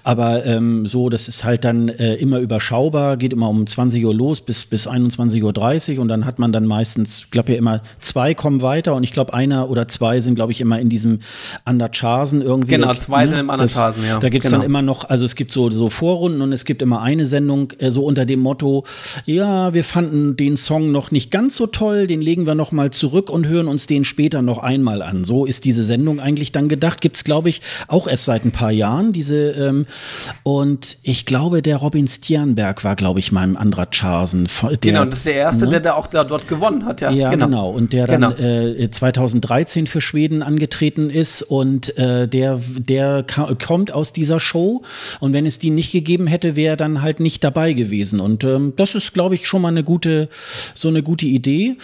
aber 0.02 0.46
ähm, 0.46 0.86
so 0.86 1.10
das 1.10 1.28
ist 1.28 1.44
halt 1.44 1.64
dann 1.64 1.90
äh, 1.90 2.14
immer 2.14 2.38
überschaubar, 2.38 3.18
geht 3.18 3.34
immer 3.34 3.50
um 3.50 3.66
20 3.66 4.02
Uhr 4.02 4.14
los 4.14 4.40
bis 4.40 4.64
bis 4.64 4.88
21:30 4.88 5.96
Uhr 5.96 6.00
und 6.00 6.08
dann 6.08 6.24
hat 6.24 6.38
man 6.38 6.50
dann 6.50 6.64
meistens 6.64 7.26
glaube 7.34 7.52
ja 7.52 7.58
immer 7.58 7.82
zwei 8.00 8.32
kommen 8.32 8.62
weiter 8.62 8.94
und 8.94 9.02
ich 9.02 9.12
glaube 9.12 9.34
einer 9.34 9.68
oder 9.68 9.86
zwei 9.88 10.20
sind 10.20 10.36
glaube 10.36 10.52
ich 10.52 10.62
immer 10.62 10.78
in 10.78 10.88
diesem 10.88 11.18
Undercharsen 11.66 12.40
irgendwie. 12.40 12.70
Genau, 12.70 12.94
zwei 12.94 13.24
ne? 13.24 13.28
sind 13.28 13.38
im 13.40 13.50
Undercharsen, 13.50 14.06
ja. 14.06 14.18
Da 14.18 14.28
gibt 14.30 14.44
es 14.44 14.50
genau. 14.50 14.62
dann 14.62 14.66
immer 14.66 14.80
noch, 14.80 15.10
also 15.10 15.24
es 15.24 15.34
gibt 15.34 15.52
so, 15.52 15.70
so 15.70 15.90
Vorrunden 15.90 16.40
und 16.40 16.52
es 16.52 16.64
gibt 16.64 16.80
immer 16.80 17.02
eine 17.02 17.26
Sendung 17.26 17.72
äh, 17.78 17.90
so 17.90 18.04
unter 18.04 18.24
dem 18.24 18.40
Motto, 18.40 18.84
ja, 19.26 19.74
wir 19.74 19.84
fanden 19.84 20.36
den 20.36 20.56
Song 20.56 20.92
noch 20.92 21.10
nicht 21.10 21.30
ganz 21.30 21.56
so 21.56 21.66
toll, 21.66 22.06
den 22.06 22.22
legen 22.22 22.46
wir 22.46 22.54
noch 22.54 22.72
mal 22.72 22.90
zurück 22.90 23.28
und 23.28 23.46
hören 23.48 23.68
uns 23.68 23.86
den 23.86 24.04
später 24.04 24.40
noch 24.40 24.58
einmal 24.58 25.02
an. 25.02 25.24
So 25.24 25.44
ist 25.44 25.64
diese 25.64 25.82
Sendung 25.82 26.20
eigentlich 26.20 26.52
dann 26.52 26.68
gedacht. 26.68 27.00
Gibt 27.00 27.16
es 27.16 27.24
glaube 27.24 27.48
ich 27.48 27.60
auch 27.88 28.06
erst 28.06 28.24
seit 28.24 28.44
ein 28.44 28.52
paar 28.52 28.70
Jahren 28.70 29.12
diese 29.12 29.50
ähm, 29.50 29.86
und 30.44 30.96
ich 31.02 31.26
glaube 31.26 31.60
der 31.62 31.78
Robin 31.78 32.06
Stjernberg 32.06 32.84
war 32.84 32.94
glaube 32.94 33.18
ich 33.18 33.32
mal 33.32 33.44
im 33.44 33.56
Undercharsen. 33.56 34.48
Genau, 34.80 35.04
das 35.04 35.18
ist 35.18 35.26
der 35.26 35.34
erste, 35.34 35.64
ne? 35.64 35.72
der 35.72 35.80
da 35.80 35.94
auch 35.94 36.06
da 36.06 36.22
dort 36.22 36.46
gewonnen 36.46 36.84
hat, 36.84 37.00
ja. 37.00 37.10
Ja, 37.10 37.23
genau. 37.30 37.46
genau. 37.46 37.70
Und 37.70 37.92
der 37.92 38.06
genau. 38.06 38.30
dann 38.30 38.78
äh, 38.78 38.90
2013 38.90 39.86
für 39.86 40.00
Schweden 40.00 40.42
angetreten 40.42 41.10
ist 41.10 41.42
und 41.42 41.96
äh, 41.96 42.28
der, 42.28 42.60
der 42.76 43.24
kommt 43.64 43.92
aus 43.92 44.12
dieser 44.12 44.40
Show. 44.40 44.82
Und 45.20 45.32
wenn 45.32 45.46
es 45.46 45.58
die 45.58 45.70
nicht 45.70 45.92
gegeben 45.92 46.26
hätte, 46.26 46.56
wäre 46.56 46.74
er 46.74 46.76
dann 46.76 47.02
halt 47.02 47.20
nicht 47.20 47.44
dabei 47.44 47.72
gewesen. 47.72 48.20
Und 48.20 48.42
ähm, 48.44 48.72
das 48.76 48.94
ist, 48.94 49.14
glaube 49.14 49.36
ich, 49.36 49.46
schon 49.46 49.62
mal 49.62 49.68
eine 49.68 49.84
gute, 49.84 50.28
so 50.74 50.88
eine 50.88 51.02
gute 51.02 51.26
Idee. 51.26 51.76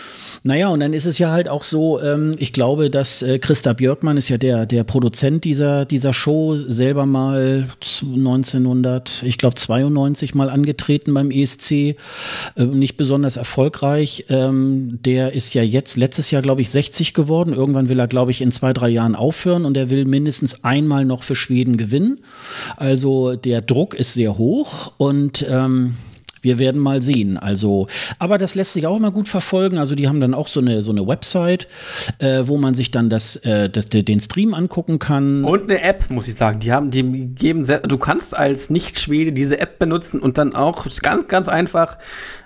Naja, 0.43 0.69
und 0.69 0.81
dann 0.81 0.93
ist 0.93 1.07
es 1.07 1.19
ja 1.19 1.31
halt 1.31 1.49
auch 1.49 1.63
so, 1.63 2.01
ähm, 2.01 2.35
ich 2.39 2.53
glaube, 2.53 2.91
dass 2.91 3.23
äh, 3.23 3.39
Christa 3.39 3.73
Björkmann 3.73 4.17
ist 4.17 4.29
ja 4.29 4.39
der, 4.39 4.67
der 4.67 4.85
Produzent 4.85 5.45
dieser, 5.45 5.85
dieser 5.85 6.13
Show, 6.13 6.57
selber 6.57 7.07
mal 7.07 7.69
1900, 8.03 9.23
ich 9.25 9.39
glaube 9.39 9.55
92 9.55 10.35
mal 10.35 10.51
angetreten 10.51 11.15
beim 11.15 11.31
ESC, 11.31 11.71
äh, 11.71 11.97
nicht 12.57 12.97
besonders 12.97 13.37
erfolgreich. 13.37 14.27
Ähm, 14.29 14.99
der 15.05 15.20
ist 15.29 15.55
ja 15.55 15.63
jetzt 15.63 15.97
letztes 15.97 16.31
Jahr, 16.31 16.43
glaube 16.43 16.61
ich, 16.61 16.71
60 16.71 17.15
geworden. 17.15 17.55
Irgendwann 17.55 17.89
will 17.89 17.99
er, 17.99 18.09
glaube 18.09 18.31
ich, 18.31 18.41
in 18.41 18.53
zwei, 18.53 18.73
drei 18.73 18.89
Jahren 18.89 19.15
aufhören 19.15 19.65
und 19.65 19.77
er 19.77 19.91
will 19.91 20.05
mindestens 20.05 20.65
einmal 20.65 21.05
noch 21.05 21.23
für 21.23 21.35
Schweden 21.35 21.77
gewinnen. 21.77 22.21
Also 22.77 23.37
der 23.37 23.63
Druck 23.63 23.95
ist 23.95 24.15
sehr 24.15 24.39
hoch 24.39 24.93
und 24.97 25.45
ähm, 25.49 25.97
wir 26.43 26.59
werden 26.59 26.81
mal 26.81 27.03
sehen. 27.03 27.37
Also, 27.37 27.87
aber 28.19 28.39
das 28.39 28.55
lässt 28.55 28.73
sich 28.73 28.87
auch 28.87 28.97
immer 28.97 29.11
gut 29.11 29.29
verfolgen. 29.29 29.79
Also, 29.79 29.95
die 29.95 30.09
haben 30.09 30.21
dann 30.21 30.35
auch 30.35 30.49
so 30.49 30.61
eine, 30.61 30.83
so 30.83 30.91
eine 30.91 31.07
Website, 31.07 31.69
äh, 32.19 32.43
wo 32.45 32.59
man 32.59 32.75
sich 32.75 32.91
dann 32.91 33.11
das, 33.11 33.37
äh, 33.37 33.69
das, 33.69 33.89
den 33.89 34.21
Stream 34.21 34.55
angucken 34.55 34.99
kann. 34.99 35.45
Und 35.45 35.65
eine 35.65 35.83
App, 35.83 36.11
muss 36.11 36.29
ich 36.29 36.35
sagen. 36.35 36.61
Die 36.61 36.73
haben, 36.73 36.91
die 36.91 37.03
geben 37.03 37.65
du 37.65 37.99
kannst 37.99 38.37
als 38.37 38.71
Nicht-Schwede 38.71 39.33
diese 39.33 39.61
App 39.61 39.79
benutzen 39.79 40.21
und 40.21 40.39
dann 40.39 40.55
auch 40.55 40.87
ganz, 41.03 41.29
ganz 41.29 41.49
einfach 41.49 41.99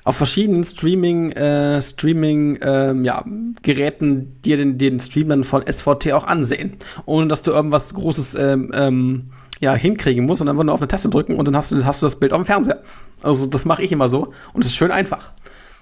auf 0.05 0.17
verschiedenen 0.17 0.65
Streaming, 0.65 1.33
äh, 1.33 1.81
Streaming, 1.81 2.59
ähm, 2.63 3.05
ja, 3.05 3.25
Geräten 3.63 4.41
dir 4.43 4.57
den, 4.57 4.77
den 4.79 5.01
Stream 5.01 5.29
dann 5.31 5.45
von 5.45 5.63
SVT 5.67 6.13
auch 6.13 6.25
ansehen. 6.25 6.77
Ohne 7.07 7.29
dass 7.29 7.43
du 7.43 7.53
irgendwas 7.53 7.95
Großes, 7.95 8.35
ähm, 8.35 8.71
ähm, 8.75 9.31
ja, 9.65 9.75
hinkriegen 9.75 10.25
musst 10.25 10.41
und 10.41 10.49
einfach 10.49 10.63
nur 10.63 10.75
auf 10.75 10.81
eine 10.81 10.89
Taste 10.89 11.09
drücken 11.09 11.37
und 11.37 11.47
dann 11.47 11.57
hast 11.57 11.73
du, 11.73 11.85
hast 11.85 12.03
du 12.03 12.07
das 12.07 12.17
Bild 12.17 12.33
auf 12.33 12.41
dem 12.41 12.45
Fernseher. 12.45 12.83
Also 13.23 13.47
das 13.47 13.65
mache 13.65 13.83
ich 13.83 13.91
immer 13.91 14.09
so 14.09 14.33
und 14.53 14.63
es 14.63 14.69
ist 14.69 14.77
schön 14.77 14.91
einfach. 14.91 15.33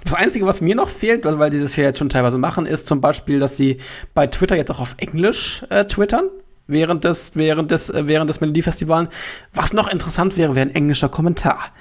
Das 0.05 0.14
Einzige, 0.14 0.47
was 0.47 0.61
mir 0.61 0.74
noch 0.74 0.89
fehlt, 0.89 1.24
weil, 1.24 1.39
weil 1.39 1.51
die 1.51 1.61
das 1.61 1.76
ja 1.76 1.85
jetzt 1.85 1.99
schon 1.99 2.09
teilweise 2.09 2.39
machen, 2.39 2.66
ist 2.66 2.87
zum 2.87 3.01
Beispiel, 3.01 3.39
dass 3.39 3.57
sie 3.57 3.76
bei 4.14 4.26
Twitter 4.26 4.57
jetzt 4.57 4.70
auch 4.70 4.80
auf 4.80 4.95
Englisch 4.99 5.64
äh, 5.70 5.85
twittern. 5.85 6.28
Während 6.68 7.05
des, 7.05 7.33
während 7.35 7.70
des, 7.70 7.91
äh, 7.91 8.07
während 8.07 8.30
des 8.30 8.41
Melodiefestivals. 8.41 9.09
Was 9.53 9.72
noch 9.72 9.91
interessant 9.91 10.37
wäre, 10.37 10.55
wäre 10.55 10.66
ein 10.66 10.74
englischer 10.74 11.09
Kommentar. 11.09 11.72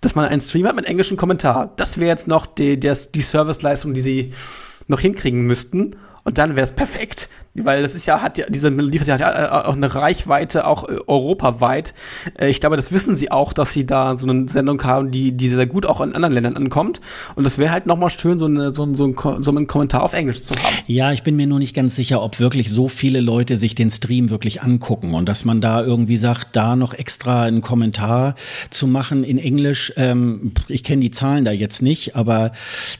Dass 0.00 0.14
man 0.14 0.24
einen 0.24 0.40
Stream 0.40 0.66
hat 0.66 0.76
mit 0.76 0.86
englischem 0.86 1.16
Kommentar. 1.16 1.72
Das 1.76 1.98
wäre 1.98 2.08
jetzt 2.08 2.26
noch 2.26 2.46
die, 2.46 2.80
die, 2.80 2.92
die 3.14 3.20
Serviceleistung, 3.20 3.94
die 3.94 4.00
sie 4.00 4.32
noch 4.88 5.00
hinkriegen 5.00 5.42
müssten. 5.42 5.96
Und 6.24 6.38
dann 6.38 6.56
wäre 6.56 6.64
es 6.64 6.72
perfekt. 6.72 7.28
Weil 7.54 7.82
das 7.82 7.96
ist 7.96 8.06
ja, 8.06 8.22
hat 8.22 8.38
ja, 8.38 8.46
diese 8.48 8.70
Melodie 8.70 9.00
hat 9.00 9.20
ja 9.20 9.64
auch 9.64 9.74
eine 9.74 9.92
Reichweite, 9.92 10.66
auch 10.66 10.88
äh, 10.88 10.98
europaweit. 11.06 11.94
Äh, 12.38 12.50
ich 12.50 12.60
glaube, 12.60 12.76
das 12.76 12.92
wissen 12.92 13.16
sie 13.16 13.32
auch, 13.32 13.52
dass 13.52 13.72
sie 13.72 13.84
da 13.84 14.16
so 14.16 14.28
eine 14.28 14.48
Sendung 14.48 14.82
haben, 14.84 15.10
die, 15.10 15.32
die 15.32 15.48
sehr 15.48 15.66
gut 15.66 15.84
auch 15.84 16.00
in 16.00 16.14
anderen 16.14 16.32
Ländern 16.32 16.56
ankommt. 16.56 17.00
Und 17.34 17.44
das 17.44 17.58
wäre 17.58 17.72
halt 17.72 17.86
nochmal 17.86 18.10
schön, 18.10 18.38
so, 18.38 18.44
eine, 18.44 18.72
so, 18.72 18.94
so, 18.94 19.06
ein, 19.06 19.42
so 19.42 19.50
einen 19.50 19.66
Kommentar 19.66 20.04
auf 20.04 20.12
Englisch 20.12 20.44
zu 20.44 20.54
haben. 20.54 20.76
Ja, 20.86 21.12
ich 21.12 21.24
bin 21.24 21.34
mir 21.34 21.48
nur 21.48 21.58
nicht 21.58 21.74
ganz 21.74 21.96
sicher, 21.96 22.22
ob 22.22 22.38
wirklich 22.38 22.70
so 22.70 22.86
viele 22.86 23.20
Leute 23.20 23.56
sich 23.56 23.74
den 23.74 23.90
Stream 23.90 24.30
wirklich 24.30 24.62
angucken 24.62 25.14
und 25.14 25.28
dass 25.28 25.44
man 25.44 25.60
da 25.60 25.82
irgendwie 25.82 26.16
sagt, 26.16 26.54
da 26.54 26.76
noch 26.76 26.94
extra 26.94 27.42
einen 27.42 27.62
Kommentar 27.62 28.36
zu 28.70 28.86
machen 28.86 29.24
in 29.24 29.38
Englisch. 29.38 29.92
Ähm, 29.96 30.52
ich 30.68 30.84
kenne 30.84 31.02
die 31.02 31.10
Zahlen 31.10 31.44
da 31.44 31.50
jetzt 31.50 31.82
nicht, 31.82 32.14
aber 32.14 32.52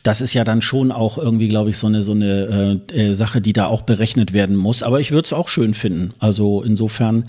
das 0.03 0.21
ist 0.21 0.35
ja 0.35 0.43
dann 0.43 0.61
schon 0.61 0.91
auch 0.91 1.19
irgendwie, 1.19 1.49
glaube 1.49 1.71
ich, 1.71 1.79
so 1.79 1.87
eine, 1.87 2.03
so 2.03 2.13
eine 2.13 2.81
äh, 2.91 3.11
äh 3.11 3.15
Sache, 3.15 3.41
die 3.41 3.53
da 3.53 3.67
auch 3.67 3.83
berechnet 3.83 4.33
werden 4.41 4.57
muss. 4.57 4.83
Aber 4.83 5.01
ich 5.01 5.13
würde 5.13 5.27
es 5.27 5.33
auch 5.35 5.49
schön 5.49 5.75
finden. 5.75 6.15
Also 6.19 6.63
insofern 6.63 7.27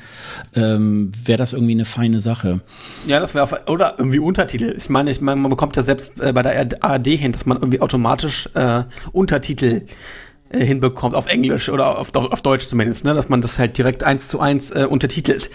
ähm, 0.56 1.12
wäre 1.26 1.38
das 1.38 1.52
irgendwie 1.52 1.74
eine 1.74 1.84
feine 1.84 2.22
Sache. 2.22 2.62
Ja, 3.06 3.20
das 3.20 3.36
wäre 3.36 3.62
oder 3.68 3.96
irgendwie 3.98 4.20
Untertitel. 4.20 4.74
Ich 4.78 4.90
meine, 4.90 5.12
ich 5.12 5.20
meine, 5.20 5.42
man 5.42 5.50
bekommt 5.50 5.76
ja 5.76 5.84
selbst 5.84 6.22
äh, 6.22 6.32
bei 6.32 6.42
der 6.42 6.70
ARD 6.82 7.08
hin, 7.08 7.34
dass 7.34 7.46
man 7.46 7.58
irgendwie 7.58 7.82
automatisch 7.82 8.48
äh, 8.54 8.84
Untertitel 9.12 9.82
äh, 10.54 10.66
hinbekommt, 10.66 11.16
auf 11.16 11.28
Englisch 11.28 11.70
oder 11.70 12.00
auf, 12.00 12.14
auf, 12.16 12.42
Deutsch 12.42 12.66
zumindest, 12.66 13.06
ne? 13.06 13.14
dass 13.14 13.30
man 13.30 13.42
das 13.42 13.60
halt 13.60 13.78
direkt 13.78 14.04
eins 14.04 14.28
zu 14.28 14.40
eins 14.40 14.72
äh, 14.72 14.86
untertitelt. 14.90 15.50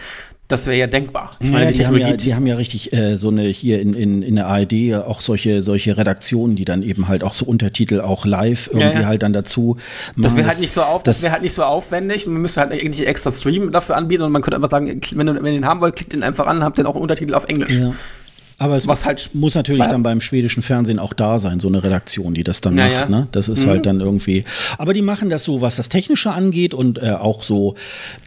Das 0.49 0.67
wäre 0.67 0.77
ja 0.77 0.87
denkbar. 0.87 1.33
Ich 1.41 1.51
meine, 1.51 1.65
ja, 1.65 1.73
die, 1.73 1.87
haben 1.87 1.99
ja, 1.99 2.13
die 2.13 2.35
haben 2.37 2.47
ja 2.47 2.55
richtig 2.55 2.93
äh, 2.93 3.17
so 3.17 3.31
eine 3.31 3.43
hier 3.43 3.81
in, 3.81 3.95
in, 3.95 4.23
in 4.23 4.37
der 4.37 4.47
ARD 4.47 4.95
auch 5.05 5.21
solche, 5.21 5.61
solche 5.61 5.97
Redaktionen, 5.97 6.55
die 6.55 6.65
dann 6.65 6.85
eben 6.85 7.09
halt 7.09 7.25
auch 7.25 7.33
so 7.33 7.47
Untertitel 7.47 8.01
auch 8.01 8.25
live 8.25 8.69
irgendwie 8.73 9.01
ja, 9.01 9.07
halt 9.07 9.25
dann 9.25 9.33
dazu 9.33 9.77
machen. 10.15 10.23
Das 10.23 10.37
wäre 10.37 10.47
halt 10.47 10.61
nicht 10.61 10.71
so 10.71 10.83
auf, 10.83 11.03
das, 11.03 11.17
das 11.17 11.23
wäre 11.25 11.33
halt 11.33 11.43
nicht 11.43 11.55
so 11.55 11.65
aufwendig. 11.65 12.29
Man 12.29 12.41
müsste 12.41 12.61
halt 12.61 12.73
irgendwie 12.73 13.07
extra 13.07 13.33
Stream 13.33 13.73
dafür 13.73 13.97
anbieten 13.97 14.23
und 14.23 14.31
man 14.31 14.41
könnte 14.41 14.57
einfach 14.57 14.71
sagen, 14.71 15.01
wenn, 15.15 15.27
du, 15.27 15.35
wenn 15.35 15.47
ihr 15.47 15.53
den 15.53 15.67
haben 15.67 15.81
wollt, 15.81 15.97
klickt 15.97 16.13
den 16.13 16.23
einfach 16.23 16.47
an, 16.47 16.63
habt 16.63 16.79
dann 16.79 16.87
auch 16.87 16.95
einen 16.95 17.03
Untertitel 17.03 17.35
auf 17.35 17.49
Englisch. 17.49 17.73
Aber 18.59 18.75
es 18.75 18.89
was 18.89 19.05
halt 19.05 19.31
muss 19.35 19.55
natürlich 19.55 19.87
dann 19.87 20.03
beim 20.03 20.23
schwedischen 20.23 20.63
Fernsehen 20.63 20.99
auch 20.99 21.13
da 21.13 21.39
sein, 21.39 21.61
so 21.61 21.69
eine 21.69 21.83
Redaktion, 21.83 22.33
die 22.33 22.43
das 22.43 22.63
dann 22.63 22.79
ja, 22.79 22.89
macht. 22.89 23.11
Ne? 23.11 23.29
Das 23.33 23.51
ist 23.51 23.65
mhm. 23.65 23.71
halt 23.71 23.87
dann 23.87 24.01
irgendwie. 24.01 24.45
Aber 24.79 24.95
die 24.95 25.03
machen 25.03 25.29
das 25.29 25.45
so, 25.45 25.61
was 25.61 25.77
das 25.77 25.91
Technische 25.91 26.31
angeht 26.31 26.73
und 26.73 27.03
äh, 27.03 27.11
auch 27.11 27.43
so, 27.43 27.75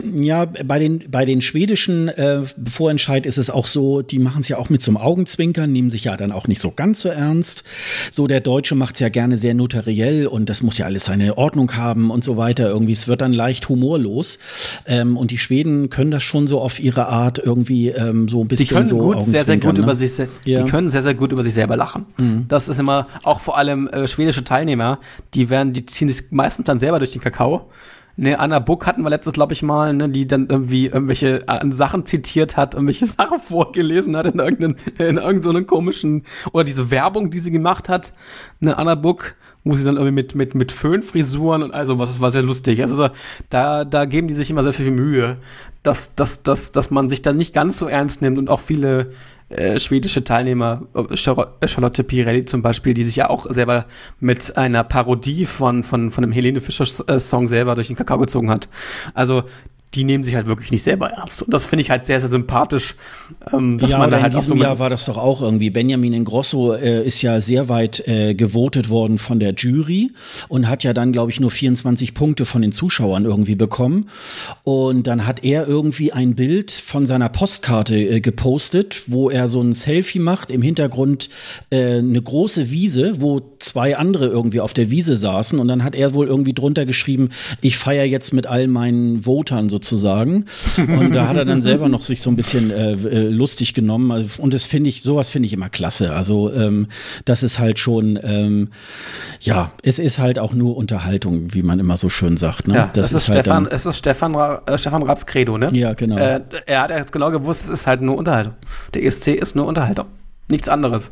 ja, 0.03 0.45
bei 0.45 0.77
den, 0.77 1.05
bei 1.09 1.25
den 1.25 1.41
schwedischen 1.41 2.09
äh, 2.09 2.41
Vorentscheid 2.69 3.25
ist 3.25 3.37
es 3.37 3.49
auch 3.49 3.65
so, 3.65 4.03
die 4.03 4.19
machen 4.19 4.41
es 4.41 4.49
ja 4.49 4.57
auch 4.57 4.69
mit 4.69 4.83
so 4.83 4.91
einem 4.91 4.97
Augenzwinkern, 4.97 5.71
nehmen 5.71 5.89
sich 5.89 6.03
ja 6.03 6.15
dann 6.15 6.31
auch 6.31 6.47
nicht 6.47 6.61
so 6.61 6.71
ganz 6.71 6.99
so 6.99 7.09
ernst. 7.09 7.63
So, 8.11 8.27
der 8.27 8.41
Deutsche 8.41 8.75
macht 8.75 8.95
es 8.95 8.99
ja 8.99 9.09
gerne 9.09 9.39
sehr 9.39 9.55
notariell 9.55 10.27
und 10.27 10.47
das 10.47 10.61
muss 10.61 10.77
ja 10.77 10.85
alles 10.85 11.05
seine 11.05 11.39
Ordnung 11.39 11.75
haben 11.75 12.11
und 12.11 12.23
so 12.23 12.37
weiter. 12.37 12.69
Irgendwie, 12.69 12.91
es 12.91 13.07
wird 13.07 13.21
dann 13.21 13.33
leicht 13.33 13.67
humorlos. 13.67 14.37
Ähm, 14.85 15.17
und 15.17 15.31
die 15.31 15.39
Schweden 15.39 15.89
können 15.89 16.11
das 16.11 16.21
schon 16.21 16.45
so 16.45 16.61
auf 16.61 16.79
ihre 16.79 17.07
Art 17.07 17.39
irgendwie 17.39 17.89
ähm, 17.89 18.27
so 18.29 18.41
ein 18.41 18.47
bisschen 18.47 18.67
die 18.67 18.73
können 18.75 18.87
so 18.87 18.97
gut, 18.97 19.25
sehr, 19.25 19.43
sehr 19.43 19.57
gut 19.57 19.77
ne? 19.77 19.83
über 19.83 19.95
sich 19.95 20.18
ja. 20.45 20.63
die 20.63 20.69
können 20.69 20.89
sehr, 20.89 21.03
sehr 21.03 21.13
gut 21.13 21.31
über 21.31 21.43
sich 21.43 21.53
selber 21.53 21.77
lachen. 21.77 22.05
Mhm. 22.17 22.45
Das 22.47 22.67
ist 22.67 22.79
immer, 22.79 23.07
auch 23.23 23.39
vor 23.39 23.57
allem 23.57 23.87
äh, 23.87 24.07
schwedische 24.07 24.43
Teilnehmer, 24.43 24.99
die 25.33 25.49
werden, 25.49 25.73
die 25.73 25.85
ziehen 25.85 26.09
sich 26.09 26.31
meistens 26.31 26.65
dann 26.65 26.79
selber 26.79 26.99
durch 26.99 27.11
den 27.11 27.21
Kakao. 27.21 27.69
Ne, 28.21 28.37
Anna 28.37 28.59
Buck 28.59 28.85
hatten 28.85 29.03
wir 29.03 29.09
letztes, 29.09 29.31
glaube 29.31 29.53
ich, 29.53 29.63
mal, 29.63 29.93
ne, 29.93 30.09
die 30.09 30.27
dann 30.27 30.47
irgendwie 30.49 30.87
irgendwelche 30.87 31.47
äh, 31.47 31.71
Sachen 31.71 32.05
zitiert 32.05 32.57
hat, 32.57 32.73
irgendwelche 32.73 33.05
Sachen 33.17 33.39
vorgelesen 33.39 34.17
hat 34.17 34.25
in 34.25 34.39
irgendeinem, 34.39 34.75
in 34.97 35.15
irgendeinem 35.15 35.65
komischen, 35.65 36.25
oder 36.51 36.65
diese 36.65 36.91
Werbung, 36.91 37.31
die 37.31 37.39
sie 37.39 37.51
gemacht 37.51 37.87
hat, 37.87 38.11
ne, 38.59 38.77
Anna 38.77 38.95
Buck, 38.95 39.35
wo 39.63 39.75
sie 39.75 39.83
dann 39.83 39.95
irgendwie 39.95 40.13
mit, 40.13 40.35
mit, 40.35 40.55
mit 40.55 40.71
Föhnfrisuren 40.71 41.63
und 41.63 41.73
also 41.73 41.99
was, 41.99 42.19
war 42.19 42.31
sehr 42.31 42.41
lustig. 42.41 42.81
Also 42.81 43.09
da, 43.49 43.85
da 43.85 44.05
geben 44.05 44.27
die 44.27 44.33
sich 44.33 44.49
immer 44.49 44.63
sehr 44.63 44.73
viel 44.73 44.91
Mühe, 44.91 45.37
dass, 45.83 46.15
dass, 46.15 46.43
dass, 46.43 46.71
dass 46.71 46.91
man 46.91 47.09
sich 47.09 47.21
dann 47.21 47.37
nicht 47.37 47.53
ganz 47.53 47.77
so 47.77 47.87
ernst 47.87 48.21
nimmt 48.21 48.37
und 48.37 48.49
auch 48.49 48.59
viele 48.59 49.11
äh, 49.49 49.79
schwedische 49.79 50.23
Teilnehmer, 50.23 50.83
äh, 50.93 51.15
Charlotte 51.17 52.03
Pirelli 52.03 52.45
zum 52.45 52.61
Beispiel, 52.61 52.93
die 52.93 53.03
sich 53.03 53.15
ja 53.15 53.29
auch 53.29 53.45
selber 53.49 53.85
mit 54.19 54.57
einer 54.57 54.83
Parodie 54.83 55.45
von, 55.45 55.83
von, 55.83 56.11
von 56.11 56.23
einem 56.23 56.33
Helene 56.33 56.61
Fischer-Song 56.61 57.47
selber 57.47 57.75
durch 57.75 57.87
den 57.87 57.95
Kakao 57.95 58.19
gezogen 58.19 58.49
hat. 58.49 58.69
Also 59.13 59.43
die 59.95 60.03
nehmen 60.03 60.23
sich 60.23 60.35
halt 60.35 60.45
wirklich 60.45 60.71
nicht 60.71 60.83
selber 60.83 61.07
ernst. 61.09 61.41
Und 61.41 61.51
das 61.51 61.65
finde 61.65 61.81
ich 61.81 61.89
halt 61.89 62.05
sehr, 62.05 62.19
sehr 62.19 62.29
sympathisch. 62.29 62.95
Ähm, 63.51 63.79
dass 63.79 63.89
ja, 63.89 63.97
man 63.97 64.11
da 64.11 64.21
halt 64.21 64.33
in 64.33 64.39
diesem 64.39 64.57
so 64.57 64.63
Jahr 64.63 64.77
war 64.77 64.89
das 64.89 65.05
doch 65.05 65.17
auch 65.17 65.41
irgendwie. 65.41 65.71
Benjamin 65.71 66.13
Ingrosso 66.13 66.73
äh, 66.73 67.05
ist 67.05 67.23
ja 67.23 67.39
sehr 67.41 67.69
weit 67.69 68.07
äh, 68.07 68.35
gewotet 68.35 68.89
worden 68.89 69.17
von 69.17 69.39
der 69.39 69.53
Jury 69.55 70.11
und 70.47 70.69
hat 70.69 70.83
ja 70.83 70.93
dann, 70.93 71.11
glaube 71.11 71.31
ich, 71.31 71.39
nur 71.39 71.49
24 71.49 72.13
Punkte 72.13 72.45
von 72.45 72.61
den 72.61 72.71
Zuschauern 72.71 73.25
irgendwie 73.25 73.55
bekommen. 73.55 74.09
Und 74.63 75.07
dann 75.07 75.25
hat 75.25 75.43
er 75.43 75.67
irgendwie 75.67 76.13
ein 76.13 76.35
Bild 76.35 76.71
von 76.71 77.07
seiner 77.07 77.29
Postkarte 77.29 77.97
äh, 77.97 78.21
gepostet, 78.21 79.03
wo 79.07 79.31
er 79.31 79.47
so 79.47 79.59
ein 79.59 79.73
Selfie 79.73 80.19
macht. 80.19 80.51
Im 80.51 80.61
Hintergrund 80.61 81.29
äh, 81.71 81.97
eine 81.97 82.21
große 82.21 82.69
Wiese, 82.69 83.21
wo 83.21 83.41
zwei 83.57 83.97
andere 83.97 84.27
irgendwie 84.27 84.61
auf 84.61 84.75
der 84.75 84.91
Wiese 84.91 85.15
saßen. 85.15 85.57
Und 85.57 85.67
dann 85.67 85.83
hat 85.83 85.95
er 85.95 86.13
wohl 86.13 86.27
irgendwie 86.27 86.53
drunter 86.53 86.85
geschrieben, 86.85 87.29
ich 87.61 87.77
feiere 87.77 88.05
jetzt 88.05 88.33
mit 88.33 88.45
all 88.45 88.67
meinen 88.67 89.25
Votern 89.25 89.69
so 89.69 89.78
sozusagen. 89.79 90.45
Und 90.77 91.15
da 91.15 91.27
hat 91.27 91.37
er 91.37 91.45
dann 91.45 91.61
selber 91.61 91.89
noch 91.89 92.01
sich 92.01 92.21
so 92.21 92.29
ein 92.29 92.35
bisschen 92.35 92.71
äh, 92.71 92.93
äh 92.93 93.29
lustig 93.29 93.73
genommen. 93.73 94.11
Also, 94.11 94.41
und 94.41 94.53
das 94.53 94.65
finde 94.65 94.89
ich, 94.89 95.01
sowas 95.01 95.29
finde 95.29 95.47
ich 95.47 95.53
immer 95.53 95.69
klasse. 95.69 96.13
Also 96.13 96.51
ähm, 96.53 96.87
das 97.25 97.43
ist 97.43 97.59
halt 97.59 97.79
schon, 97.79 98.19
ähm, 98.21 98.69
ja, 99.39 99.71
es 99.81 99.99
ist 99.99 100.19
halt 100.19 100.37
auch 100.39 100.53
nur 100.53 100.77
Unterhaltung, 100.77 101.53
wie 101.53 101.61
man 101.61 101.79
immer 101.79 101.97
so 101.97 102.09
schön 102.09 102.37
sagt. 102.37 102.67
Ne? 102.67 102.75
Ja, 102.75 102.89
das, 102.93 103.11
das 103.11 103.23
ist, 103.23 103.29
ist 103.29 103.35
halt 103.35 103.45
Stefan, 103.45 103.67
es 103.67 103.85
ist 103.85 103.97
Stefan, 103.97 104.35
äh, 104.35 104.77
Stefan 104.77 105.03
Ratz 105.03 105.25
Credo, 105.25 105.57
ne? 105.57 105.69
Ja, 105.73 105.93
genau. 105.93 106.17
Äh, 106.17 106.41
er 106.65 106.81
hat 106.81 106.91
jetzt 106.91 107.11
genau 107.11 107.31
gewusst, 107.31 107.65
es 107.65 107.69
ist 107.69 107.87
halt 107.87 108.01
nur 108.01 108.17
Unterhaltung. 108.17 108.53
Der 108.93 109.03
ESC 109.03 109.29
ist 109.29 109.55
nur 109.55 109.65
Unterhaltung. 109.65 110.05
Nichts 110.49 110.67
anderes. 110.67 111.11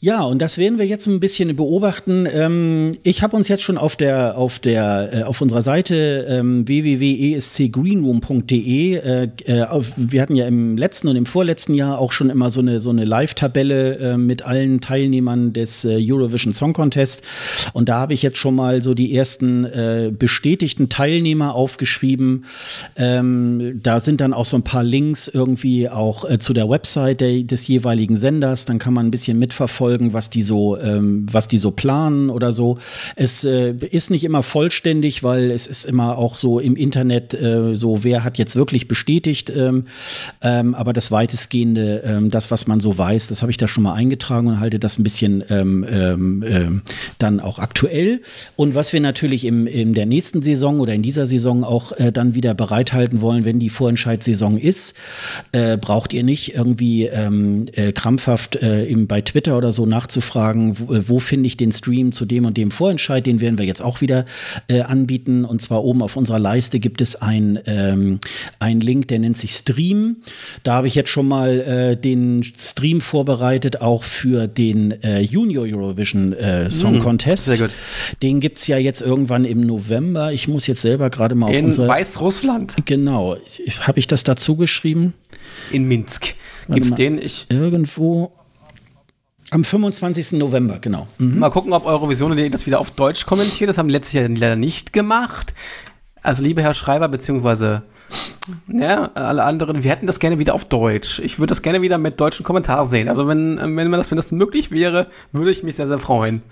Ja, 0.00 0.22
und 0.22 0.40
das 0.40 0.58
werden 0.58 0.78
wir 0.78 0.86
jetzt 0.86 1.08
ein 1.08 1.18
bisschen 1.18 1.56
beobachten. 1.56 2.28
Ähm, 2.32 2.96
ich 3.02 3.24
habe 3.24 3.34
uns 3.34 3.48
jetzt 3.48 3.64
schon 3.64 3.76
auf 3.76 3.96
der 3.96 4.38
auf 4.38 4.60
der 4.60 5.10
äh, 5.12 5.24
auf 5.24 5.40
unserer 5.40 5.62
Seite 5.62 6.24
ähm, 6.28 6.68
www.escgreenroom.de 6.68 8.94
äh, 8.94 9.28
äh, 9.44 9.66
wir 9.96 10.22
hatten 10.22 10.36
ja 10.36 10.46
im 10.46 10.76
letzten 10.76 11.08
und 11.08 11.16
im 11.16 11.26
vorletzten 11.26 11.74
Jahr 11.74 11.98
auch 11.98 12.12
schon 12.12 12.30
immer 12.30 12.52
so 12.52 12.60
eine 12.60 12.80
so 12.80 12.90
eine 12.90 13.04
Live-Tabelle 13.04 14.16
mit 14.16 14.42
allen 14.42 14.80
Teilnehmern 14.80 15.52
des 15.52 15.84
Eurovision 15.84 16.54
Song 16.54 16.74
Contest 16.74 17.24
und 17.72 17.88
da 17.88 17.98
habe 17.98 18.14
ich 18.14 18.22
jetzt 18.22 18.38
schon 18.38 18.54
mal 18.54 18.82
so 18.82 18.94
die 18.94 19.16
ersten 19.16 19.66
bestätigten 20.16 20.88
Teilnehmer 20.88 21.56
aufgeschrieben. 21.56 22.44
Ähm, 22.96 23.80
da 23.82 23.98
sind 23.98 24.20
dann 24.20 24.32
auch 24.32 24.44
so 24.44 24.56
ein 24.56 24.62
paar 24.62 24.84
Links 24.84 25.26
irgendwie 25.26 25.88
auch 25.88 26.24
zu 26.38 26.52
der 26.52 26.68
Website 26.68 27.20
des 27.20 27.66
jeweiligen 27.66 28.14
Senders. 28.16 28.64
Dann 28.64 28.78
kann 28.78 28.94
man 28.94 29.06
ein 29.06 29.10
bisschen 29.10 29.40
mitverfolgen 29.40 29.87
verfolgen, 29.88 30.12
was 30.12 30.28
die 30.30 30.42
so, 30.42 30.76
ähm, 30.78 31.26
was 31.30 31.48
die 31.48 31.58
so 31.58 31.70
planen 31.70 32.30
oder 32.30 32.52
so. 32.52 32.78
Es 33.16 33.44
äh, 33.44 33.72
ist 33.90 34.10
nicht 34.10 34.24
immer 34.24 34.42
vollständig, 34.42 35.22
weil 35.22 35.50
es 35.50 35.66
ist 35.66 35.84
immer 35.84 36.18
auch 36.18 36.36
so 36.36 36.60
im 36.60 36.76
Internet 36.76 37.34
äh, 37.34 37.74
so, 37.74 38.04
wer 38.04 38.22
hat 38.24 38.38
jetzt 38.38 38.54
wirklich 38.54 38.86
bestätigt. 38.86 39.50
Ähm, 39.50 39.84
ähm, 40.42 40.74
aber 40.74 40.92
das 40.92 41.10
weitestgehende, 41.10 42.02
ähm, 42.04 42.30
das, 42.30 42.50
was 42.50 42.66
man 42.66 42.80
so 42.80 42.98
weiß, 42.98 43.28
das 43.28 43.40
habe 43.40 43.50
ich 43.50 43.56
da 43.56 43.66
schon 43.66 43.82
mal 43.82 43.94
eingetragen 43.94 44.48
und 44.48 44.60
halte 44.60 44.78
das 44.78 44.98
ein 44.98 45.04
bisschen 45.04 45.42
ähm, 45.48 45.86
ähm, 45.88 46.44
ähm, 46.46 46.82
dann 47.18 47.40
auch 47.40 47.58
aktuell. 47.58 48.20
Und 48.56 48.74
was 48.74 48.92
wir 48.92 49.00
natürlich 49.00 49.46
im, 49.46 49.66
in 49.66 49.94
der 49.94 50.06
nächsten 50.06 50.42
Saison 50.42 50.80
oder 50.80 50.92
in 50.92 51.02
dieser 51.02 51.24
Saison 51.24 51.64
auch 51.64 51.92
äh, 51.92 52.12
dann 52.12 52.34
wieder 52.34 52.54
bereithalten 52.54 53.22
wollen, 53.22 53.44
wenn 53.44 53.58
die 53.58 53.70
Vorentscheidssaison 53.70 54.58
ist, 54.58 54.94
äh, 55.52 55.78
braucht 55.78 56.12
ihr 56.12 56.24
nicht 56.24 56.54
irgendwie 56.54 57.06
ähm, 57.06 57.66
äh, 57.72 57.92
krampfhaft 57.92 58.56
äh, 58.56 58.84
im, 58.84 59.06
bei 59.06 59.22
Twitter 59.22 59.56
oder 59.56 59.72
so 59.72 59.77
so 59.78 59.86
nachzufragen, 59.86 60.76
wo, 60.78 60.92
äh, 60.92 61.08
wo 61.08 61.20
finde 61.20 61.46
ich 61.46 61.56
den 61.56 61.70
Stream 61.70 62.10
zu 62.12 62.26
dem 62.26 62.44
und 62.44 62.56
dem 62.56 62.72
Vorentscheid, 62.72 63.24
den 63.24 63.40
werden 63.40 63.58
wir 63.58 63.64
jetzt 63.64 63.80
auch 63.80 64.00
wieder 64.00 64.26
äh, 64.66 64.82
anbieten. 64.82 65.44
Und 65.44 65.62
zwar 65.62 65.84
oben 65.84 66.02
auf 66.02 66.16
unserer 66.16 66.40
Leiste 66.40 66.80
gibt 66.80 67.00
es 67.00 67.16
ein, 67.16 67.60
ähm, 67.66 68.18
Link, 68.60 69.08
der 69.08 69.20
nennt 69.20 69.38
sich 69.38 69.52
Stream. 69.52 70.16
Da 70.64 70.74
habe 70.74 70.88
ich 70.88 70.94
jetzt 70.94 71.10
schon 71.10 71.28
mal 71.28 71.60
äh, 71.60 71.96
den 71.96 72.42
Stream 72.42 73.00
vorbereitet, 73.00 73.80
auch 73.80 74.02
für 74.02 74.48
den 74.48 75.02
äh, 75.02 75.20
Junior 75.20 75.64
Eurovision 75.64 76.32
äh, 76.32 76.70
Song 76.70 76.94
mhm, 76.94 76.98
Contest. 76.98 77.46
Sehr 77.46 77.58
gut. 77.58 77.70
Den 78.22 78.40
gibt 78.40 78.58
es 78.58 78.66
ja 78.66 78.78
jetzt 78.78 79.00
irgendwann 79.00 79.44
im 79.44 79.60
November. 79.60 80.32
Ich 80.32 80.48
muss 80.48 80.66
jetzt 80.66 80.82
selber 80.82 81.08
gerade 81.10 81.34
mal 81.34 81.46
auf 81.46 81.54
In 81.54 81.66
unsere 81.66 81.86
Weißrussland. 81.86 82.76
Genau. 82.84 83.36
Habe 83.80 83.98
ich 83.98 84.08
das 84.08 84.24
dazu 84.24 84.56
geschrieben? 84.56 85.14
In 85.70 85.84
Minsk. 85.84 86.34
Gibt 86.68 86.86
es 86.86 86.94
den? 86.94 87.18
Ich 87.18 87.46
irgendwo. 87.48 88.32
Am 89.50 89.64
25. 89.64 90.32
November, 90.32 90.78
genau. 90.78 91.08
Mhm. 91.18 91.38
Mal 91.38 91.50
gucken, 91.50 91.72
ob 91.72 91.86
Eurovision 91.86 92.36
das 92.50 92.66
wieder 92.66 92.80
auf 92.80 92.90
Deutsch 92.90 93.24
kommentiert. 93.24 93.70
Das 93.70 93.78
haben 93.78 93.88
letztes 93.88 94.12
Jahr 94.12 94.28
leider 94.28 94.56
nicht 94.56 94.92
gemacht. 94.92 95.54
Also, 96.22 96.42
liebe 96.42 96.62
Herr 96.62 96.74
Schreiber, 96.74 97.08
beziehungsweise 97.08 97.82
ja, 98.66 99.10
alle 99.14 99.44
anderen, 99.44 99.82
wir 99.82 99.90
hätten 99.90 100.06
das 100.06 100.20
gerne 100.20 100.38
wieder 100.38 100.54
auf 100.54 100.64
Deutsch. 100.64 101.20
Ich 101.20 101.38
würde 101.38 101.50
das 101.50 101.62
gerne 101.62 101.80
wieder 101.80 101.96
mit 101.96 102.20
deutschen 102.20 102.44
Kommentaren 102.44 102.86
sehen. 102.86 103.08
Also, 103.08 103.26
wenn, 103.26 103.58
wenn, 103.76 103.92
das, 103.92 104.10
wenn 104.10 104.16
das 104.16 104.32
möglich 104.32 104.70
wäre, 104.70 105.06
würde 105.32 105.50
ich 105.50 105.62
mich 105.62 105.76
sehr, 105.76 105.88
sehr 105.88 105.98
freuen. 105.98 106.42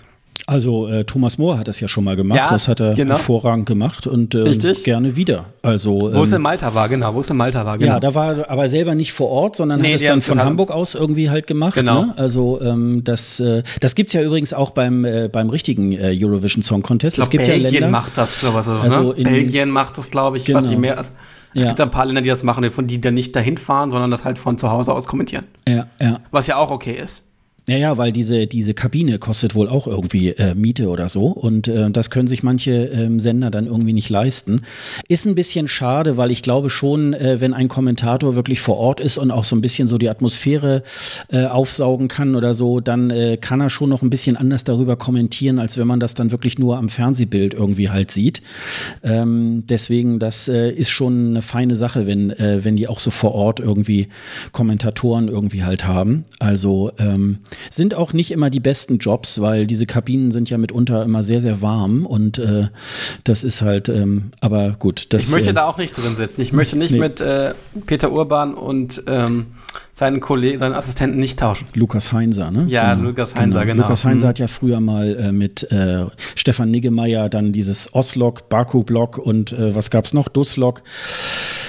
Also 0.48 0.86
äh, 0.86 1.04
Thomas 1.04 1.38
Mohr 1.38 1.58
hat 1.58 1.66
das 1.66 1.80
ja 1.80 1.88
schon 1.88 2.04
mal 2.04 2.14
gemacht, 2.14 2.38
ja, 2.38 2.48
das 2.48 2.68
hat 2.68 2.78
er 2.78 2.94
genau. 2.94 3.14
hervorragend 3.14 3.66
gemacht 3.66 4.06
und 4.06 4.32
äh, 4.32 4.54
gerne 4.84 5.16
wieder. 5.16 5.46
Also, 5.62 6.00
wo 6.00 6.08
ähm, 6.08 6.22
es 6.22 6.32
in 6.32 6.40
Malta 6.40 6.72
war, 6.72 6.88
genau, 6.88 7.14
wo 7.14 7.20
es 7.20 7.28
in 7.28 7.36
Malta 7.36 7.66
war, 7.66 7.78
genau. 7.78 7.94
Ja, 7.94 8.00
da 8.00 8.14
war 8.14 8.48
aber 8.48 8.68
selber 8.68 8.94
nicht 8.94 9.12
vor 9.12 9.28
Ort, 9.28 9.56
sondern 9.56 9.80
nee, 9.80 9.88
hat 9.88 9.96
es 9.96 10.06
dann 10.06 10.22
von 10.22 10.38
Hamburg 10.38 10.70
aus 10.70 10.94
irgendwie 10.94 11.30
halt 11.30 11.48
gemacht. 11.48 11.74
Genau. 11.74 12.04
Ne? 12.04 12.14
Also 12.16 12.60
ähm, 12.62 13.02
das, 13.02 13.40
äh, 13.40 13.64
das 13.80 13.96
gibt 13.96 14.10
es 14.10 14.14
ja 14.14 14.22
übrigens 14.22 14.52
auch 14.52 14.70
beim, 14.70 15.04
äh, 15.04 15.28
beim 15.28 15.50
richtigen 15.50 15.90
äh, 15.92 16.16
Eurovision 16.16 16.62
Song 16.62 16.82
Contest. 16.82 17.18
Ich 17.18 17.22
glaub, 17.22 17.26
es 17.26 17.30
gibt 17.30 17.44
Belgien 17.46 17.64
ja 17.64 17.80
Länder, 17.80 17.90
macht 17.90 18.16
das 18.16 18.40
sowas. 18.40 18.68
Also 18.68 19.14
ne? 19.14 19.24
Belgien 19.24 19.70
macht 19.70 19.98
das, 19.98 20.12
glaube 20.12 20.36
ich, 20.36 20.44
genau. 20.44 20.60
was 20.62 20.68
die 20.68 20.76
mehr. 20.76 20.96
Also, 20.96 21.10
es 21.54 21.64
ja. 21.64 21.70
gibt 21.70 21.80
ein 21.80 21.90
paar 21.90 22.06
Länder, 22.06 22.20
die 22.20 22.28
das 22.28 22.44
machen, 22.44 22.70
von 22.70 22.86
die 22.86 23.00
dann 23.00 23.14
nicht 23.14 23.34
dahin 23.34 23.56
fahren, 23.56 23.90
sondern 23.90 24.12
das 24.12 24.24
halt 24.24 24.38
von 24.38 24.58
zu 24.58 24.70
Hause 24.70 24.92
aus 24.92 25.06
kommentieren. 25.08 25.46
Ja, 25.66 25.86
ja. 26.00 26.20
Was 26.30 26.46
ja 26.46 26.56
auch 26.56 26.70
okay 26.70 26.92
ist. 27.02 27.22
Naja, 27.68 27.98
weil 27.98 28.12
diese, 28.12 28.46
diese 28.46 28.74
Kabine 28.74 29.18
kostet 29.18 29.56
wohl 29.56 29.68
auch 29.68 29.88
irgendwie 29.88 30.28
äh, 30.28 30.54
Miete 30.54 30.88
oder 30.88 31.08
so. 31.08 31.26
Und 31.26 31.66
äh, 31.66 31.90
das 31.90 32.10
können 32.10 32.28
sich 32.28 32.44
manche 32.44 32.70
ähm, 32.70 33.18
Sender 33.18 33.50
dann 33.50 33.66
irgendwie 33.66 33.92
nicht 33.92 34.08
leisten. 34.08 34.62
Ist 35.08 35.26
ein 35.26 35.34
bisschen 35.34 35.66
schade, 35.66 36.16
weil 36.16 36.30
ich 36.30 36.42
glaube 36.42 36.70
schon, 36.70 37.12
äh, 37.12 37.40
wenn 37.40 37.54
ein 37.54 37.66
Kommentator 37.66 38.36
wirklich 38.36 38.60
vor 38.60 38.76
Ort 38.76 39.00
ist 39.00 39.18
und 39.18 39.32
auch 39.32 39.42
so 39.42 39.56
ein 39.56 39.62
bisschen 39.62 39.88
so 39.88 39.98
die 39.98 40.08
Atmosphäre 40.08 40.84
äh, 41.32 41.46
aufsaugen 41.46 42.06
kann 42.06 42.36
oder 42.36 42.54
so, 42.54 42.78
dann 42.78 43.10
äh, 43.10 43.36
kann 43.36 43.60
er 43.60 43.68
schon 43.68 43.90
noch 43.90 44.02
ein 44.02 44.10
bisschen 44.10 44.36
anders 44.36 44.62
darüber 44.62 44.94
kommentieren, 44.94 45.58
als 45.58 45.76
wenn 45.76 45.88
man 45.88 45.98
das 45.98 46.14
dann 46.14 46.30
wirklich 46.30 46.60
nur 46.60 46.78
am 46.78 46.88
Fernsehbild 46.88 47.52
irgendwie 47.52 47.90
halt 47.90 48.12
sieht. 48.12 48.42
Ähm, 49.02 49.64
deswegen, 49.66 50.20
das 50.20 50.46
äh, 50.46 50.70
ist 50.70 50.90
schon 50.90 51.30
eine 51.30 51.42
feine 51.42 51.74
Sache, 51.74 52.06
wenn, 52.06 52.30
äh, 52.30 52.62
wenn 52.62 52.76
die 52.76 52.86
auch 52.86 53.00
so 53.00 53.10
vor 53.10 53.34
Ort 53.34 53.58
irgendwie 53.58 54.06
Kommentatoren 54.52 55.26
irgendwie 55.26 55.64
halt 55.64 55.84
haben. 55.84 56.26
Also 56.38 56.92
ähm, 56.98 57.38
sind 57.70 57.94
auch 57.94 58.12
nicht 58.12 58.30
immer 58.30 58.50
die 58.50 58.60
besten 58.60 58.98
Jobs, 58.98 59.40
weil 59.40 59.66
diese 59.66 59.86
Kabinen 59.86 60.30
sind 60.30 60.50
ja 60.50 60.58
mitunter 60.58 61.02
immer 61.02 61.22
sehr, 61.22 61.40
sehr 61.40 61.62
warm 61.62 62.06
und 62.06 62.38
äh, 62.38 62.68
das 63.24 63.44
ist 63.44 63.62
halt, 63.62 63.88
ähm, 63.88 64.30
aber 64.40 64.76
gut. 64.78 65.12
Das, 65.12 65.24
ich 65.24 65.30
möchte 65.34 65.50
äh, 65.50 65.54
da 65.54 65.66
auch 65.66 65.78
nicht 65.78 65.96
drin 65.96 66.16
sitzen. 66.16 66.40
Ich 66.40 66.52
möchte 66.52 66.76
nicht 66.76 66.92
nee. 66.92 66.98
mit 66.98 67.20
äh, 67.20 67.54
Peter 67.86 68.12
Urban 68.12 68.54
und 68.54 69.02
ähm, 69.06 69.46
seinen 69.96 70.20
Kollegen, 70.20 70.58
seinen 70.58 70.74
Assistenten 70.74 71.18
nicht 71.18 71.38
tauschen. 71.38 71.66
Lukas 71.74 72.12
Heinzer, 72.12 72.50
ne? 72.50 72.66
Ja, 72.68 72.92
genau. 72.92 73.08
Lukas 73.08 73.34
Heinzer, 73.34 73.60
genau. 73.60 73.72
genau. 73.72 73.82
Lukas 73.84 74.04
Heinzer 74.04 74.26
mhm. 74.26 74.28
hat 74.28 74.38
ja 74.38 74.46
früher 74.46 74.78
mal 74.78 75.16
äh, 75.16 75.32
mit 75.32 75.72
äh, 75.72 76.04
Stefan 76.34 76.70
Niggemeier 76.70 77.30
dann 77.30 77.52
dieses 77.52 77.94
Oslog, 77.94 78.50
Baku-Blog 78.50 79.16
und 79.16 79.52
äh, 79.52 79.74
was 79.74 79.90
gab's 79.90 80.12
noch? 80.12 80.28
Duslog 80.28 80.82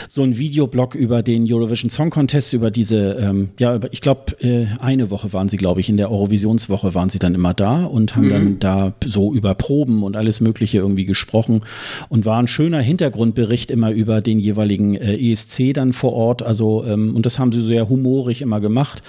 so 0.07 0.23
ein 0.23 0.37
Videoblog 0.37 0.95
über 0.95 1.21
den 1.21 1.45
Eurovision 1.51 1.89
Song 1.89 2.09
Contest, 2.09 2.53
über 2.53 2.71
diese, 2.71 3.13
ähm, 3.13 3.49
ja, 3.59 3.79
ich 3.91 4.01
glaube, 4.01 4.41
äh, 4.41 4.67
eine 4.79 5.09
Woche 5.11 5.33
waren 5.33 5.49
sie, 5.49 5.57
glaube 5.57 5.79
ich, 5.79 5.89
in 5.89 5.97
der 5.97 6.11
Eurovisionswoche 6.11 6.95
waren 6.95 7.09
sie 7.09 7.19
dann 7.19 7.35
immer 7.35 7.53
da 7.53 7.83
und 7.83 8.15
haben 8.15 8.25
mhm. 8.25 8.29
dann 8.29 8.59
da 8.59 8.93
so 9.05 9.33
über 9.33 9.53
Proben 9.55 10.03
und 10.03 10.15
alles 10.15 10.41
Mögliche 10.41 10.77
irgendwie 10.77 11.05
gesprochen 11.05 11.61
und 12.09 12.25
war 12.25 12.39
ein 12.39 12.47
schöner 12.47 12.79
Hintergrundbericht 12.79 13.69
immer 13.69 13.91
über 13.91 14.21
den 14.21 14.39
jeweiligen 14.39 14.95
äh, 14.95 15.31
ESC 15.31 15.73
dann 15.73 15.93
vor 15.93 16.13
Ort. 16.13 16.41
Also, 16.41 16.85
ähm, 16.85 17.15
und 17.15 17.25
das 17.25 17.37
haben 17.37 17.51
sie 17.51 17.61
sehr 17.61 17.89
humorig 18.17 18.41
immer 18.41 18.59
gemacht. 18.59 19.03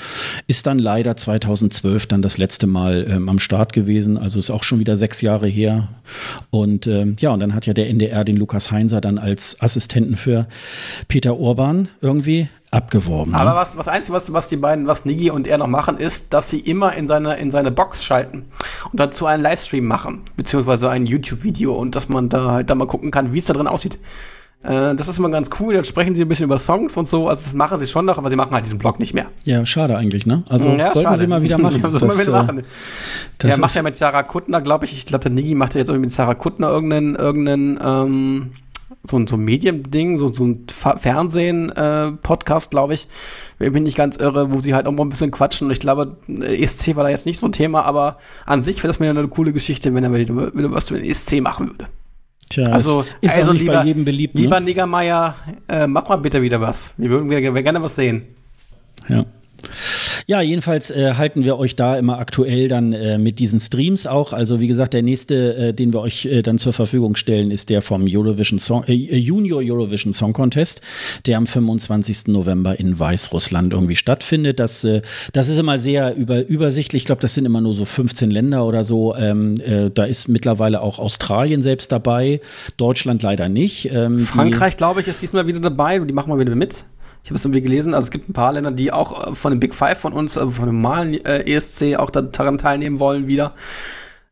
Ist 0.47 0.67
dann 0.67 0.79
leider 0.79 1.17
2012 1.17 2.07
dann 2.07 2.23
das 2.23 2.39
letzte 2.39 2.67
Mal 2.67 3.07
ähm, 3.09 3.29
am 3.29 3.39
Start 3.39 3.73
gewesen. 3.73 4.19
Also 4.19 4.39
ist 4.39 4.51
auch 4.51 4.63
schon 4.63 4.79
wieder 4.79 4.97
sechs 4.97 5.23
Jahre 5.23 5.49
her. 5.49 5.89
Und 6.51 6.87
ähm, 6.87 7.17
ja, 7.19 7.31
und 7.31 7.41
dann 7.41 7.55
hat 7.55 7.67
ja 7.67 7.73
der 7.73 7.89
NDR 7.89 8.25
den 8.25 8.37
Lukas 8.37 8.71
Heinzer 8.71 9.01
dann 9.01 9.19
als 9.19 9.61
Assistenten 9.61 10.17
für 10.17 10.47
Peter 11.09 11.39
Urban 11.39 11.89
irgendwie 12.01 12.49
abgeworben. 12.71 13.35
Aber 13.35 13.51
ne? 13.51 13.57
was, 13.57 13.79
was 13.79 13.89
Einzige, 13.89 14.15
was, 14.15 14.33
was 14.33 14.47
die 14.49 14.59
beiden, 14.59 14.87
was 14.87 15.07
Nigi 15.07 15.31
und 15.31 15.47
er 15.47 15.57
noch 15.57 15.69
machen, 15.69 15.97
ist, 15.97 16.35
dass 16.35 16.51
sie 16.51 16.61
immer 16.61 16.93
in 16.95 17.09
seine, 17.09 17.37
in 17.37 17.51
seine 17.51 17.71
Box 17.71 18.05
schalten 18.05 18.45
und 18.91 19.01
dazu 19.01 19.25
einen 19.25 19.43
Livestream 19.43 19.87
machen, 19.87 20.23
beziehungsweise 20.37 20.91
ein 20.91 21.07
YouTube-Video 21.07 21.75
und 21.75 21.95
dass 21.95 22.11
man 22.11 22.29
da 22.29 22.51
halt 22.51 22.69
da 22.69 22.75
mal 22.75 22.87
gucken 22.87 23.11
kann, 23.11 23.33
wie 23.33 23.39
es 23.39 23.47
da 23.47 23.55
drin 23.55 23.69
aussieht. 23.69 23.99
Äh, 24.63 24.97
das 24.97 25.09
ist 25.09 25.19
immer 25.19 25.31
ganz 25.31 25.51
cool. 25.61 25.75
Dann 25.75 25.85
sprechen 25.85 26.15
sie 26.15 26.23
ein 26.23 26.29
bisschen 26.29 26.45
über 26.45 26.59
Songs 26.59 26.97
und 26.97 27.07
so. 27.07 27.29
Also 27.29 27.45
das 27.45 27.55
machen 27.55 27.79
sie 27.79 27.87
schon 27.87 28.05
noch, 28.05 28.19
aber 28.19 28.29
sie 28.31 28.37
machen 28.37 28.53
halt 28.53 28.65
diesen 28.67 28.79
Blog 28.79 28.99
nicht 28.99 29.15
mehr. 29.15 29.27
Ja, 29.45 29.65
schade 29.65 29.97
eigentlich, 29.97 30.27
ne? 30.27 30.43
Also 30.49 30.69
ja, 30.69 30.91
sollten 30.91 31.09
schade. 31.09 31.19
sie 31.19 31.27
mal 31.27 31.43
wieder 31.43 31.59
machen. 31.59 31.81
ja, 31.83 31.89
das, 31.89 32.03
mal 32.03 32.19
wieder 32.19 32.29
äh, 32.29 32.43
machen. 32.43 32.63
Er 33.43 33.59
macht 33.59 33.75
ja 33.75 33.83
mit 33.83 33.97
Sarah 33.97 34.25
Kuttner, 34.25 34.61
glaube 34.61 34.85
ich. 34.85 34.93
Ich 34.93 35.07
glaube, 35.07 35.23
der 35.23 35.33
Nigi 35.33 35.55
macht 35.55 35.75
ja 35.75 35.79
jetzt 35.81 35.89
irgendwie 35.89 36.07
mit 36.07 36.13
Sarah 36.13 36.35
Kuttner 36.35 36.71
irgendeinen, 36.71 37.15
irgendeinen 37.15 37.79
ähm, 37.83 38.51
so 39.05 39.17
ein, 39.17 39.27
so 39.29 39.37
ein 39.37 39.45
Medium-Ding, 39.45 40.19
so, 40.19 40.29
so 40.29 40.45
ein 40.45 40.67
Fernsehen-Podcast, 40.69 42.67
äh, 42.67 42.71
glaube 42.71 42.95
ich. 42.95 43.07
Ich 43.61 43.73
bin 43.73 43.85
nicht 43.85 43.97
ganz 43.97 44.17
irre, 44.17 44.53
wo 44.53 44.59
sie 44.59 44.75
halt 44.75 44.87
auch 44.87 44.93
mal 44.93 45.05
ein 45.05 45.09
bisschen 45.09 45.31
quatschen. 45.31 45.69
Und 45.69 45.73
ich 45.73 45.81
glaube, 45.81 46.17
ESC 46.27 46.97
war 46.97 47.05
da 47.05 47.11
jetzt 47.11 47.27
nicht 47.27 47.39
so 47.39 47.47
ein 47.47 47.53
Thema, 47.53 47.83
aber 47.83 48.19
an 48.45 48.63
sich 48.63 48.79
wäre 48.79 48.89
das 48.89 48.99
mir 48.99 49.11
eine 49.11 49.29
coole 49.29 49.53
Geschichte, 49.53 49.95
wenn 49.95 50.05
er 50.05 50.13
wieder, 50.13 50.35
was 50.73 50.89
für 50.89 50.97
den 50.97 51.05
ESC 51.05 51.41
machen 51.41 51.69
würde. 51.71 51.87
Tja, 52.49 52.65
also, 52.65 53.05
ist 53.21 53.37
also 53.37 53.53
lieber, 53.53 53.75
bei 53.75 53.85
jedem 53.85 54.05
beliebt. 54.05 54.35
Ne? 54.35 54.43
Lieber 54.43 54.61
Niggermeier, 54.61 55.35
äh, 55.69 55.87
mach 55.87 56.09
mal 56.09 56.17
bitte 56.17 56.41
wieder 56.41 56.61
was. 56.61 56.95
Wir 56.97 57.11
würden 57.11 57.29
gerne 57.31 57.83
was 57.83 57.97
sehen. 57.97 58.23
Ja. 59.09 59.25
Ja, 60.27 60.41
jedenfalls 60.41 60.91
äh, 60.91 61.15
halten 61.15 61.45
wir 61.45 61.59
euch 61.59 61.75
da 61.75 61.97
immer 61.97 62.19
aktuell 62.19 62.69
dann 62.69 62.93
äh, 62.93 63.19
mit 63.19 63.39
diesen 63.39 63.61
Streams 63.61 64.07
auch. 64.07 64.33
Also 64.33 64.61
wie 64.61 64.69
gesagt, 64.69 64.95
der 64.95 65.03
nächste, 65.03 65.57
äh, 65.57 65.73
den 65.73 65.93
wir 65.93 66.01
euch 66.01 66.27
äh, 66.27 66.43
dann 66.43 66.59
zur 66.59 66.73
Verfügung 66.73 67.17
stellen, 67.17 67.51
ist 67.51 67.71
der 67.71 67.83
vom 67.83 68.07
Eurovision 68.07 68.59
Song, 68.59 68.85
äh, 68.85 68.93
Junior 68.93 69.63
Eurovision 69.65 70.13
Song 70.13 70.33
Contest, 70.33 70.83
der 71.27 71.39
am 71.39 71.47
25. 71.47 72.29
November 72.29 72.79
in 72.79 72.99
Weißrussland 72.99 73.73
irgendwie 73.73 73.97
stattfindet. 73.97 74.61
Das, 74.61 74.85
äh, 74.85 75.03
das 75.33 75.49
ist 75.49 75.59
immer 75.59 75.79
sehr 75.79 76.15
über, 76.15 76.47
übersichtlich. 76.47 77.03
Ich 77.03 77.07
glaube, 77.07 77.23
das 77.23 77.35
sind 77.35 77.45
immer 77.45 77.61
nur 77.61 77.75
so 77.75 77.85
15 77.85 78.31
Länder 78.31 78.67
oder 78.67 78.85
so. 78.85 79.15
Ähm, 79.17 79.61
da 79.95 80.05
ist 80.05 80.29
mittlerweile 80.29 80.81
auch 80.81 80.99
Australien 80.99 81.63
selbst 81.63 81.93
dabei, 81.93 82.41
Deutschland 82.77 83.23
leider 83.23 83.49
nicht. 83.49 83.91
Ähm, 83.93 84.19
Frankreich, 84.19 84.77
glaube 84.77 85.01
ich, 85.01 85.09
ist 85.09 85.23
diesmal 85.23 85.47
wieder 85.47 85.61
dabei. 85.61 85.99
Die 85.99 86.13
machen 86.13 86.31
mal 86.31 86.39
wieder 86.39 86.55
mit. 86.55 86.85
Ich 87.29 87.31
habe 87.31 87.37
es 87.37 87.45
irgendwie 87.45 87.61
gelesen, 87.61 87.93
also 87.93 88.07
es 88.07 88.11
gibt 88.11 88.31
ein 88.31 88.33
paar 88.33 88.55
Länder, 88.55 88.71
die 88.71 88.91
auch 88.91 89.33
äh, 89.33 89.35
von 89.35 89.53
dem 89.53 89.61
Big 89.61 89.75
Five 89.75 89.99
von 89.99 90.15
uns, 90.15 90.39
also 90.39 90.51
von 90.51 90.65
dem 90.65 90.81
normalen 90.81 91.13
äh, 91.27 91.41
ESC 91.41 91.99
auch 91.99 92.09
daran 92.09 92.57
teilnehmen 92.57 93.01
wollen 93.01 93.27
wieder. 93.27 93.53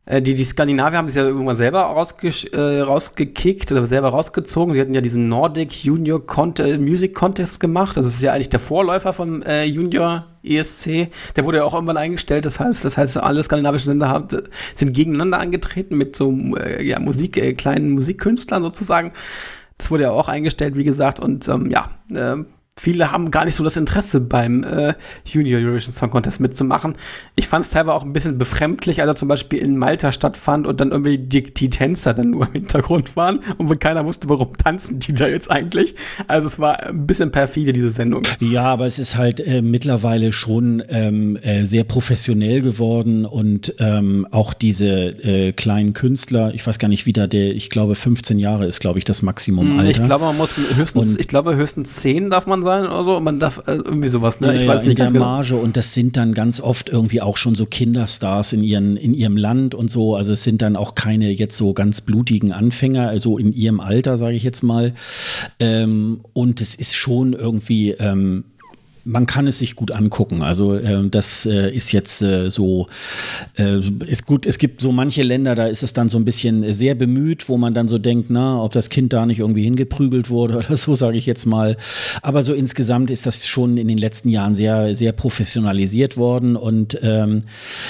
Äh, 0.07 0.19
die, 0.19 0.33
die 0.33 0.43
Skandinavier 0.43 0.97
haben 0.97 1.07
sich 1.07 1.15
ja 1.15 1.21
irgendwann 1.21 1.55
selber 1.55 1.81
rausge 1.81 2.29
äh, 2.53 2.81
rausgekickt 2.81 3.71
oder 3.71 3.85
selber 3.85 4.09
rausgezogen. 4.09 4.73
Die 4.73 4.81
hatten 4.81 4.95
ja 4.95 5.01
diesen 5.01 5.29
Nordic 5.29 5.83
Junior 5.83 6.25
Cont 6.25 6.59
äh, 6.59 6.79
Music 6.79 7.13
Contest 7.13 7.59
gemacht. 7.59 7.95
Das 7.97 8.07
ist 8.07 8.19
ja 8.23 8.33
eigentlich 8.33 8.49
der 8.49 8.59
Vorläufer 8.59 9.13
vom 9.13 9.43
Junior 9.65 10.25
ESC. 10.41 11.09
Der 11.35 11.45
wurde 11.45 11.57
ja 11.59 11.65
auch 11.65 11.75
irgendwann 11.75 11.97
eingestellt. 11.97 12.47
Das 12.47 12.59
heißt, 12.59 12.83
das 12.83 12.97
heißt, 12.97 13.17
alle 13.17 13.43
skandinavischen 13.43 13.91
Länder 13.91 14.09
haben, 14.09 14.27
sind 14.73 14.93
gegeneinander 14.93 15.37
angetreten 15.37 15.97
mit 15.97 16.15
so 16.15 16.31
ja, 16.81 16.99
Musik, 16.99 17.59
kleinen 17.59 17.91
Musikkünstlern 17.91 18.63
sozusagen. 18.63 19.11
Das 19.77 19.91
wurde 19.91 20.03
ja 20.03 20.09
auch 20.09 20.29
eingestellt, 20.29 20.75
wie 20.77 20.83
gesagt. 20.83 21.19
Und 21.19 21.47
ähm, 21.47 21.69
ja, 21.69 21.91
äh, 22.11 22.43
viele 22.77 23.11
haben 23.11 23.31
gar 23.31 23.45
nicht 23.45 23.55
so 23.55 23.63
das 23.63 23.75
Interesse 23.77 24.21
beim 24.21 24.63
äh, 24.63 24.93
Junior 25.25 25.59
Eurovision 25.59 25.93
Song 25.93 26.09
Contest 26.09 26.39
mitzumachen. 26.39 26.95
Ich 27.35 27.47
fand 27.47 27.65
es 27.65 27.71
teilweise 27.71 27.95
auch 27.95 28.03
ein 28.03 28.13
bisschen 28.13 28.37
befremdlich, 28.37 29.01
als 29.01 29.09
er 29.09 29.15
zum 29.15 29.27
Beispiel 29.27 29.59
in 29.59 29.77
Malta 29.77 30.11
stattfand 30.11 30.67
und 30.67 30.79
dann 30.79 30.91
irgendwie 30.91 31.17
die, 31.17 31.43
die 31.43 31.69
Tänzer 31.69 32.13
dann 32.13 32.31
nur 32.31 32.47
im 32.47 32.53
Hintergrund 32.53 33.15
waren 33.15 33.39
und 33.57 33.69
wo 33.69 33.75
keiner 33.75 34.05
wusste, 34.05 34.29
warum 34.29 34.53
tanzen 34.53 34.99
die 34.99 35.13
da 35.13 35.27
jetzt 35.27 35.49
eigentlich. 35.49 35.95
Also 36.27 36.47
es 36.47 36.59
war 36.59 36.83
ein 36.83 37.07
bisschen 37.07 37.31
perfide, 37.31 37.73
diese 37.73 37.91
Sendung. 37.91 38.23
Ja, 38.39 38.63
aber 38.63 38.85
es 38.85 38.99
ist 38.99 39.17
halt 39.17 39.39
äh, 39.39 39.61
mittlerweile 39.61 40.31
schon 40.31 40.83
ähm, 40.89 41.37
äh, 41.37 41.65
sehr 41.65 41.83
professionell 41.83 42.61
geworden 42.61 43.25
und 43.25 43.73
ähm, 43.79 44.27
auch 44.31 44.53
diese 44.53 44.87
äh, 44.87 45.51
kleinen 45.51 45.93
Künstler, 45.93 46.53
ich 46.53 46.65
weiß 46.65 46.79
gar 46.79 46.87
nicht, 46.87 47.05
wie 47.05 47.13
da 47.13 47.27
der, 47.27 47.55
ich 47.55 47.69
glaube 47.69 47.95
15 47.95 48.37
Jahre 48.39 48.65
ist, 48.65 48.79
glaube 48.79 48.99
ich, 48.99 49.05
das 49.05 49.21
Maximum 49.21 49.71
hm, 49.71 49.79
Alter. 49.79 49.89
Ich 49.89 50.03
glaube, 50.03 50.25
man 50.25 50.37
muss 50.37 50.55
höchstens, 50.57 51.13
und, 51.13 51.19
ich 51.19 51.27
glaube 51.27 51.55
höchstens 51.55 51.95
10 51.95 52.29
darf 52.29 52.45
man 52.45 52.63
sein 52.67 52.85
oder 52.85 53.03
so. 53.03 53.19
Man 53.19 53.39
darf 53.39 53.63
äh, 53.65 53.73
irgendwie 53.73 54.07
sowas, 54.07 54.41
ne? 54.41 54.47
Ja, 54.47 54.53
ich 54.53 54.67
weiß 54.67 54.81
ja, 54.81 54.81
nicht 54.83 54.91
in 54.91 54.95
der 54.95 55.07
genau. 55.07 55.25
Marge 55.25 55.55
und 55.55 55.75
das 55.75 55.93
sind 55.93 56.17
dann 56.17 56.33
ganz 56.33 56.59
oft 56.59 56.89
irgendwie 56.89 57.21
auch 57.21 57.37
schon 57.37 57.55
so 57.55 57.65
Kinderstars 57.65 58.53
in, 58.53 58.63
ihren, 58.63 58.97
in 58.97 59.13
ihrem 59.13 59.37
Land 59.37 59.73
und 59.73 59.89
so. 59.89 60.15
Also 60.15 60.33
es 60.33 60.43
sind 60.43 60.61
dann 60.61 60.75
auch 60.75 60.95
keine 60.95 61.31
jetzt 61.31 61.57
so 61.57 61.73
ganz 61.73 62.01
blutigen 62.01 62.51
Anfänger, 62.51 63.07
also 63.07 63.37
in 63.37 63.53
ihrem 63.53 63.79
Alter, 63.79 64.17
sage 64.17 64.35
ich 64.35 64.43
jetzt 64.43 64.63
mal. 64.63 64.93
Ähm, 65.59 66.21
und 66.33 66.61
es 66.61 66.75
ist 66.75 66.95
schon 66.95 67.33
irgendwie 67.33 67.91
ähm, 67.91 68.43
man 69.07 69.25
kann 69.25 69.47
es 69.47 69.59
sich 69.59 69.75
gut 69.75 69.91
angucken. 69.91 70.41
Also 70.41 70.75
äh, 70.75 71.07
das 71.09 71.45
äh, 71.45 71.73
ist 71.73 71.91
jetzt 71.93 72.21
äh, 72.21 72.49
so, 72.49 72.87
äh, 73.57 73.79
ist 74.05 74.25
gut, 74.25 74.45
es 74.45 74.57
gibt 74.57 74.81
so 74.81 74.91
manche 74.91 75.23
Länder, 75.23 75.55
da 75.55 75.67
ist 75.67 75.81
es 75.81 75.93
dann 75.93 76.09
so 76.09 76.17
ein 76.17 76.25
bisschen 76.25 76.73
sehr 76.73 76.93
bemüht, 76.93 77.47
wo 77.47 77.57
man 77.57 77.73
dann 77.73 77.87
so 77.87 77.97
denkt, 77.97 78.29
na, 78.29 78.61
ob 78.61 78.73
das 78.73 78.89
Kind 78.89 79.13
da 79.13 79.25
nicht 79.25 79.39
irgendwie 79.39 79.63
hingeprügelt 79.63 80.29
wurde 80.29 80.57
oder 80.57 80.75
so, 80.77 80.93
sage 80.93 81.17
ich 81.17 81.25
jetzt 81.25 81.45
mal. 81.45 81.77
Aber 82.21 82.43
so 82.43 82.53
insgesamt 82.53 83.09
ist 83.09 83.25
das 83.25 83.47
schon 83.47 83.77
in 83.77 83.87
den 83.87 83.97
letzten 83.97 84.29
Jahren 84.29 84.55
sehr, 84.55 84.93
sehr 84.93 85.13
professionalisiert 85.13 86.17
worden. 86.17 86.55
Und 86.55 86.99
ähm, 87.01 87.39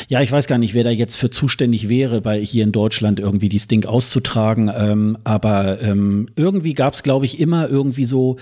ja, 0.09 0.21
ich 0.21 0.31
weiß 0.31 0.47
gar 0.47 0.59
nicht, 0.59 0.75
wer 0.75 0.83
da 0.83 0.91
jetzt 0.91 1.15
für 1.15 1.31
zuständig 1.31 1.89
wäre, 1.89 2.21
bei 2.21 2.39
hier 2.39 2.63
in 2.63 2.71
Deutschland 2.71 3.19
irgendwie 3.19 3.49
dieses 3.49 3.67
Ding 3.67 3.85
auszutragen. 3.85 4.71
Ähm, 4.75 5.17
aber 5.23 5.81
ähm, 5.81 6.27
irgendwie 6.35 6.75
gab 6.75 6.93
es, 6.93 7.01
glaube 7.01 7.25
ich, 7.25 7.39
immer 7.39 7.67
irgendwie 7.67 8.05
so 8.05 8.37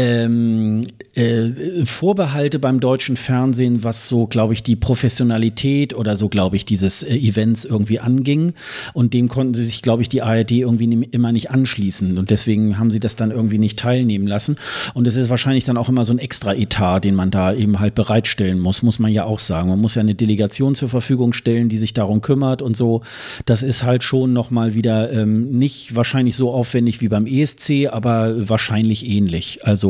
ähm, 0.00 0.82
äh, 1.14 1.84
Vorbehalte 1.84 2.58
beim 2.58 2.80
deutschen 2.80 3.16
Fernsehen, 3.16 3.84
was 3.84 4.08
so, 4.08 4.26
glaube 4.26 4.54
ich, 4.54 4.62
die 4.62 4.76
Professionalität 4.76 5.94
oder 5.94 6.16
so, 6.16 6.28
glaube 6.28 6.56
ich, 6.56 6.64
dieses 6.64 7.02
äh, 7.02 7.14
Events 7.16 7.64
irgendwie 7.64 8.00
anging. 8.00 8.54
Und 8.94 9.12
dem 9.12 9.28
konnten 9.28 9.54
sie 9.54 9.64
sich, 9.64 9.82
glaube 9.82 10.02
ich, 10.02 10.08
die 10.08 10.22
ARD 10.22 10.52
irgendwie 10.52 11.08
immer 11.10 11.32
nicht 11.32 11.50
anschließen. 11.50 12.16
Und 12.16 12.30
deswegen 12.30 12.78
haben 12.78 12.90
sie 12.90 13.00
das 13.00 13.16
dann 13.16 13.30
irgendwie 13.30 13.58
nicht 13.58 13.78
teilnehmen 13.78 14.26
lassen. 14.26 14.56
Und 14.94 15.06
es 15.06 15.16
ist 15.16 15.28
wahrscheinlich 15.28 15.64
dann 15.64 15.76
auch 15.76 15.88
immer 15.88 16.04
so 16.04 16.14
ein 16.14 16.18
extra 16.18 16.54
Etat, 16.54 17.00
den 17.00 17.14
man 17.14 17.30
da 17.30 17.52
eben 17.52 17.80
halt 17.80 17.94
bereitstellen 17.94 18.58
muss, 18.58 18.82
muss 18.82 18.98
man 18.98 19.12
ja 19.12 19.24
auch 19.24 19.40
sagen. 19.40 19.68
Man 19.68 19.80
muss 19.80 19.96
ja 19.96 20.00
eine 20.00 20.14
Delegation 20.14 20.74
zur 20.74 20.88
Verfügung 20.88 21.32
stellen, 21.32 21.68
die 21.68 21.78
sich 21.78 21.92
darum 21.92 22.22
kümmert 22.22 22.62
und 22.62 22.76
so. 22.76 23.02
Das 23.44 23.62
ist 23.62 23.82
halt 23.82 24.04
schon 24.04 24.32
nochmal 24.32 24.74
wieder 24.74 25.12
ähm, 25.12 25.50
nicht 25.50 25.94
wahrscheinlich 25.94 26.36
so 26.36 26.52
aufwendig 26.52 27.00
wie 27.00 27.08
beim 27.08 27.26
ESC, 27.26 27.88
aber 27.90 28.48
wahrscheinlich 28.48 29.06
ähnlich. 29.06 29.60
Also 29.64 29.89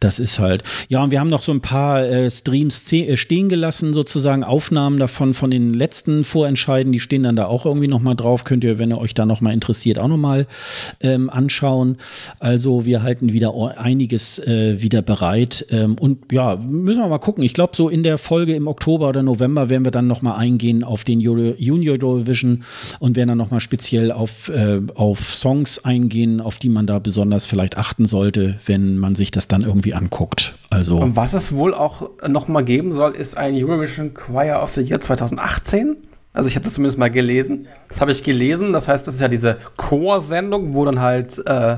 das 0.00 0.18
ist 0.18 0.38
halt. 0.38 0.62
Ja, 0.88 1.02
und 1.02 1.10
wir 1.10 1.20
haben 1.20 1.28
noch 1.28 1.42
so 1.42 1.52
ein 1.52 1.60
paar 1.60 2.04
äh, 2.04 2.30
Streams 2.30 2.92
äh, 2.92 3.16
stehen 3.16 3.48
gelassen, 3.48 3.92
sozusagen 3.92 4.44
Aufnahmen 4.44 4.98
davon 4.98 5.34
von 5.34 5.50
den 5.50 5.72
letzten 5.74 6.24
Vorentscheiden. 6.24 6.92
Die 6.92 7.00
stehen 7.00 7.22
dann 7.22 7.36
da 7.36 7.46
auch 7.46 7.66
irgendwie 7.66 7.88
nochmal 7.88 8.16
drauf. 8.16 8.44
Könnt 8.44 8.64
ihr, 8.64 8.78
wenn 8.78 8.90
ihr 8.90 8.98
euch 8.98 9.14
da 9.14 9.26
nochmal 9.26 9.52
interessiert, 9.52 9.98
auch 9.98 10.08
nochmal 10.08 10.46
ähm, 11.00 11.30
anschauen. 11.30 11.96
Also 12.38 12.84
wir 12.84 13.02
halten 13.02 13.32
wieder 13.32 13.52
einiges 13.76 14.38
äh, 14.38 14.80
wieder 14.80 15.02
bereit. 15.02 15.66
Ähm, 15.70 15.96
und 15.98 16.32
ja, 16.32 16.56
müssen 16.56 17.00
wir 17.00 17.08
mal 17.08 17.18
gucken. 17.18 17.44
Ich 17.44 17.54
glaube, 17.54 17.76
so 17.76 17.88
in 17.88 18.02
der 18.02 18.18
Folge 18.18 18.54
im 18.54 18.66
Oktober 18.66 19.08
oder 19.08 19.22
November 19.22 19.68
werden 19.68 19.84
wir 19.84 19.92
dann 19.92 20.06
nochmal 20.06 20.38
eingehen 20.38 20.84
auf 20.84 21.04
den 21.04 21.26
Euro 21.26 21.54
Junior 21.58 21.96
Eurovision 22.02 22.64
und 22.98 23.16
werden 23.16 23.28
dann 23.28 23.38
nochmal 23.38 23.60
speziell 23.60 24.12
auf, 24.12 24.48
äh, 24.48 24.80
auf 24.94 25.32
Songs 25.32 25.84
eingehen, 25.84 26.40
auf 26.40 26.58
die 26.58 26.68
man 26.68 26.86
da 26.86 26.98
besonders 26.98 27.46
vielleicht 27.46 27.76
achten 27.76 28.06
sollte, 28.06 28.58
wenn 28.66 28.98
man 29.02 29.14
sich 29.14 29.30
das 29.30 29.48
dann 29.48 29.62
irgendwie 29.62 29.92
anguckt. 29.92 30.54
Also 30.70 30.96
und 30.98 31.16
was 31.16 31.34
es 31.34 31.54
wohl 31.54 31.74
auch 31.74 32.08
nochmal 32.26 32.64
geben 32.64 32.94
soll, 32.94 33.12
ist 33.12 33.36
ein 33.36 33.54
Eurovision 33.54 34.14
Choir 34.14 34.62
of 34.62 34.70
the 34.70 34.80
Year 34.80 35.00
2018. 35.00 35.96
Also 36.32 36.48
ich 36.48 36.54
habe 36.54 36.64
das 36.64 36.72
zumindest 36.72 36.98
mal 36.98 37.10
gelesen. 37.10 37.68
Das 37.88 38.00
habe 38.00 38.10
ich 38.10 38.22
gelesen. 38.22 38.72
Das 38.72 38.88
heißt, 38.88 39.06
das 39.06 39.16
ist 39.16 39.20
ja 39.20 39.28
diese 39.28 39.58
Chorsendung, 39.76 40.72
wo 40.72 40.86
dann 40.86 41.00
halt 41.00 41.42
äh, 41.46 41.76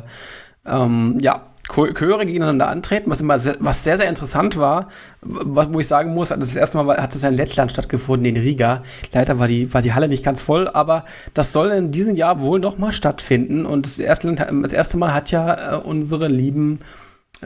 ähm, 0.67 1.19
ja 1.21 1.47
Chöre 1.73 2.27
gegeneinander 2.27 2.69
antreten, 2.69 3.11
was 3.11 3.21
immer 3.21 3.39
sehr, 3.39 3.57
was 3.59 3.85
sehr, 3.85 3.97
sehr 3.97 4.09
interessant 4.09 4.59
war, 4.59 4.89
wo 5.23 5.81
ich 5.81 5.89
sagen 5.89 6.13
muss, 6.13 6.29
das 6.29 6.57
erste 6.57 6.77
Mal 6.77 6.99
hat 6.99 7.15
es 7.15 7.23
ja 7.23 7.31
in 7.31 7.35
Lettland 7.35 7.73
stattgefunden, 7.73 8.27
in 8.27 8.37
Riga. 8.37 8.83
Leider 9.13 9.39
war 9.39 9.49
die, 9.49 9.73
war 9.73 9.81
die 9.81 9.95
Halle 9.95 10.09
nicht 10.09 10.25
ganz 10.25 10.43
voll, 10.43 10.69
aber 10.69 11.05
das 11.33 11.53
soll 11.53 11.71
in 11.71 11.91
diesem 11.91 12.17
Jahr 12.17 12.43
wohl 12.43 12.61
noch 12.61 12.77
mal 12.77 12.93
stattfinden. 12.93 13.65
Und 13.65 13.87
das 13.87 13.99
erste, 13.99 14.33
das 14.35 14.73
erste 14.73 14.99
Mal 14.99 15.15
hat 15.15 15.31
ja 15.31 15.75
äh, 15.75 15.77
unsere 15.77 16.29
lieben 16.29 16.81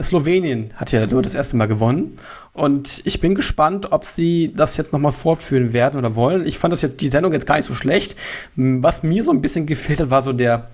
Slowenien 0.01 0.71
hat 0.75 0.91
ja 0.91 1.05
das 1.05 1.35
erste 1.35 1.57
Mal 1.57 1.67
gewonnen. 1.67 2.17
Und 2.53 3.01
ich 3.05 3.19
bin 3.19 3.35
gespannt, 3.35 3.91
ob 3.91 4.05
sie 4.05 4.53
das 4.55 4.77
jetzt 4.77 4.93
nochmal 4.93 5.11
fortführen 5.11 5.73
werden 5.73 5.97
oder 5.97 6.15
wollen. 6.15 6.45
Ich 6.45 6.57
fand 6.57 6.71
das 6.71 6.81
jetzt, 6.81 7.01
die 7.01 7.07
Sendung 7.07 7.33
jetzt 7.33 7.47
gar 7.47 7.55
nicht 7.55 7.65
so 7.65 7.73
schlecht. 7.73 8.15
Was 8.55 9.03
mir 9.03 9.23
so 9.23 9.31
ein 9.31 9.41
bisschen 9.41 9.65
gefehlt 9.65 9.99
hat, 9.99 10.09
war 10.09 10.21
so 10.21 10.33
der, 10.33 10.69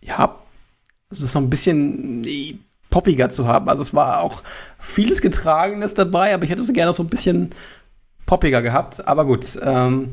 ja, 0.00 0.36
also 1.10 1.26
so 1.26 1.38
ein 1.38 1.50
bisschen 1.50 2.26
poppiger 2.88 3.28
zu 3.28 3.46
haben. 3.46 3.68
Also 3.68 3.82
es 3.82 3.94
war 3.94 4.20
auch 4.20 4.42
vieles 4.78 5.20
Getragenes 5.20 5.94
dabei, 5.94 6.34
aber 6.34 6.44
ich 6.44 6.50
hätte 6.50 6.62
es 6.62 6.72
gerne 6.72 6.92
so 6.92 7.02
ein 7.02 7.08
bisschen 7.08 7.50
poppiger 8.26 8.62
gehabt. 8.62 9.06
Aber 9.06 9.24
gut, 9.24 9.58
ähm, 9.62 10.12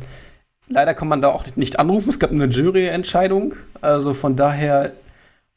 leider 0.67 0.93
kann 0.93 1.07
man 1.07 1.21
da 1.21 1.29
auch 1.29 1.45
nicht 1.55 1.79
anrufen. 1.79 2.09
Es 2.09 2.19
gab 2.19 2.31
eine 2.31 2.45
Juryentscheidung. 2.45 3.55
Also 3.81 4.13
von 4.13 4.35
daher 4.35 4.91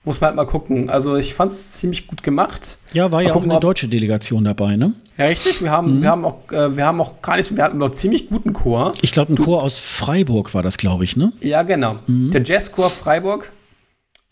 muss 0.04 0.20
man 0.20 0.28
halt 0.28 0.36
mal 0.36 0.46
gucken. 0.46 0.88
Also 0.88 1.16
ich 1.16 1.34
fand 1.34 1.52
es 1.52 1.72
ziemlich 1.72 2.06
gut 2.06 2.22
gemacht. 2.22 2.78
Ja, 2.92 3.04
war 3.04 3.20
mal 3.20 3.26
ja 3.26 3.32
gucken, 3.32 3.50
auch 3.50 3.56
eine 3.56 3.60
deutsche 3.60 3.88
Delegation 3.88 4.44
dabei, 4.44 4.76
ne? 4.76 4.94
Ja, 5.18 5.26
richtig. 5.26 5.62
Wir 5.62 5.70
haben, 5.70 5.96
mhm. 5.96 6.02
wir 6.02 6.08
haben 6.08 6.24
auch, 6.24 6.50
äh, 6.50 6.76
wir 6.76 6.86
haben 6.86 7.00
auch 7.00 7.20
gar 7.20 7.36
nicht, 7.36 7.54
wir 7.54 7.62
hatten 7.62 7.78
noch 7.78 7.92
ziemlich 7.92 8.28
guten 8.28 8.52
Chor. 8.52 8.92
Ich 9.02 9.12
glaube, 9.12 9.32
ein 9.32 9.36
du, 9.36 9.44
Chor 9.44 9.62
aus 9.62 9.78
Freiburg 9.78 10.54
war 10.54 10.62
das, 10.62 10.78
glaube 10.78 11.04
ich, 11.04 11.16
ne? 11.16 11.32
Ja, 11.40 11.62
genau. 11.62 11.96
Mhm. 12.06 12.30
Der 12.30 12.42
Jazzchor 12.42 12.88
Freiburg. 12.88 13.52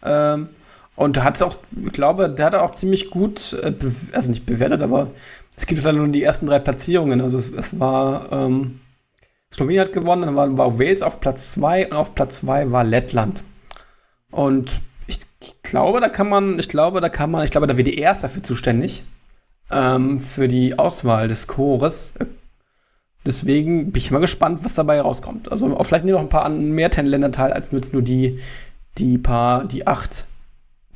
Ähm, 0.02 0.48
und 0.96 1.16
da 1.16 1.24
hat 1.24 1.36
es 1.36 1.42
auch, 1.42 1.58
ich 1.84 1.92
glaube, 1.92 2.30
der 2.30 2.46
hat 2.46 2.54
auch 2.54 2.70
ziemlich 2.70 3.10
gut, 3.10 3.52
äh, 3.62 3.72
also 4.12 4.30
nicht 4.30 4.46
bewertet, 4.46 4.80
aber 4.80 5.10
es 5.54 5.66
gibt 5.66 5.84
dann 5.84 5.96
nur 5.96 6.08
die 6.08 6.22
ersten 6.22 6.46
drei 6.46 6.60
Platzierungen. 6.60 7.20
Also 7.20 7.36
es, 7.36 7.50
es 7.50 7.78
war, 7.78 8.32
ähm, 8.32 8.80
Slowenien 9.52 9.82
hat 9.82 9.92
gewonnen, 9.92 10.22
dann 10.22 10.36
war, 10.36 10.56
war 10.56 10.78
Wales 10.78 11.02
auf 11.02 11.20
Platz 11.20 11.52
2 11.52 11.88
und 11.88 11.92
auf 11.92 12.14
Platz 12.14 12.38
2 12.38 12.72
war 12.72 12.84
Lettland. 12.84 13.44
Und 14.30 14.80
ich, 15.40 15.54
glaube, 15.62 16.00
da 16.00 16.08
kann 16.08 16.28
man, 16.28 16.58
ich 16.58 16.68
glaube, 16.68 17.00
da 17.00 17.08
kann 17.08 17.30
man, 17.30 17.44
ich 17.44 17.50
glaube, 17.50 17.66
da 17.66 17.76
wird 17.76 17.88
die 17.88 17.98
erste 17.98 18.22
dafür 18.22 18.42
zuständig, 18.42 19.02
ähm, 19.70 20.20
für 20.20 20.48
die 20.48 20.78
Auswahl 20.78 21.28
des 21.28 21.46
Chores. 21.46 22.12
Deswegen 23.26 23.92
bin 23.92 24.00
ich 24.00 24.10
mal 24.10 24.20
gespannt, 24.20 24.60
was 24.62 24.74
dabei 24.74 25.00
rauskommt. 25.00 25.50
Also 25.50 25.68
vielleicht 25.84 26.04
nehmen 26.04 26.16
noch 26.16 26.22
ein 26.22 26.28
paar 26.28 26.48
mehr 26.48 26.90
Länder 27.02 27.30
teil, 27.30 27.52
als 27.52 27.72
nur 27.72 27.80
jetzt 27.80 27.92
nur 27.92 28.02
die, 28.02 28.38
die 28.96 29.18
paar, 29.18 29.66
die 29.66 29.86
acht 29.86 30.26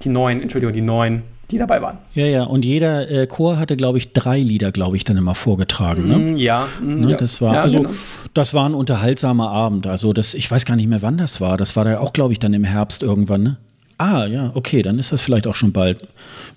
die 0.05 0.09
neun, 0.09 0.41
Entschuldigung, 0.41 0.75
die 0.75 0.81
neun, 0.81 1.23
die 1.51 1.59
dabei 1.59 1.83
waren. 1.83 1.99
Ja, 2.15 2.27
ja, 2.27 2.45
und 2.45 2.65
jeder 2.65 3.11
äh, 3.11 3.27
Chor 3.27 3.59
hatte, 3.59 3.77
glaube 3.77 3.99
ich, 3.99 4.13
drei 4.13 4.41
Lieder, 4.41 4.73
glaube 4.73 4.97
ich, 4.97 5.05
dann 5.05 5.17
immer 5.17 5.35
vorgetragen. 5.35 6.09
Ne? 6.09 6.19
Mm, 6.19 6.37
ja, 6.37 6.69
mm, 6.81 7.01
ne, 7.01 7.11
ja, 7.13 7.17
das 7.17 7.41
war, 7.41 7.55
ja, 7.55 7.63
also, 7.63 7.79
genau. 7.79 7.91
das 8.35 8.55
war 8.55 8.69
ein 8.69 8.75
unterhaltsamer 8.75 9.51
Abend. 9.51 9.87
Also, 9.87 10.13
das, 10.13 10.35
ich 10.35 10.51
weiß 10.51 10.65
gar 10.65 10.77
nicht 10.77 10.89
mehr, 10.89 11.03
wann 11.03 11.19
das 11.19 11.41
war. 11.41 11.57
Das 11.57 11.77
war 11.77 11.85
da 11.85 11.99
auch, 11.99 12.13
glaube 12.13 12.33
ich, 12.33 12.39
dann 12.39 12.55
im 12.55 12.65
Herbst 12.65 13.03
irgendwann, 13.03 13.43
ne? 13.43 13.57
Ah, 14.03 14.27
ja, 14.27 14.51
okay, 14.55 14.83
dann 14.83 14.99
ist 14.99 15.13
das 15.13 15.23
vielleicht 15.23 15.47
auch 15.47 15.55
schon 15.55 15.71
bald. 15.71 16.09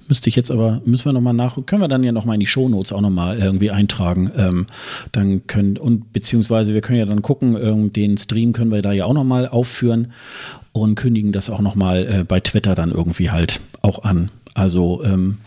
Müsste 0.08 0.30
ich 0.30 0.36
jetzt 0.36 0.50
aber, 0.50 0.82
müssen 0.84 1.06
wir 1.06 1.14
nochmal 1.14 1.36
nach, 1.36 1.64
können 1.68 1.80
wir 1.80 1.88
dann 1.88 2.04
ja 2.04 2.12
nochmal 2.12 2.34
in 2.34 2.40
die 2.40 2.48
Shownotes 2.48 2.92
auch 2.92 3.02
nochmal 3.02 3.38
irgendwie 3.38 3.70
eintragen. 3.70 4.32
Ähm, 4.36 4.66
dann 5.12 5.46
können, 5.46 5.78
und 5.78 6.12
beziehungsweise 6.12 6.74
wir 6.74 6.82
können 6.82 6.98
ja 6.98 7.06
dann 7.06 7.22
gucken, 7.22 7.56
ähm, 7.62 7.94
den 7.94 8.18
Stream 8.18 8.52
können 8.52 8.72
wir 8.72 8.82
da 8.82 8.94
ja 8.94 9.06
auch 9.06 9.14
nochmal 9.14 9.48
aufführen 9.48 10.12
und 10.72 10.96
kündigen 10.96 11.34
das 11.34 11.52
auch 11.52 11.62
nochmal 11.62 12.08
äh, 12.08 12.24
bei 12.24 12.40
Twitter 12.40 12.74
dann 12.74 12.90
irgendwie 12.90 13.30
halt 13.30 13.62
auch 13.84 14.04
an. 14.04 14.32
Also 14.56 15.04
ähm, 15.04 15.38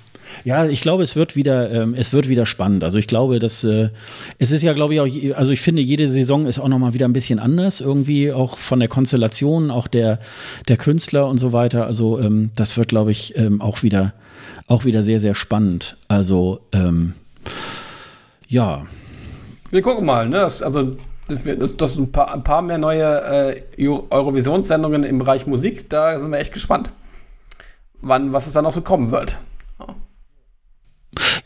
ja, 0.45 0.67
ich 0.67 0.81
glaube, 0.81 1.03
es 1.03 1.17
wird 1.17 1.37
wieder, 1.37 1.71
ähm, 1.71 1.95
es 1.95 2.13
wird 2.13 2.29
wieder 2.29 2.47
spannend. 2.47 2.85
Also 2.85 2.99
ich 2.99 3.07
glaube, 3.07 3.39
dass 3.39 3.65
äh, 3.65 3.91
es 4.39 4.51
ist 4.51 4.63
ja, 4.63 4.73
glaube 4.73 4.95
ich, 4.95 5.01
auch, 5.01 5.37
also 5.39 5.53
ich 5.53 5.61
finde, 5.61 5.83
jede 5.83 6.09
Saison 6.09 6.47
ist 6.47 6.59
auch 6.59 6.69
nochmal 6.69 6.95
wieder 6.95 7.07
ein 7.07 7.13
bisschen 7.13 7.39
anders, 7.39 7.81
irgendwie 7.81 8.33
auch 8.33 8.59
von 8.59 8.81
der 8.81 8.89
Konstellation, 8.89 9.71
auch 9.71 9.87
der, 9.87 10.19
der 10.69 10.77
Künstler 10.77 11.27
und 11.27 11.39
so 11.39 11.53
weiter. 11.53 11.87
Also 11.87 12.19
ähm, 12.19 12.51
das 12.57 12.77
wird, 12.77 12.89
glaube 12.89 13.11
ich, 13.11 13.37
ähm, 13.37 13.61
auch 13.61 13.83
wieder, 13.83 14.15
auch 14.67 14.85
wieder 14.85 15.03
sehr, 15.03 15.21
sehr 15.21 15.35
spannend. 15.35 15.97
Also 16.09 16.61
ähm, 16.73 17.15
ja. 18.49 18.87
Wir 19.71 19.83
gucken 19.83 20.07
mal, 20.07 20.29
ne? 20.29 20.41
Also 20.41 20.97
das, 21.29 21.43
das, 21.45 21.77
das 21.77 21.99
ein, 21.99 22.11
paar, 22.11 22.33
ein 22.33 22.43
paar 22.43 22.63
mehr 22.63 22.79
neue 22.79 23.55
äh, 23.77 23.89
Eurovisionssendungen 24.11 25.05
im 25.05 25.19
Bereich 25.19 25.47
Musik. 25.47 25.91
Da 25.91 26.19
sind 26.19 26.31
wir 26.31 26.39
echt 26.39 26.55
gespannt, 26.55 26.91
wann, 28.01 28.33
was 28.33 28.47
es 28.47 28.55
dann 28.55 28.65
noch 28.65 28.73
so 28.73 28.81
kommen 28.81 29.11
wird. 29.11 29.39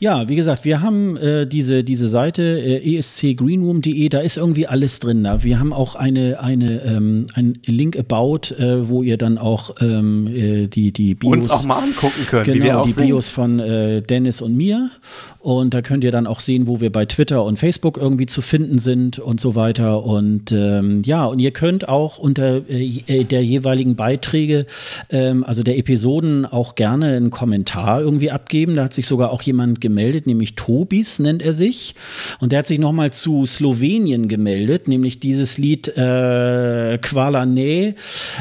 Ja, 0.03 0.29
wie 0.29 0.35
gesagt, 0.35 0.65
wir 0.65 0.83
haben 0.83 1.17
äh, 1.17 1.47
diese, 1.47 1.85
diese 1.85 2.09
Seite 2.09 2.43
äh, 2.43 2.97
escgreenroom.de, 2.97 4.09
da 4.09 4.19
ist 4.19 4.37
irgendwie 4.37 4.67
alles 4.67 4.99
drin. 4.99 5.23
Da. 5.23 5.45
Wir 5.45 5.61
haben 5.61 5.73
auch 5.73 5.95
eine, 5.95 6.41
eine, 6.41 6.83
ähm, 6.83 7.29
ein 7.35 7.61
Link 7.67 7.97
about, 7.97 8.53
äh, 8.53 8.89
wo 8.89 9.05
ihr 9.05 9.17
dann 9.17 9.39
auch 9.39 9.77
ähm, 9.81 10.27
äh, 10.27 10.67
die, 10.67 10.91
die 10.91 11.15
Bios 11.15 11.33
uns 11.33 11.51
auch 11.51 11.67
mal 11.67 11.85
angucken 11.85 12.27
könnt. 12.27 12.47
Genau, 12.47 12.85
die 12.85 12.95
Bios 12.95 13.29
von 13.29 13.61
äh, 13.61 14.03
Dennis 14.03 14.41
und 14.41 14.57
mir. 14.57 14.91
Und 15.39 15.73
da 15.73 15.83
könnt 15.83 16.03
ihr 16.03 16.11
dann 16.11 16.27
auch 16.27 16.41
sehen, 16.41 16.67
wo 16.67 16.81
wir 16.81 16.91
bei 16.91 17.05
Twitter 17.07 17.45
und 17.45 17.61
Facebook 17.61 17.97
irgendwie 17.97 18.27
zu 18.27 18.43
finden 18.43 18.79
sind 18.79 19.21
und 19.21 19.39
so 19.39 19.55
weiter. 19.55 20.05
Und 20.05 20.51
ähm, 20.51 21.03
ja, 21.05 21.27
und 21.27 21.39
ihr 21.39 21.53
könnt 21.53 21.89
auch 21.89 22.19
unter 22.19 22.69
äh, 22.69 23.23
der 23.23 23.45
jeweiligen 23.45 23.95
Beiträge, 23.95 24.67
ähm, 25.11 25.45
also 25.45 25.63
der 25.63 25.79
Episoden, 25.79 26.45
auch 26.45 26.75
gerne 26.75 27.15
einen 27.17 27.31
Kommentar 27.31 28.01
irgendwie 28.01 28.33
abgeben. 28.33 28.75
Da 28.75 28.85
hat 28.85 28.95
sich 28.95 29.07
sogar 29.07 29.31
auch 29.31 29.43
jemand 29.43 29.81
gemeldet 29.81 29.92
gemeldet, 29.93 30.27
nämlich 30.27 30.55
Tobis 30.55 31.19
nennt 31.19 31.43
er 31.43 31.53
sich. 31.53 31.95
Und 32.41 32.53
der 32.53 32.61
hat 32.61 32.67
sich 32.67 32.79
nochmal 32.79 33.13
zu 33.13 33.45
Slowenien 33.45 34.27
gemeldet, 34.27 34.89
nämlich 34.89 35.21
dieses 35.21 35.59
Lied 35.59 35.89
äh, 35.99 36.99
Quala 37.03 37.45
Ne, 37.45 37.95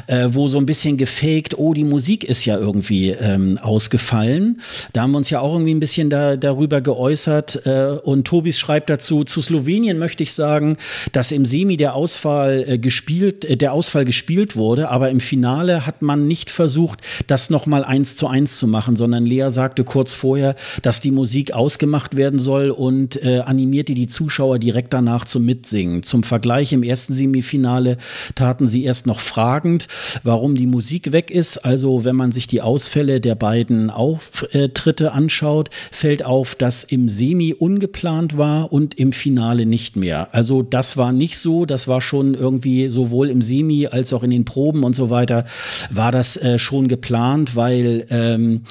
äh, 0.07 0.30
wo 0.32 0.48
so 0.48 0.57
ein 0.57 0.65
bisschen 0.65 0.95
gefaked, 0.95 1.57
oh, 1.57 1.73
die 1.73 1.84
Musik 1.84 2.23
ist 2.23 2.45
ja 2.45 2.57
irgendwie 2.57 3.10
ähm, 3.10 3.60
ausgefallen. 3.61 4.61
Da 4.94 5.02
haben 5.02 5.11
wir 5.11 5.18
uns 5.18 5.30
ja 5.30 5.41
auch 5.41 5.53
irgendwie 5.53 5.73
ein 5.73 5.82
bisschen 5.82 6.10
da, 6.10 6.38
darüber 6.38 6.80
geäußert. 6.80 7.65
Äh, 7.65 7.98
und 8.03 8.26
Tobis 8.26 8.57
schreibt 8.57 8.90
dazu, 8.90 9.26
zu 9.26 9.41
Slowenien 9.41 9.98
möchte 9.98 10.23
ich 10.23 10.34
sagen, 10.34 10.78
dass 11.11 11.34
im 11.34 11.45
Semi 11.45 11.76
der 11.76 11.95
Ausfall 11.95 12.64
äh, 12.65 12.78
gespielt, 12.78 13.44
äh, 13.44 13.57
der 13.57 13.73
Ausfall 13.73 14.06
gespielt 14.06 14.56
wurde, 14.56 14.90
aber 14.90 15.10
im 15.10 15.19
Finale 15.19 15.86
hat 15.86 16.02
man 16.02 16.28
nicht 16.28 16.49
versucht, 16.49 16.99
das 17.28 17.49
nochmal 17.49 17.84
eins 17.84 18.15
zu 18.15 18.28
eins 18.28 18.57
zu 18.57 18.68
machen, 18.68 18.95
sondern 18.95 19.26
Lea 19.26 19.49
sagte 19.49 19.84
kurz 19.84 20.14
vorher, 20.14 20.56
dass 20.82 21.02
die 21.02 21.11
Musik 21.11 21.31
Musik 21.32 21.53
ausgemacht 21.53 22.18
werden 22.18 22.40
soll 22.40 22.72
und 22.72 23.24
äh, 23.24 23.40
animierte 23.40 23.94
die 23.94 24.08
Zuschauer 24.08 24.60
direkt 24.60 24.91
danach 24.91 25.24
zum 25.24 25.45
Mitsingen. 25.45 26.03
Zum 26.03 26.24
Vergleich 26.24 26.74
im 26.74 26.84
ersten 26.84 27.14
Semifinale 27.14 27.95
taten 28.36 28.68
sie 28.68 28.84
erst 28.84 29.08
noch 29.08 29.22
fragend, 29.22 29.88
warum 30.24 30.56
die 30.56 30.68
Musik 30.68 31.14
weg 31.14 31.32
ist. 31.32 31.60
Also 31.60 32.03
wenn 32.03 32.18
man 32.18 32.34
sich 32.34 32.48
die 32.48 32.62
Ausfälle 32.62 33.22
der 33.22 33.36
beiden 33.36 33.90
Auftritte 33.90 35.14
anschaut, 35.14 35.70
fällt 35.90 36.26
auf, 36.26 36.56
dass 36.56 36.84
im 36.84 37.08
Semi 37.08 37.53
ungeplant 37.53 38.38
war 38.38 38.74
und 38.74 38.95
im 38.95 39.14
Finale 39.14 39.66
nicht 39.66 39.95
mehr. 39.95 40.36
Also 40.36 40.64
das 40.64 40.98
war 40.98 41.14
nicht 41.14 41.38
so, 41.38 41.66
das 41.66 41.88
war 41.88 42.02
schon 42.02 42.34
irgendwie 42.34 42.90
sowohl 42.90 43.30
im 43.30 43.41
Semi 43.41 43.88
als 43.88 44.12
auch 44.12 44.24
in 44.24 44.32
den 44.32 44.44
Proben 44.44 44.84
und 44.84 44.98
so 44.98 45.10
weiter, 45.10 45.45
war 45.90 46.12
das 46.12 46.36
äh, 46.36 46.60
schon 46.60 46.90
geplant, 46.90 47.56
weil 47.56 48.06
ähm, 48.10 48.64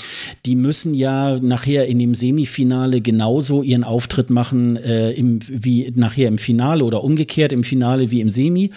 die 0.45 0.57
müssen 0.57 0.93
ja 0.93 1.39
nachher 1.41 1.87
in 1.87 1.99
dem 1.99 2.15
Semifinale 2.51 3.01
genauso 3.01 3.63
ihren 3.63 3.85
Auftritt 3.85 4.29
machen 4.29 4.77
äh, 4.77 5.13
im, 5.13 5.39
wie 5.49 5.93
nachher 5.95 6.29
im 6.29 6.39
Finale 6.39 6.85
oder 6.85 7.05
umgekehrt 7.05 7.53
im 7.53 7.63
Finale 7.63 8.11
wie 8.11 8.21
im 8.21 8.29
Semi. 8.29 8.71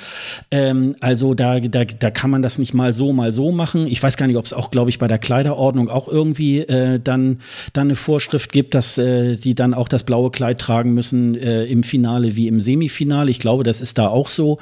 Ähm, 0.52 0.96
also 1.00 1.34
da, 1.34 1.60
da, 1.60 1.84
da 1.86 2.12
kann 2.12 2.30
man 2.30 2.42
das 2.42 2.60
nicht 2.60 2.74
mal 2.74 2.94
so, 2.94 3.14
mal 3.14 3.34
so 3.34 3.52
machen. 3.52 3.88
Ich 3.88 4.02
weiß 4.02 4.16
gar 4.16 4.28
nicht, 4.28 4.38
ob 4.38 4.46
es 4.46 4.54
auch, 4.54 4.70
glaube 4.70 4.90
ich, 4.90 5.00
bei 5.00 5.08
der 5.08 5.18
Kleiderordnung 5.18 5.90
auch 5.90 6.08
irgendwie 6.08 6.60
äh, 6.60 7.00
dann, 7.04 7.40
dann 7.74 7.88
eine 7.88 7.96
Vorschrift 7.96 8.52
gibt, 8.52 8.76
dass 8.76 8.98
äh, 8.98 9.38
die 9.38 9.56
dann 9.56 9.74
auch 9.74 9.88
das 9.88 10.04
blaue 10.04 10.30
Kleid 10.30 10.60
tragen 10.60 10.94
müssen 10.94 11.36
äh, 11.36 11.66
im 11.66 11.84
Finale 11.84 12.36
wie 12.36 12.48
im 12.48 12.60
Semifinale. 12.60 13.32
Ich 13.32 13.40
glaube, 13.40 13.64
das 13.64 13.82
ist 13.82 13.98
da 13.98 14.08
auch 14.08 14.30
so. 14.30 14.60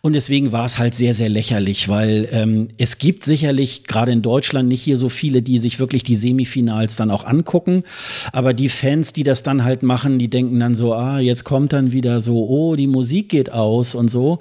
Und 0.00 0.14
deswegen 0.14 0.52
war 0.52 0.64
es 0.64 0.78
halt 0.78 0.94
sehr, 0.94 1.12
sehr 1.12 1.28
lächerlich, 1.28 1.88
weil 1.88 2.28
ähm, 2.32 2.68
es 2.78 2.98
gibt 2.98 3.24
sicherlich 3.24 3.84
gerade 3.84 4.12
in 4.12 4.22
Deutschland 4.22 4.68
nicht 4.68 4.82
hier 4.82 4.96
so 4.96 5.08
viele, 5.08 5.42
die 5.42 5.58
sich 5.58 5.78
wirklich 5.78 6.02
die 6.02 6.16
Semifinals 6.16 6.96
dann 6.96 7.10
auch 7.10 7.24
angucken. 7.24 7.84
Aber 8.32 8.53
die 8.54 8.68
Fans, 8.68 9.12
die 9.12 9.22
das 9.22 9.42
dann 9.42 9.64
halt 9.64 9.82
machen, 9.82 10.18
die 10.18 10.28
denken 10.28 10.58
dann 10.60 10.74
so, 10.74 10.94
ah, 10.94 11.18
jetzt 11.18 11.44
kommt 11.44 11.72
dann 11.72 11.92
wieder 11.92 12.20
so, 12.20 12.46
oh, 12.48 12.76
die 12.76 12.86
Musik 12.86 13.28
geht 13.28 13.52
aus 13.52 13.94
und 13.94 14.10
so. 14.10 14.38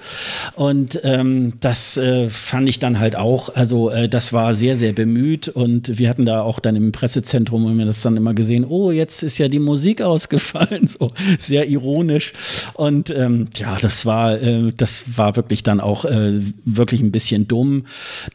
Und 0.56 1.00
ähm, 1.04 1.54
das 1.60 1.98
äh, 1.98 2.30
fand 2.30 2.70
ich 2.70 2.80
dann 2.80 3.00
halt 3.00 3.16
auch, 3.16 3.54
also 3.56 3.90
äh, 3.90 4.08
das 4.08 4.34
war 4.34 4.56
sehr, 4.56 4.76
sehr 4.76 4.94
bemüht 4.94 5.48
und 5.48 5.98
wir 5.98 6.10
hatten 6.10 6.26
da 6.26 6.42
auch 6.42 6.60
dann 6.60 6.76
im 6.76 6.92
Pressezentrum 6.92 7.68
haben 7.68 7.78
wir 7.78 7.86
das 7.86 8.02
dann 8.02 8.18
immer 8.18 8.34
gesehen, 8.34 8.66
oh, 8.66 8.92
jetzt 8.92 9.24
ist 9.24 9.38
ja 9.38 9.48
die 9.48 9.60
Musik 9.60 10.02
ausgefallen, 10.02 10.88
so 10.88 11.10
sehr 11.40 11.68
ironisch. 11.68 12.34
Und 12.74 13.10
ähm, 13.10 13.50
ja, 13.56 13.78
das 13.82 14.06
war, 14.06 14.42
äh, 14.42 14.72
das 14.76 15.06
war 15.16 15.36
wirklich 15.36 15.64
dann 15.64 15.80
auch 15.80 16.06
äh, 16.06 16.40
wirklich 16.66 17.02
ein 17.02 17.12
bisschen 17.12 17.48
dumm. 17.48 17.86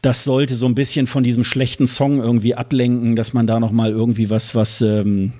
Das 0.01 0.23
sollte 0.23 0.55
so 0.55 0.65
ein 0.65 0.75
bisschen 0.75 1.07
von 1.07 1.23
diesem 1.23 1.43
schlechten 1.43 1.87
Song 1.87 2.19
irgendwie 2.19 2.55
ablenken, 2.55 3.15
dass 3.15 3.33
man 3.33 3.47
da 3.47 3.59
noch 3.59 3.71
mal 3.71 3.91
irgendwie 3.91 4.29
was, 4.29 4.55
was 4.55 4.81
ähm, 4.81 5.33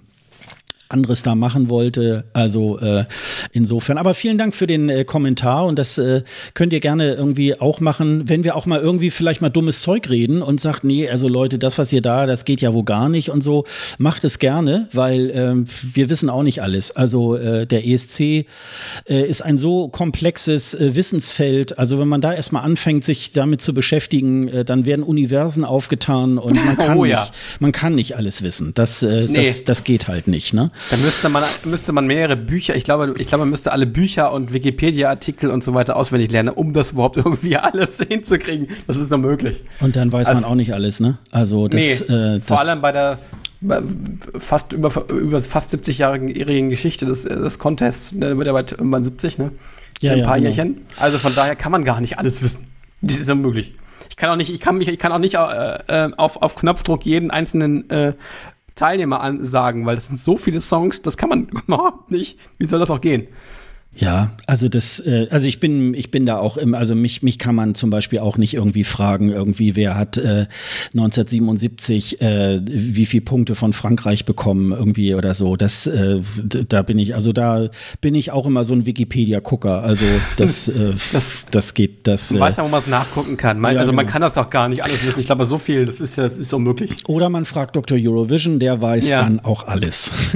anderes 0.90 1.22
da 1.22 1.36
machen 1.36 1.70
wollte. 1.70 2.26
Also 2.34 2.80
äh, 2.80 3.06
insofern. 3.52 3.99
Aber 3.99 4.16
vielen 4.16 4.40
Dank 4.40 4.56
für 4.56 4.66
den 4.66 4.90
äh, 4.90 5.06
Kommentar 5.06 5.66
und 5.66 5.78
das 5.78 5.99
äh, 5.99 6.24
könnt 6.56 6.74
ihr 6.74 6.80
gerne 6.80 7.14
irgendwie 7.14 7.60
auch 7.60 7.80
machen, 7.80 8.28
wenn 8.28 8.44
wir 8.44 8.56
auch 8.56 8.66
mal 8.66 8.80
irgendwie 8.80 9.11
vielleicht 9.11 9.40
mal 9.40 9.49
dummes 9.49 9.84
Zeug 9.84 10.10
reden 10.10 10.41
und 10.41 10.60
sagt, 10.60 10.84
nee, 10.84 11.07
also 11.07 11.28
Leute, 11.28 11.60
das, 11.60 11.78
was 11.78 11.94
ihr 11.94 12.02
da, 12.02 12.26
das 12.26 12.44
geht 12.44 12.61
ja 12.61 12.74
wohl 12.74 12.86
gar 12.86 13.07
nicht 13.07 13.30
und 13.30 13.41
so. 13.41 13.66
Macht 13.99 14.24
es 14.24 14.40
gerne, 14.40 14.88
weil 14.91 15.30
äh, 15.30 15.53
wir 15.94 16.10
wissen 16.10 16.28
auch 16.28 16.41
nicht 16.41 16.64
alles. 16.64 16.90
Also 16.90 17.36
äh, 17.36 17.68
der 17.68 17.86
ESC 17.86 18.20
äh, 18.20 18.45
ist 19.06 19.41
ein 19.41 19.60
so 19.60 19.90
komplexes 19.90 20.74
äh, 20.74 20.95
Wissensfeld. 20.95 21.78
Also 21.78 21.99
wenn 21.99 22.07
man 22.07 22.22
da 22.22 22.34
erstmal 22.34 22.64
anfängt, 22.64 23.03
sich 23.03 23.32
damit 23.32 23.61
zu 23.61 23.76
beschäftigen, 23.76 24.48
äh, 24.48 24.66
dann 24.66 24.88
werden 24.88 25.03
Universen 25.03 25.66
aufgetan 25.66 26.40
und 26.40 26.56
man 26.56 26.78
kann, 26.80 26.98
oh, 26.98 27.06
ja. 27.06 27.22
nicht, 27.22 27.34
man 27.60 27.72
kann 27.72 27.94
nicht 27.94 28.16
alles 28.16 28.41
wissen. 28.41 28.74
Das, 28.74 29.03
äh, 29.03 29.28
nee. 29.30 29.36
das, 29.36 29.64
das 29.66 29.84
geht 29.84 30.07
halt 30.07 30.28
nicht. 30.28 30.56
Ne? 30.56 30.72
Dann 30.89 31.01
müsste 31.01 31.30
man, 31.30 31.43
müsste 31.65 31.91
man 31.91 32.07
mehrere 32.07 32.38
Bücher, 32.38 32.76
ich 32.76 32.84
glaube, 32.84 33.14
ich 33.18 33.27
glaube, 33.27 33.43
man 33.43 33.49
müsste 33.49 33.72
alle 33.72 33.85
Bücher 33.85 34.31
und 34.31 34.53
Wikipedia-Artikel 34.53 35.49
und 35.49 35.64
so 35.64 35.73
weiter 35.73 35.95
auswendig 35.95 36.31
lernen, 36.31 36.49
um 36.49 36.73
das 36.73 36.91
überhaupt 36.91 37.18
irgendwie 37.18 37.57
alles 37.57 37.97
hinzukriegen. 37.97 38.68
Das 38.88 38.97
ist 38.97 39.11
doch 39.11 39.18
möglich. 39.18 39.64
Und 39.80 39.95
dann 39.95 40.11
weiß 40.11 40.27
also, 40.27 40.41
man 40.41 40.49
auch 40.51 40.56
nicht 40.56 40.73
alles, 40.73 40.99
ne? 40.99 41.18
Also 41.31 41.68
das, 41.68 41.81
nee, 41.81 42.14
äh, 42.14 42.38
das 42.38 42.45
vor 42.45 42.60
allem 42.60 42.81
bei 42.81 42.91
der 42.91 43.19
fast 44.38 44.72
über, 44.73 44.91
über 45.10 45.41
fast 45.41 45.73
70-jährigen 45.73 46.69
Geschichte 46.69 47.06
des, 47.06 47.23
des 47.23 47.60
Contests, 47.60 48.14
da 48.15 48.38
wird 48.38 48.47
er 48.47 48.53
bald 48.53 48.72
irgendwann 48.72 49.03
70, 49.03 49.38
ne? 49.38 49.51
Ja, 50.01 50.14
ein 50.14 50.23
paar 50.23 50.35
genau. 50.35 50.47
Jährchen. 50.47 50.85
Also 50.97 51.18
von 51.18 51.35
daher 51.35 51.56
kann 51.56 51.72
man 51.72 51.84
gar 51.84 51.99
nicht 51.99 52.18
alles 52.18 52.41
wissen. 52.41 52.68
Das 53.01 53.19
ist 53.19 53.30
unmöglich. 53.30 53.73
Ich 54.10 54.15
kann 54.15 54.30
auch 54.30 54.38
nicht, 54.38 54.53
ich 54.53 54.61
kann 54.61 54.77
mich, 54.77 54.88
ich 54.88 54.97
kann 54.97 55.11
auch 55.11 55.19
nicht 55.19 55.35
äh, 55.35 55.76
äh 55.88 56.11
auf, 56.15 56.41
auf 56.41 56.56
Knopfdruck 56.56 57.06
jeden 57.06 57.31
einzelnen 57.31 57.89
äh, 57.89 58.14
Teilnehmer 58.80 59.19
ansagen, 59.22 59.85
weil 59.85 59.95
das 59.95 60.07
sind 60.07 60.19
so 60.19 60.38
viele 60.38 60.61
Songs, 60.61 61.01
das 61.01 61.18
kann 61.18 61.30
man 61.30 61.47
überhaupt 61.68 62.11
nicht. 62.11 62.39
Wie 62.57 62.65
soll 62.65 62.80
das 62.80 62.89
auch 62.89 63.01
gehen? 63.01 63.27
Ja, 63.95 64.32
also 64.45 64.70
das, 64.70 64.99
äh, 64.99 65.28
also 65.32 65.48
ich 65.48 65.60
bin, 65.60 65.94
ich 65.94 66.11
bin 66.11 66.26
da 66.26 66.38
auch 66.38 66.57
im, 66.57 66.76
also 66.76 66.95
mich, 66.95 67.24
mich 67.24 67.40
kann 67.40 67.56
man 67.56 67.76
zum 67.76 67.90
Beispiel 67.90 68.20
auch 68.20 68.38
nicht 68.38 68.53
irgendwie 68.53 68.84
fragen, 68.84 69.30
irgendwie, 69.30 69.76
wer 69.76 69.98
hat 69.98 70.18
äh, 70.18 70.45
1977 70.94 72.22
äh, 72.22 72.61
wie 72.66 73.06
viele 73.06 73.24
Punkte 73.24 73.56
von 73.56 73.74
Frankreich 73.74 74.26
bekommen, 74.26 74.72
irgendwie 74.72 75.16
oder 75.16 75.34
so. 75.34 75.56
Das, 75.57 75.88
äh, 75.88 76.22
da 76.45 76.84
bin 76.84 76.99
ich, 76.99 77.16
also 77.16 77.34
da 77.34 77.70
bin 77.99 78.16
ich 78.16 78.32
auch 78.32 78.45
immer 78.45 78.64
so 78.64 78.74
ein 78.74 78.86
Wikipedia-Gucker. 78.86 79.84
Also 79.84 80.06
das, 80.38 80.68
äh, 80.68 80.94
das, 81.11 81.45
das 81.49 81.74
geht, 81.74 82.07
das. 82.07 82.32
Man 82.32 82.41
weiß 82.41 82.57
ja, 82.57 82.64
wo 82.64 82.70
man 82.70 82.78
es 82.78 82.88
nachgucken 82.88 83.38
kann. 83.38 83.60
Man, 83.60 83.74
ja, 83.74 83.80
also 83.80 83.91
genau. 83.91 84.03
man 84.03 84.11
kann 84.11 84.22
das 84.22 84.38
auch 84.38 84.49
gar 84.49 84.70
nicht 84.70 84.84
alles 84.84 85.03
wissen. 85.03 85.20
Ich 85.20 85.26
glaube, 85.26 85.45
so 85.45 85.57
viel, 85.57 85.86
das 85.86 85.99
ist 85.99 86.16
ja, 86.16 86.24
das 86.24 86.38
ist 86.38 86.53
unmöglich. 86.53 86.91
Oder 87.07 87.30
man 87.30 87.44
fragt 87.44 87.76
Dr. 87.76 87.98
Eurovision, 87.99 88.60
der 88.60 88.82
weiß 88.82 89.10
ja. 89.10 89.24
dann 89.24 89.40
auch 89.41 89.68
alles. 89.68 90.11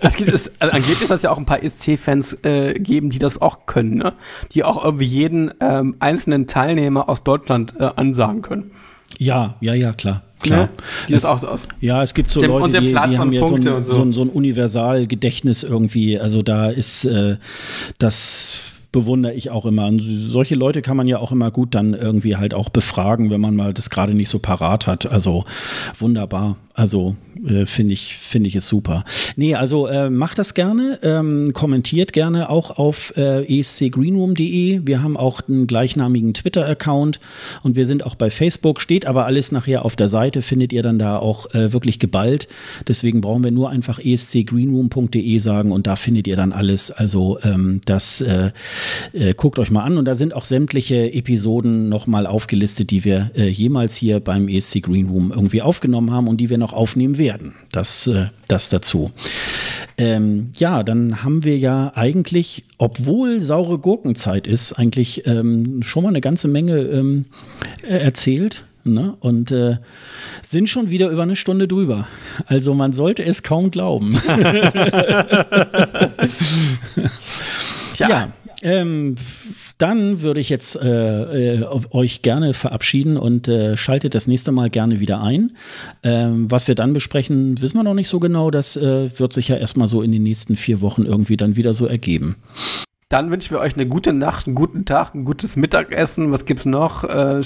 es 0.00 0.16
gibt, 0.16 0.32
es, 0.32 0.52
also 0.58 0.72
angeblich 0.74 1.00
ist 1.00 1.10
das 1.10 1.22
ja 1.22 1.30
auch 1.30 1.38
ein 1.38 1.46
paar 1.46 1.62
ESC 1.62 1.83
fans 1.96 2.36
äh, 2.44 2.74
geben, 2.74 3.10
die 3.10 3.18
das 3.18 3.40
auch 3.40 3.66
können, 3.66 3.94
ne? 3.94 4.14
die 4.52 4.64
auch 4.64 4.84
irgendwie 4.84 5.06
jeden 5.06 5.52
ähm, 5.60 5.96
einzelnen 6.00 6.46
Teilnehmer 6.46 7.08
aus 7.08 7.22
Deutschland 7.22 7.74
äh, 7.78 7.90
ansagen 7.96 8.42
können. 8.42 8.70
Ja, 9.18 9.54
ja, 9.60 9.74
ja, 9.74 9.92
klar. 9.92 10.22
Klar. 10.40 10.64
Ne? 10.64 10.68
Die 11.08 11.14
es, 11.14 11.24
auch 11.24 11.38
so 11.38 11.48
aus. 11.48 11.68
Ja, 11.80 12.02
es 12.02 12.12
gibt 12.12 12.30
so 12.30 12.40
dem, 12.40 12.50
Leute, 12.50 12.80
die, 12.80 12.88
die 12.88 12.96
haben 12.96 13.32
ja 13.32 13.44
so 13.44 13.54
ein, 13.54 13.62
so. 13.62 13.82
So, 13.82 14.02
ein, 14.02 14.12
so 14.12 14.22
ein 14.22 14.28
Universalgedächtnis 14.28 15.62
irgendwie. 15.62 16.18
Also 16.18 16.42
da 16.42 16.68
ist 16.68 17.04
äh, 17.06 17.36
das 17.98 18.73
bewundere 18.94 19.34
ich 19.34 19.50
auch 19.50 19.66
immer. 19.66 19.86
Und 19.86 20.00
solche 20.00 20.54
Leute 20.54 20.80
kann 20.80 20.96
man 20.96 21.08
ja 21.08 21.18
auch 21.18 21.32
immer 21.32 21.50
gut 21.50 21.74
dann 21.74 21.94
irgendwie 21.94 22.36
halt 22.36 22.54
auch 22.54 22.68
befragen, 22.68 23.28
wenn 23.28 23.40
man 23.40 23.56
mal 23.56 23.74
das 23.74 23.90
gerade 23.90 24.14
nicht 24.14 24.28
so 24.28 24.38
parat 24.38 24.86
hat. 24.86 25.10
Also 25.10 25.44
wunderbar. 25.98 26.56
Also 26.76 27.14
äh, 27.46 27.66
finde 27.66 27.92
ich, 27.92 28.16
finde 28.16 28.48
ich 28.48 28.56
es 28.56 28.66
super. 28.66 29.04
Nee, 29.36 29.54
also 29.54 29.86
äh, 29.86 30.10
macht 30.10 30.40
das 30.40 30.54
gerne, 30.54 30.98
ähm, 31.04 31.52
kommentiert 31.52 32.12
gerne 32.12 32.50
auch 32.50 32.78
auf 32.78 33.16
äh, 33.16 33.44
escgreenroom.de. 33.60 34.80
Wir 34.84 35.02
haben 35.02 35.16
auch 35.16 35.40
einen 35.46 35.68
gleichnamigen 35.68 36.34
Twitter-Account 36.34 37.20
und 37.62 37.76
wir 37.76 37.86
sind 37.86 38.04
auch 38.04 38.16
bei 38.16 38.28
Facebook, 38.28 38.80
steht 38.80 39.06
aber 39.06 39.24
alles 39.24 39.52
nachher 39.52 39.84
auf 39.84 39.94
der 39.94 40.08
Seite, 40.08 40.42
findet 40.42 40.72
ihr 40.72 40.82
dann 40.82 40.98
da 40.98 41.16
auch 41.16 41.54
äh, 41.54 41.72
wirklich 41.72 42.00
geballt. 42.00 42.48
Deswegen 42.88 43.20
brauchen 43.20 43.44
wir 43.44 43.52
nur 43.52 43.70
einfach 43.70 44.00
escgreenroom.de 44.00 45.38
sagen 45.38 45.70
und 45.70 45.86
da 45.86 45.94
findet 45.94 46.26
ihr 46.26 46.36
dann 46.36 46.52
alles. 46.52 46.90
Also 46.90 47.38
ähm, 47.44 47.82
das 47.84 48.20
äh, 49.12 49.34
guckt 49.34 49.58
euch 49.58 49.70
mal 49.70 49.82
an 49.82 49.98
und 49.98 50.04
da 50.04 50.14
sind 50.14 50.34
auch 50.34 50.44
sämtliche 50.44 51.12
Episoden 51.12 51.88
nochmal 51.88 52.26
aufgelistet, 52.26 52.90
die 52.90 53.04
wir 53.04 53.30
äh, 53.36 53.48
jemals 53.48 53.96
hier 53.96 54.20
beim 54.20 54.48
ESC 54.48 54.82
Green 54.82 55.08
Room 55.08 55.32
irgendwie 55.34 55.62
aufgenommen 55.62 56.10
haben 56.10 56.28
und 56.28 56.38
die 56.38 56.50
wir 56.50 56.58
noch 56.58 56.72
aufnehmen 56.72 57.18
werden. 57.18 57.54
Das, 57.72 58.06
äh, 58.06 58.26
das 58.48 58.68
dazu. 58.68 59.10
Ähm, 59.96 60.50
ja, 60.56 60.82
dann 60.82 61.22
haben 61.22 61.44
wir 61.44 61.56
ja 61.56 61.92
eigentlich, 61.94 62.64
obwohl 62.78 63.42
saure 63.42 63.78
Gurkenzeit 63.78 64.46
ist, 64.46 64.72
eigentlich 64.72 65.26
ähm, 65.26 65.82
schon 65.82 66.02
mal 66.02 66.08
eine 66.08 66.20
ganze 66.20 66.48
Menge 66.48 66.78
ähm, 66.78 67.26
äh, 67.82 67.98
erzählt. 67.98 68.64
Ne? 68.86 69.14
Und 69.20 69.50
äh, 69.50 69.76
sind 70.42 70.68
schon 70.68 70.90
wieder 70.90 71.08
über 71.08 71.22
eine 71.22 71.36
Stunde 71.36 71.66
drüber. 71.66 72.06
Also 72.46 72.74
man 72.74 72.92
sollte 72.92 73.24
es 73.24 73.42
kaum 73.42 73.70
glauben. 73.70 74.14
Tja. 77.94 78.08
Ja, 78.08 78.28
ähm, 78.62 79.16
dann 79.78 80.20
würde 80.20 80.40
ich 80.40 80.48
jetzt 80.48 80.76
äh, 80.76 81.58
äh, 81.60 81.66
euch 81.90 82.22
gerne 82.22 82.54
verabschieden 82.54 83.16
und 83.16 83.48
äh, 83.48 83.76
schaltet 83.76 84.14
das 84.14 84.26
nächste 84.26 84.52
Mal 84.52 84.70
gerne 84.70 85.00
wieder 85.00 85.22
ein. 85.22 85.56
Ähm, 86.02 86.50
was 86.50 86.68
wir 86.68 86.74
dann 86.74 86.92
besprechen, 86.92 87.60
wissen 87.60 87.76
wir 87.76 87.84
noch 87.84 87.94
nicht 87.94 88.08
so 88.08 88.20
genau. 88.20 88.50
Das 88.50 88.76
äh, 88.76 89.18
wird 89.18 89.32
sich 89.32 89.48
ja 89.48 89.56
erstmal 89.56 89.88
so 89.88 90.02
in 90.02 90.12
den 90.12 90.22
nächsten 90.22 90.56
vier 90.56 90.80
Wochen 90.80 91.04
irgendwie 91.04 91.36
dann 91.36 91.56
wieder 91.56 91.74
so 91.74 91.86
ergeben. 91.86 92.36
Dann 93.08 93.30
wünschen 93.30 93.52
wir 93.52 93.60
euch 93.60 93.74
eine 93.74 93.86
gute 93.86 94.12
Nacht, 94.12 94.46
einen 94.46 94.56
guten 94.56 94.84
Tag, 94.86 95.14
ein 95.14 95.24
gutes 95.24 95.56
Mittagessen. 95.56 96.32
Was 96.32 96.46
gibt's 96.46 96.66
noch? 96.66 97.04
Äh, 97.04 97.42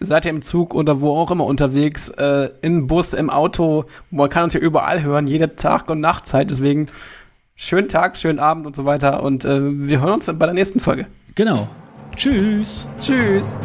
seid 0.00 0.24
ihr 0.26 0.30
im 0.30 0.42
Zug 0.42 0.74
oder 0.74 1.00
wo 1.00 1.16
auch 1.16 1.30
immer 1.30 1.46
unterwegs? 1.46 2.12
Im 2.60 2.86
Bus, 2.86 3.14
im 3.14 3.30
Auto. 3.30 3.84
Man 4.10 4.28
kann 4.28 4.44
uns 4.44 4.54
ja 4.54 4.60
überall 4.60 5.02
hören, 5.02 5.26
jede 5.26 5.56
Tag- 5.56 5.88
und 5.88 6.00
Nachtzeit. 6.00 6.50
Deswegen 6.50 6.88
schönen 7.56 7.88
Tag, 7.88 8.16
schönen 8.16 8.38
Abend 8.38 8.66
und 8.66 8.76
so 8.76 8.84
weiter. 8.84 9.22
Und 9.22 9.44
äh, 9.44 9.58
wir 9.60 10.00
hören 10.00 10.14
uns 10.14 10.26
dann 10.26 10.38
bei 10.38 10.46
der 10.46 10.54
nächsten 10.54 10.78
Folge. 10.78 11.06
Genau. 11.34 11.68
Tschüss. 12.14 12.86
Tschüss. 12.98 13.58